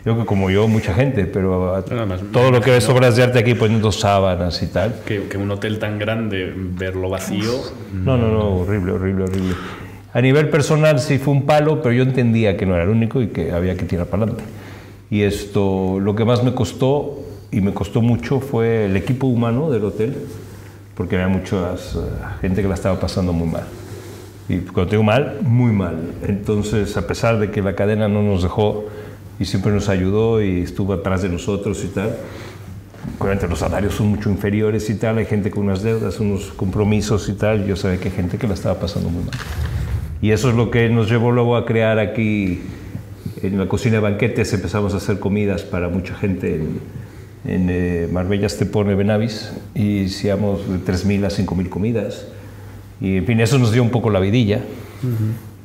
Yo 0.07 0.17
que 0.17 0.23
como 0.23 0.49
yo, 0.49 0.69
mucha 0.69 0.93
gente, 0.93 1.25
pero 1.25 1.83
más, 2.07 2.21
todo 2.31 2.49
lo 2.49 2.61
que 2.61 2.71
ves 2.71 2.87
obras 2.87 3.17
de 3.17 3.23
arte 3.23 3.39
aquí 3.39 3.55
poniendo 3.55 3.91
sábanas 3.91 4.63
y 4.63 4.67
tal. 4.67 5.01
Que, 5.05 5.23
que 5.23 5.37
un 5.37 5.51
hotel 5.51 5.79
tan 5.79 5.99
grande, 5.99 6.53
verlo 6.55 7.09
vacío. 7.09 7.51
No, 7.93 8.15
no, 8.15 8.29
no, 8.29 8.55
horrible, 8.55 8.93
horrible, 8.93 9.25
horrible. 9.25 9.55
A 10.13 10.21
nivel 10.21 10.47
personal 10.49 11.01
sí 11.01 11.17
fue 11.17 11.33
un 11.33 11.45
palo, 11.45 11.81
pero 11.81 11.93
yo 11.93 12.03
entendía 12.03 12.55
que 12.55 12.65
no 12.65 12.75
era 12.75 12.85
el 12.85 12.89
único 12.89 13.21
y 13.21 13.27
que 13.27 13.51
había 13.51 13.75
que 13.75 13.83
tirar 13.83 14.05
para 14.07 14.23
adelante. 14.23 14.45
Y 15.09 15.23
esto, 15.23 15.99
lo 15.99 16.15
que 16.15 16.23
más 16.23 16.41
me 16.41 16.53
costó, 16.53 17.19
y 17.51 17.59
me 17.59 17.73
costó 17.73 18.01
mucho, 18.01 18.39
fue 18.39 18.85
el 18.85 18.95
equipo 18.95 19.27
humano 19.27 19.69
del 19.69 19.83
hotel, 19.83 20.15
porque 20.95 21.17
había 21.17 21.27
mucha 21.27 21.75
gente 22.39 22.61
que 22.61 22.67
la 22.69 22.75
estaba 22.75 22.97
pasando 22.97 23.33
muy 23.33 23.49
mal. 23.49 23.65
Y 24.47 24.59
cuando 24.59 24.89
digo 24.89 25.03
mal, 25.03 25.39
muy 25.41 25.73
mal. 25.73 26.13
Entonces, 26.25 26.95
a 26.95 27.05
pesar 27.05 27.39
de 27.39 27.51
que 27.51 27.61
la 27.61 27.75
cadena 27.75 28.07
no 28.07 28.21
nos 28.21 28.43
dejó 28.43 28.85
y 29.39 29.45
siempre 29.45 29.71
nos 29.71 29.89
ayudó 29.89 30.41
y 30.41 30.61
estuvo 30.61 30.93
atrás 30.93 31.21
de 31.21 31.29
nosotros 31.29 31.83
y 31.83 31.87
tal, 31.87 32.15
obviamente 33.19 33.47
los 33.47 33.59
salarios 33.59 33.95
son 33.95 34.07
mucho 34.07 34.29
inferiores 34.29 34.89
y 34.89 34.95
tal, 34.95 35.17
hay 35.17 35.25
gente 35.25 35.51
con 35.51 35.65
unas 35.65 35.83
deudas, 35.83 36.19
unos 36.19 36.51
compromisos 36.51 37.29
y 37.29 37.33
tal, 37.33 37.65
yo 37.65 37.75
sabía 37.75 37.99
que 37.99 38.09
hay 38.09 38.15
gente 38.15 38.37
que 38.37 38.47
la 38.47 38.53
estaba 38.53 38.79
pasando 38.79 39.09
muy 39.09 39.23
mal. 39.23 39.33
Y 40.21 40.31
eso 40.31 40.49
es 40.49 40.55
lo 40.55 40.71
que 40.71 40.89
nos 40.89 41.09
llevó 41.09 41.31
luego 41.31 41.55
a 41.55 41.65
crear 41.65 41.99
aquí, 41.99 42.61
en 43.43 43.57
la 43.59 43.67
cocina 43.67 43.95
de 43.95 44.01
banquetes, 44.01 44.51
empezamos 44.53 44.93
a 44.93 44.97
hacer 44.97 45.19
comidas 45.19 45.61
para 45.61 45.89
mucha 45.89 46.15
gente 46.15 46.55
en, 46.55 46.79
en 47.45 47.69
eh, 47.69 48.07
Marbella, 48.11 48.47
Estepona 48.47 48.93
y 48.93 48.95
Benavis, 48.95 49.51
y 49.75 50.05
hacíamos 50.05 50.67
de 50.67 50.79
3.000 50.79 51.25
a 51.25 51.29
5.000 51.29 51.69
comidas. 51.69 52.25
Y 52.99 53.17
en 53.17 53.25
fin, 53.25 53.39
eso 53.39 53.59
nos 53.59 53.71
dio 53.71 53.83
un 53.83 53.91
poco 53.91 54.09
la 54.09 54.19
vidilla. 54.19 54.61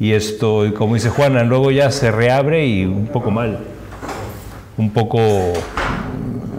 Y 0.01 0.12
esto, 0.12 0.64
como 0.76 0.95
dice 0.95 1.11
Juana, 1.11 1.45
luego 1.45 1.70
ya 1.70 1.90
se 1.90 2.11
reabre 2.11 2.66
y 2.66 2.84
un 2.84 3.07
poco 3.07 3.30
mal. 3.30 3.61
Un 4.76 4.90
poco 4.90 5.18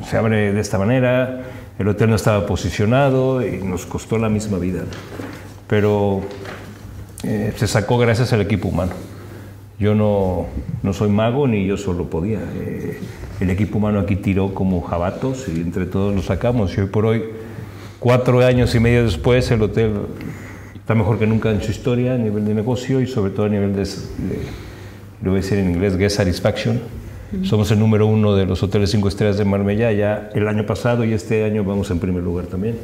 se 0.10 0.18
abre 0.18 0.54
de 0.54 0.60
esta 0.60 0.78
manera, 0.78 1.44
el 1.80 1.88
hotel 1.88 2.10
no 2.10 2.16
estaba 2.16 2.46
posicionado 2.46 3.46
y 3.46 3.64
nos 3.64 3.86
costó 3.86 4.18
la 4.18 4.30
misma 4.30 4.60
vida. 4.60 4.84
Pero 5.68 6.22
eh, 7.24 7.54
se 7.56 7.68
sacó 7.68 7.98
gracias 7.98 8.34
al 8.34 8.42
equipo 8.42 8.68
humano. 8.68 8.94
Yo 9.80 9.96
no, 9.96 10.46
no 10.84 10.94
soy 10.94 11.10
mago 11.10 11.48
ni 11.48 11.66
yo 11.66 11.78
solo 11.78 12.10
podía. 12.10 12.40
Eh, 12.56 13.00
el 13.40 13.50
equipo 13.50 13.80
humano 13.80 14.00
aquí 14.00 14.16
tiró 14.16 14.54
como 14.54 14.82
jabatos 14.82 15.48
y 15.48 15.62
entre 15.62 15.86
todos 15.86 16.16
lo 16.16 16.22
sacamos. 16.22 16.78
Y 16.78 16.82
hoy 16.82 16.88
por 16.88 17.06
hoy, 17.06 17.24
cuatro 18.00 18.46
años 18.46 18.76
y 18.76 18.80
medio 18.80 19.04
después, 19.04 19.50
el 19.52 19.64
hotel 19.64 19.94
está 20.84 20.96
mejor 20.96 21.18
que 21.18 21.26
nunca 21.26 21.50
en 21.50 21.62
su 21.62 21.72
historia 21.72 22.16
a 22.16 22.18
nivel 22.18 22.44
de 22.44 22.54
negocio 22.54 23.00
y 23.00 23.08
sobre 23.08 23.32
todo 23.32 23.46
a 23.46 23.50
nivel 23.50 23.74
de, 23.74 23.84
de 23.84 24.40
lo 25.22 25.30
voy 25.32 25.40
a 25.40 25.42
decir 25.42 25.58
en 25.58 25.70
inglés, 25.70 25.96
guest 25.96 26.18
satisfaction. 26.18 26.82
Somos 27.44 27.72
el 27.72 27.80
número 27.80 28.06
uno 28.06 28.36
de 28.36 28.46
los 28.46 28.62
hoteles 28.62 28.92
cinco 28.92 29.08
estrellas 29.08 29.38
de 29.38 29.46
Marbella 29.46 29.94
ya 29.94 30.30
el 30.36 30.46
año 30.46 30.66
pasado 30.66 31.06
y 31.06 31.14
este 31.14 31.46
año 31.46 31.64
vamos 31.64 31.90
en 31.90 32.00
primer 32.00 32.22
lugar 32.22 32.48
también. 32.48 32.76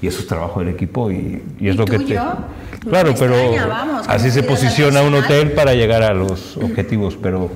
Y 0.00 0.06
eso 0.06 0.20
es 0.20 0.26
trabajo 0.26 0.60
del 0.60 0.70
equipo 0.70 1.10
y, 1.10 1.42
y 1.60 1.68
es 1.68 1.74
¿Y 1.74 1.78
lo 1.78 1.84
que 1.84 1.98
te... 1.98 2.14
Claro, 2.14 3.14
pero 3.18 3.36
extraña, 3.36 3.66
vamos, 3.66 4.06
así 4.08 4.30
se 4.30 4.42
posiciona 4.42 5.02
un 5.02 5.14
hotel 5.14 5.52
para 5.52 5.74
llegar 5.74 6.02
a 6.02 6.14
los 6.14 6.56
objetivos, 6.56 7.18
pero 7.20 7.50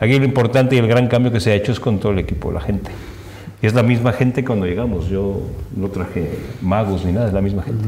aquí 0.00 0.18
lo 0.18 0.24
importante 0.24 0.74
y 0.74 0.78
el 0.78 0.88
gran 0.88 1.06
cambio 1.08 1.30
que 1.30 1.40
se 1.40 1.52
ha 1.52 1.54
hecho 1.54 1.70
es 1.70 1.80
con 1.80 2.00
todo 2.00 2.12
el 2.12 2.18
equipo, 2.18 2.50
la 2.50 2.62
gente. 2.62 2.90
Y 3.60 3.66
es 3.66 3.74
la 3.74 3.82
misma 3.82 4.12
gente 4.14 4.42
cuando 4.42 4.64
llegamos. 4.64 5.08
Yo 5.08 5.42
no 5.76 5.88
traje 5.88 6.30
magos 6.62 7.04
ni 7.04 7.12
nada, 7.12 7.28
es 7.28 7.34
la 7.34 7.42
misma 7.42 7.62
gente. 7.62 7.84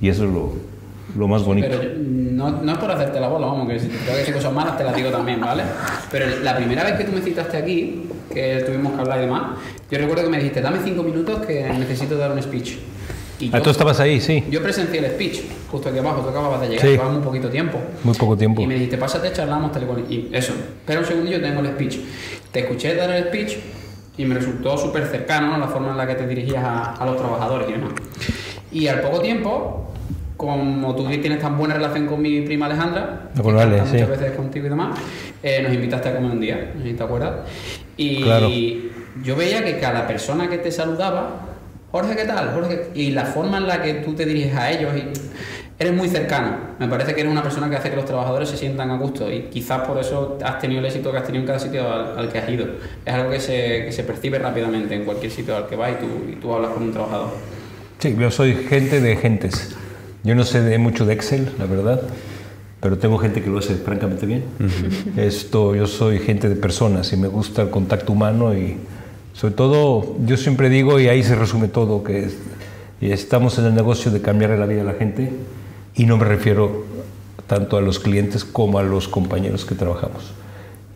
Y 0.00 0.08
eso 0.08 0.24
es 0.24 0.30
lo, 0.30 0.52
lo 1.16 1.28
más 1.28 1.44
bonito. 1.44 1.68
Pero 1.70 1.82
yo- 1.82 1.90
no, 1.96 2.50
no 2.62 2.72
es 2.72 2.78
por 2.78 2.90
hacerte 2.90 3.20
la 3.20 3.28
bola, 3.28 3.46
vamos, 3.48 3.68
que 3.68 3.78
si 3.78 3.88
te 3.88 3.96
tengo 3.98 4.12
que 4.12 4.18
decir 4.18 4.34
cosas 4.34 4.52
malas 4.52 4.78
te 4.78 4.84
las 4.84 4.94
digo 4.96 5.10
también, 5.10 5.40
¿vale? 5.40 5.62
Pero 6.10 6.26
la 6.42 6.56
primera 6.56 6.84
vez 6.84 6.94
que 6.94 7.04
tú 7.04 7.12
me 7.12 7.20
citaste 7.20 7.56
aquí, 7.58 8.04
que 8.32 8.62
tuvimos 8.64 8.94
que 8.94 9.00
hablar 9.00 9.18
y 9.18 9.22
demás, 9.22 9.42
yo 9.90 9.98
recuerdo 9.98 10.24
que 10.24 10.30
me 10.30 10.38
dijiste, 10.38 10.62
dame 10.62 10.78
cinco 10.82 11.02
minutos 11.02 11.44
que 11.44 11.62
necesito 11.64 12.16
dar 12.16 12.32
un 12.32 12.42
speech. 12.42 12.76
Y 13.40 13.48
Ah, 13.52 13.56
yo, 13.58 13.62
tú 13.62 13.70
estabas 13.70 13.98
ahí, 14.00 14.20
sí. 14.20 14.44
yo 14.50 14.62
presencié 14.62 15.00
el 15.00 15.10
speech, 15.12 15.40
justo 15.70 15.88
aquí 15.88 15.98
abajo, 15.98 16.20
tú 16.22 16.28
acababas 16.28 16.60
de 16.62 16.68
llegar, 16.68 16.82
Sí. 16.82 16.88
llevaba 16.92 17.10
muy 17.12 17.22
poquito 17.22 17.48
tiempo. 17.48 17.78
Muy 18.04 18.14
poco 18.14 18.36
tiempo. 18.36 18.60
Y 18.62 18.66
me 18.66 18.74
dijiste, 18.74 18.96
pásate, 18.98 19.32
charlamos, 19.32 19.72
tal 19.72 19.82
y 19.82 19.86
cual. 19.86 20.04
Y 20.10 20.28
eso, 20.32 20.52
espera 20.52 21.00
un 21.00 21.06
segundo, 21.06 21.30
yo 21.30 21.40
tengo 21.40 21.60
el 21.60 21.66
speech. 21.68 21.98
Te 22.52 22.60
escuché 22.60 22.94
dar 22.94 23.10
el 23.10 23.24
speech 23.28 23.56
y 24.18 24.24
me 24.26 24.34
resultó 24.34 24.76
súper 24.78 25.06
cercano 25.06 25.48
¿no? 25.48 25.58
la 25.58 25.68
forma 25.68 25.90
en 25.90 25.96
la 25.96 26.06
que 26.06 26.14
te 26.16 26.26
dirigías 26.26 26.62
a, 26.62 26.92
a 26.94 27.04
los 27.06 27.16
trabajadores 27.16 27.68
y 27.68 27.72
demás. 27.72 27.92
Y 28.72 28.86
al 28.88 29.00
poco 29.00 29.20
tiempo, 29.20 29.89
como 30.40 30.94
tú 30.96 31.04
tienes 31.06 31.38
tan 31.38 31.58
buena 31.58 31.74
relación 31.74 32.06
con 32.06 32.22
mi 32.22 32.40
prima 32.40 32.64
Alejandra, 32.64 33.28
que 33.82 33.90
sí. 33.90 33.92
muchas 33.92 34.08
veces 34.08 34.32
contigo 34.32 34.66
y 34.66 34.68
demás, 34.70 34.98
eh, 35.42 35.60
nos 35.62 35.74
invitaste 35.74 36.08
a 36.08 36.14
comer 36.14 36.30
un 36.30 36.40
día, 36.40 36.72
te 36.96 37.02
acuerdas. 37.02 37.32
Y 37.98 38.22
Claro. 38.22 38.48
yo 39.22 39.36
veía 39.36 39.62
que 39.62 39.78
cada 39.78 40.06
persona 40.06 40.48
que 40.48 40.56
te 40.56 40.72
saludaba, 40.72 41.40
Jorge, 41.92 42.16
¿qué 42.16 42.24
tal? 42.24 42.52
Jorge, 42.54 42.88
y 42.94 43.10
la 43.10 43.26
forma 43.26 43.58
en 43.58 43.66
la 43.66 43.82
que 43.82 43.94
tú 43.94 44.14
te 44.14 44.24
diriges 44.24 44.56
a 44.56 44.70
ellos, 44.70 44.92
y 44.96 45.04
eres 45.78 45.92
muy 45.92 46.08
cercano. 46.08 46.56
Me 46.78 46.88
parece 46.88 47.14
que 47.14 47.20
eres 47.20 47.30
una 47.32 47.42
persona 47.42 47.68
que 47.68 47.76
hace 47.76 47.90
que 47.90 47.96
los 47.96 48.06
trabajadores 48.06 48.48
se 48.48 48.56
sientan 48.56 48.90
a 48.90 48.96
gusto 48.96 49.30
y 49.30 49.42
quizás 49.50 49.86
por 49.86 49.98
eso 49.98 50.38
has 50.42 50.58
tenido 50.58 50.80
el 50.80 50.86
éxito 50.86 51.10
que 51.12 51.18
has 51.18 51.24
tenido 51.24 51.42
en 51.42 51.46
cada 51.48 51.58
sitio 51.58 51.86
al, 51.92 52.18
al 52.18 52.28
que 52.32 52.38
has 52.38 52.48
ido. 52.48 52.64
Es 53.04 53.12
algo 53.12 53.30
que 53.30 53.40
se, 53.40 53.84
que 53.84 53.92
se 53.92 54.04
percibe 54.04 54.38
rápidamente 54.38 54.94
en 54.94 55.04
cualquier 55.04 55.30
sitio 55.30 55.54
al 55.54 55.66
que 55.66 55.76
vas 55.76 55.90
y 55.92 55.94
tú, 55.96 56.06
y 56.32 56.36
tú 56.36 56.54
hablas 56.54 56.70
con 56.70 56.84
un 56.84 56.92
trabajador. 56.92 57.28
Sí, 57.98 58.16
yo 58.18 58.30
soy 58.30 58.54
gente 58.54 59.02
de 59.02 59.16
gentes. 59.16 59.76
Yo 60.24 60.34
no 60.34 60.44
sé 60.44 60.60
de 60.62 60.78
mucho 60.78 61.06
de 61.06 61.14
Excel, 61.14 61.48
la 61.58 61.66
verdad, 61.66 62.02
pero 62.80 62.98
tengo 62.98 63.18
gente 63.18 63.42
que 63.42 63.48
lo 63.50 63.58
hace 63.58 63.74
francamente 63.74 64.26
bien. 64.26 64.44
Esto, 65.16 65.74
yo 65.74 65.86
soy 65.86 66.18
gente 66.18 66.48
de 66.48 66.56
personas 66.56 67.12
y 67.12 67.16
me 67.16 67.28
gusta 67.28 67.62
el 67.62 67.70
contacto 67.70 68.12
humano 68.12 68.54
y 68.56 68.76
sobre 69.32 69.54
todo, 69.54 70.16
yo 70.26 70.36
siempre 70.36 70.68
digo, 70.68 71.00
y 71.00 71.08
ahí 71.08 71.22
se 71.22 71.34
resume 71.34 71.68
todo, 71.68 72.02
que 72.04 72.24
es- 72.24 72.36
estamos 73.00 73.58
en 73.58 73.64
el 73.66 73.74
negocio 73.74 74.10
de 74.10 74.20
cambiar 74.20 74.50
la 74.50 74.66
vida 74.66 74.80
de 74.80 74.84
la 74.92 74.94
gente 74.98 75.30
y 75.94 76.04
no 76.04 76.16
me 76.18 76.24
refiero 76.24 76.84
tanto 77.46 77.76
a 77.76 77.80
los 77.80 77.98
clientes 77.98 78.44
como 78.44 78.78
a 78.78 78.82
los 78.82 79.08
compañeros 79.08 79.64
que 79.64 79.74
trabajamos. 79.74 80.32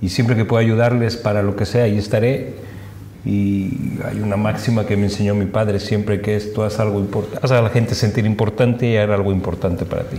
Y 0.03 0.11
siempre 0.11 0.37
que 0.37 0.45
pueda 0.45 0.63
ayudarles 0.63 1.17
para 1.17 1.43
lo 1.43 1.57
que 1.57 1.65
sea, 1.65 1.85
ahí 1.85 1.97
estaré. 1.97 2.55
Y 3.27 3.99
hay 4.05 4.21
una 4.23 4.37
máxima 4.37 4.87
que 4.87 4.97
me 4.97 5.05
enseñó 5.05 5.35
mi 5.35 5.47
padre 5.47 5.81
siempre 5.81 6.21
que 6.21 6.37
es 6.37 6.53
tú 6.53 6.63
haz 6.63 6.79
algo 6.79 6.99
importante, 6.99 7.39
haz 7.43 7.53
a 7.53 7.63
la 7.63 7.71
gente 7.71 7.95
sentir 7.95 8.27
importante 8.27 8.87
y 8.87 8.97
hacer 8.97 9.13
algo 9.13 9.33
importante 9.33 9.87
para 9.87 10.05
ti. 10.05 10.19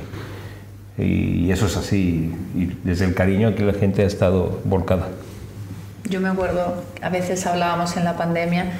Y 0.98 1.52
eso 1.52 1.68
es 1.68 1.78
así. 1.78 2.34
Y 2.56 2.66
desde 2.84 3.06
el 3.06 3.14
cariño 3.14 3.50
aquí 3.50 3.64
la 3.64 3.74
gente 3.74 4.04
ha 4.04 4.08
estado 4.08 4.60
volcada. 4.64 5.10
Yo 6.10 6.22
me 6.22 6.30
acuerdo, 6.30 6.84
a 7.02 7.10
veces 7.10 7.46
hablábamos 7.46 7.98
en 7.98 8.06
la 8.06 8.16
pandemia 8.16 8.72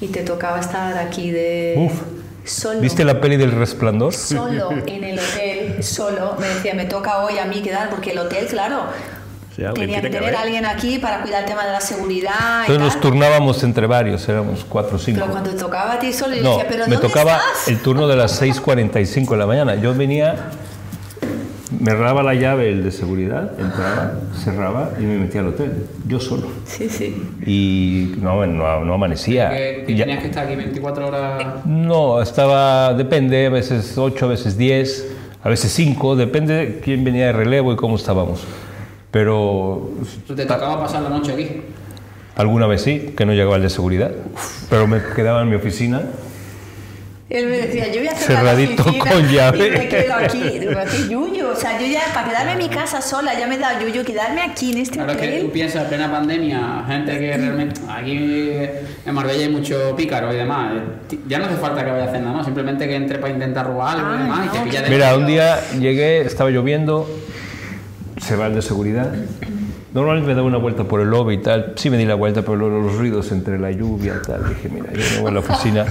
y 0.00 0.08
te 0.08 0.22
tocaba 0.22 0.58
estar 0.58 0.98
aquí 0.98 1.30
de 1.30 1.74
Uf. 1.78 2.02
solo. 2.44 2.80
¿Viste 2.80 3.04
la 3.04 3.20
peli 3.20 3.36
del 3.36 3.52
resplandor? 3.52 4.12
Solo 4.12 4.72
en 4.86 5.04
el 5.04 5.18
hotel, 5.18 5.82
solo. 5.82 6.36
Me 6.40 6.48
decía, 6.48 6.74
me 6.74 6.84
toca 6.84 7.18
hoy 7.18 7.38
a 7.38 7.46
mí 7.46 7.62
quedar, 7.62 7.88
porque 7.88 8.10
el 8.10 8.18
hotel, 8.18 8.46
claro, 8.46 8.82
Sí, 9.62 9.66
alguien 9.68 9.86
tenía 9.86 10.02
que 10.02 10.10
tener 10.10 10.34
a 10.36 10.40
alguien 10.42 10.66
aquí 10.66 10.98
para 10.98 11.22
cuidar 11.22 11.42
el 11.42 11.48
tema 11.48 11.64
de 11.64 11.72
la 11.72 11.80
seguridad. 11.80 12.60
y 12.60 12.70
Entonces 12.70 12.80
nos 12.84 12.92
tal. 12.94 13.00
turnábamos 13.02 13.62
entre 13.64 13.86
varios, 13.86 14.28
éramos 14.28 14.64
cuatro 14.68 14.96
o 14.96 14.98
cinco. 14.98 15.20
Pero 15.20 15.32
cuando 15.32 15.50
tocaba 15.54 15.92
a 15.94 15.98
ti 15.98 16.12
solo, 16.12 16.34
yo 16.36 16.42
No, 16.42 16.50
decía, 16.56 16.66
¿pero 16.68 16.84
me 16.86 16.94
dónde 16.96 17.08
tocaba 17.08 17.32
estás? 17.36 17.68
el 17.68 17.78
turno 17.80 18.06
de 18.08 18.16
las 18.16 18.40
6.45 18.42 19.30
de 19.30 19.36
la 19.36 19.46
mañana. 19.46 19.74
Yo 19.76 19.94
venía, 19.94 20.34
me 21.80 21.94
daba 21.94 22.22
la 22.22 22.34
llave 22.34 22.68
el 22.70 22.84
de 22.84 22.90
seguridad, 22.92 23.52
entraba, 23.58 24.12
cerraba 24.44 24.90
y 24.98 25.02
me 25.02 25.18
metía 25.18 25.40
al 25.40 25.48
hotel, 25.48 25.86
yo 26.06 26.20
solo. 26.20 26.48
Sí, 26.66 26.88
sí. 26.88 27.22
Y 27.46 28.14
no, 28.20 28.44
no, 28.46 28.84
no 28.84 28.94
amanecía. 28.94 29.50
Que, 29.50 29.84
que 29.86 29.94
tenías 29.96 30.18
que 30.20 30.26
estar 30.26 30.46
aquí 30.46 30.54
24 30.56 31.08
horas. 31.08 31.44
No, 31.64 32.20
estaba, 32.20 32.92
depende, 32.94 33.46
a 33.46 33.50
veces 33.50 33.96
8, 33.96 34.24
a 34.26 34.28
veces 34.28 34.56
10, 34.58 35.06
a 35.42 35.48
veces 35.48 35.72
5, 35.72 36.14
depende 36.16 36.54
de 36.54 36.80
quién 36.80 37.02
venía 37.04 37.26
de 37.26 37.32
relevo 37.32 37.72
y 37.72 37.76
cómo 37.76 37.96
estábamos. 37.96 38.42
Pero 39.12 39.90
Te 40.26 40.44
tocaba 40.46 40.80
pasar 40.80 41.02
la 41.02 41.10
noche 41.10 41.32
aquí. 41.32 41.62
alguna 42.34 42.66
vez 42.66 42.82
sí, 42.82 43.12
que 43.16 43.24
no 43.26 43.32
llegaba 43.34 43.56
el 43.56 43.62
de 43.62 43.70
seguridad, 43.70 44.10
pero 44.70 44.86
me 44.86 45.00
quedaba 45.14 45.42
en 45.42 45.50
mi 45.50 45.54
oficina. 45.56 46.02
Él 47.30 47.46
me 47.46 47.56
decía, 47.56 47.88
yo 47.90 48.00
voy 48.00 48.08
a 48.08 48.14
cerrar 48.14 48.44
Cerradito 48.44 48.82
la 48.84 48.90
oficina 48.90 49.10
con 49.10 49.28
llave. 49.28 49.66
Y 49.66 49.70
me 49.70 49.88
quedo 49.88 50.14
aquí. 50.14 50.58
Digo, 50.58 50.72
qué 50.90 51.08
yuyo. 51.08 51.50
O 51.52 51.56
sea, 51.56 51.80
yo 51.80 51.86
ya, 51.86 52.00
para 52.12 52.28
quedarme 52.28 52.52
en 52.52 52.58
mi 52.58 52.68
casa 52.68 53.00
sola, 53.00 53.32
ya 53.38 53.46
me 53.46 53.56
da 53.56 53.80
yuyo 53.80 54.04
quedarme 54.04 54.42
aquí 54.42 54.72
en 54.72 54.78
este 54.78 54.96
Claro, 54.96 55.12
es 55.12 55.16
que 55.18 55.28
hotel. 55.28 55.42
tú 55.46 55.50
piensas, 55.50 55.82
en 55.84 55.88
plena 55.88 56.10
pandemia, 56.12 56.84
gente 56.86 57.18
que 57.18 57.36
realmente. 57.38 57.80
Aquí 57.88 58.12
en 59.06 59.14
Marbella 59.14 59.44
hay 59.46 59.48
mucho 59.50 59.94
pícaro 59.96 60.30
y 60.30 60.36
demás. 60.36 60.72
Ya 61.26 61.38
no 61.38 61.46
hace 61.46 61.56
falta 61.56 61.82
que 61.82 61.90
vaya 61.90 62.04
a 62.04 62.08
hacer 62.08 62.20
nada 62.20 62.34
más, 62.36 62.44
simplemente 62.44 62.86
que 62.86 62.96
entre 62.96 63.18
para 63.18 63.32
intentar 63.32 63.66
robar 63.66 63.96
algo 63.96 64.10
y 64.10 64.16
Ay, 64.16 64.22
demás 64.24 64.46
y 64.46 64.48
te 64.50 64.58
no. 64.58 64.64
pilla 64.64 64.82
de 64.82 64.90
Mira, 64.90 65.16
un 65.16 65.26
día 65.26 65.60
llegué, 65.80 66.20
estaba 66.20 66.50
lloviendo, 66.50 67.08
se 68.22 68.36
va 68.36 68.46
el 68.46 68.54
de 68.54 68.62
seguridad. 68.62 69.12
Normalmente 69.92 70.28
me 70.28 70.34
daba 70.34 70.46
una 70.46 70.56
vuelta 70.56 70.84
por 70.84 71.00
el 71.00 71.10
lobby 71.10 71.34
y 71.34 71.38
tal. 71.38 71.74
Sí 71.76 71.90
me 71.90 71.98
di 71.98 72.06
la 72.06 72.14
vuelta, 72.14 72.42
pero 72.42 72.56
los 72.56 72.96
ruidos 72.96 73.30
entre 73.32 73.58
la 73.58 73.70
lluvia 73.70 74.14
y 74.22 74.26
tal. 74.26 74.48
Dije, 74.48 74.70
mira, 74.70 74.90
yo 74.92 75.02
me 75.16 75.20
voy 75.20 75.30
a 75.30 75.34
la 75.34 75.40
oficina, 75.40 75.86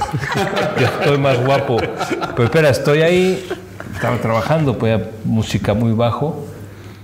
yo 0.80 0.86
estoy 0.86 1.18
más 1.20 1.44
guapo. 1.46 1.78
Pero 1.78 2.44
espera, 2.44 2.70
estoy 2.70 3.02
ahí, 3.02 3.48
estaba 3.94 4.18
trabajando, 4.18 4.78
ponía 4.78 5.10
música 5.24 5.74
muy 5.76 5.92
bajo. 5.92 6.48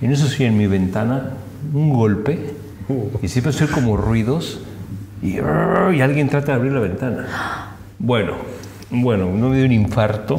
Y 0.02 0.06
en 0.06 0.14
eso 0.14 0.28
sí, 0.28 0.44
en 0.44 0.58
mi 0.58 0.66
ventana, 0.66 1.34
un 1.72 1.94
golpe. 1.94 2.56
Y 3.22 3.28
siempre 3.28 3.54
soy 3.54 3.68
como 3.68 3.96
ruidos. 3.98 4.62
Y, 5.22 5.36
y 5.38 6.02
alguien 6.02 6.30
trata 6.30 6.48
de 6.48 6.54
abrir 6.54 6.72
la 6.72 6.80
ventana. 6.80 7.76
Bueno, 8.00 8.34
bueno, 8.90 9.26
no 9.26 9.50
me 9.50 9.58
dio 9.58 9.66
un 9.66 9.72
infarto. 9.72 10.38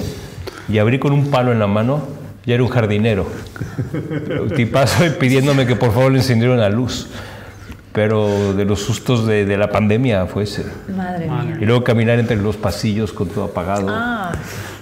Y 0.68 0.78
abrí 0.78 0.99
con 0.99 1.12
un 1.12 1.30
palo 1.30 1.53
en 1.53 1.61
la 1.61 1.68
mano. 1.68 2.18
Ya 2.49 2.55
era 2.55 2.63
un 2.63 2.71
jardinero. 2.71 3.27
Un 4.41 4.49
tipazo 4.57 5.05
y 5.05 5.11
pidiéndome 5.11 5.67
que 5.67 5.77
por 5.77 5.93
favor 5.93 6.11
le 6.13 6.17
encendiera 6.21 6.55
una 6.55 6.71
luz. 6.71 7.09
Pero 7.93 8.55
de 8.55 8.65
los 8.65 8.81
sustos 8.81 9.27
de, 9.27 9.45
de 9.45 9.59
la 9.59 9.71
pandemia 9.71 10.25
fue 10.25 10.45
ese. 10.45 10.65
Madre 10.97 11.27
mía. 11.27 11.59
Y 11.61 11.67
luego 11.67 11.85
caminar 11.85 12.19
entre 12.19 12.37
los 12.37 12.57
pasillos 12.57 13.13
con 13.13 13.29
todo 13.29 13.45
apagado. 13.45 13.89
Ah, 13.91 14.33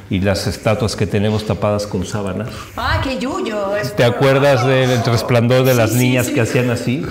Y 0.08 0.20
las 0.20 0.46
estatuas 0.46 0.94
que 0.94 1.08
tenemos 1.08 1.44
tapadas 1.44 1.88
con 1.88 2.06
sábanas. 2.06 2.50
ah 2.76 3.00
qué 3.02 3.18
yuyo. 3.18 3.70
¿Te 3.96 4.04
acuerdas 4.04 4.64
del 4.64 5.02
resplandor 5.04 5.64
de 5.64 5.74
las 5.74 5.90
Sí, 5.90 5.98
sí, 5.98 6.04
niñas 6.04 6.26
sí. 6.26 6.34
que 6.34 6.42
hacían 6.42 6.70
así? 6.70 7.04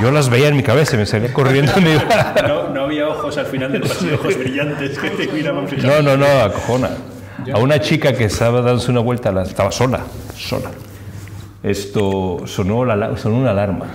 Yo 0.00 0.10
las 0.10 0.28
veía 0.30 0.48
en 0.48 0.56
mi 0.56 0.64
cabeza 0.64 0.96
me 0.96 1.06
salía 1.06 1.32
corriendo. 1.32 1.72
me 1.80 1.92
iba- 1.92 2.34
No, 2.48 2.70
no 2.70 2.84
había 2.86 3.06
ojos 3.08 3.38
al 3.38 3.46
final 3.46 3.70
del 3.70 3.82
pasillo, 3.82 4.16
ojos 4.16 4.36
brillantes 4.36 4.98
que 4.98 5.10
te 5.10 5.28
miraban 5.32 5.66
No, 5.80 6.02
no, 6.02 6.16
no, 6.16 6.26
acojona. 6.26 6.90
A 7.52 7.58
una 7.58 7.80
chica 7.80 8.12
que 8.12 8.24
estaba 8.24 8.60
dándose 8.60 8.90
una 8.90 9.00
vuelta, 9.00 9.32
estaba 9.42 9.72
sola, 9.72 10.00
sola. 10.36 10.70
esto 11.62 12.42
sonó, 12.46 12.84
la, 12.84 13.16
sonó 13.16 13.36
una 13.36 13.50
alarma. 13.50 13.86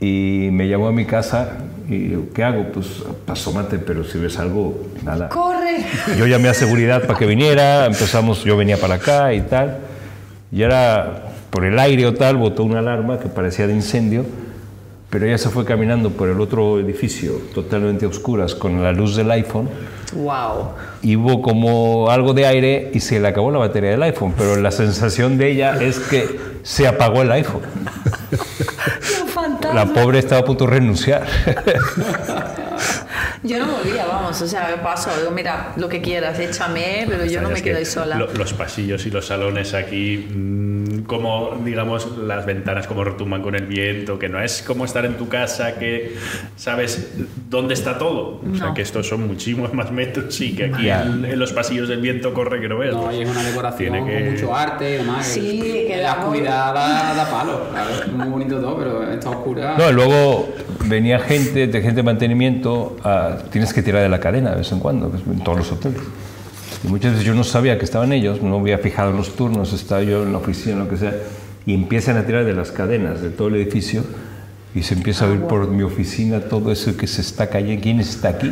Y 0.00 0.48
me 0.52 0.68
llamó 0.68 0.88
a 0.88 0.92
mi 0.92 1.06
casa 1.06 1.58
y 1.88 1.98
digo, 2.08 2.26
¿qué 2.34 2.44
hago? 2.44 2.66
Pues 2.72 3.02
asómate, 3.26 3.78
pero 3.78 4.04
si 4.04 4.18
ves 4.18 4.38
algo, 4.38 4.86
nada. 5.02 5.28
¡Corre! 5.28 5.86
Yo 6.18 6.26
llamé 6.26 6.48
a 6.48 6.54
seguridad 6.54 7.06
para 7.06 7.18
que 7.18 7.26
viniera, 7.26 7.86
empezamos, 7.86 8.44
yo 8.44 8.56
venía 8.56 8.76
para 8.76 8.94
acá 8.94 9.32
y 9.32 9.40
tal, 9.40 9.78
y 10.52 10.62
era 10.62 11.32
por 11.50 11.64
el 11.64 11.78
aire 11.78 12.06
o 12.06 12.14
tal, 12.14 12.36
botó 12.36 12.64
una 12.64 12.80
alarma 12.80 13.18
que 13.18 13.28
parecía 13.28 13.66
de 13.66 13.74
incendio, 13.74 14.24
pero 15.14 15.26
ella 15.26 15.38
se 15.38 15.48
fue 15.48 15.64
caminando 15.64 16.10
por 16.10 16.28
el 16.28 16.40
otro 16.40 16.80
edificio, 16.80 17.40
totalmente 17.54 18.04
a 18.04 18.08
oscuras, 18.08 18.52
con 18.56 18.82
la 18.82 18.90
luz 18.90 19.14
del 19.14 19.30
iPhone, 19.30 19.70
¡Wow! 20.12 20.70
y 21.02 21.14
hubo 21.14 21.40
como 21.40 22.10
algo 22.10 22.34
de 22.34 22.44
aire 22.46 22.90
y 22.92 22.98
se 22.98 23.20
le 23.20 23.28
acabó 23.28 23.52
la 23.52 23.58
batería 23.60 23.90
del 23.90 24.02
iPhone, 24.02 24.34
pero 24.36 24.56
la 24.56 24.72
sensación 24.72 25.38
de 25.38 25.52
ella 25.52 25.80
es 25.80 26.00
que 26.00 26.40
se 26.64 26.88
apagó 26.88 27.22
el 27.22 27.30
iPhone. 27.30 27.62
La 29.74 29.86
pobre 29.86 30.18
estaba 30.20 30.40
a 30.40 30.44
punto 30.44 30.64
de 30.64 30.70
renunciar. 30.72 31.26
Yo 33.42 33.58
no 33.58 33.66
volvía, 33.72 34.06
vamos, 34.06 34.40
o 34.40 34.46
sea, 34.48 34.68
me 34.74 34.82
paso, 34.82 35.10
digo, 35.18 35.30
mira, 35.30 35.72
lo 35.76 35.88
que 35.88 36.00
quieras, 36.00 36.38
échame, 36.38 37.04
pero 37.06 37.26
yo 37.26 37.42
no 37.42 37.50
me 37.50 37.56
quedo 37.62 37.74
que 37.74 37.78
ahí 37.80 37.84
sola. 37.84 38.16
lo- 38.16 38.32
los 38.32 38.54
pasillos 38.54 39.04
y 39.04 39.10
los 39.10 39.26
salones 39.26 39.74
aquí, 39.74 40.26
mm, 40.34 40.83
como 41.02 41.60
digamos, 41.64 42.16
las 42.18 42.46
ventanas 42.46 42.86
como 42.86 43.04
retumban 43.04 43.42
con 43.42 43.54
el 43.54 43.66
viento, 43.66 44.18
que 44.18 44.28
no 44.28 44.40
es 44.40 44.62
como 44.62 44.84
estar 44.84 45.04
en 45.04 45.14
tu 45.16 45.28
casa 45.28 45.74
que 45.78 46.14
sabes 46.56 47.12
dónde 47.50 47.74
está 47.74 47.98
todo. 47.98 48.40
O 48.52 48.56
sea, 48.56 48.68
No. 48.68 48.74
que 48.74 48.82
estos 48.82 49.08
son 49.08 49.26
muchísimos 49.26 49.72
más 49.74 49.90
metros 49.90 50.40
y 50.40 50.54
que 50.54 50.66
aquí 50.66 50.88
en, 50.88 51.24
en 51.24 51.38
los 51.38 51.52
pasillos 51.52 51.88
el 51.90 52.00
viento 52.00 52.32
corre 52.34 52.60
que 52.60 52.68
no 52.68 52.78
veas. 52.78 52.94
No, 52.94 53.12
y 53.12 53.22
es 53.22 53.28
una 53.28 53.42
decoración 53.42 53.92
Tiene 53.92 54.06
que- 54.06 54.24
con 54.24 54.32
mucho 54.34 54.54
arte 54.54 54.90
y 54.90 54.96
demás. 54.98 55.26
Sí, 55.26 55.84
que 55.88 55.96
la 55.96 56.02
da 56.02 56.18
oscuridad 56.24 56.74
da, 56.74 57.14
da 57.14 57.30
palo. 57.30 57.60
Claro, 57.70 57.90
muy 58.16 58.28
bonito 58.28 58.60
todo, 58.60 58.78
pero 58.78 59.10
esta 59.12 59.30
oscura. 59.30 59.76
No, 59.78 59.90
luego 59.92 60.48
venía 60.86 61.18
gente 61.18 61.66
de 61.66 61.80
gente 61.82 61.96
de 61.96 62.02
mantenimiento, 62.02 62.96
a- 63.02 63.38
tienes 63.50 63.72
que 63.72 63.82
tirar 63.82 64.02
de 64.02 64.08
la 64.08 64.20
cadena 64.20 64.50
de 64.50 64.56
vez 64.56 64.72
en 64.72 64.80
cuando, 64.80 65.08
pues, 65.10 65.22
en 65.26 65.42
todos 65.42 65.58
los 65.58 65.72
hoteles. 65.72 66.00
Y 66.84 66.88
muchas 66.88 67.12
veces 67.12 67.26
yo 67.26 67.34
no 67.34 67.44
sabía 67.44 67.78
que 67.78 67.84
estaban 67.84 68.12
ellos, 68.12 68.42
no 68.42 68.58
había 68.58 68.78
fijado 68.78 69.12
los 69.12 69.34
turnos, 69.34 69.72
estaba 69.72 70.02
yo 70.02 70.22
en 70.22 70.32
la 70.32 70.38
oficina, 70.38 70.76
lo 70.76 70.88
que 70.88 70.98
sea, 70.98 71.14
y 71.64 71.74
empiezan 71.74 72.18
a 72.18 72.26
tirar 72.26 72.44
de 72.44 72.52
las 72.52 72.70
cadenas 72.70 73.22
de 73.22 73.30
todo 73.30 73.48
el 73.48 73.56
edificio 73.56 74.04
y 74.74 74.82
se 74.82 74.94
empieza 74.94 75.24
a 75.24 75.30
oír 75.30 75.40
por 75.40 75.68
mi 75.68 75.82
oficina 75.82 76.40
todo 76.40 76.70
eso 76.70 76.96
que 76.96 77.06
se 77.06 77.22
está 77.22 77.48
cayendo, 77.48 77.82
¿quién 77.82 78.00
está 78.00 78.28
aquí? 78.30 78.50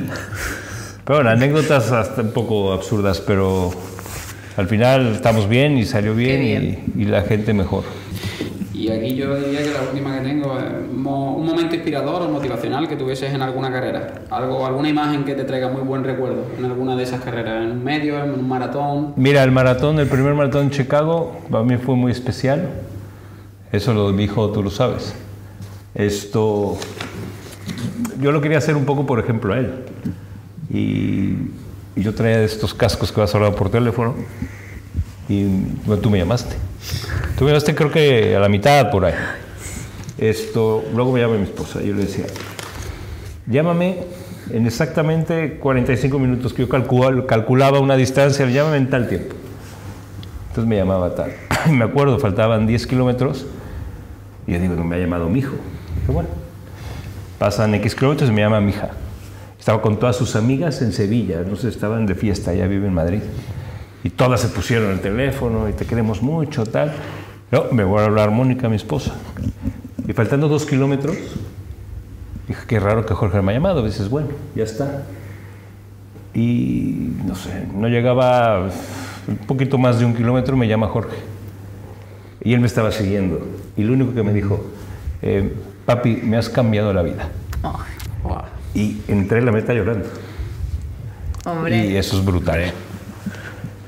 Pero 1.04 1.18
bueno, 1.18 1.30
anécdotas 1.30 1.92
hasta 1.92 2.22
un 2.22 2.30
poco 2.30 2.72
absurdas, 2.72 3.20
pero 3.20 3.70
al 4.56 4.68
final 4.68 5.08
estamos 5.14 5.48
bien 5.48 5.76
y 5.76 5.84
salió 5.84 6.14
bien, 6.14 6.40
bien. 6.40 6.84
Y, 6.96 7.02
y 7.02 7.04
la 7.06 7.22
gente 7.22 7.52
mejor. 7.52 7.84
Y 8.82 8.90
aquí 8.90 9.14
yo 9.14 9.36
diría 9.36 9.62
que 9.62 9.70
la 9.70 9.82
última 9.82 10.18
que 10.18 10.28
tengo 10.28 10.58
es 10.58 10.64
un 10.92 11.02
momento 11.46 11.76
inspirador 11.76 12.22
o 12.22 12.28
motivacional 12.28 12.88
que 12.88 12.96
tuvieses 12.96 13.32
en 13.32 13.40
alguna 13.40 13.70
carrera. 13.70 14.22
Algo, 14.28 14.66
alguna 14.66 14.88
imagen 14.88 15.22
que 15.22 15.36
te 15.36 15.44
traiga 15.44 15.68
muy 15.68 15.82
buen 15.82 16.02
recuerdo 16.02 16.46
en 16.58 16.64
alguna 16.64 16.96
de 16.96 17.04
esas 17.04 17.20
carreras, 17.20 17.62
en 17.62 17.70
un 17.70 17.84
medio, 17.84 18.18
en 18.24 18.32
un 18.32 18.48
maratón. 18.48 19.12
Mira, 19.14 19.44
el 19.44 19.52
maratón, 19.52 20.00
el 20.00 20.08
primer 20.08 20.34
maratón 20.34 20.64
en 20.64 20.70
Chicago, 20.70 21.42
para 21.48 21.62
mí 21.62 21.76
fue 21.76 21.94
muy 21.94 22.10
especial. 22.10 22.70
Eso 23.70 23.94
lo 23.94 24.10
dijo, 24.10 24.50
tú 24.50 24.64
lo 24.64 24.70
sabes. 24.70 25.14
Esto, 25.94 26.76
yo 28.20 28.32
lo 28.32 28.40
quería 28.40 28.58
hacer 28.58 28.74
un 28.74 28.84
poco, 28.84 29.06
por 29.06 29.20
ejemplo, 29.20 29.54
a 29.54 29.58
él. 29.58 29.74
Y, 30.70 31.36
y 31.94 32.02
yo 32.02 32.16
traía 32.16 32.42
estos 32.42 32.74
cascos 32.74 33.12
que 33.12 33.20
vas 33.20 33.32
a 33.32 33.38
hablar 33.38 33.54
por 33.54 33.70
teléfono. 33.70 34.16
Y 35.28 35.44
bueno, 35.86 36.02
tú 36.02 36.10
me 36.10 36.18
llamaste. 36.18 36.56
Tú 37.38 37.44
me 37.44 37.50
llamaste 37.50 37.74
creo 37.74 37.90
que 37.90 38.36
a 38.36 38.40
la 38.40 38.48
mitad 38.48 38.90
por 38.90 39.04
ahí. 39.04 39.14
Esto, 40.18 40.84
luego 40.94 41.12
me 41.12 41.20
llama 41.20 41.36
mi 41.36 41.44
esposa. 41.44 41.80
Yo 41.80 41.94
le 41.94 42.02
decía, 42.02 42.26
llámame 43.46 43.98
en 44.50 44.66
exactamente 44.66 45.58
45 45.58 46.18
minutos 46.18 46.52
que 46.52 46.62
yo 46.62 46.68
calcul- 46.68 47.26
calculaba 47.26 47.78
una 47.80 47.96
distancia, 47.96 48.46
llámame 48.46 48.76
en 48.76 48.90
tal 48.90 49.08
tiempo. 49.08 49.34
Entonces 50.48 50.68
me 50.68 50.76
llamaba 50.76 51.14
tal. 51.14 51.32
Me 51.70 51.84
acuerdo, 51.84 52.18
faltaban 52.18 52.66
10 52.66 52.86
kilómetros 52.86 53.46
y 54.46 54.52
yo 54.52 54.58
digo, 54.58 54.74
no 54.74 54.84
me 54.84 54.96
ha 54.96 54.98
llamado 54.98 55.28
mi 55.28 55.38
hijo. 55.38 55.54
Dije, 56.00 56.12
bueno, 56.12 56.28
pasan 57.38 57.74
X 57.76 57.94
kilómetros 57.94 58.28
y 58.28 58.32
me 58.32 58.42
llama 58.42 58.60
mi 58.60 58.70
hija. 58.72 58.90
Estaba 59.58 59.80
con 59.80 59.96
todas 59.98 60.16
sus 60.16 60.34
amigas 60.34 60.82
en 60.82 60.92
Sevilla, 60.92 61.42
no 61.48 61.54
sé, 61.56 61.68
estaban 61.68 62.04
de 62.06 62.16
fiesta, 62.16 62.52
ella 62.52 62.66
vive 62.66 62.88
en 62.88 62.94
Madrid. 62.94 63.20
Y 64.04 64.10
todas 64.10 64.40
se 64.40 64.48
pusieron 64.48 64.90
el 64.90 65.00
teléfono 65.00 65.68
y 65.68 65.72
te 65.72 65.84
queremos 65.86 66.22
mucho, 66.22 66.64
tal. 66.66 66.92
No, 67.50 67.64
me 67.72 67.84
voy 67.84 68.00
a 68.00 68.06
hablar 68.06 68.30
Mónica, 68.30 68.68
mi 68.68 68.76
esposa. 68.76 69.14
Y 70.08 70.12
faltando 70.12 70.48
dos 70.48 70.66
kilómetros, 70.66 71.16
dije, 72.48 72.62
qué 72.66 72.80
raro 72.80 73.06
que 73.06 73.14
Jorge 73.14 73.40
me 73.42 73.52
ha 73.52 73.54
llamado. 73.54 73.84
Dices, 73.84 74.08
bueno, 74.08 74.28
ya 74.54 74.64
está. 74.64 75.04
Y 76.34 77.12
no 77.26 77.34
sé, 77.34 77.66
no 77.74 77.88
llegaba 77.88 78.68
un 79.28 79.36
poquito 79.46 79.78
más 79.78 79.98
de 80.00 80.06
un 80.06 80.14
kilómetro, 80.14 80.56
me 80.56 80.66
llama 80.66 80.88
Jorge. 80.88 81.16
Y 82.42 82.54
él 82.54 82.60
me 82.60 82.66
estaba 82.66 82.90
siguiendo. 82.90 83.46
Y 83.76 83.84
lo 83.84 83.92
único 83.92 84.14
que 84.14 84.22
me 84.22 84.32
dijo, 84.32 84.64
eh, 85.20 85.54
papi, 85.86 86.16
me 86.22 86.36
has 86.36 86.48
cambiado 86.48 86.92
la 86.92 87.02
vida. 87.02 87.28
Ay, 87.62 88.42
Y 88.74 89.12
entré 89.12 89.38
en 89.38 89.46
la 89.46 89.52
meta 89.52 89.72
llorando. 89.72 90.08
hombre, 91.44 91.86
Y 91.86 91.96
eso 91.96 92.18
es 92.18 92.24
brutal. 92.24 92.72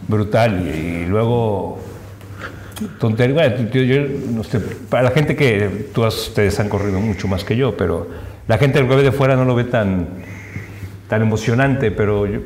Brutal. 0.08 0.66
Y, 0.66 1.06
luego, 1.06 1.78
tontería. 2.98 3.34
Bueno, 3.34 3.70
yo- 3.72 3.82
yo 3.82 4.02
no 4.32 4.44
sé, 4.44 4.60
para 4.60 5.04
la 5.04 5.10
gente 5.10 5.36
que 5.36 5.88
tú 5.94 6.04
has- 6.04 6.28
ustedes 6.28 6.58
han 6.60 6.68
corrido 6.68 7.00
mucho 7.00 7.28
más 7.28 7.44
que 7.44 7.56
yo, 7.56 7.76
pero 7.76 8.08
la 8.48 8.58
gente 8.58 8.78
que 8.80 8.94
ve 8.94 9.02
de 9.02 9.12
fuera 9.12 9.36
no 9.36 9.44
lo 9.44 9.54
ve 9.54 9.64
tan, 9.64 10.06
tan 11.08 11.22
emocionante, 11.22 11.90
pero 11.90 12.26
yo 12.26 12.40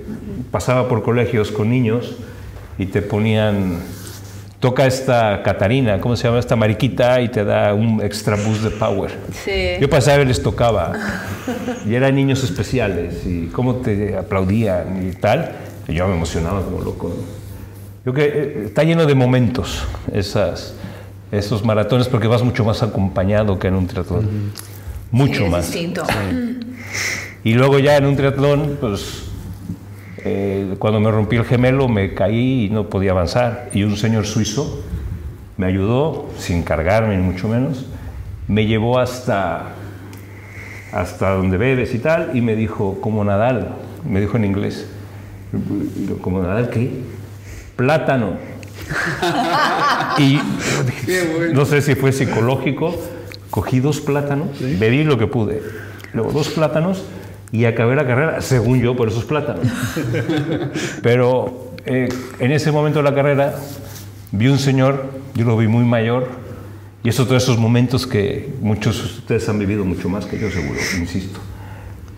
pasaba 0.50 0.88
por 0.88 1.02
colegios 1.02 1.50
con 1.50 1.70
niños 1.70 2.16
y 2.78 2.86
te 2.86 3.02
ponían, 3.02 3.78
toca 4.61 4.86
esta 4.86 5.42
Catarina, 5.42 6.00
¿cómo 6.00 6.14
se 6.16 6.24
llama? 6.24 6.38
Esta 6.38 6.56
mariquita 6.56 7.20
y 7.20 7.28
te 7.28 7.44
da 7.44 7.74
un 7.74 8.00
extra 8.02 8.36
boost 8.36 8.62
de 8.62 8.70
power. 8.70 9.11
sí. 9.32 9.76
Yo 9.80 9.88
pasaba 9.88 10.22
y 10.22 10.26
les 10.26 10.42
tocaba. 10.42 10.92
Y 11.86 11.94
eran 11.94 12.14
niños 12.14 12.44
especiales 12.44 13.24
y 13.26 13.46
cómo 13.46 13.76
te 13.76 14.16
aplaudían 14.16 15.09
y 15.09 15.12
tal. 15.16 15.52
Y 15.88 15.94
yo 15.94 16.06
me 16.06 16.14
emocionaba 16.14 16.62
como 16.62 16.80
loco. 16.82 17.14
¿No? 18.09 18.14
Yo 18.14 18.14
creo 18.14 18.32
que 18.32 18.38
eh, 18.38 18.64
está 18.66 18.84
lleno 18.84 19.06
de 19.06 19.14
momentos 19.14 19.84
esas, 20.12 20.74
esos 21.32 21.64
maratones 21.64 22.09
porque 22.09 22.26
vas 22.26 22.42
mucho 22.42 22.64
más 22.64 22.82
acompañado 22.82 23.59
que 23.59 23.68
en 23.68 23.74
un 23.74 23.86
triatlón. 23.86 24.28
Mucho 25.11 25.34
Sí, 25.40 25.44
es 25.44 25.50
más. 25.50 25.72
distinto. 25.72 26.04
Y 27.44 27.54
luego 27.54 27.78
ya 27.78 27.96
en 27.96 28.06
un 28.06 28.16
triatlón, 28.16 28.76
pues 28.80 29.24
eh, 30.18 30.74
cuando 30.78 31.00
me 31.00 31.11
rompí 31.11 31.36
el 31.36 31.44
gemelo 31.44 31.88
me 31.88 32.14
caí 32.14 32.66
y 32.66 32.70
no 32.70 32.88
podía 32.88 33.12
avanzar. 33.12 33.70
Y 33.72 33.84
un 33.84 33.96
señor 33.96 34.26
suizo 34.26 34.82
me 35.56 35.66
ayudó, 35.66 36.28
sin 36.38 36.62
cargarme 36.62 37.16
ni 37.16 37.22
mucho 37.22 37.48
menos, 37.48 37.86
me 38.46 38.66
llevó 38.66 38.98
hasta, 38.98 39.72
hasta 40.92 41.30
donde 41.30 41.56
bebes 41.59 41.94
y 41.94 41.98
tal, 41.98 42.30
y 42.34 42.40
me 42.40 42.54
dijo, 42.54 43.00
como 43.00 43.24
Nadal, 43.24 43.74
me 44.09 44.20
dijo 44.20 44.36
en 44.36 44.44
inglés, 44.44 44.88
como 46.22 46.40
Nadal, 46.42 46.70
¿qué? 46.70 46.90
Plátano. 47.78 48.32
y 50.18 50.36
bueno. 50.36 51.54
no 51.54 51.64
sé 51.64 51.80
si 51.80 51.94
fue 51.94 52.10
psicológico, 52.10 52.92
cogí 53.50 53.78
dos 53.78 54.00
plátanos, 54.00 54.48
bebí 54.80 55.04
lo 55.04 55.16
que 55.16 55.28
pude, 55.28 55.62
luego 56.12 56.32
dos 56.32 56.48
plátanos 56.48 57.04
y 57.52 57.66
acabé 57.66 57.94
la 57.94 58.04
carrera, 58.04 58.40
según 58.40 58.80
yo, 58.80 58.96
por 58.96 59.06
esos 59.06 59.24
plátanos. 59.24 59.64
Pero 61.04 61.74
eh, 61.86 62.08
en 62.40 62.50
ese 62.50 62.72
momento 62.72 62.98
de 62.98 63.04
la 63.04 63.14
carrera 63.14 63.54
vi 64.32 64.48
un 64.48 64.58
señor, 64.58 65.12
yo 65.36 65.44
lo 65.44 65.56
vi 65.56 65.68
muy 65.68 65.84
mayor, 65.84 66.26
y 67.04 67.10
eso 67.10 67.26
todos 67.26 67.44
esos 67.44 67.58
momentos 67.58 68.08
que 68.08 68.54
muchos 68.60 68.98
de 68.98 69.18
ustedes 69.20 69.48
han 69.48 69.60
vivido 69.60 69.84
mucho 69.84 70.08
más 70.08 70.26
que 70.26 70.36
yo, 70.36 70.50
seguro, 70.50 70.80
insisto. 70.98 71.38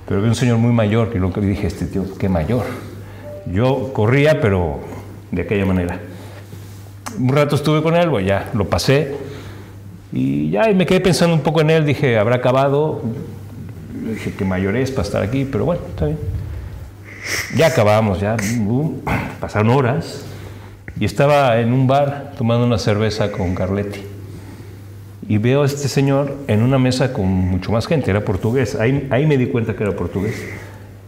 Pero 0.08 0.22
vi 0.22 0.28
un 0.28 0.34
señor 0.34 0.56
muy 0.56 0.72
mayor, 0.72 1.11
que 1.11 1.18
lo 1.18 1.30
que 1.34 1.42
dije, 1.42 1.66
este 1.66 1.84
tío, 1.84 2.06
qué 2.18 2.30
mayor. 2.30 2.64
Yo 3.52 3.92
corría, 3.92 4.40
pero 4.40 4.80
de 5.31 5.43
aquella 5.43 5.64
manera. 5.64 6.01
Un 7.18 7.28
rato 7.28 7.57
estuve 7.57 7.83
con 7.83 7.97
él, 7.97 8.09
bueno, 8.09 8.26
ya 8.26 8.51
lo 8.55 8.68
pasé, 8.68 9.16
y 10.12 10.51
ya 10.51 10.70
y 10.70 10.74
me 10.74 10.87
quedé 10.87 11.01
pensando 11.01 11.35
un 11.35 11.43
poco 11.43 11.61
en 11.61 11.70
él, 11.70 11.87
dije, 11.87 12.18
habrá 12.18 12.37
acabado, 12.37 13.03
dije, 14.09 14.33
qué 14.37 14.45
mayor 14.45 14.76
es 14.76 14.91
para 14.91 15.07
estar 15.07 15.22
aquí, 15.22 15.45
pero 15.45 15.64
bueno, 15.64 15.83
está 15.89 16.07
bien. 16.07 16.18
Ya 17.57 17.66
acabamos, 17.66 18.20
ya 18.20 18.37
pasaron 19.41 19.70
horas 19.70 20.24
y 20.99 21.05
estaba 21.05 21.59
en 21.61 21.72
un 21.72 21.87
bar 21.87 22.33
tomando 22.37 22.66
una 22.66 22.78
cerveza 22.78 23.31
con 23.31 23.55
Carletti. 23.55 24.01
Y 25.28 25.39
veo 25.39 25.62
a 25.62 25.66
este 25.66 25.87
señor 25.87 26.37
en 26.49 26.62
una 26.62 26.78
mesa 26.78 27.12
con 27.12 27.26
mucho 27.26 27.70
más 27.70 27.87
gente, 27.87 28.11
era 28.11 28.24
portugués. 28.24 28.74
Ahí, 28.74 29.07
ahí 29.11 29.26
me 29.26 29.39
di 29.39 29.47
cuenta 29.47 29.76
que 29.76 29.85
era 29.85 29.95
portugués. 29.95 30.35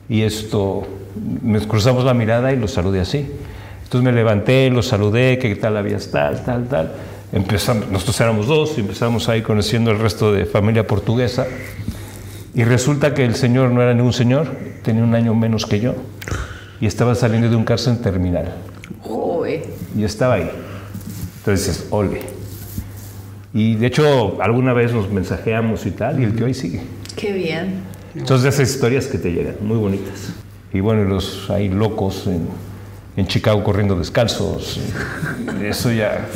Y 0.09 0.23
esto, 0.23 0.87
nos 1.43 1.67
cruzamos 1.67 2.05
la 2.05 2.15
mirada 2.15 2.53
y 2.53 2.57
lo 2.57 2.69
saludé 2.69 3.01
así. 3.01 3.29
Entonces 3.93 4.11
me 4.11 4.17
levanté, 4.17 4.71
lo 4.71 4.83
saludé, 4.83 5.39
que 5.39 5.55
tal 5.55 5.77
habías, 5.77 6.11
tal, 6.11 6.43
tal, 6.47 6.67
tal. 6.67 6.93
empezamos, 7.31 7.91
nosotros 7.91 8.19
éramos 8.23 8.47
dos 8.47 8.79
y 8.79 8.81
empezamos 8.81 9.29
ahí 9.29 9.43
conociendo 9.43 9.91
el 9.91 9.99
resto 9.99 10.33
de 10.33 10.47
familia 10.47 10.87
portuguesa. 10.87 11.47
Y 12.55 12.65
resulta 12.65 13.13
que 13.13 13.23
el 13.23 13.35
señor 13.35 13.71
no 13.71 13.83
era 13.83 13.93
ningún 13.93 14.15
señor, 14.15 14.47
tenía 14.83 15.05
un 15.05 15.15
año 15.15 15.35
menos 15.35 15.67
que 15.67 15.79
yo 15.79 15.95
y 16.81 16.87
estaba 16.87 17.15
saliendo 17.15 17.51
de 17.51 17.57
un 17.57 17.65
cárcel 17.65 17.99
terminal. 17.99 18.55
Joder. 19.03 19.67
Y 19.95 20.05
estaba 20.05 20.37
ahí. 20.37 20.51
Entonces 21.41 21.89
ole. 21.91 22.23
Y 23.53 23.75
de 23.75 23.89
hecho, 23.89 24.41
alguna 24.41 24.73
vez 24.73 24.95
nos 24.95 25.11
mensajeamos 25.11 25.85
y 25.85 25.91
tal, 25.91 26.19
y 26.19 26.25
el 26.25 26.35
tío 26.35 26.47
ahí 26.47 26.55
sigue. 26.55 26.81
Qué 27.15 27.31
bien. 27.33 27.83
Entonces, 28.15 28.55
esas 28.55 28.71
historias 28.71 29.07
que 29.07 29.19
te 29.19 29.33
llegan, 29.33 29.57
muy 29.61 29.77
bonitas. 29.77 30.33
Y 30.73 30.81
bueno, 30.81 31.05
los 31.05 31.51
hay 31.51 31.69
locos 31.69 32.27
en, 32.27 32.49
en 33.17 33.27
Chicago 33.27 33.63
corriendo 33.63 33.95
descalzos. 33.97 34.81
y 35.61 35.67
Eso 35.67 35.93
ya, 35.93 36.27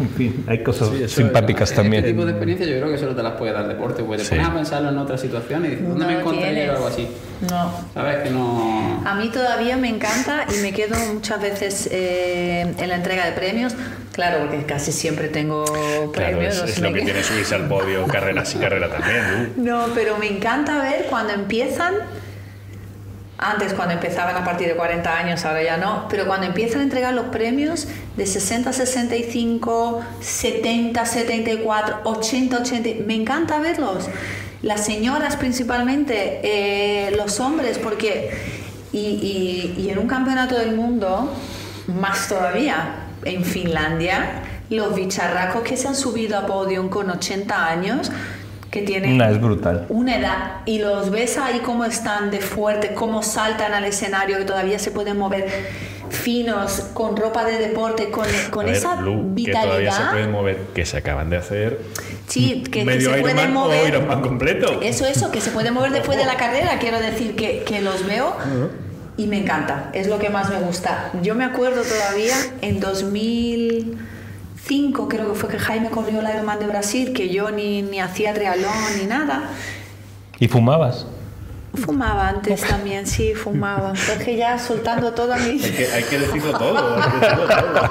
en 0.00 0.08
fin, 0.10 0.44
hay 0.48 0.62
cosas 0.62 0.88
simpáticas 1.10 1.70
Este 1.70 1.82
también. 1.82 2.04
tipo 2.04 2.24
de 2.24 2.30
experiencias 2.32 2.68
yo 2.70 2.76
creo 2.78 2.90
que 2.90 2.98
solo 2.98 3.14
te 3.14 3.22
las 3.22 3.34
puede 3.34 3.52
dar 3.52 3.68
deporte, 3.68 4.02
porque 4.02 4.18
te 4.18 4.24
Sí. 4.24 4.30
pones 4.30 4.46
a 4.48 4.54
pensarlo 4.54 4.88
en 4.88 4.98
otras 4.98 5.20
situaciones 5.20 5.68
y 5.68 5.74
dices, 5.76 5.88
¿dónde 5.88 6.06
No 6.06 6.24
me 6.30 6.38
tienes. 6.38 6.66
yo 6.66 6.72
algo 6.72 6.86
así? 6.86 7.08
No. 7.50 7.70
¿Sabes? 7.92 8.16
Que 8.22 8.30
no... 8.30 9.02
A 9.04 9.14
mí 9.16 9.28
todavía 9.30 9.76
me 9.76 9.88
encanta 9.88 10.46
y 10.56 10.62
me 10.62 10.72
quedo 10.72 10.96
muchas 11.12 11.40
veces 11.42 11.88
eh, 11.92 12.72
en 12.78 12.88
la 12.88 12.94
entrega 12.96 13.26
de 13.26 13.32
premios. 13.32 13.74
Claro, 14.12 14.40
porque 14.46 14.64
casi 14.64 14.92
siempre 14.92 15.28
tengo 15.28 15.64
Claro, 15.64 16.12
premios. 16.12 16.54
es, 16.56 16.60
o 16.62 16.64
es 16.64 16.74
sea 16.74 16.88
lo 16.88 16.94
que 16.94 17.02
tiene 17.02 17.22
subirse 17.22 17.54
al 17.54 17.66
podio, 17.68 18.06
carrera 18.06 18.44
sí, 18.44 18.58
carrera 18.58 18.88
también. 18.88 19.52
No, 19.56 19.86
pero 19.94 20.16
me 20.18 20.28
encanta 20.28 20.80
ver 20.82 21.06
cuando 21.10 21.32
empiezan, 21.32 21.94
antes 23.50 23.72
cuando 23.74 23.94
empezaban 23.94 24.36
a 24.36 24.44
partir 24.44 24.68
de 24.68 24.74
40 24.74 25.16
años, 25.18 25.44
ahora 25.44 25.62
ya 25.62 25.76
no, 25.76 26.06
pero 26.08 26.26
cuando 26.26 26.46
empiezan 26.46 26.80
a 26.80 26.82
entregar 26.84 27.12
los 27.14 27.26
premios 27.26 27.88
de 28.16 28.26
60 28.26 28.70
a 28.70 28.72
65, 28.72 30.00
70 30.20 31.04
74, 31.06 32.00
80 32.04 32.58
80, 32.58 32.90
me 33.06 33.14
encanta 33.14 33.58
verlos. 33.60 34.08
Las 34.62 34.84
señoras 34.84 35.36
principalmente, 35.36 36.40
eh, 36.44 37.10
los 37.16 37.40
hombres, 37.40 37.78
porque... 37.78 38.30
Y, 38.92 38.98
y- 38.98 39.82
y 39.82 39.90
en 39.90 39.98
un 39.98 40.06
campeonato 40.06 40.54
del 40.58 40.76
mundo, 40.76 41.32
más 41.86 42.28
todavía, 42.28 42.96
en 43.24 43.42
Finlandia, 43.42 44.42
los 44.68 44.94
bicharracos 44.94 45.62
que 45.62 45.76
se 45.78 45.88
han 45.88 45.94
subido 45.96 46.36
a 46.38 46.46
podium 46.46 46.90
con 46.90 47.08
80 47.10 47.66
años, 47.68 48.12
que 48.72 48.82
tienen 48.82 49.12
Una 49.12 49.30
es 49.30 49.40
brutal. 49.40 49.86
una 49.90 50.16
edad 50.16 50.52
y 50.64 50.78
los 50.80 51.10
ves 51.10 51.36
ahí 51.38 51.60
cómo 51.60 51.84
están 51.84 52.30
de 52.32 52.40
fuerte, 52.40 52.94
cómo 52.94 53.22
saltan 53.22 53.74
al 53.74 53.84
escenario, 53.84 54.38
que 54.38 54.44
todavía 54.46 54.78
se 54.80 54.90
pueden 54.90 55.18
mover 55.18 55.46
finos, 56.08 56.88
con 56.94 57.16
ropa 57.16 57.44
de 57.44 57.58
deporte, 57.58 58.10
con, 58.10 58.26
con 58.50 58.66
ver, 58.66 58.74
esa 58.74 58.96
Lu, 59.00 59.34
que 59.36 59.52
todavía 59.52 59.92
se 59.92 59.98
vitalidad. 60.02 60.10
pueden 60.10 60.32
mover, 60.32 60.56
que 60.74 60.84
se 60.86 60.96
acaban 60.96 61.30
de 61.30 61.36
hacer 61.36 61.78
Sí, 62.28 62.62
que, 62.64 62.70
que 62.70 62.84
medio 62.84 63.12
se 63.14 63.20
pueden 63.20 63.38
Ironman 63.38 63.56
o 63.56 63.60
mover. 63.66 64.20
Completo. 64.22 64.80
Eso, 64.82 65.04
eso, 65.06 65.30
que 65.30 65.40
se 65.40 65.50
pueden 65.50 65.74
mover 65.74 65.90
después 65.98 66.16
de 66.18 66.24
la 66.24 66.36
carrera, 66.36 66.78
quiero 66.78 66.98
decir 66.98 67.36
que, 67.36 67.62
que 67.64 67.82
los 67.82 68.06
veo 68.06 68.36
y 69.18 69.26
me 69.26 69.38
encanta, 69.38 69.90
es 69.92 70.06
lo 70.06 70.18
que 70.18 70.30
más 70.30 70.48
me 70.48 70.58
gusta. 70.60 71.10
Yo 71.22 71.34
me 71.34 71.44
acuerdo 71.44 71.82
todavía 71.82 72.34
en 72.62 72.80
2005, 74.68 75.08
creo 75.08 75.32
que 75.32 75.38
fue 75.38 75.48
que 75.48 75.58
Jaime 75.58 75.90
corrió 75.90 76.20
el 76.20 76.28
Ironman 76.28 76.58
de 76.60 76.66
Brasil, 76.66 77.12
que 77.12 77.28
yo 77.28 77.50
ni, 77.50 77.82
ni 77.82 78.00
hacía 78.00 78.32
triatlón 78.32 78.70
ni 78.98 79.06
nada. 79.06 79.42
¿Y 80.38 80.48
fumabas? 80.48 81.06
Fumaba 81.74 82.28
antes 82.28 82.60
también, 82.60 83.06
sí, 83.06 83.32
fumaba. 83.34 83.94
Porque 84.06 84.36
ya 84.36 84.58
soltando 84.58 85.10
mi... 85.38 85.52
Hay 85.52 85.58
que, 85.58 85.86
hay 85.86 86.02
que 86.04 86.18
decirlo 86.18 86.52
todo. 86.58 86.96
hay 87.02 87.10
que 87.10 87.26
decirlo 87.26 87.46
todo. 87.48 87.90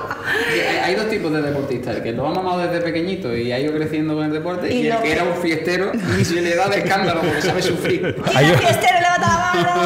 Hay, 0.86 0.96
dos 0.96 1.10
tipos 1.10 1.32
de 1.34 1.42
deportistas, 1.42 1.96
el 1.98 2.04
que 2.04 2.12
lo 2.12 2.28
ha 2.28 2.32
mamado 2.34 2.60
desde 2.60 2.80
pequeñito 2.82 3.36
y 3.36 3.52
ha 3.52 3.60
ido 3.60 3.74
creciendo 3.74 4.14
con 4.16 4.26
el 4.26 4.32
deporte, 4.32 4.72
Y 4.72 4.82
y, 4.84 4.88
el 4.88 4.98
que 4.98 5.04
que- 5.04 5.12
era 5.14 5.24
un 5.24 5.36
fiestero 5.42 5.92
y 6.20 6.24
se 6.26 6.42
le 6.42 6.56
da 6.56 6.68
de 6.70 6.78
escándalo 6.80 7.22
porque 7.22 7.42
sabe 7.42 7.62
sufrir. 7.62 8.16
Hay- 8.36 8.46
¡Mira, 8.46 8.58
fiestero! 8.60 9.01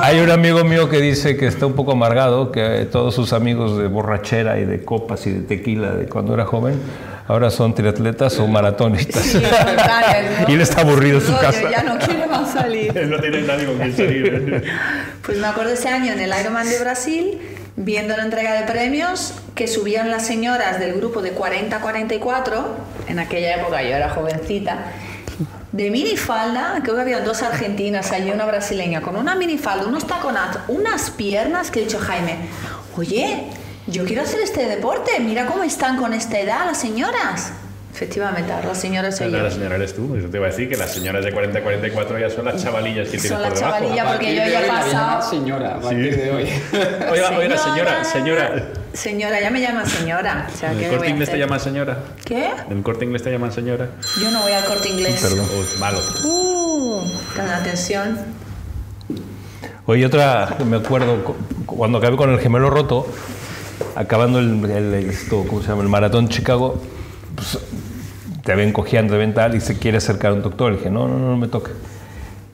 Hay 0.02 0.20
un 0.20 0.32
amigo 0.32 0.64
mío 0.64 0.90
que 0.90 1.00
dice 1.00 1.38
que 1.38 1.48
está 1.48 1.66
un 1.66 1.74
poco 1.74 1.94
amargado, 1.94 2.52
que 2.52 2.88
todos 2.92 3.16
sus 3.16 3.34
amigos 3.34 3.78
de 3.78 3.88
borrachera 3.88 4.60
y 4.60 4.66
de 4.66 4.84
copas 4.84 5.26
y 5.28 5.32
de 5.32 5.42
tequila 5.42 5.92
de 5.92 6.08
cuando 6.08 6.34
era 6.34 6.46
joven, 6.46 6.80
ahora 7.28 7.50
son 7.50 7.74
triatletas 7.74 8.40
o 8.40 8.48
maratonistas. 8.48 9.24
Sí, 9.24 9.42
¿no? 9.42 10.48
y 10.48 10.54
él 10.54 10.62
está 10.62 10.82
aburrido 10.82 11.20
en 11.20 11.26
su 11.26 11.34
casa. 11.38 11.70
Ya 11.70 11.84
no 11.84 11.98
quiero 11.98 12.28
más 12.28 12.52
salir. 12.52 12.94
No 13.06 13.20
tiene 13.20 13.42
nadie 13.44 13.66
con 13.66 13.78
quien 13.78 13.96
salir. 13.96 14.64
Pues 15.26 15.38
me 15.38 15.48
acuerdo 15.48 15.74
ese 15.74 15.90
año 15.90 16.14
en 16.14 16.20
el 16.20 16.32
Ironman 16.40 16.68
de 16.68 16.80
Brasil, 16.80 17.40
viendo 17.76 18.16
la 18.16 18.24
entrega 18.24 18.54
de 18.54 18.72
premios, 18.72 19.34
que 19.54 19.68
subían 19.68 20.12
las 20.12 20.26
señoras 20.26 20.80
del 20.80 20.96
grupo 20.96 21.22
de 21.22 21.36
40-44, 21.36 22.64
en 23.08 23.20
aquella 23.20 23.56
época 23.56 23.82
yo 23.84 23.90
era 23.90 24.10
jovencita, 24.10 24.92
de 25.76 25.92
minifalda, 25.92 26.80
creo 26.84 26.96
que 26.96 27.02
había 27.02 27.20
dos 27.20 27.44
argentinas 27.44 28.12
allí, 28.14 28.32
una 28.32 28.46
brasileña, 28.46 29.02
con 29.02 29.18
una 29.18 29.36
minifalda, 29.36 29.86
unos 29.86 30.08
taconazos, 30.08 30.62
unas 30.70 31.12
piernas 31.12 31.70
que 31.70 31.82
he 31.82 31.84
dicho 31.84 32.00
Jaime, 32.00 32.38
oye, 32.96 33.44
yo 33.88 34.06
quiero 34.06 34.22
hacer 34.22 34.40
este 34.40 34.68
deporte, 34.68 35.12
mira 35.20 35.46
cómo 35.48 35.64
están 35.64 35.98
con 35.98 36.14
esta 36.14 36.40
edad 36.40 36.66
las 36.66 36.80
señoras. 36.80 37.52
Efectivamente, 37.94 38.52
ahora 38.52 38.68
las 38.70 38.78
señoras 38.80 39.18
soy 39.18 39.32
yo. 39.32 39.38
La 39.38 39.50
señora 39.52 39.76
eres 39.76 39.96
tú. 39.96 40.16
Eso 40.18 40.28
te 40.30 40.36
iba 40.38 40.48
a 40.48 40.50
decir 40.50 40.68
que 40.70 40.76
las 40.76 40.92
señoras 40.94 41.24
de 41.24 41.34
40-44 41.34 42.20
ya 42.20 42.30
son 42.30 42.44
las 42.46 42.62
chavalillas 42.62 43.08
que 43.10 43.20
Son 43.20 43.38
tienes 43.38 43.40
las 43.40 43.50
por 43.50 43.58
debajo. 43.58 43.74
chavalillas. 43.74 43.96
Ya, 43.96 44.04
A 44.04 44.12
porque 44.14 44.36
yo 44.36 44.42
ya 44.52 44.62
he 44.62 44.68
pasado- 44.68 45.30
señora, 45.30 45.76
a 45.76 45.80
partir 45.82 46.18
de 46.18 46.32
hoy. 46.32 46.44
Oiga, 47.12 47.38
oiga, 47.38 47.58
señora, 47.58 48.04
señora. 48.04 48.64
Señora, 48.96 49.42
ya 49.42 49.50
me 49.50 49.60
llaman 49.62 49.86
señora. 49.86 50.48
O 50.54 50.58
sea, 50.58 50.72
¿En 50.72 50.78
¿qué 50.80 50.86
el 50.86 50.92
corte 50.92 51.10
inglés 51.10 51.30
te 51.30 51.38
llaman 51.38 51.60
señora? 51.60 51.98
¿Qué? 52.24 52.50
¿En 52.70 52.78
el 52.78 52.84
corte 52.84 53.06
inglés 53.06 53.24
te 53.24 53.32
llaman 53.32 53.52
señora? 53.52 53.90
Yo 54.22 54.32
no 54.32 54.42
voy 54.42 54.54
al 54.54 54.64
corte 54.66 54.90
inglés. 54.90 55.20
Perdón. 55.22 55.46
Oh, 55.52 55.80
malo. 55.80 56.00
Uh, 56.24 57.02
con 57.36 57.50
atención. 57.50 58.18
Oye, 59.86 60.06
otra, 60.06 60.56
me 60.66 60.78
acuerdo, 60.78 61.24
cu- 61.24 61.36
cuando 61.66 61.98
acabé 62.00 62.16
con 62.18 62.32
el 62.32 62.40
gemelo 62.40 62.70
roto, 62.70 63.06
acabando 63.96 64.40
el, 64.40 64.64
el- 64.72 64.94
esto, 65.10 65.44
¿cómo 65.48 65.62
se 65.62 65.68
llama? 65.68 65.84
el 65.84 65.90
maratón 65.90 66.28
Chicago, 66.30 66.82
pues, 67.36 67.60
te 68.44 68.56
ven 68.56 68.72
cojeando, 68.74 69.14
te 69.14 69.20
ven 69.20 69.34
tal, 69.34 69.56
y 69.56 69.62
se 69.62 69.78
quiere 69.78 69.98
acercar 69.98 70.32
a 70.32 70.34
un 70.36 70.42
doctor. 70.42 70.72
Le 70.72 70.78
dije, 70.78 70.90
no, 70.90 71.08
no, 71.08 71.20
no, 71.20 71.30
no 71.32 71.38
me 71.38 71.48
toque. 71.48 71.72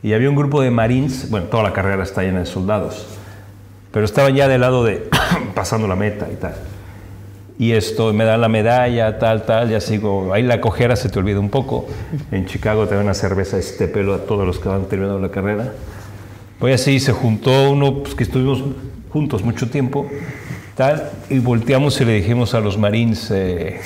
Y 0.04 0.14
había 0.14 0.30
un 0.30 0.36
grupo 0.36 0.62
de 0.62 0.72
marines, 0.72 1.30
bueno, 1.30 1.46
toda 1.48 1.64
la 1.64 1.72
carrera 1.74 2.04
está 2.04 2.24
llena 2.24 2.40
de 2.40 2.46
soldados, 2.48 3.06
pero 3.94 4.04
estaban 4.04 4.34
ya 4.36 4.48
del 4.48 4.62
lado 4.62 4.84
de 4.84 5.08
pasando 5.54 5.88
la 5.88 5.96
meta 5.96 6.28
y 6.32 6.36
tal. 6.36 6.56
Y 7.60 7.74
esto, 7.74 8.12
me 8.12 8.26
dan 8.26 8.42
la 8.42 8.50
medalla, 8.50 9.20
tal, 9.20 9.46
tal, 9.46 9.70
ya 9.70 9.80
sigo. 9.80 10.34
Ahí 10.34 10.42
la 10.42 10.60
cojera 10.60 10.96
se 10.96 11.10
te 11.10 11.20
olvida 11.20 11.40
un 11.40 11.50
poco. 11.50 11.88
En 12.32 12.48
Chicago 12.48 12.88
te 12.88 12.96
dan 12.96 13.04
una 13.04 13.14
cerveza 13.14 13.58
este 13.58 13.88
pelo 13.88 14.16
a 14.16 14.20
todos 14.20 14.48
los 14.48 14.58
que 14.58 14.70
han 14.70 14.86
terminado 14.86 15.20
la 15.20 15.30
carrera. 15.30 15.72
Pues 16.58 16.82
así 16.82 17.00
se 17.00 17.12
juntó 17.12 17.72
uno 17.72 18.04
pues, 18.04 18.16
que 18.16 18.24
estuvimos 18.24 18.64
juntos 19.10 19.44
mucho 19.44 19.70
tiempo, 19.70 20.08
tal, 20.76 21.10
y 21.30 21.40
volteamos 21.40 22.00
y 22.00 22.06
le 22.06 22.14
dijimos 22.14 22.54
a 22.54 22.60
los 22.60 22.78
marines, 22.78 23.30
eh, 23.32 23.80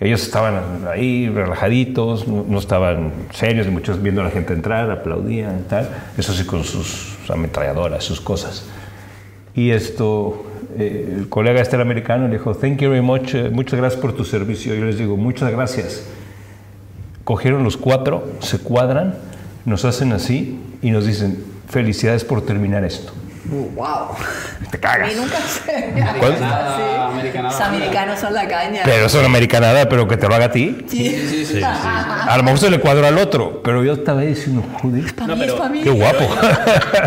ellos 0.00 0.22
estaban 0.22 0.86
ahí 0.88 1.28
relajaditos, 1.28 2.26
no, 2.26 2.44
no 2.48 2.58
estaban 2.58 3.12
serios, 3.32 3.66
muchos 3.68 4.02
viendo 4.02 4.20
a 4.20 4.24
la 4.24 4.30
gente 4.30 4.52
entrar, 4.54 4.90
aplaudían 4.90 5.64
tal, 5.68 5.88
eso 6.16 6.32
sí 6.32 6.44
con 6.44 6.64
sus 6.64 7.16
ametralladoras, 7.28 8.02
sus 8.02 8.20
cosas. 8.20 8.66
Y 9.54 9.70
esto, 9.70 10.44
eh, 10.78 11.16
el 11.18 11.28
colega 11.28 11.60
este 11.60 11.76
americano 11.76 12.26
le 12.26 12.34
dijo, 12.34 12.54
thank 12.54 12.78
you 12.78 12.90
very 12.90 13.02
much, 13.02 13.34
eh, 13.34 13.50
muchas 13.50 13.78
gracias 13.78 14.00
por 14.00 14.14
tu 14.14 14.24
servicio. 14.24 14.74
Yo 14.74 14.84
les 14.84 14.98
digo, 14.98 15.16
muchas 15.16 15.50
gracias. 15.50 16.06
Cogieron 17.24 17.64
los 17.64 17.76
cuatro, 17.76 18.28
se 18.40 18.58
cuadran, 18.58 19.14
nos 19.64 19.84
hacen 19.84 20.12
así 20.12 20.58
y 20.82 20.90
nos 20.90 21.06
dicen, 21.06 21.38
felicidades 21.68 22.24
por 22.24 22.42
terminar 22.42 22.84
esto. 22.84 23.12
Wow. 23.48 24.08
Te 24.70 24.76
A 24.76 24.80
cagas. 24.80 25.08
mí 25.08 25.20
nunca 25.20 25.38
se. 25.38 25.76
Americanada. 26.02 27.42
Los 27.42 27.60
americanos 27.60 28.18
son 28.20 28.34
la 28.34 28.46
caña. 28.46 28.82
Pero 28.84 29.06
es 29.06 29.14
una 29.14 29.26
americanada, 29.26 29.88
pero 29.88 30.06
que 30.06 30.16
te 30.16 30.28
lo 30.28 30.34
haga 30.34 30.46
a 30.46 30.50
ti. 30.50 30.78
Sí, 30.88 31.08
sí, 31.28 31.44
sí. 31.44 31.60
A 31.62 32.34
lo 32.36 32.42
mejor 32.42 32.58
se 32.60 32.70
le 32.70 32.78
cuadra 32.80 33.08
al 33.08 33.18
otro, 33.18 33.60
pero 33.62 33.82
yo 33.84 33.94
estaba 33.94 34.20
diciendo, 34.22 34.62
joder, 34.80 35.14
Para 35.14 35.26
No, 35.28 35.36
mí 35.36 35.44
es 35.44 35.52
para 35.52 35.68
mí. 35.70 35.82
qué 35.82 35.90
guapo. 35.90 36.28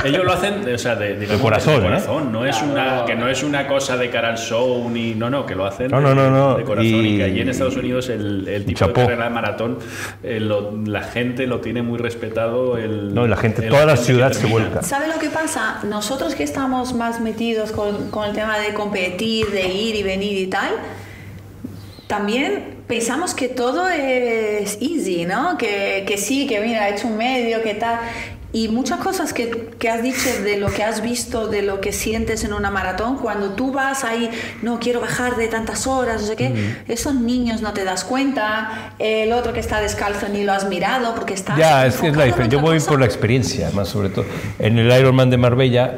Ellos 0.06 0.24
lo 0.26 0.34
hacen, 0.34 0.74
o 0.74 0.78
sea, 0.78 0.96
de, 0.96 1.18
digamos, 1.20 1.42
corazón, 1.42 1.74
de 1.76 1.80
¿eh? 1.80 1.84
corazón. 1.84 2.32
No 2.32 2.46
es 2.46 2.62
una, 2.62 3.06
que 3.06 3.16
no 3.16 3.28
es 3.28 3.44
una 3.44 3.68
cosa 3.68 3.96
de 3.98 4.10
cara 4.10 4.30
al 4.30 4.38
show, 4.38 4.90
ni. 4.90 5.14
No, 5.16 5.30
no, 5.30 5.46
que 5.46 5.56
lo 5.56 5.66
hacen 5.66 5.90
No, 5.92 5.98
de, 5.98 6.04
no, 6.04 6.16
no, 6.16 6.30
no. 6.30 6.56
de 6.58 6.64
corazón. 6.64 6.86
Y, 6.86 7.14
Y- 7.14 7.18
que 7.18 7.24
allí 7.24 7.42
en 7.42 7.50
Estados 7.50 7.76
Unidos 7.78 8.10
el, 8.10 8.48
el 8.48 8.66
tipo 8.66 8.80
Chapó. 8.80 9.02
de 9.02 9.06
carrera 9.08 9.24
de 9.26 9.30
maratón, 9.30 9.80
eh, 10.24 10.40
lo- 10.40 10.72
la 10.86 11.02
gente 11.04 11.48
lo 11.48 11.60
tiene 11.62 11.82
muy 11.82 11.98
respetado. 11.98 12.78
El, 12.78 13.14
No, 13.14 13.26
y 13.26 13.30
la 13.30 13.38
gente, 13.38 13.64
el- 13.64 13.70
toda 13.70 13.86
la 13.86 13.94
que 13.96 14.02
ciudad 14.02 14.32
se 14.32 14.48
vuelca. 14.48 14.82
¿Sabe 14.82 15.08
lo 15.08 15.20
que 15.20 15.30
pasa? 15.30 15.80
Nosotros 15.84 16.23
que 16.36 16.44
estamos 16.44 16.94
más 16.94 17.20
metidos 17.20 17.72
con, 17.72 18.10
con 18.10 18.30
el 18.30 18.34
tema 18.34 18.58
de 18.58 18.74
competir, 18.74 19.52
de 19.52 19.68
ir 19.68 19.96
y 19.96 20.04
venir 20.04 20.38
y 20.38 20.48
tal, 20.48 20.72
también 22.08 22.74
pensamos 22.88 23.34
que 23.34 23.50
todo 23.50 23.90
es 23.90 24.78
easy, 24.82 25.26
¿no? 25.26 25.58
Que, 25.58 26.04
que 26.08 26.18
sí, 26.18 26.48
que 26.48 26.60
mira, 26.60 26.90
he 26.90 26.94
hecho 26.94 27.08
un 27.08 27.18
medio, 27.18 27.62
que 27.62 27.74
tal. 27.74 28.00
Y 28.52 28.68
muchas 28.68 29.00
cosas 29.00 29.34
que, 29.34 29.72
que, 29.80 29.90
has 29.90 30.04
dicho 30.04 30.30
de 30.44 30.58
lo 30.58 30.72
que 30.72 30.84
has 30.84 31.02
visto, 31.02 31.48
de 31.48 31.64
lo 31.64 31.82
que 31.82 31.92
sientes 31.92 32.44
en 32.44 32.54
una 32.54 32.70
maratón, 32.70 33.18
cuando 33.18 33.54
tú 33.54 33.72
vas 33.72 34.04
ahí, 34.04 34.30
no 34.62 34.80
quiero 34.80 35.02
bajar 35.02 35.38
de 35.38 35.48
tantas 35.48 35.88
horas, 35.88 36.22
no 36.22 36.28
sé 36.28 36.36
qué, 36.36 36.76
esos 36.88 37.16
niños 37.16 37.62
no 37.62 37.74
te 37.74 37.84
das 37.84 38.04
cuenta, 38.04 38.94
el 39.00 39.34
otro 39.34 39.54
que 39.54 39.60
está 39.60 39.82
descalzo 39.82 40.30
ni 40.30 40.44
lo 40.44 40.54
has 40.54 40.70
mirado 40.70 41.16
porque 41.16 41.34
está... 41.34 41.58
Ya, 41.58 41.88
es 41.88 41.96
es 41.96 42.16
la 42.16 42.26
diferencia. 42.26 42.60
Yo 42.60 42.64
voy 42.64 42.80
por 42.82 43.00
la 43.00 43.08
experiencia, 43.08 43.72
más 43.74 43.88
sobre 43.88 44.10
todo. 44.10 44.26
En 44.60 44.78
el 44.78 45.00
Ironman 45.00 45.32
de 45.32 45.38
Marbella 45.38 45.96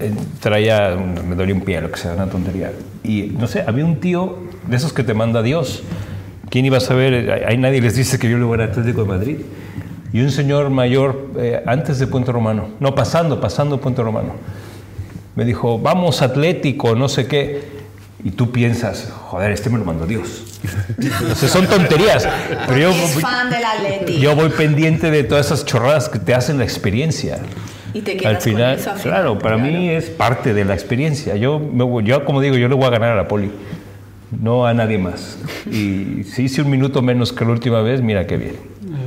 eh, 0.00 0.12
traía, 0.40 0.96
me 0.96 1.34
dolía 1.34 1.54
un 1.54 1.62
pie, 1.62 1.80
lo 1.80 1.90
que 1.90 1.98
sea, 1.98 2.12
una 2.12 2.26
tontería. 2.26 2.72
Y 3.04 3.32
no 3.38 3.46
sé, 3.46 3.64
había 3.66 3.84
un 3.84 4.00
tío 4.00 4.38
de 4.66 4.76
esos 4.76 4.92
que 4.92 5.02
te 5.02 5.14
manda 5.14 5.42
Dios. 5.42 5.82
¿Quién 6.50 6.64
iba 6.64 6.78
a 6.78 6.80
saber? 6.80 7.44
Ahí 7.46 7.58
nadie 7.58 7.80
les 7.80 7.96
dice 7.96 8.18
que 8.18 8.30
yo 8.30 8.38
luego 8.38 8.54
era 8.54 8.64
Atlético 8.64 9.02
de 9.02 9.08
Madrid 9.08 9.36
y 10.12 10.20
un 10.20 10.30
señor 10.30 10.70
mayor 10.70 11.32
eh, 11.38 11.62
antes 11.66 11.98
de 11.98 12.06
Puente 12.06 12.32
Romano, 12.32 12.70
no 12.80 12.94
pasando, 12.94 13.40
pasando 13.40 13.80
Puente 13.80 14.02
Romano. 14.02 14.32
Me 15.36 15.44
dijo, 15.44 15.78
vamos 15.78 16.22
Atlético, 16.22 16.94
no 16.94 17.08
sé 17.08 17.26
qué. 17.26 17.78
Y 18.24 18.32
tú 18.32 18.50
piensas, 18.50 19.12
joder, 19.26 19.52
este 19.52 19.70
me 19.70 19.78
lo 19.78 19.84
mandó 19.84 20.04
Dios. 20.04 20.44
Entonces 20.98 21.50
son 21.50 21.66
tonterías. 21.68 22.26
Pero 22.66 22.78
yo, 22.78 22.90
es 22.90 23.20
fan 23.20 23.48
del 23.48 23.64
Atlético. 23.64 24.18
yo 24.18 24.34
voy 24.34 24.48
pendiente 24.48 25.10
de 25.10 25.22
todas 25.22 25.46
esas 25.46 25.64
chorradas 25.64 26.08
que 26.08 26.18
te 26.18 26.34
hacen 26.34 26.58
la 26.58 26.64
experiencia. 26.64 27.38
Y 27.94 28.02
te 28.02 28.16
quedas 28.16 28.36
al 28.36 28.42
final, 28.42 28.74
con 28.76 28.80
eso, 28.80 28.90
al 28.90 29.00
claro, 29.00 29.38
para 29.38 29.56
mí 29.56 29.88
es 29.88 30.10
parte 30.10 30.54
de 30.54 30.64
la 30.64 30.74
experiencia. 30.74 31.36
Yo, 31.36 31.58
me 31.58 31.84
yo, 32.04 32.24
como 32.24 32.40
digo, 32.40 32.56
yo 32.56 32.68
le 32.68 32.74
voy 32.74 32.84
a 32.84 32.90
ganar 32.90 33.12
a 33.12 33.16
la 33.16 33.28
poli, 33.28 33.50
no 34.30 34.66
a 34.66 34.74
nadie 34.74 34.98
más. 34.98 35.38
Y 35.70 36.24
si 36.24 36.44
hice 36.44 36.62
un 36.62 36.70
minuto 36.70 37.02
menos 37.02 37.32
que 37.32 37.44
la 37.44 37.52
última 37.52 37.80
vez, 37.82 38.02
mira 38.02 38.26
qué 38.26 38.36
bien. 38.36 38.56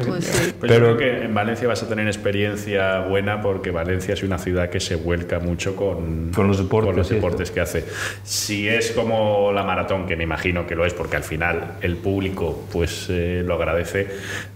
Pues 0.08 0.26
sí. 0.26 0.54
Pues 0.60 0.72
Pero- 0.72 0.92
yo 0.92 0.98
creo 0.98 1.18
que 1.20 1.26
en 1.26 1.34
Valencia 1.34 1.68
vas 1.68 1.82
a 1.84 1.88
tener 1.88 2.08
experiencia 2.08 3.00
buena 3.02 3.42
porque 3.42 3.72
Valencia 3.72 4.14
es 4.14 4.24
una 4.24 4.38
ciudad 4.38 4.70
que 4.70 4.80
se 4.80 4.96
vuelca 4.96 5.40
mucho 5.40 5.76
con, 5.76 6.32
Con 6.34 6.48
los 6.48 6.58
deportes, 6.58 6.88
con 6.88 6.96
los 6.98 7.08
sí, 7.08 7.16
deportes 7.16 7.52
que 7.52 7.60
hace. 7.62 7.86
Si 8.24 8.68
es 8.68 8.92
como 8.92 9.52
la 9.54 9.64
maratón, 9.64 10.08
que 10.08 10.16
me 10.16 10.24
imagino 10.24 10.66
que 10.68 10.76
lo 10.76 10.86
es 10.86 10.94
porque 10.94 11.16
al 11.16 11.24
final 11.24 11.74
el 11.82 11.96
público 11.98 12.68
pues 12.72 13.08
eh, 13.10 13.44
lo 13.46 13.56
agradece, 13.56 14.08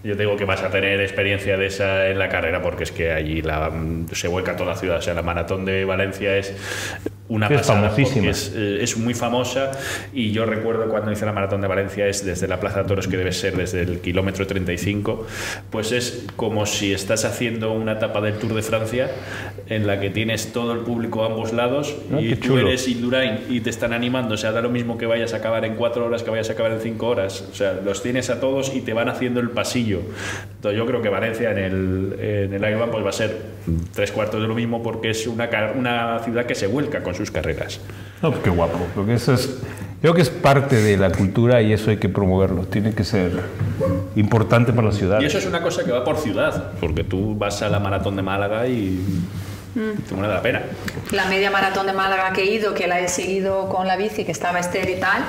yo 0.04 0.16
te 0.16 0.22
digo 0.22 0.36
que 0.36 0.44
vas 0.44 0.62
a 0.62 0.70
tener 0.70 1.00
experiencia 1.00 1.56
de 1.56 1.66
esa 1.66 2.08
en 2.08 2.18
la 2.18 2.28
carrera 2.28 2.62
porque 2.62 2.84
es 2.84 2.92
que 2.92 3.12
allí 3.12 3.42
la, 3.42 3.70
se 4.12 4.28
vuelca 4.28 4.56
toda 4.56 4.70
la 4.72 4.76
ciudad. 4.76 4.98
O 4.98 5.02
sea, 5.02 5.14
la 5.14 5.22
maratón 5.22 5.64
de 5.64 5.84
Valencia 5.84 6.36
es 6.36 6.54
una 7.28 7.46
Es 7.46 7.58
pasada 7.58 7.82
famosísima. 7.82 8.30
es 8.30 8.52
eh, 8.54 8.78
es 8.82 8.96
muy 8.96 9.14
famosa 9.14 9.72
y 10.12 10.30
yo 10.30 10.46
recuerdo 10.46 10.88
cuando 10.88 11.10
hice 11.10 11.26
la 11.26 11.32
maratón 11.32 11.60
de 11.60 11.68
Valencia 11.68 12.06
es 12.06 12.24
desde 12.24 12.46
la 12.48 12.60
Plaza 12.60 12.82
de 12.82 12.88
Toros 12.88 13.08
que 13.08 13.16
debe 13.16 13.32
ser 13.32 13.56
desde 13.56 13.82
el 13.82 14.00
kilómetro 14.00 14.46
35 14.46 15.26
pues 15.70 15.92
es 15.92 16.26
como 16.36 16.66
si 16.66 16.92
estás 16.92 17.24
haciendo 17.24 17.72
una 17.72 17.92
etapa 17.92 18.20
del 18.20 18.34
Tour 18.34 18.54
de 18.54 18.62
Francia 18.62 19.10
en 19.68 19.86
la 19.86 19.98
que 19.98 20.10
tienes 20.10 20.52
todo 20.52 20.72
el 20.72 20.80
público 20.80 21.22
a 21.24 21.26
ambos 21.26 21.52
lados 21.52 21.94
Ah, 22.12 22.20
y 22.20 22.34
tú 22.36 22.56
eres 22.58 22.86
Indurain 22.88 23.40
y 23.48 23.60
te 23.60 23.70
están 23.70 23.92
animando. 23.92 24.34
O 24.34 24.36
sea 24.36 24.52
da 24.52 24.60
lo 24.60 24.70
mismo 24.70 24.96
que 24.96 25.06
vayas 25.06 25.34
a 25.34 25.38
acabar 25.38 25.64
en 25.64 25.74
cuatro 25.74 26.04
horas 26.06 26.22
que 26.22 26.30
vayas 26.30 26.48
a 26.50 26.52
acabar 26.52 26.72
en 26.72 26.80
cinco 26.80 27.08
horas. 27.08 27.44
O 27.50 27.54
sea 27.54 27.80
los 27.84 28.02
tienes 28.02 28.30
a 28.30 28.38
todos 28.40 28.74
y 28.74 28.80
te 28.82 28.92
van 28.92 29.08
haciendo 29.08 29.40
el 29.40 29.50
pasillo. 29.50 30.00
Entonces 30.54 30.78
yo 30.78 30.86
creo 30.86 31.02
que 31.02 31.08
Valencia 31.08 31.50
en 31.50 31.58
el, 31.58 32.16
en 32.20 32.54
el 32.54 32.70
Ironman 32.70 32.90
pues 32.90 33.04
va 33.04 33.10
a 33.10 33.12
ser 33.12 33.36
tres 33.94 34.12
cuartos 34.12 34.40
de 34.40 34.46
lo 34.46 34.54
mismo 34.54 34.82
porque 34.82 35.10
es 35.10 35.26
una, 35.26 35.48
una 35.74 36.20
ciudad 36.20 36.46
que 36.46 36.54
se 36.54 36.68
vuelca 36.68 37.02
con 37.02 37.14
sus 37.16 37.30
carreras 37.30 37.80
No, 38.22 38.30
pues 38.30 38.42
qué 38.42 38.50
guapo, 38.50 38.78
porque 38.94 39.14
eso 39.14 39.34
es, 39.34 39.58
creo 40.00 40.14
que 40.14 40.22
es 40.22 40.30
parte 40.30 40.76
de 40.76 40.96
la 40.96 41.10
cultura 41.10 41.62
y 41.62 41.72
eso 41.72 41.90
hay 41.90 41.96
que 41.96 42.08
promoverlo. 42.08 42.64
Tiene 42.64 42.94
que 42.94 43.04
ser 43.04 43.32
importante 44.14 44.72
para 44.72 44.88
la 44.88 44.92
ciudad. 44.92 45.20
Y 45.20 45.26
eso 45.26 45.38
es 45.38 45.46
una 45.46 45.62
cosa 45.62 45.84
que 45.84 45.92
va 45.92 46.04
por 46.04 46.18
ciudad, 46.18 46.72
porque 46.80 47.04
tú 47.04 47.36
vas 47.36 47.62
a 47.62 47.68
la 47.68 47.80
maratón 47.80 48.16
de 48.16 48.22
Málaga 48.22 48.66
y 48.66 49.00
te 49.74 50.14
muere 50.14 50.32
la 50.32 50.42
pena. 50.42 50.62
La 51.10 51.26
media 51.26 51.50
maratón 51.50 51.86
de 51.86 51.92
Málaga 51.92 52.32
que 52.32 52.42
he 52.42 52.54
ido, 52.54 52.74
que 52.74 52.86
la 52.86 53.00
he 53.00 53.08
seguido 53.08 53.68
con 53.68 53.86
la 53.86 53.96
bici, 53.96 54.24
que 54.24 54.32
estaba 54.32 54.58
Esther 54.58 54.88
y 54.88 55.00
tal, 55.00 55.22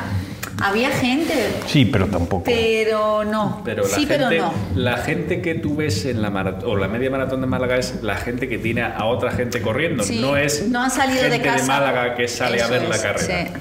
había 0.61 0.89
gente, 0.91 1.33
Sí, 1.67 1.85
pero 1.85 2.07
tampoco. 2.07 2.43
pero 2.45 3.23
no. 3.23 3.61
Pero 3.63 3.83
la 3.83 3.89
sí, 3.89 4.05
gente, 4.05 4.25
pero 4.29 4.29
no. 4.41 4.53
la 4.75 4.97
gente 4.97 5.41
que 5.41 5.55
tú 5.55 5.75
ves 5.75 6.05
en 6.05 6.21
la 6.21 6.29
maratón, 6.29 6.69
o 6.69 6.75
la 6.75 6.87
media 6.87 7.09
maratón 7.09 7.41
de 7.41 7.47
Málaga 7.47 7.77
es 7.77 7.99
la 8.03 8.15
gente 8.15 8.47
que 8.49 8.57
tiene 8.57 8.81
a 8.83 9.05
otra 9.05 9.31
gente 9.31 9.61
corriendo, 9.61 10.03
Sí, 10.03 10.19
no 10.19 10.35
es 10.37 10.67
no 10.69 10.81
han 10.81 10.91
salido 10.91 11.23
de 11.23 11.29
gente 11.31 11.47
casa. 11.47 11.67
Málaga 11.67 12.15
que 12.15 12.27
sale 12.27 12.61
a 12.61 12.65
Eso 12.65 12.71
ver 12.73 12.87
la 12.89 12.95
es, 12.95 13.01
carrera. 13.01 13.45
sí. 13.47 13.51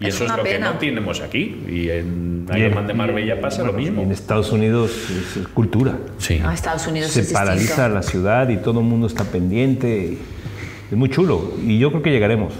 Y 0.00 0.08
Es 0.08 0.14
eso 0.16 0.24
es 0.24 0.30
lo 0.36 0.42
que 0.42 0.50
pena. 0.54 0.72
no 0.72 0.78
tenemos 0.78 1.20
aquí. 1.20 1.62
Y 1.68 1.88
en 1.90 2.48
Ironman 2.56 2.88
de 2.88 2.94
Marbella 2.94 3.40
pasa 3.40 3.58
lo 3.62 3.72
bueno, 3.72 3.78
mismo. 3.86 4.02
En 4.02 4.10
Estados 4.10 4.50
Unidos 4.50 4.90
es, 5.38 5.46
cultura. 5.48 5.96
Sí. 6.18 6.40
A 6.44 6.52
Estados 6.52 6.86
Unidos 6.88 7.12
Se 7.12 7.20
es 7.20 7.28
distinto. 7.28 7.38
paraliza 7.46 7.88
la 7.88 8.02
ciudad 8.02 8.48
y 8.48 8.56
todo 8.56 8.80
el 8.80 8.86
mundo 8.86 9.06
está 9.06 9.22
pendiente. 9.22 10.18
Es 10.90 10.96
muy 10.98 11.08
chulo 11.08 11.52
y 11.64 11.78
yo 11.78 11.90
creo 11.90 12.02
que 12.02 12.10
llegaremos. 12.10 12.52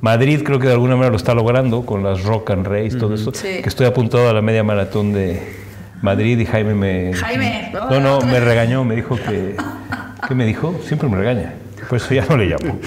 Madrid 0.00 0.42
creo 0.44 0.58
que 0.58 0.66
de 0.66 0.72
alguna 0.72 0.96
manera 0.96 1.10
lo 1.10 1.16
está 1.16 1.34
logrando 1.34 1.84
con 1.84 2.02
las 2.02 2.22
Rock 2.24 2.50
and 2.50 2.66
Race, 2.66 2.96
todo 2.96 3.14
eso. 3.14 3.32
Sí. 3.34 3.60
Que 3.62 3.68
estoy 3.68 3.86
apuntado 3.86 4.28
a 4.28 4.32
la 4.32 4.40
media 4.40 4.64
maratón 4.64 5.12
de 5.12 5.42
Madrid 6.00 6.38
y 6.38 6.46
Jaime 6.46 6.74
me... 6.74 7.12
Jaime, 7.12 7.70
No, 7.72 8.00
no, 8.00 8.20
me 8.22 8.40
regañó, 8.40 8.84
me 8.84 8.96
dijo 8.96 9.16
que... 9.16 9.56
¿Qué 10.28 10.34
me 10.34 10.46
dijo? 10.46 10.78
Siempre 10.84 11.08
me 11.08 11.16
regaña. 11.16 11.54
Por 11.88 11.96
eso 11.98 12.14
ya 12.14 12.24
no 12.26 12.36
le 12.36 12.46
llamo. 12.46 12.78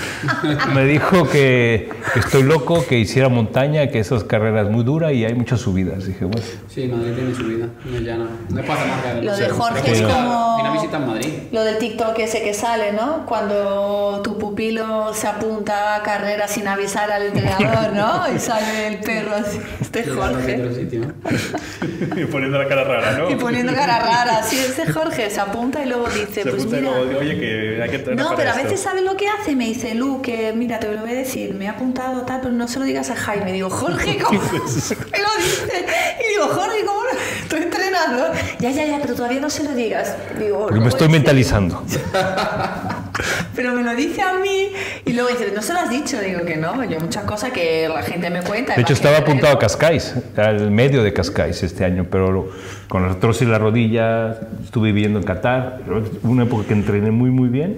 Me 0.74 0.86
dijo 0.86 1.28
que, 1.30 1.90
que 2.14 2.20
estoy 2.20 2.44
loco, 2.44 2.86
que 2.88 2.98
hiciera 3.00 3.28
montaña, 3.30 3.88
que 3.88 4.00
esas 4.00 4.24
carreras 4.24 4.70
muy 4.70 4.84
duras 4.84 5.12
y 5.14 5.26
hay 5.26 5.34
muchas 5.34 5.60
subidas. 5.62 6.06
Dije, 6.06 6.26
bueno, 6.26 6.42
Sí, 6.70 6.88
Madrid 6.88 7.14
tiene 7.14 7.36
su 7.36 7.44
vida. 7.44 7.68
No, 7.86 8.00
ya 8.00 8.16
no. 8.18 8.26
No 8.50 8.60
es 8.60 8.66
para 8.66 8.86
marca 8.86 9.14
Lo 9.22 9.36
de 9.38 9.50
Jorge 9.50 9.92
es 9.92 10.02
como- 10.02 10.58
Vine 10.58 10.70
a 10.70 10.74
visitar 10.74 11.00
Madrid. 11.02 11.30
Lo 11.52 11.64
del 11.64 11.78
TikTok 11.78 12.18
ese 12.20 12.42
que 12.44 12.54
sale, 12.54 12.94
¿no? 12.94 13.26
Cuando 13.26 14.22
tu 14.24 14.38
pupilo 14.38 15.14
se 15.14 15.28
apunta 15.28 15.96
a 15.96 16.04
carrera 16.04 16.48
sin 16.48 16.68
avisar 16.68 17.12
al 17.12 17.24
entrenador, 17.24 17.94
¿no? 17.94 18.34
Y 18.34 18.40
sale 18.40 18.88
el 18.88 19.00
perro 19.00 19.36
así. 19.36 19.60
Este 19.82 20.06
Jorge. 20.06 20.62
Y 22.16 22.26
poniendo 22.26 22.58
la 22.58 22.68
cara 22.68 22.84
rara, 22.84 23.18
¿no? 23.18 23.30
Y 23.30 23.36
poniendo 23.36 23.74
cara 23.74 24.00
rara. 24.00 24.44
Sí, 24.44 24.58
este 24.58 24.92
Jorge 24.92 25.30
se 25.30 25.40
apunta 25.40 25.84
y 25.84 25.88
luego 25.88 26.08
dice, 26.10 26.44
Se 26.44 26.50
pues 26.50 26.66
mira. 26.66 26.82
luego, 26.82 27.20
oye, 27.20 27.40
que 27.40 27.80
hay 27.82 27.90
que 27.90 27.96
entrenar 27.98 28.24
No, 28.24 28.32
para 28.32 28.38
pero 28.38 28.50
a 28.50 28.54
esto". 28.54 28.64
veces 28.72 28.83
¿sabes 28.84 29.04
lo 29.04 29.16
que 29.18 29.28
hace? 29.28 29.56
Me 29.56 29.66
dice, 29.66 29.96
Lu, 29.96 30.22
que 30.22 30.54
mira, 30.54 30.80
te 30.80 30.92
lo 30.94 31.02
voy 31.02 31.12
a 31.12 31.16
decir, 31.16 31.54
me 31.54 31.66
he 31.66 31.68
apuntado 31.70 32.22
tal, 32.24 32.42
pero 32.42 32.54
no 32.54 32.68
se 32.68 32.80
lo 32.80 32.86
digas 32.86 33.10
a 33.10 33.16
Jaime. 33.16 33.52
Digo, 33.54 33.70
Jorge, 33.70 34.18
¿cómo 34.24 34.40
me 34.52 34.58
lo 34.60 34.64
dice? 34.66 34.98
Y 36.26 36.30
digo, 36.34 36.46
Jorge, 36.48 36.86
¿cómo 36.86 37.00
lo- 37.04 37.20
estoy 37.44 37.62
entrenando? 37.64 38.28
Ya, 38.60 38.72
ya, 38.72 38.86
ya, 38.86 39.00
pero 39.02 39.16
todavía 39.16 39.40
no 39.40 39.50
se 39.50 39.64
lo 39.64 39.74
digas. 39.74 40.16
Digo, 40.40 40.60
porque 40.60 40.76
"Lo 40.76 40.82
me 40.82 40.90
estoy 40.90 41.06
a 41.06 41.08
decir". 41.08 41.20
mentalizando. 41.20 41.84
Pero 43.56 43.74
me 43.74 43.84
lo 43.84 43.96
dice 43.96 44.22
a 44.24 44.34
mí 44.40 44.70
y 45.06 45.14
luego 45.14 45.30
dice, 45.30 45.52
¿no 45.56 45.62
se 45.62 45.72
lo 45.74 45.80
has 45.80 45.90
dicho? 45.92 46.20
Digo 46.20 46.44
que 46.46 46.56
no, 46.58 46.84
yo 46.84 47.00
muchas 47.00 47.24
cosas 47.26 47.52
que 47.52 47.88
la 47.88 48.02
gente 48.02 48.30
me 48.32 48.42
cuenta. 48.42 48.74
De 48.76 48.82
hecho, 48.82 48.94
estaba 48.94 49.18
apuntado 49.20 49.54
a. 49.56 49.60
Cascais, 49.60 50.16
al 50.36 50.72
medio 50.72 51.04
de 51.04 51.14
Cascais 51.14 51.62
este 51.62 51.86
año, 51.86 52.08
pero 52.10 52.50
con 52.88 53.04
la 53.06 53.12
artrosis 53.12 53.44
en 53.44 53.52
la 53.52 53.60
rodilla 53.60 54.40
estuve 54.64 54.92
viviendo 54.92 55.20
en 55.20 55.26
Qatar. 55.26 55.82
Una 56.24 56.44
época 56.44 56.68
que 56.68 56.74
entrené 56.74 57.12
muy, 57.12 57.30
muy 57.30 57.50
bien. 57.50 57.78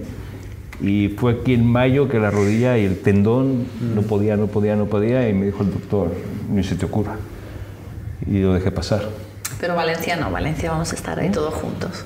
Y 0.82 1.09
fue 1.17 1.34
aquí 1.34 1.53
en 1.53 1.65
mayo 1.65 2.09
que 2.09 2.19
la 2.19 2.32
rodilla 2.32 2.78
y 2.78 2.86
el 2.86 2.99
tendón 3.01 3.65
no 3.95 4.01
podía, 4.01 4.36
no 4.38 4.47
podía, 4.47 4.76
no 4.76 4.86
podía. 4.86 5.28
Y 5.30 5.34
me 5.34 5.45
dijo 5.45 5.63
el 5.63 5.71
doctor, 5.71 6.11
ni 6.49 6.63
se 6.63 6.76
te 6.76 6.86
ocurra. 6.86 7.15
Y 8.28 8.39
lo 8.39 8.53
dejé 8.53 8.71
pasar. 8.71 9.09
Pero 9.59 9.76
Valencia 9.76 10.15
no, 10.17 10.32
Valencia 10.32 10.71
vamos 10.71 10.91
a 10.91 10.95
estar 10.95 11.19
ahí 11.19 11.30
todos 11.30 11.53
juntos. 11.53 12.05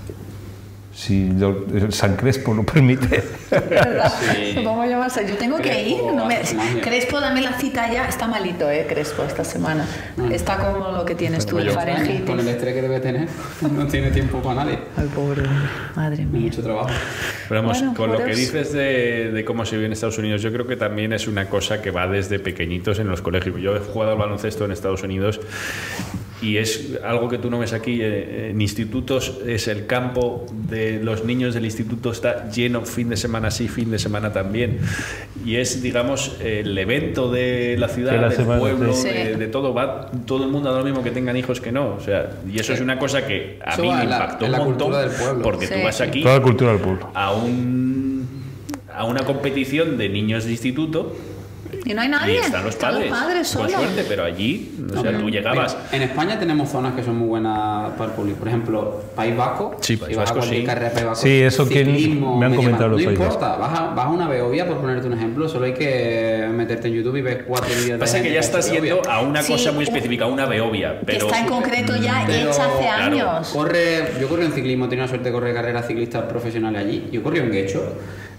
Si 1.00 1.30
lo- 1.30 1.66
el 1.74 1.94
San 1.94 2.18
Crespo 2.18 2.54
lo 2.54 2.64
permite. 2.64 3.22
Sí. 3.22 4.66
A 4.68 4.86
llamarse. 4.86 5.26
Yo 5.26 5.38
tengo 5.38 5.56
que 5.58 5.82
ir. 5.82 5.96
Crespo, 5.96 6.12
No 6.12 6.26
me... 6.26 6.42
Crespo, 6.82 7.22
dame 7.22 7.42
la 7.42 7.54
cita 7.54 7.90
ya. 7.90 8.06
Está 8.06 8.28
malito, 8.28 8.70
¿eh? 8.70 8.86
Crespo, 8.88 9.24
esta 9.24 9.46
semana. 9.46 9.86
Está 10.30 10.58
como 10.58 10.92
lo 10.92 11.06
que 11.06 11.16
tienes 11.16 11.46
tú, 11.46 11.58
el 11.58 11.74
Con 11.74 12.40
el 12.42 12.48
estrés 12.50 12.74
que 12.74 12.82
debe 12.82 13.00
tener, 13.00 13.30
no 13.62 13.88
tiene 13.88 14.12
tiempo 14.12 14.42
para 14.42 14.66
nadie. 14.66 14.80
Ay, 14.98 15.08
pobre 15.16 15.44
hombre. 15.44 15.70
Madre 15.96 16.26
mía. 16.26 16.42
mucho 16.42 16.62
trabajo. 16.62 16.90
Pero 17.48 17.62
vamos, 17.62 17.78
Bueno, 17.80 17.94
con 17.96 18.12
lo 18.12 18.18
que 18.18 18.36
dices 18.36 18.74
de, 18.74 19.32
de 19.32 19.46
cómo 19.46 19.66
se 19.66 19.78
vive 19.78 19.86
en 19.86 19.94
Estados 19.94 20.18
Unidos, 20.18 20.42
yo 20.42 20.52
creo 20.52 20.68
que 20.68 20.76
también 20.76 21.14
es 21.14 21.30
una 21.30 21.46
cosa 21.50 21.82
que 21.82 21.92
va 21.92 22.08
desde 22.08 22.40
pequeñitos 22.40 23.00
en 23.00 23.08
los 23.08 23.22
colegios. 23.22 23.56
Yo 23.62 23.74
he 23.78 23.80
jugado 23.80 24.12
al 24.12 24.18
baloncesto 24.18 24.66
en 24.66 24.72
Estados 24.74 25.02
Unidos 25.04 25.40
y 26.42 26.58
es 26.58 26.98
algo 27.04 27.28
que 27.28 27.38
tú 27.38 27.50
no 27.50 27.60
ves 27.60 27.74
aquí. 27.74 28.00
eh, 28.02 28.50
En 28.52 28.62
institutos 28.62 29.40
es 29.46 29.68
el 29.68 29.86
campo 29.88 30.46
de 30.70 31.02
los 31.04 31.26
niños 31.26 31.54
del 31.54 31.66
instituto 31.66 32.12
está 32.12 32.50
lleno 32.50 32.86
fin 32.86 33.10
de 33.10 33.18
semana 33.18 33.52
sí, 33.52 33.68
fin 33.68 33.92
de 33.92 34.00
semana 34.00 34.32
también. 34.32 34.80
Y 35.46 35.56
es, 35.58 35.82
digamos, 35.82 36.38
el 36.42 36.78
evento 36.78 37.30
de 37.32 37.76
la 37.78 37.88
ciudad, 37.90 38.12
De 38.14 38.18
la 38.20 38.28
del 38.30 38.38
semana, 38.38 38.60
pueblo, 38.60 38.94
sí. 38.94 39.10
de, 39.10 39.36
de 39.36 39.48
todo. 39.48 39.74
Va 39.74 40.10
todo 40.26 40.44
el 40.46 40.50
mundo 40.52 40.74
a 40.74 40.78
lo 40.80 40.84
mismo 40.86 41.04
que 41.04 41.12
tengan 41.12 41.36
hijos 41.36 41.60
que 41.60 41.72
no. 41.72 41.96
O 41.96 42.00
sea, 42.00 42.30
y 42.50 42.60
eso 42.60 42.74
es 42.74 42.80
una 42.82 42.98
cosa 42.98 43.26
que 43.28 43.60
a 43.66 43.74
Eso 43.74 43.82
mí 43.84 43.90
me 43.90 44.06
la- 44.06 44.16
impactó 44.16 44.46
en 44.46 44.52
un 44.52 44.52
la 44.52 44.58
montón. 44.66 44.78
cultura 44.92 45.02
del 45.02 45.12
pueblo. 45.12 45.42
Porque 45.44 45.68
Sí. 45.68 45.74
tú 45.74 45.84
vas 45.84 46.02
aquí 46.02 46.22
Toda 46.24 46.36
la 46.38 46.42
cultura 46.44 46.72
del 46.72 46.80
pueblo. 46.82 47.10
a 47.14 47.34
un 47.34 48.00
a 48.94 49.06
una 49.06 49.24
competición 49.24 49.98
de 49.98 50.10
niños 50.10 50.44
de 50.46 50.52
instituto 50.52 51.16
Y 51.90 51.94
no 51.96 52.02
hay 52.02 52.08
nadie. 52.10 52.36
Y 52.36 52.38
están 52.38 52.64
los 52.64 52.76
Están 52.76 52.94
los 52.94 53.04
padres. 53.06 53.12
padres 53.24 53.56
con 53.56 53.68
suerte, 53.70 54.06
pero 54.08 54.24
allí, 54.24 54.76
o 54.96 55.02
sea, 55.02 55.18
tú 55.18 55.28
llegabas. 55.32 55.76
En 55.92 56.04
España 56.04 56.38
tenemos 56.38 56.70
zonas 56.70 56.94
que 56.94 57.04
son 57.04 57.18
muy 57.18 57.28
buenas 57.28 57.94
para 57.94 58.12
el 58.12 58.16
público. 58.16 58.38
Por 58.38 58.48
ejemplo, 58.48 59.02
País 59.16 59.36
Vasco. 59.36 59.76
Sí, 59.82 59.98
País 59.98 60.16
Vasco, 60.16 60.40
sí. 60.44 60.64
carrera 60.64 60.90
de 60.90 60.94
País 60.94 61.06
Vasco, 61.08 61.24
Sí, 61.24 61.42
eso 61.42 61.68
que 61.68 61.84
me 61.84 62.46
han 62.46 62.56
comentado 62.56 62.90
los 62.90 63.02
No 63.02 63.10
importa, 63.12 63.56
vas 63.56 63.80
a, 63.80 63.88
vas 63.96 64.06
a 64.06 64.10
una 64.10 64.28
Beovia, 64.28 64.68
por 64.68 64.78
ponerte 64.78 65.08
un 65.08 65.14
ejemplo, 65.14 65.50
solo 65.50 65.66
hay 65.66 65.74
que 65.74 66.48
meterte 66.54 66.90
en 66.90 66.94
YouTube 66.94 67.16
y 67.16 67.22
ves 67.24 67.38
cuatro 67.48 67.70
vídeos 67.70 67.94
de 67.94 67.98
Pasa 67.98 68.22
que 68.22 68.34
ya 68.34 68.40
estás 68.40 68.72
yendo 68.72 69.02
a 69.10 69.22
una 69.22 69.42
Sí, 69.42 69.54
cosa 69.54 69.72
muy 69.72 69.84
específica, 69.86 70.28
una 70.28 70.46
Beovia. 70.46 71.00
Que 71.00 71.06
Pero 71.08 71.26
está 71.26 71.40
en 71.40 71.48
concreto 71.48 71.96
ya 71.96 72.24
Pero, 72.28 72.52
hecha 72.52 72.66
hace 72.66 72.84
claro, 72.84 73.04
años. 73.32 73.50
Corre, 73.50 74.14
yo 74.22 74.30
corrí 74.30 74.46
en 74.46 74.52
ciclismo, 74.52 74.88
tenía 74.88 75.06
la 75.06 75.10
suerte 75.10 75.30
de 75.30 75.34
correr 75.34 75.56
carreras 75.56 75.88
ciclistas 75.88 76.26
profesionales 76.26 76.86
allí. 76.86 77.10
Yo 77.12 77.24
corrí 77.24 77.40
en 77.40 77.52
Guecho. 77.52 77.96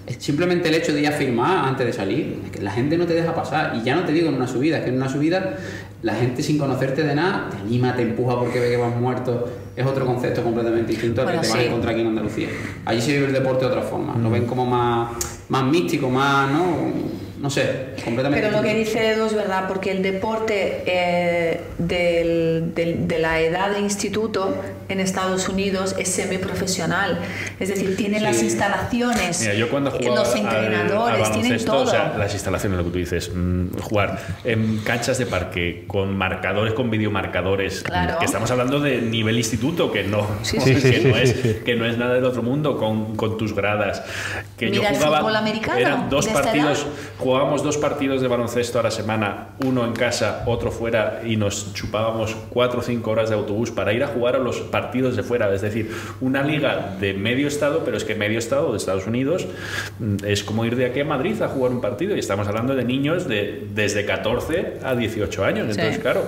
Es 0.06 0.16
simplemente 0.18 0.68
el 0.68 0.74
hecho 0.74 0.92
de 0.92 1.02
ir 1.02 1.06
a 1.06 1.12
firmar 1.12 1.68
antes 1.68 1.86
de 1.86 1.92
salir, 1.92 2.40
es 2.44 2.50
que 2.50 2.62
la 2.62 2.70
gente 2.72 2.96
no 2.96 3.06
te 3.06 3.14
deja 3.14 3.34
pasar. 3.34 3.76
Y 3.76 3.84
ya 3.84 3.94
no 3.94 4.04
te 4.04 4.12
digo 4.12 4.28
en 4.28 4.34
una 4.34 4.48
subida, 4.48 4.78
es 4.78 4.84
que 4.84 4.90
en 4.90 4.96
una 4.96 5.08
subida 5.08 5.56
la 6.02 6.14
gente 6.14 6.42
sin 6.42 6.58
conocerte 6.58 7.04
de 7.04 7.14
nada 7.14 7.48
te 7.50 7.58
anima, 7.58 7.94
te 7.94 8.02
empuja 8.02 8.38
porque 8.38 8.58
ve 8.58 8.70
que 8.70 8.76
vas 8.76 8.96
muerto. 8.96 9.48
Es 9.76 9.86
otro 9.86 10.06
concepto 10.06 10.42
completamente 10.42 10.92
distinto 10.92 11.20
al 11.20 11.26
Bueno, 11.28 11.40
que 11.42 11.46
te 11.46 11.52
vas 11.52 11.60
sí. 11.60 11.64
a 11.64 11.68
encontrar 11.68 11.92
aquí 11.92 12.00
en 12.02 12.08
Andalucía. 12.08 12.48
Allí 12.86 13.00
se 13.00 13.12
vive 13.12 13.26
el 13.26 13.32
deporte 13.32 13.64
de 13.64 13.70
otra 13.70 13.82
forma. 13.82 14.16
Lo 14.16 14.30
ven 14.30 14.46
como 14.46 14.66
más, 14.66 15.12
más 15.48 15.64
místico, 15.64 16.08
más, 16.08 16.50
¿no? 16.50 17.20
No 17.40 17.48
sé, 17.48 17.94
completamente 18.04 18.46
Pero 18.46 18.56
lo 18.58 18.62
que 18.62 18.74
dice 18.74 19.12
Edu 19.12 19.24
es 19.24 19.34
verdad, 19.34 19.66
porque 19.66 19.90
el 19.92 20.02
deporte 20.02 20.82
eh, 20.84 21.60
del- 21.78 22.74
del- 22.74 23.08
de 23.08 23.18
la 23.18 23.40
edad 23.40 23.70
de 23.70 23.80
instituto 23.80 24.54
en 24.90 25.00
Estados 25.00 25.48
Unidos 25.48 25.96
es 25.98 26.08
semiprofesional. 26.10 27.18
Es 27.58 27.70
decir, 27.70 27.96
tiene 27.96 28.20
las 28.20 28.36
Sí. 28.36 28.44
instalaciones, 28.46 29.40
Mira, 29.40 29.54
yo 29.54 29.70
cuando 29.70 29.88
eh, 29.90 29.98
jugaba 29.98 30.16
los 30.16 30.34
al- 30.34 30.38
entrenadores, 30.40 31.16
al 31.26 31.32
tienen 31.32 31.42
baloncesto, 31.52 31.72
todo. 31.72 31.82
o 31.84 31.86
sea, 31.86 32.14
las 32.18 32.34
instalaciones, 32.34 32.76
lo 32.78 32.84
que 32.84 32.90
tú 32.90 32.98
dices, 32.98 33.30
mm, 33.34 33.78
jugar 33.80 34.18
en 34.44 34.78
canchas 34.84 35.16
de 35.16 35.24
parque 35.24 35.84
con 35.86 36.14
marcadores, 36.18 36.74
con 36.74 36.90
videomarcadores, 36.90 37.82
Claro. 37.82 38.18
que 38.18 38.26
estamos 38.26 38.50
hablando 38.50 38.80
de 38.80 39.00
nivel 39.00 39.38
instituto, 39.38 39.90
que 39.90 40.02
no, 40.04 40.26
Sí, 40.42 40.58
que, 40.64 40.78
sí, 40.78 40.92
sí, 40.92 41.04
no 41.08 41.16
es, 41.16 41.32
que 41.64 41.74
no 41.74 41.86
es 41.86 41.96
nada 41.96 42.14
del 42.14 42.24
otro 42.24 42.42
mundo, 42.42 42.76
con, 42.76 43.16
con 43.16 43.38
tus 43.38 43.54
gradas. 43.54 44.02
Que 44.58 44.66
Mira 44.66 44.90
el 44.90 44.94
yo 44.94 44.98
jugaba, 44.98 45.20
fútbol 45.20 45.36
americano, 45.36 45.78
eran 45.78 46.10
dos 46.10 46.26
partidos, 46.28 46.80
edad. 46.80 46.88
Jugábamos 47.30 47.62
dos 47.62 47.78
partidos 47.78 48.20
de 48.20 48.26
baloncesto 48.26 48.80
a 48.80 48.82
la 48.82 48.90
semana, 48.90 49.50
uno 49.64 49.84
en 49.84 49.92
casa, 49.92 50.42
otro 50.46 50.72
fuera, 50.72 51.22
y 51.24 51.36
nos 51.36 51.72
chupábamos 51.74 52.34
cuatro 52.48 52.80
o 52.80 52.82
cinco 52.82 53.12
horas 53.12 53.30
de 53.30 53.36
autobús 53.36 53.70
para 53.70 53.92
ir 53.92 54.02
a 54.02 54.08
jugar 54.08 54.34
a 54.34 54.40
los 54.40 54.56
partidos 54.62 55.14
de 55.14 55.22
fuera. 55.22 55.48
Es 55.54 55.60
decir, 55.60 55.92
una 56.20 56.42
liga 56.42 56.96
de 56.98 57.14
medio 57.14 57.46
estado, 57.46 57.82
pero 57.84 57.96
es 57.96 58.02
que 58.02 58.16
medio 58.16 58.40
estado 58.40 58.72
de 58.72 58.78
Estados 58.78 59.06
Unidos 59.06 59.46
mm, 60.00 60.24
es 60.26 60.42
como 60.42 60.64
ir 60.64 60.74
de 60.74 60.86
aquí 60.86 60.98
a 60.98 61.04
Madrid 61.04 61.40
a 61.40 61.46
jugar 61.46 61.70
un 61.70 61.80
partido. 61.80 62.16
Y 62.16 62.18
estamos 62.18 62.48
hablando 62.48 62.74
de 62.74 62.82
niños 62.82 63.28
de 63.28 63.64
desde 63.72 64.04
14 64.04 64.78
a 64.82 64.96
18 64.96 65.44
años. 65.44 65.66
Sí. 65.66 65.78
Entonces, 65.78 66.02
claro, 66.02 66.24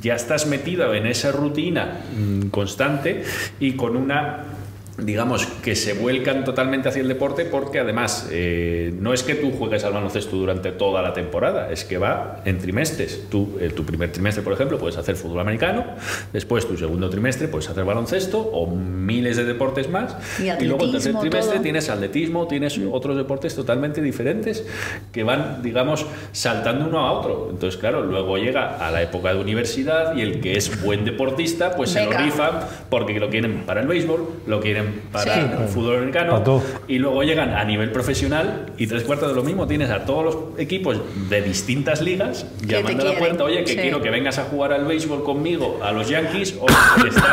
ya 0.00 0.14
estás 0.14 0.46
metido 0.46 0.94
en 0.94 1.08
esa 1.08 1.32
rutina 1.32 2.02
mm, 2.16 2.50
constante 2.50 3.24
y 3.58 3.72
con 3.72 3.96
una 3.96 4.57
digamos 4.98 5.46
que 5.46 5.76
se 5.76 5.92
vuelcan 5.92 6.44
totalmente 6.44 6.88
hacia 6.88 7.02
el 7.02 7.08
deporte 7.08 7.44
porque 7.44 7.78
además 7.78 8.28
eh, 8.32 8.92
no 8.98 9.14
es 9.14 9.22
que 9.22 9.36
tú 9.36 9.52
juegues 9.52 9.84
al 9.84 9.92
baloncesto 9.92 10.36
durante 10.36 10.72
toda 10.72 11.02
la 11.02 11.12
temporada, 11.12 11.70
es 11.70 11.84
que 11.84 11.98
va 11.98 12.40
en 12.44 12.58
trimestres. 12.58 13.28
Tú, 13.30 13.56
eh, 13.60 13.70
tu 13.70 13.84
primer 13.84 14.10
trimestre, 14.10 14.42
por 14.42 14.52
ejemplo, 14.52 14.76
puedes 14.76 14.96
hacer 14.96 15.14
fútbol 15.14 15.40
americano, 15.40 15.84
después 16.32 16.66
tu 16.66 16.76
segundo 16.76 17.08
trimestre 17.08 17.46
puedes 17.46 17.68
hacer 17.70 17.84
baloncesto 17.84 18.40
o 18.40 18.66
miles 18.66 19.36
de 19.36 19.44
deportes 19.44 19.88
más 19.88 20.16
Y 20.40 20.64
luego 20.64 20.84
el 20.84 20.92
tercer 20.92 21.14
trimestre 21.14 21.54
todo. 21.54 21.62
tienes 21.62 21.88
atletismo, 21.88 22.48
tienes 22.48 22.78
otros 22.90 23.16
deportes 23.16 23.54
totalmente 23.54 24.02
diferentes 24.02 24.66
que 25.12 25.22
van, 25.22 25.62
digamos, 25.62 26.06
saltando 26.32 26.86
uno 26.86 27.06
a 27.06 27.12
otro. 27.12 27.48
Entonces, 27.50 27.78
claro, 27.78 28.02
luego 28.02 28.36
llega 28.36 28.84
a 28.84 28.90
la 28.90 29.02
época 29.02 29.32
de 29.32 29.40
universidad 29.40 30.16
y 30.16 30.22
el 30.22 30.40
que 30.40 30.56
es 30.56 30.82
buen 30.82 31.04
deportista, 31.04 31.76
pues 31.76 31.90
se 31.90 32.04
lo 32.04 32.10
rifan 32.10 32.60
porque 32.90 33.18
lo 33.20 33.30
quieren 33.30 33.62
para 33.64 33.80
el 33.80 33.86
béisbol, 33.86 34.28
lo 34.46 34.60
quieren 34.60 34.87
para 35.12 35.34
Sí. 35.34 35.40
el 35.62 35.68
fútbol 35.68 35.96
americano 35.98 36.62
y 36.86 36.98
luego 36.98 37.22
llegan 37.22 37.54
a 37.54 37.64
nivel 37.64 37.90
profesional 37.92 38.66
y 38.76 38.86
tres 38.86 39.02
cuartos 39.04 39.28
de 39.30 39.34
lo 39.34 39.42
mismo 39.42 39.66
tienes 39.66 39.90
a 39.90 40.04
todos 40.04 40.24
los 40.24 40.36
equipos 40.58 41.00
de 41.28 41.42
distintas 41.42 42.00
ligas 42.00 42.46
llamando 42.66 43.02
a 43.02 43.12
la 43.12 43.18
puerta, 43.18 43.44
oye, 43.44 43.64
que 43.64 43.72
sí. 43.72 43.76
quiero 43.78 44.00
que 44.02 44.10
vengas 44.10 44.38
a 44.38 44.44
jugar 44.44 44.72
al 44.72 44.84
béisbol 44.86 45.24
conmigo, 45.24 45.80
a 45.82 45.92
los 45.92 46.08
Yankees, 46.08 46.56
o 46.60 46.66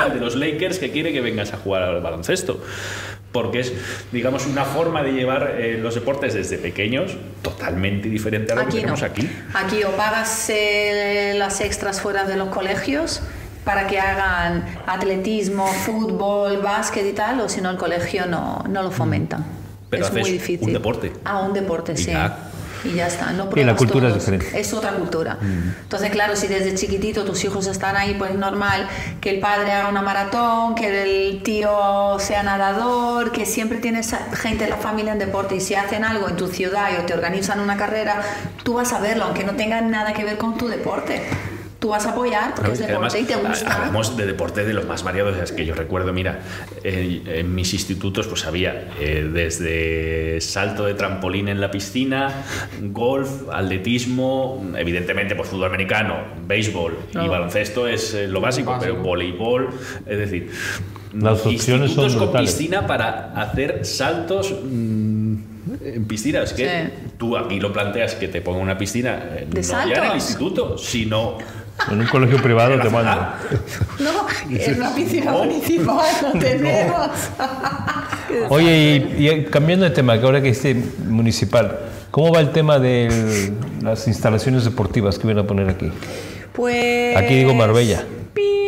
el 0.07 0.13
de 0.13 0.19
los 0.19 0.35
Lakers 0.35 0.79
que 0.79 0.91
quiere 0.91 1.11
que 1.13 1.21
vengas 1.21 1.53
a 1.53 1.57
jugar 1.57 1.83
al 1.83 2.01
baloncesto. 2.01 2.59
Porque 3.31 3.59
es, 3.59 3.73
digamos, 4.13 4.45
una 4.47 4.63
forma 4.63 5.03
de 5.03 5.11
llevar 5.11 5.55
eh, 5.59 5.77
los 5.81 5.93
deportes 5.95 6.33
desde 6.33 6.57
pequeños 6.57 7.17
totalmente 7.41 8.07
diferente 8.07 8.53
a 8.53 8.55
lo 8.55 8.61
que 8.61 8.67
no. 8.67 8.73
tenemos 8.75 9.03
aquí. 9.03 9.29
Aquí 9.53 9.83
o 9.83 9.91
pagas 9.91 10.49
eh, 10.49 11.33
las 11.35 11.59
extras 11.59 11.99
fuera 11.99 12.23
de 12.23 12.37
los 12.37 12.47
colegios 12.47 13.21
para 13.65 13.87
que 13.87 13.99
hagan 13.99 14.63
atletismo, 14.85 15.65
fútbol, 15.67 16.59
básquet 16.61 17.05
y 17.05 17.13
tal, 17.13 17.41
o 17.41 17.49
si 17.49 17.59
no 17.61 17.71
el 17.71 17.77
colegio 17.77 18.25
no, 18.27 18.63
no 18.69 18.83
lo 18.83 18.91
fomenta. 18.91 19.39
Mm. 19.39 19.45
Pero 19.89 20.03
es 20.05 20.09
haces 20.11 20.21
muy 20.21 20.31
difícil. 20.31 20.67
un 20.67 20.73
deporte. 20.73 21.11
Ah, 21.25 21.39
un 21.41 21.53
deporte, 21.53 21.93
Y 21.93 21.97
sí. 21.97 22.11
ya. 22.11 22.37
Y 22.83 22.93
ya 22.93 23.07
está. 23.07 23.31
No 23.31 23.49
Y 23.55 23.63
la 23.63 23.75
cultura 23.75 24.07
es 24.09 24.13
todos. 24.13 24.25
diferente. 24.27 24.59
Es 24.59 24.71
otra 24.71 24.91
cultura. 24.91 25.39
Entonces, 25.41 26.11
claro, 26.11 26.35
si 26.35 26.45
desde 26.45 26.75
chiquitito 26.75 27.25
tus 27.25 27.43
hijos 27.43 27.65
están 27.65 27.95
ahí, 27.97 28.13
pues 28.15 28.29
es 28.31 28.37
normal 28.37 28.87
que 29.21 29.31
el 29.31 29.39
padre 29.39 29.71
haga 29.71 29.89
una 29.89 30.03
maratón, 30.03 30.75
que 30.75 31.01
el 31.31 31.41
tío 31.41 32.19
sea 32.19 32.43
nadador, 32.43 33.31
que 33.31 33.47
siempre 33.47 33.79
tienes 33.79 34.15
gente 34.33 34.65
en 34.65 34.69
la 34.69 34.77
familia 34.77 35.13
en 35.13 35.19
deporte 35.19 35.55
y 35.55 35.61
si 35.61 35.73
hacen 35.73 36.03
algo 36.03 36.29
en 36.29 36.35
tu 36.35 36.47
ciudad 36.47 36.89
o 36.99 37.05
te 37.07 37.15
organizan 37.15 37.59
una 37.59 37.75
carrera, 37.75 38.21
tú 38.61 38.75
vas 38.75 38.93
a 38.93 38.99
verlo, 38.99 39.23
aunque 39.25 39.43
no 39.43 39.53
tenga 39.55 39.81
nada 39.81 40.13
que 40.13 40.23
ver 40.23 40.37
con 40.37 40.55
tu 40.55 40.67
deporte. 40.67 41.23
Tú 41.79 41.89
vas 41.89 42.05
a 42.05 42.11
apoyar 42.11 42.55
porque 42.55 42.71
es 42.71 42.79
deporte 42.79 43.19
y 43.19 43.23
te 43.25 43.35
gusta. 43.35 43.73
Hablamos 43.75 44.15
de 44.17 44.25
deporte 44.25 44.63
de 44.65 44.73
los 44.73 44.85
más 44.85 45.03
variados. 45.03 45.37
Es 45.37 45.51
que 45.51 45.65
yo 45.65 45.75
recuerdo, 45.75 46.13
mira, 46.13 46.39
en, 46.83 47.27
en 47.27 47.53
mis 47.53 47.73
institutos 47.73 48.27
pues 48.27 48.45
había 48.45 48.87
eh, 48.99 49.29
desde 49.31 50.39
salto 50.41 50.85
de 50.85 50.93
trampolín 50.93 51.47
en 51.49 51.59
la 51.61 51.69
piscina, 51.71 52.43
golf, 52.81 53.29
atletismo, 53.51 54.65
evidentemente 54.77 55.35
pues 55.35 55.49
fútbol 55.49 55.65
americano, 55.67 56.15
béisbol 56.47 56.97
y 57.13 57.27
baloncesto 57.27 57.87
es 57.87 58.13
eh, 58.13 58.27
lo 58.27 58.41
básico, 58.41 58.71
Básico. 58.71 58.91
pero 58.93 59.03
voleibol, 59.03 59.69
es 60.05 60.17
decir... 60.17 60.51
Las 61.13 61.45
opciones 61.45 61.91
son 61.91 62.09
con 62.09 62.17
brutales. 62.19 62.51
piscina 62.55 62.85
para 62.85 63.31
hacer 63.41 63.85
saltos 63.85 64.53
mm, 64.63 65.35
en 65.85 66.05
piscina. 66.05 66.43
Es 66.43 66.51
que 66.51 66.65
Sí. 66.67 66.93
tú 67.17 67.37
aquí 67.37 67.57
lo 67.61 67.71
planteas 67.71 68.15
que 68.15 68.27
te 68.27 68.41
ponga 68.41 68.59
una 68.59 68.77
piscina, 68.77 69.23
eh, 69.31 69.47
¿De 69.49 69.61
no 69.61 69.67
ya 69.67 69.81
en 69.83 69.89
el 69.89 69.95
saltos? 69.95 70.15
instituto, 70.15 70.77
sino 70.77 71.37
En 71.91 71.99
un 71.99 72.07
colegio 72.07 72.41
privado 72.41 72.79
te 72.79 72.89
mandan. 72.89 73.33
ciudad. 73.67 74.13
No, 74.13 74.27
en 74.49 74.77
una 74.77 74.95
piscina 74.95 75.31
municipal 75.31 76.05
no 76.21 76.39
tenemos. 76.39 77.09
Oye, 78.49 79.05
y, 79.17 79.29
y 79.29 79.45
cambiando 79.45 79.85
de 79.85 79.91
tema, 79.91 80.17
que 80.19 80.25
ahora 80.25 80.41
que 80.41 80.49
esté 80.49 80.75
municipal, 81.07 81.79
¿cómo 82.11 82.31
va 82.33 82.39
el 82.39 82.51
tema 82.51 82.79
de 82.79 83.51
las 83.81 84.07
instalaciones 84.07 84.63
deportivas 84.65 85.19
que 85.19 85.27
van 85.27 85.39
a 85.39 85.43
poner 85.43 85.69
aquí? 85.69 85.91
Pues. 86.53 87.15
Aquí 87.17 87.35
digo 87.35 87.53
Marbella. 87.53 88.03
Pi. 88.33 88.64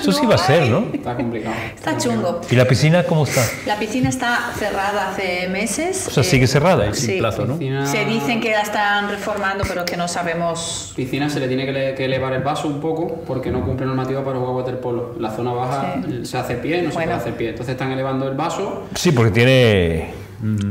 Eso 0.00 0.12
sí 0.12 0.26
va 0.26 0.34
a 0.34 0.38
ser, 0.38 0.68
¿no? 0.68 0.86
Está 0.92 1.14
complicado. 1.16 1.54
Está 1.74 1.96
chungo. 1.98 2.40
¿Y 2.50 2.54
la 2.56 2.66
piscina 2.66 3.04
cómo 3.04 3.24
está? 3.24 3.42
La 3.66 3.78
piscina 3.78 4.08
está 4.08 4.50
cerrada 4.58 5.10
hace 5.10 5.48
meses. 5.48 6.06
O 6.08 6.10
sea, 6.10 6.22
eh, 6.22 6.26
sigue 6.26 6.46
cerrada. 6.46 6.92
sin 6.94 7.06
Sí. 7.06 7.18
plazo, 7.18 7.44
¿no? 7.46 7.58
Piscina, 7.58 7.86
Se 7.86 8.04
dicen 8.04 8.40
que 8.40 8.50
la 8.52 8.62
están 8.62 9.08
reformando, 9.10 9.64
pero 9.68 9.84
que 9.84 9.96
no 9.96 10.08
sabemos. 10.08 10.92
piscina 10.96 11.28
se 11.28 11.40
le 11.40 11.48
tiene 11.48 11.66
que, 11.66 11.72
le- 11.72 11.94
que 11.94 12.04
elevar 12.04 12.32
el 12.32 12.42
vaso 12.42 12.68
un 12.68 12.80
poco 12.80 13.22
porque 13.26 13.50
no 13.50 13.64
cumple 13.64 13.86
normativa 13.86 14.24
para 14.24 14.38
jugar 14.38 14.54
waterpolo. 14.56 15.14
La 15.18 15.30
zona 15.30 15.52
baja 15.52 15.96
Sí. 16.06 16.24
se 16.24 16.38
hace 16.38 16.54
pie, 16.54 16.82
no 16.82 16.90
se 16.90 16.94
puede 16.96 17.12
hacer 17.12 17.34
pie. 17.34 17.50
Entonces 17.50 17.72
están 17.72 17.92
elevando 17.92 18.26
el 18.28 18.34
vaso. 18.34 18.84
Sí, 18.94 19.12
porque 19.12 19.30
tiene... 19.30 20.19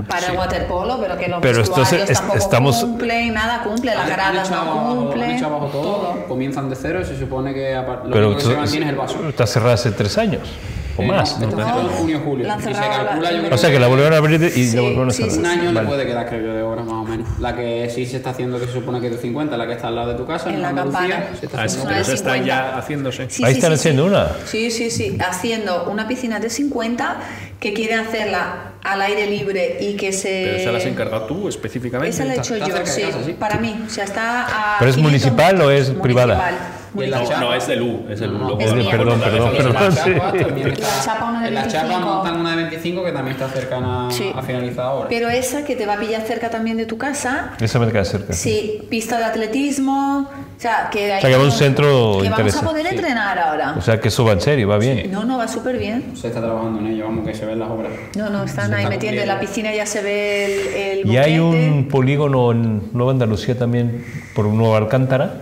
Para 0.07 0.27
el 0.31 0.37
waterpolo, 0.37 0.97
pero 0.99 1.17
que 1.17 1.27
los 1.27 1.39
Pero 1.41 1.59
vestuarios 1.59 2.09
es- 2.09 2.17
tampoco 2.17 2.37
estamos- 2.39 2.75
cumplen, 2.77 3.33
nada 3.33 3.61
cumple, 3.63 3.93
las 3.93 4.07
gradas 4.09 4.49
no 4.49 4.57
Han 4.61 4.95
cumplen. 4.97 5.43
abajo 5.43 5.65
todo, 5.67 5.81
todo. 5.95 6.27
comienzan 6.27 6.69
de 6.69 6.75
cero 6.75 6.99
y 7.01 7.05
se 7.05 7.17
supone 7.19 7.53
que 7.53 7.75
lo 7.75 8.09
Pero 8.11 8.27
único 8.29 8.41
que 8.41 8.45
se 8.47 8.55
mantiene 8.57 8.85
es 8.87 8.91
el 8.93 8.97
vaso. 8.97 9.29
está 9.29 9.45
cerrada 9.45 9.73
hace 9.75 9.91
tres 9.91 10.17
años 10.17 10.49
o 10.97 11.01
Eh, 11.03 11.07
más. 11.07 11.39
no, 11.39 11.45
¿no? 11.45 11.49
está 11.51 11.63
cerrado 11.65 11.81
en 11.81 11.87
junio 11.89 12.21
julio. 12.25 12.47
La 12.47 12.53
han 12.55 12.59
Y 12.59 12.63
se 12.63 12.71
calcula, 12.71 13.15
la- 13.21 13.31
yo 13.31 13.39
creo 13.43 13.53
O 13.55 13.57
sea, 13.59 13.69
que 13.69 13.79
la 13.79 13.87
volvieron 13.87 14.13
a 14.13 14.17
abrir 14.17 14.41
y 14.43 14.49
Sí, 14.49 14.75
la 14.75 14.81
volvieron 14.81 15.09
a 15.09 15.11
sí, 15.11 15.17
cerrar. 15.23 15.31
sí, 15.33 15.39
Un 15.39 15.45
año 15.45 15.63
Vale. 15.65 15.81
le 15.81 15.85
puede 15.87 16.05
quedar, 16.07 16.27
creo 16.29 16.41
yo, 16.47 16.53
de 16.53 16.63
obra 16.63 16.83
más 16.83 16.93
o 16.93 17.03
menos. 17.03 17.27
La 17.39 17.55
que 17.55 17.91
sí 17.93 18.05
se 18.07 18.17
está 18.17 18.31
haciendo, 18.31 18.59
que 18.59 18.65
se 18.65 18.73
supone 18.73 18.99
que 18.99 19.07
es 19.07 19.13
de 19.13 19.19
50, 19.21 19.55
la 19.55 19.67
que 19.67 19.73
está 19.73 19.87
al 19.89 19.95
lado 19.95 20.09
de 20.09 20.15
tu 20.15 20.25
casa, 20.25 20.49
En 20.49 20.55
en, 20.55 20.61
la 20.63 20.69
Andalucía, 20.69 20.99
campana. 20.99 21.25
se 21.39 21.45
está 21.45 21.61
Ah, 21.61 21.69
sí, 21.69 21.77
pero 21.83 21.95
está 21.99 22.15
50. 22.15 22.45
ya 22.45 22.77
haciéndose. 22.77 23.29
Sí, 23.29 23.43
Ahí 23.45 23.53
sí, 23.53 23.59
están 23.59 23.71
sí, 23.73 23.75
haciendo 23.79 24.03
sí. 24.03 24.09
una. 24.09 24.27
Sí, 24.45 24.71
sí, 24.71 24.89
sí, 24.89 25.17
haciendo 25.19 25.83
una 25.91 26.07
piscina 26.07 26.39
de 26.39 26.49
50 26.49 27.17
que 27.59 27.73
quieren 27.73 27.99
hacerla 27.99 28.68
al 28.83 29.01
aire 29.01 29.27
libre 29.27 29.77
y 29.79 29.95
que 29.95 30.11
se... 30.11 30.43
Pero 30.45 30.57
esa 30.57 30.71
la 30.71 30.77
has 30.77 30.85
encargado 30.85 31.25
tú 31.25 31.47
específicamente. 31.49 32.09
Esa 32.15 32.25
la 32.25 32.35
he 32.35 32.37
hecho 32.39 32.55
Está 32.55 32.67
yo, 32.67 32.85
sí, 32.85 33.01
casa, 33.01 33.23
sí. 33.25 33.33
para 33.33 33.57
mí. 33.59 33.83
O 33.85 33.89
sea, 33.89 34.03
está 34.05 34.75
a 34.75 34.79
¿Pero 34.79 34.89
es 34.89 34.95
500 34.95 35.01
municipal 35.03 35.61
o 35.61 35.71
es 35.71 35.87
metros. 35.89 36.03
privada? 36.03 36.51
Municipal. 36.93 37.01
Y 37.01 37.03
en 37.05 37.11
la 37.11 37.19
No, 37.19 37.25
chapa- 37.29 37.39
no, 37.41 37.53
es 37.53 37.67
de 37.67 37.75
Lu, 37.75 38.05
es 38.09 38.19
de 38.19 38.27
Lu. 38.27 38.37
No, 38.37 38.59
es. 38.59 38.73
Perdón, 38.73 39.19
perdón, 39.19 39.51
perdón, 39.55 39.91
sí. 39.91 40.09
En 40.09 41.53
la 41.53 41.67
chapa 41.67 41.87
25. 41.87 41.99
montan 41.99 42.39
una 42.39 42.51
de 42.51 42.55
25 42.57 43.03
que 43.03 43.11
también 43.11 43.35
está 43.37 43.49
cercana 43.49 44.07
Sí. 44.11 44.31
a 44.35 44.41
finalizar 44.41 44.85
ahora. 44.85 45.09
Pero 45.09 45.29
esa 45.29 45.63
que 45.65 45.75
te 45.75 45.85
va 45.85 45.93
a 45.93 45.99
pillar 45.99 46.21
cerca 46.21 46.49
también 46.49 46.77
de 46.77 46.85
tu 46.85 46.97
casa, 46.97 47.51
Esa 47.59 47.79
me 47.79 47.91
queda 47.91 48.05
cerca. 48.05 48.33
sí, 48.33 48.81
pista 48.89 49.17
de 49.17 49.25
atletismo, 49.25 50.29
o 50.29 50.59
sea, 50.61 50.89
que, 50.91 51.07
sea, 51.07 51.19
que 51.21 51.35
va 51.35 51.41
a 51.41 51.45
un 51.45 51.51
centro 51.51 52.19
que 52.21 52.29
vamos 52.29 52.55
a 52.55 52.61
poder 52.63 52.87
entrenar 52.87 53.39
ahora. 53.39 53.75
O 53.77 53.81
sea 53.81 53.99
que 53.99 54.07
eso 54.09 54.23
va 54.25 54.33
en 54.33 54.41
serio, 54.41 54.67
va 54.67 54.77
bien. 54.77 55.11
No, 55.11 55.23
no, 55.23 55.37
va 55.37 55.47
súper 55.47 55.77
bien. 55.77 56.13
Se 56.15 56.27
está 56.27 56.41
trabajando 56.41 56.79
en 56.79 56.87
ello, 56.87 57.05
vamos, 57.05 57.25
que 57.27 57.33
se 57.33 57.45
ven 57.45 57.59
las 57.59 57.69
obras. 57.69 57.91
No, 58.15 58.29
no, 58.29 58.43
están 58.43 58.69
Se 58.69 58.75
ahí 58.75 58.83
está 58.83 58.89
metiendo. 58.95 59.21
En 59.21 59.27
la 59.27 59.39
piscina 59.39 59.73
ya 59.73 59.85
se 59.85 60.01
ve 60.01 60.45
el, 60.91 60.99
el 61.05 61.07
Y 61.11 61.17
hay 61.17 61.39
un 61.39 61.87
polígono 61.89 62.51
en 62.51 62.89
Nueva 62.93 63.11
Andalucía 63.11 63.57
también 63.57 64.03
por 64.35 64.45
Nueva 64.45 64.77
Alcántara. 64.77 65.41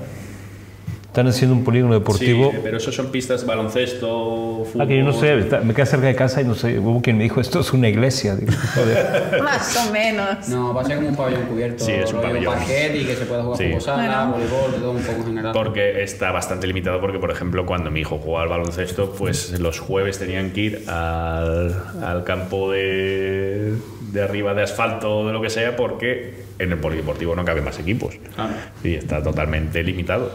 Están 1.17 1.29
haciendo 1.29 1.55
un 1.55 1.63
polígono 1.63 1.95
deportivo. 1.95 2.51
Sí, 2.51 2.59
pero 2.61 2.77
eso 2.77 2.91
son 2.91 3.07
pistas 3.07 3.41
de 3.41 3.47
baloncesto, 3.47 4.65
fútbol. 4.71 4.81
Ah, 4.83 4.85
que 4.87 4.97
yo 4.99 5.03
no 5.03 5.13
sé, 5.13 5.39
está- 5.39 5.61
me 5.61 5.73
queda 5.73 5.87
cerca 5.87 6.05
de 6.05 6.13
casa 6.13 6.41
y 6.41 6.45
no 6.45 6.53
sé, 6.53 6.77
hubo 6.77 7.01
quien 7.01 7.17
me 7.17 7.23
dijo, 7.23 7.41
esto 7.41 7.59
es 7.61 7.73
una 7.73 7.89
iglesia. 7.89 8.35
Digo, 8.35 8.51
joder. 8.75 9.41
Más 9.43 9.75
o 9.87 9.91
menos. 9.91 10.47
No, 10.49 10.75
va 10.75 10.81
a 10.83 10.85
ser 10.85 10.97
como 10.97 11.09
un 11.09 11.15
pabellón 11.15 11.47
cubierto. 11.47 11.83
Sí, 11.83 11.91
es 11.93 12.13
un 12.13 12.21
pabellón. 12.21 12.53
parquet 12.53 12.95
y 12.97 13.03
que 13.05 13.15
se 13.15 13.25
pueda 13.25 13.41
jugar 13.41 13.57
Sí. 13.57 13.63
fútbol 13.65 13.81
sala, 13.81 14.25
Bueno. 14.27 14.31
voleibol, 14.33 14.79
todo 14.79 14.91
un 14.91 15.01
poco 15.01 15.17
en 15.21 15.25
general. 15.25 15.53
Porque 15.53 16.03
está 16.03 16.31
bastante 16.31 16.67
limitado 16.67 17.01
porque, 17.01 17.17
por 17.17 17.31
ejemplo, 17.31 17.65
cuando 17.65 17.89
mi 17.89 18.01
hijo 18.01 18.19
jugaba 18.19 18.43
al 18.43 18.49
baloncesto, 18.49 19.11
pues 19.17 19.59
los 19.59 19.79
jueves 19.79 20.19
tenían 20.19 20.51
que 20.51 20.61
ir 20.61 20.83
al, 20.87 21.75
al 22.03 22.23
campo 22.25 22.69
de, 22.71 23.73
de 24.11 24.21
arriba 24.21 24.53
de 24.53 24.61
asfalto 24.61 25.17
o 25.21 25.25
de 25.25 25.33
lo 25.33 25.41
que 25.41 25.49
sea 25.49 25.75
porque 25.75 26.45
en 26.59 26.71
el 26.73 26.77
polideportivo 26.77 27.35
no 27.35 27.43
caben 27.43 27.63
más 27.63 27.79
equipos. 27.79 28.13
Claro. 28.35 28.53
Y 28.83 28.93
está 28.93 29.23
totalmente 29.23 29.81
limitado. 29.81 30.31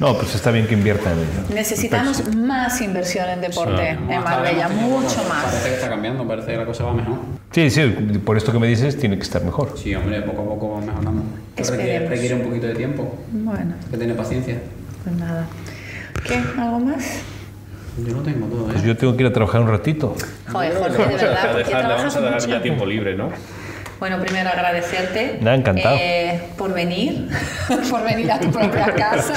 No, 0.00 0.16
pues 0.16 0.34
está 0.34 0.50
bien 0.50 0.66
que 0.66 0.74
inviertan 0.74 1.12
en 1.12 1.18
ello. 1.20 1.54
Necesitamos 1.54 2.34
más 2.34 2.80
inversión 2.80 3.28
en 3.28 3.40
deporte 3.40 3.94
Vamos 3.94 4.12
en 4.14 4.24
Marbella, 4.24 4.68
mucho 4.68 5.22
más. 5.28 5.44
Parece 5.44 5.68
que 5.68 5.74
está 5.74 5.88
cambiando, 5.88 6.26
parece 6.26 6.52
que 6.52 6.56
la 6.56 6.66
cosa 6.66 6.84
va 6.84 6.94
mejor. 6.94 7.18
Sí, 7.52 7.70
sí, 7.70 7.82
por 8.24 8.36
esto 8.36 8.50
que 8.52 8.58
me 8.58 8.66
dices, 8.66 8.98
tiene 8.98 9.16
que 9.16 9.22
estar 9.22 9.42
mejor. 9.44 9.74
Sí, 9.76 9.94
hombre, 9.94 10.20
poco 10.22 10.42
a 10.42 10.44
poco 10.46 10.70
va 10.74 10.80
mejorando. 10.80 11.22
Pero 11.54 11.70
requiere, 11.70 12.08
requiere 12.08 12.34
un 12.34 12.42
poquito 12.42 12.66
de 12.66 12.74
tiempo, 12.74 13.14
Bueno, 13.30 13.74
que 13.90 13.96
tiene 13.96 14.14
paciencia. 14.14 14.58
pues 15.04 15.16
nada. 15.16 15.46
¿Qué? 16.26 16.42
¿Algo 16.60 16.80
más? 16.80 17.04
Yo 18.04 18.12
lo 18.14 18.22
tengo 18.22 18.46
todo, 18.48 18.62
¿eh? 18.68 18.72
Pues 18.72 18.82
yo 18.82 18.96
tengo 18.96 19.16
que 19.16 19.22
ir 19.22 19.28
a 19.28 19.32
trabajar 19.32 19.60
un 19.60 19.68
ratito. 19.68 20.16
Joder, 20.50 20.74
Jorge, 20.74 20.90
de 20.92 20.98
Vamos 20.98 21.22
a 21.22 21.24
verdad, 21.26 21.52
¿por 21.52 21.62
qué 21.62 21.68
dejar- 21.68 21.88
vamos 21.96 22.16
a 22.16 22.20
dar 22.20 22.32
mucho? 22.34 22.48
ya 22.48 22.62
tiempo 22.62 22.86
libre, 22.86 23.14
¿no? 23.14 23.28
Bueno, 24.04 24.20
primero 24.20 24.50
agradecerte. 24.50 25.38
Nada, 25.40 25.56
encantado. 25.56 25.96
eh, 25.98 26.38
por 26.58 26.74
venir, 26.74 27.26
por 27.90 28.04
venir 28.04 28.30
a 28.30 28.38
tu 28.38 28.50
propia 28.50 28.92
casa. 28.94 29.32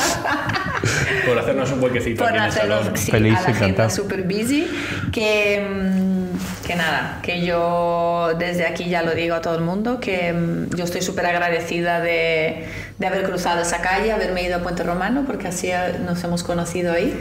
Por 1.26 1.40
hacernos 1.40 1.72
un 1.72 1.82
huequecito 1.82 2.22
por 2.22 2.52
salón. 2.52 2.92
sí, 2.96 3.10
Feliz, 3.10 3.38
a 3.38 3.44
la 3.44 3.50
encantado. 3.52 3.90
super 3.90 4.24
busy. 4.24 4.68
Que, 5.14 5.66
mm, 5.66 6.66
que 6.68 6.76
nada, 6.76 7.20
que 7.24 7.46
yo 7.46 8.34
desde 8.38 8.66
aquí 8.66 8.90
ya 8.90 9.04
lo 9.04 9.12
digo 9.16 9.36
a 9.36 9.42
todo 9.42 9.56
el 9.56 9.62
mundo, 9.62 10.02
que 10.02 10.34
mm, 10.34 10.76
yo 10.76 10.84
estoy 10.84 11.02
súper 11.02 11.28
agradecida 11.28 12.02
de, 12.02 12.68
de 12.98 13.08
haber 13.08 13.24
cruzado 13.24 13.62
esa 13.62 13.80
calle, 13.80 14.12
haberme 14.12 14.44
ido 14.44 14.58
a 14.58 14.60
Puente 14.60 14.84
Romano, 14.84 15.24
porque 15.26 15.48
así 15.48 15.72
nos 16.06 16.22
hemos 16.26 16.44
conocido 16.44 16.92
ahí. 16.92 17.18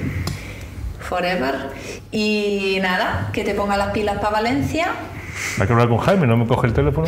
Forever. 0.99 1.55
Y 2.11 2.79
nada, 2.83 3.31
que 3.33 3.45
te 3.45 3.55
ponga 3.55 3.77
las 3.77 3.93
pilas 3.93 4.17
para 4.17 4.31
Valencia. 4.31 4.89
Hay 5.61 5.67
que 5.67 5.73
hablar 5.73 5.89
con 5.89 5.99
Jaime, 5.99 6.27
¿no 6.27 6.37
me 6.37 6.47
coge 6.47 6.67
el 6.69 6.73
teléfono? 6.73 7.07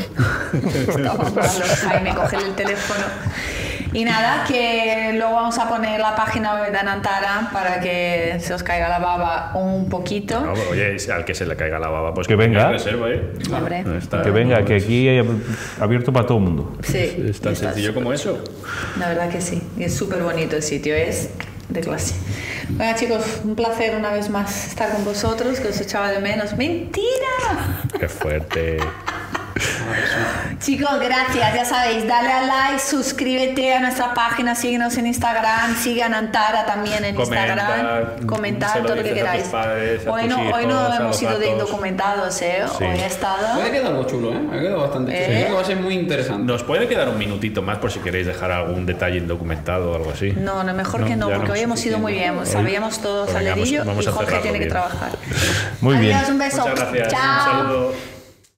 Jaime, 1.89 2.15
coge 2.15 2.37
el 2.37 2.55
teléfono. 2.55 3.05
Y 3.95 4.05
nada, 4.05 4.45
que 4.47 5.13
luego 5.17 5.33
vamos 5.35 5.59
a 5.59 5.67
poner 5.67 5.99
la 5.99 6.15
página 6.15 6.61
web 6.61 6.71
de 6.71 6.79
Anantara 6.79 7.49
para 7.53 7.81
que 7.81 8.37
se 8.39 8.53
os 8.53 8.63
caiga 8.63 8.87
la 8.89 8.99
baba 8.99 9.53
un 9.55 9.89
poquito. 9.89 10.41
No, 10.41 10.53
pero 10.53 10.71
oye, 10.73 10.97
al 11.11 11.25
que 11.25 11.35
se 11.35 11.47
le 11.47 11.57
caiga 11.57 11.79
la 11.79 11.89
baba, 11.89 12.13
pues 12.13 12.27
Que 12.29 12.37
venga. 12.37 12.69
reserva, 12.71 13.09
¿eh? 13.09 13.33
Hombre. 13.51 13.83
No 13.85 13.97
está- 13.97 14.21
Que 14.23 14.31
venga, 14.31 14.63
que 14.65 14.77
aquí 14.77 15.09
hay 15.09 15.21
ab- 15.21 15.41
abierto 15.81 16.13
para 16.13 16.27
todo 16.27 16.37
el 16.37 16.45
mundo. 16.45 16.77
Sí, 16.83 16.99
Es 17.29 17.41
tan 17.41 17.55
está 17.55 17.73
sencillo 17.73 17.95
como 17.95 18.13
eso. 18.13 18.45
La 18.99 19.09
verdad 19.09 19.31
que 19.31 19.41
sí. 19.41 19.63
Y 19.79 19.85
es 19.85 19.95
súper 19.97 20.23
bonito 20.23 20.57
el 20.57 20.63
sitio, 20.63 20.95
es 20.95 21.31
de 21.69 21.81
clase. 21.81 22.15
Bueno, 22.71 22.97
chicos, 22.97 23.25
un 23.45 23.55
placer 23.55 23.95
una 23.97 24.13
vez 24.13 24.31
más 24.31 24.69
estar 24.69 24.93
con 24.93 25.05
vosotros, 25.05 25.61
que 25.61 25.69
os 25.69 25.81
echaba 25.81 26.11
de 26.11 26.21
menos. 26.21 26.57
¡Mentira! 26.57 27.83
Qué 27.99 28.09
fuerte. 28.09 28.79
Chicos, 30.61 30.91
gracias. 31.01 31.55
Ya 31.55 31.65
sabéis, 31.65 32.07
dale 32.07 32.33
a 32.33 32.43
like, 32.43 32.79
suscríbete 32.81 33.75
a 33.75 33.81
nuestra 33.81 34.15
página, 34.15 34.55
síguenos 34.55 34.97
en 34.99 35.07
Instagram, 35.07 35.77
sigue 35.77 36.03
a 36.03 36.09
Nantara 36.09 36.67
también 36.67 37.05
en 37.05 37.15
Comenta, 37.15 37.47
Instagram. 37.47 38.27
Comentar 38.27 38.83
todo 38.83 38.97
lo 38.97 39.03
que 39.03 39.15
queráis. 39.15 39.45
padres, 39.45 40.03
hoy, 40.07 40.27
no, 40.29 40.41
hoy 40.51 40.67
no 40.67 40.79
a 40.79 40.97
hemos 40.97 41.17
sido 41.17 41.39
de 41.39 41.51
indocumentados, 41.51 42.41
¿eh? 42.43 42.63
Sí. 42.77 42.85
Hoy 42.85 42.99
he 42.99 43.07
estado. 43.07 43.55
Puede 43.59 43.71
quedar 43.71 43.87
algo 43.87 44.05
chulo, 44.05 44.33
¿eh? 44.33 44.41
Ha 44.53 44.59
quedado 44.61 44.81
bastante 44.81 45.13
chulo. 45.13 45.25
¿Eh? 45.25 45.27
Creo 45.39 45.47
que 45.49 45.55
va 45.55 45.61
a 45.61 45.65
ser 45.65 45.77
muy 45.77 45.95
interesante. 45.95 46.45
Nos 46.45 46.63
puede 46.63 46.89
quedar 46.89 47.09
un 47.09 47.19
minutito 47.19 47.63
más 47.63 47.79
por 47.79 47.91
si 47.91 47.99
queréis 48.01 48.27
dejar 48.27 48.51
algún 48.51 48.87
detalle 48.87 49.19
indocumentado 49.19 49.93
o 49.93 49.97
algo 49.97 50.11
así. 50.13 50.33
No, 50.33 50.65
no, 50.65 50.75
mejor 50.75 51.01
No, 51.01 51.07
que 51.07 51.17
no, 51.17 51.29
porque 51.29 51.47
no. 51.49 51.53
hoy 51.55 51.61
hemos 51.61 51.85
ido 51.87 51.99
muy 51.99 52.13
bien. 52.15 52.39
Hoy- 52.39 52.47
Sabíamos 52.47 53.01
todo 53.01 53.25
Pues 53.27 53.35
vamos 53.85 54.05
y 54.05 54.11
Jorge 54.11 54.39
tiene 54.39 54.53
que 54.59 54.65
bien. 54.65 54.69
trabajar. 54.71 55.11
Muy 55.81 55.97
bien. 55.99 56.17
Adiós, 56.17 56.31
un 56.31 56.39
beso. 56.39 56.59
Muchas 56.69 56.75
gracias. 56.93 57.09
Chao. 57.09 57.21
Un 57.61 57.67
saludo. 57.69 58.18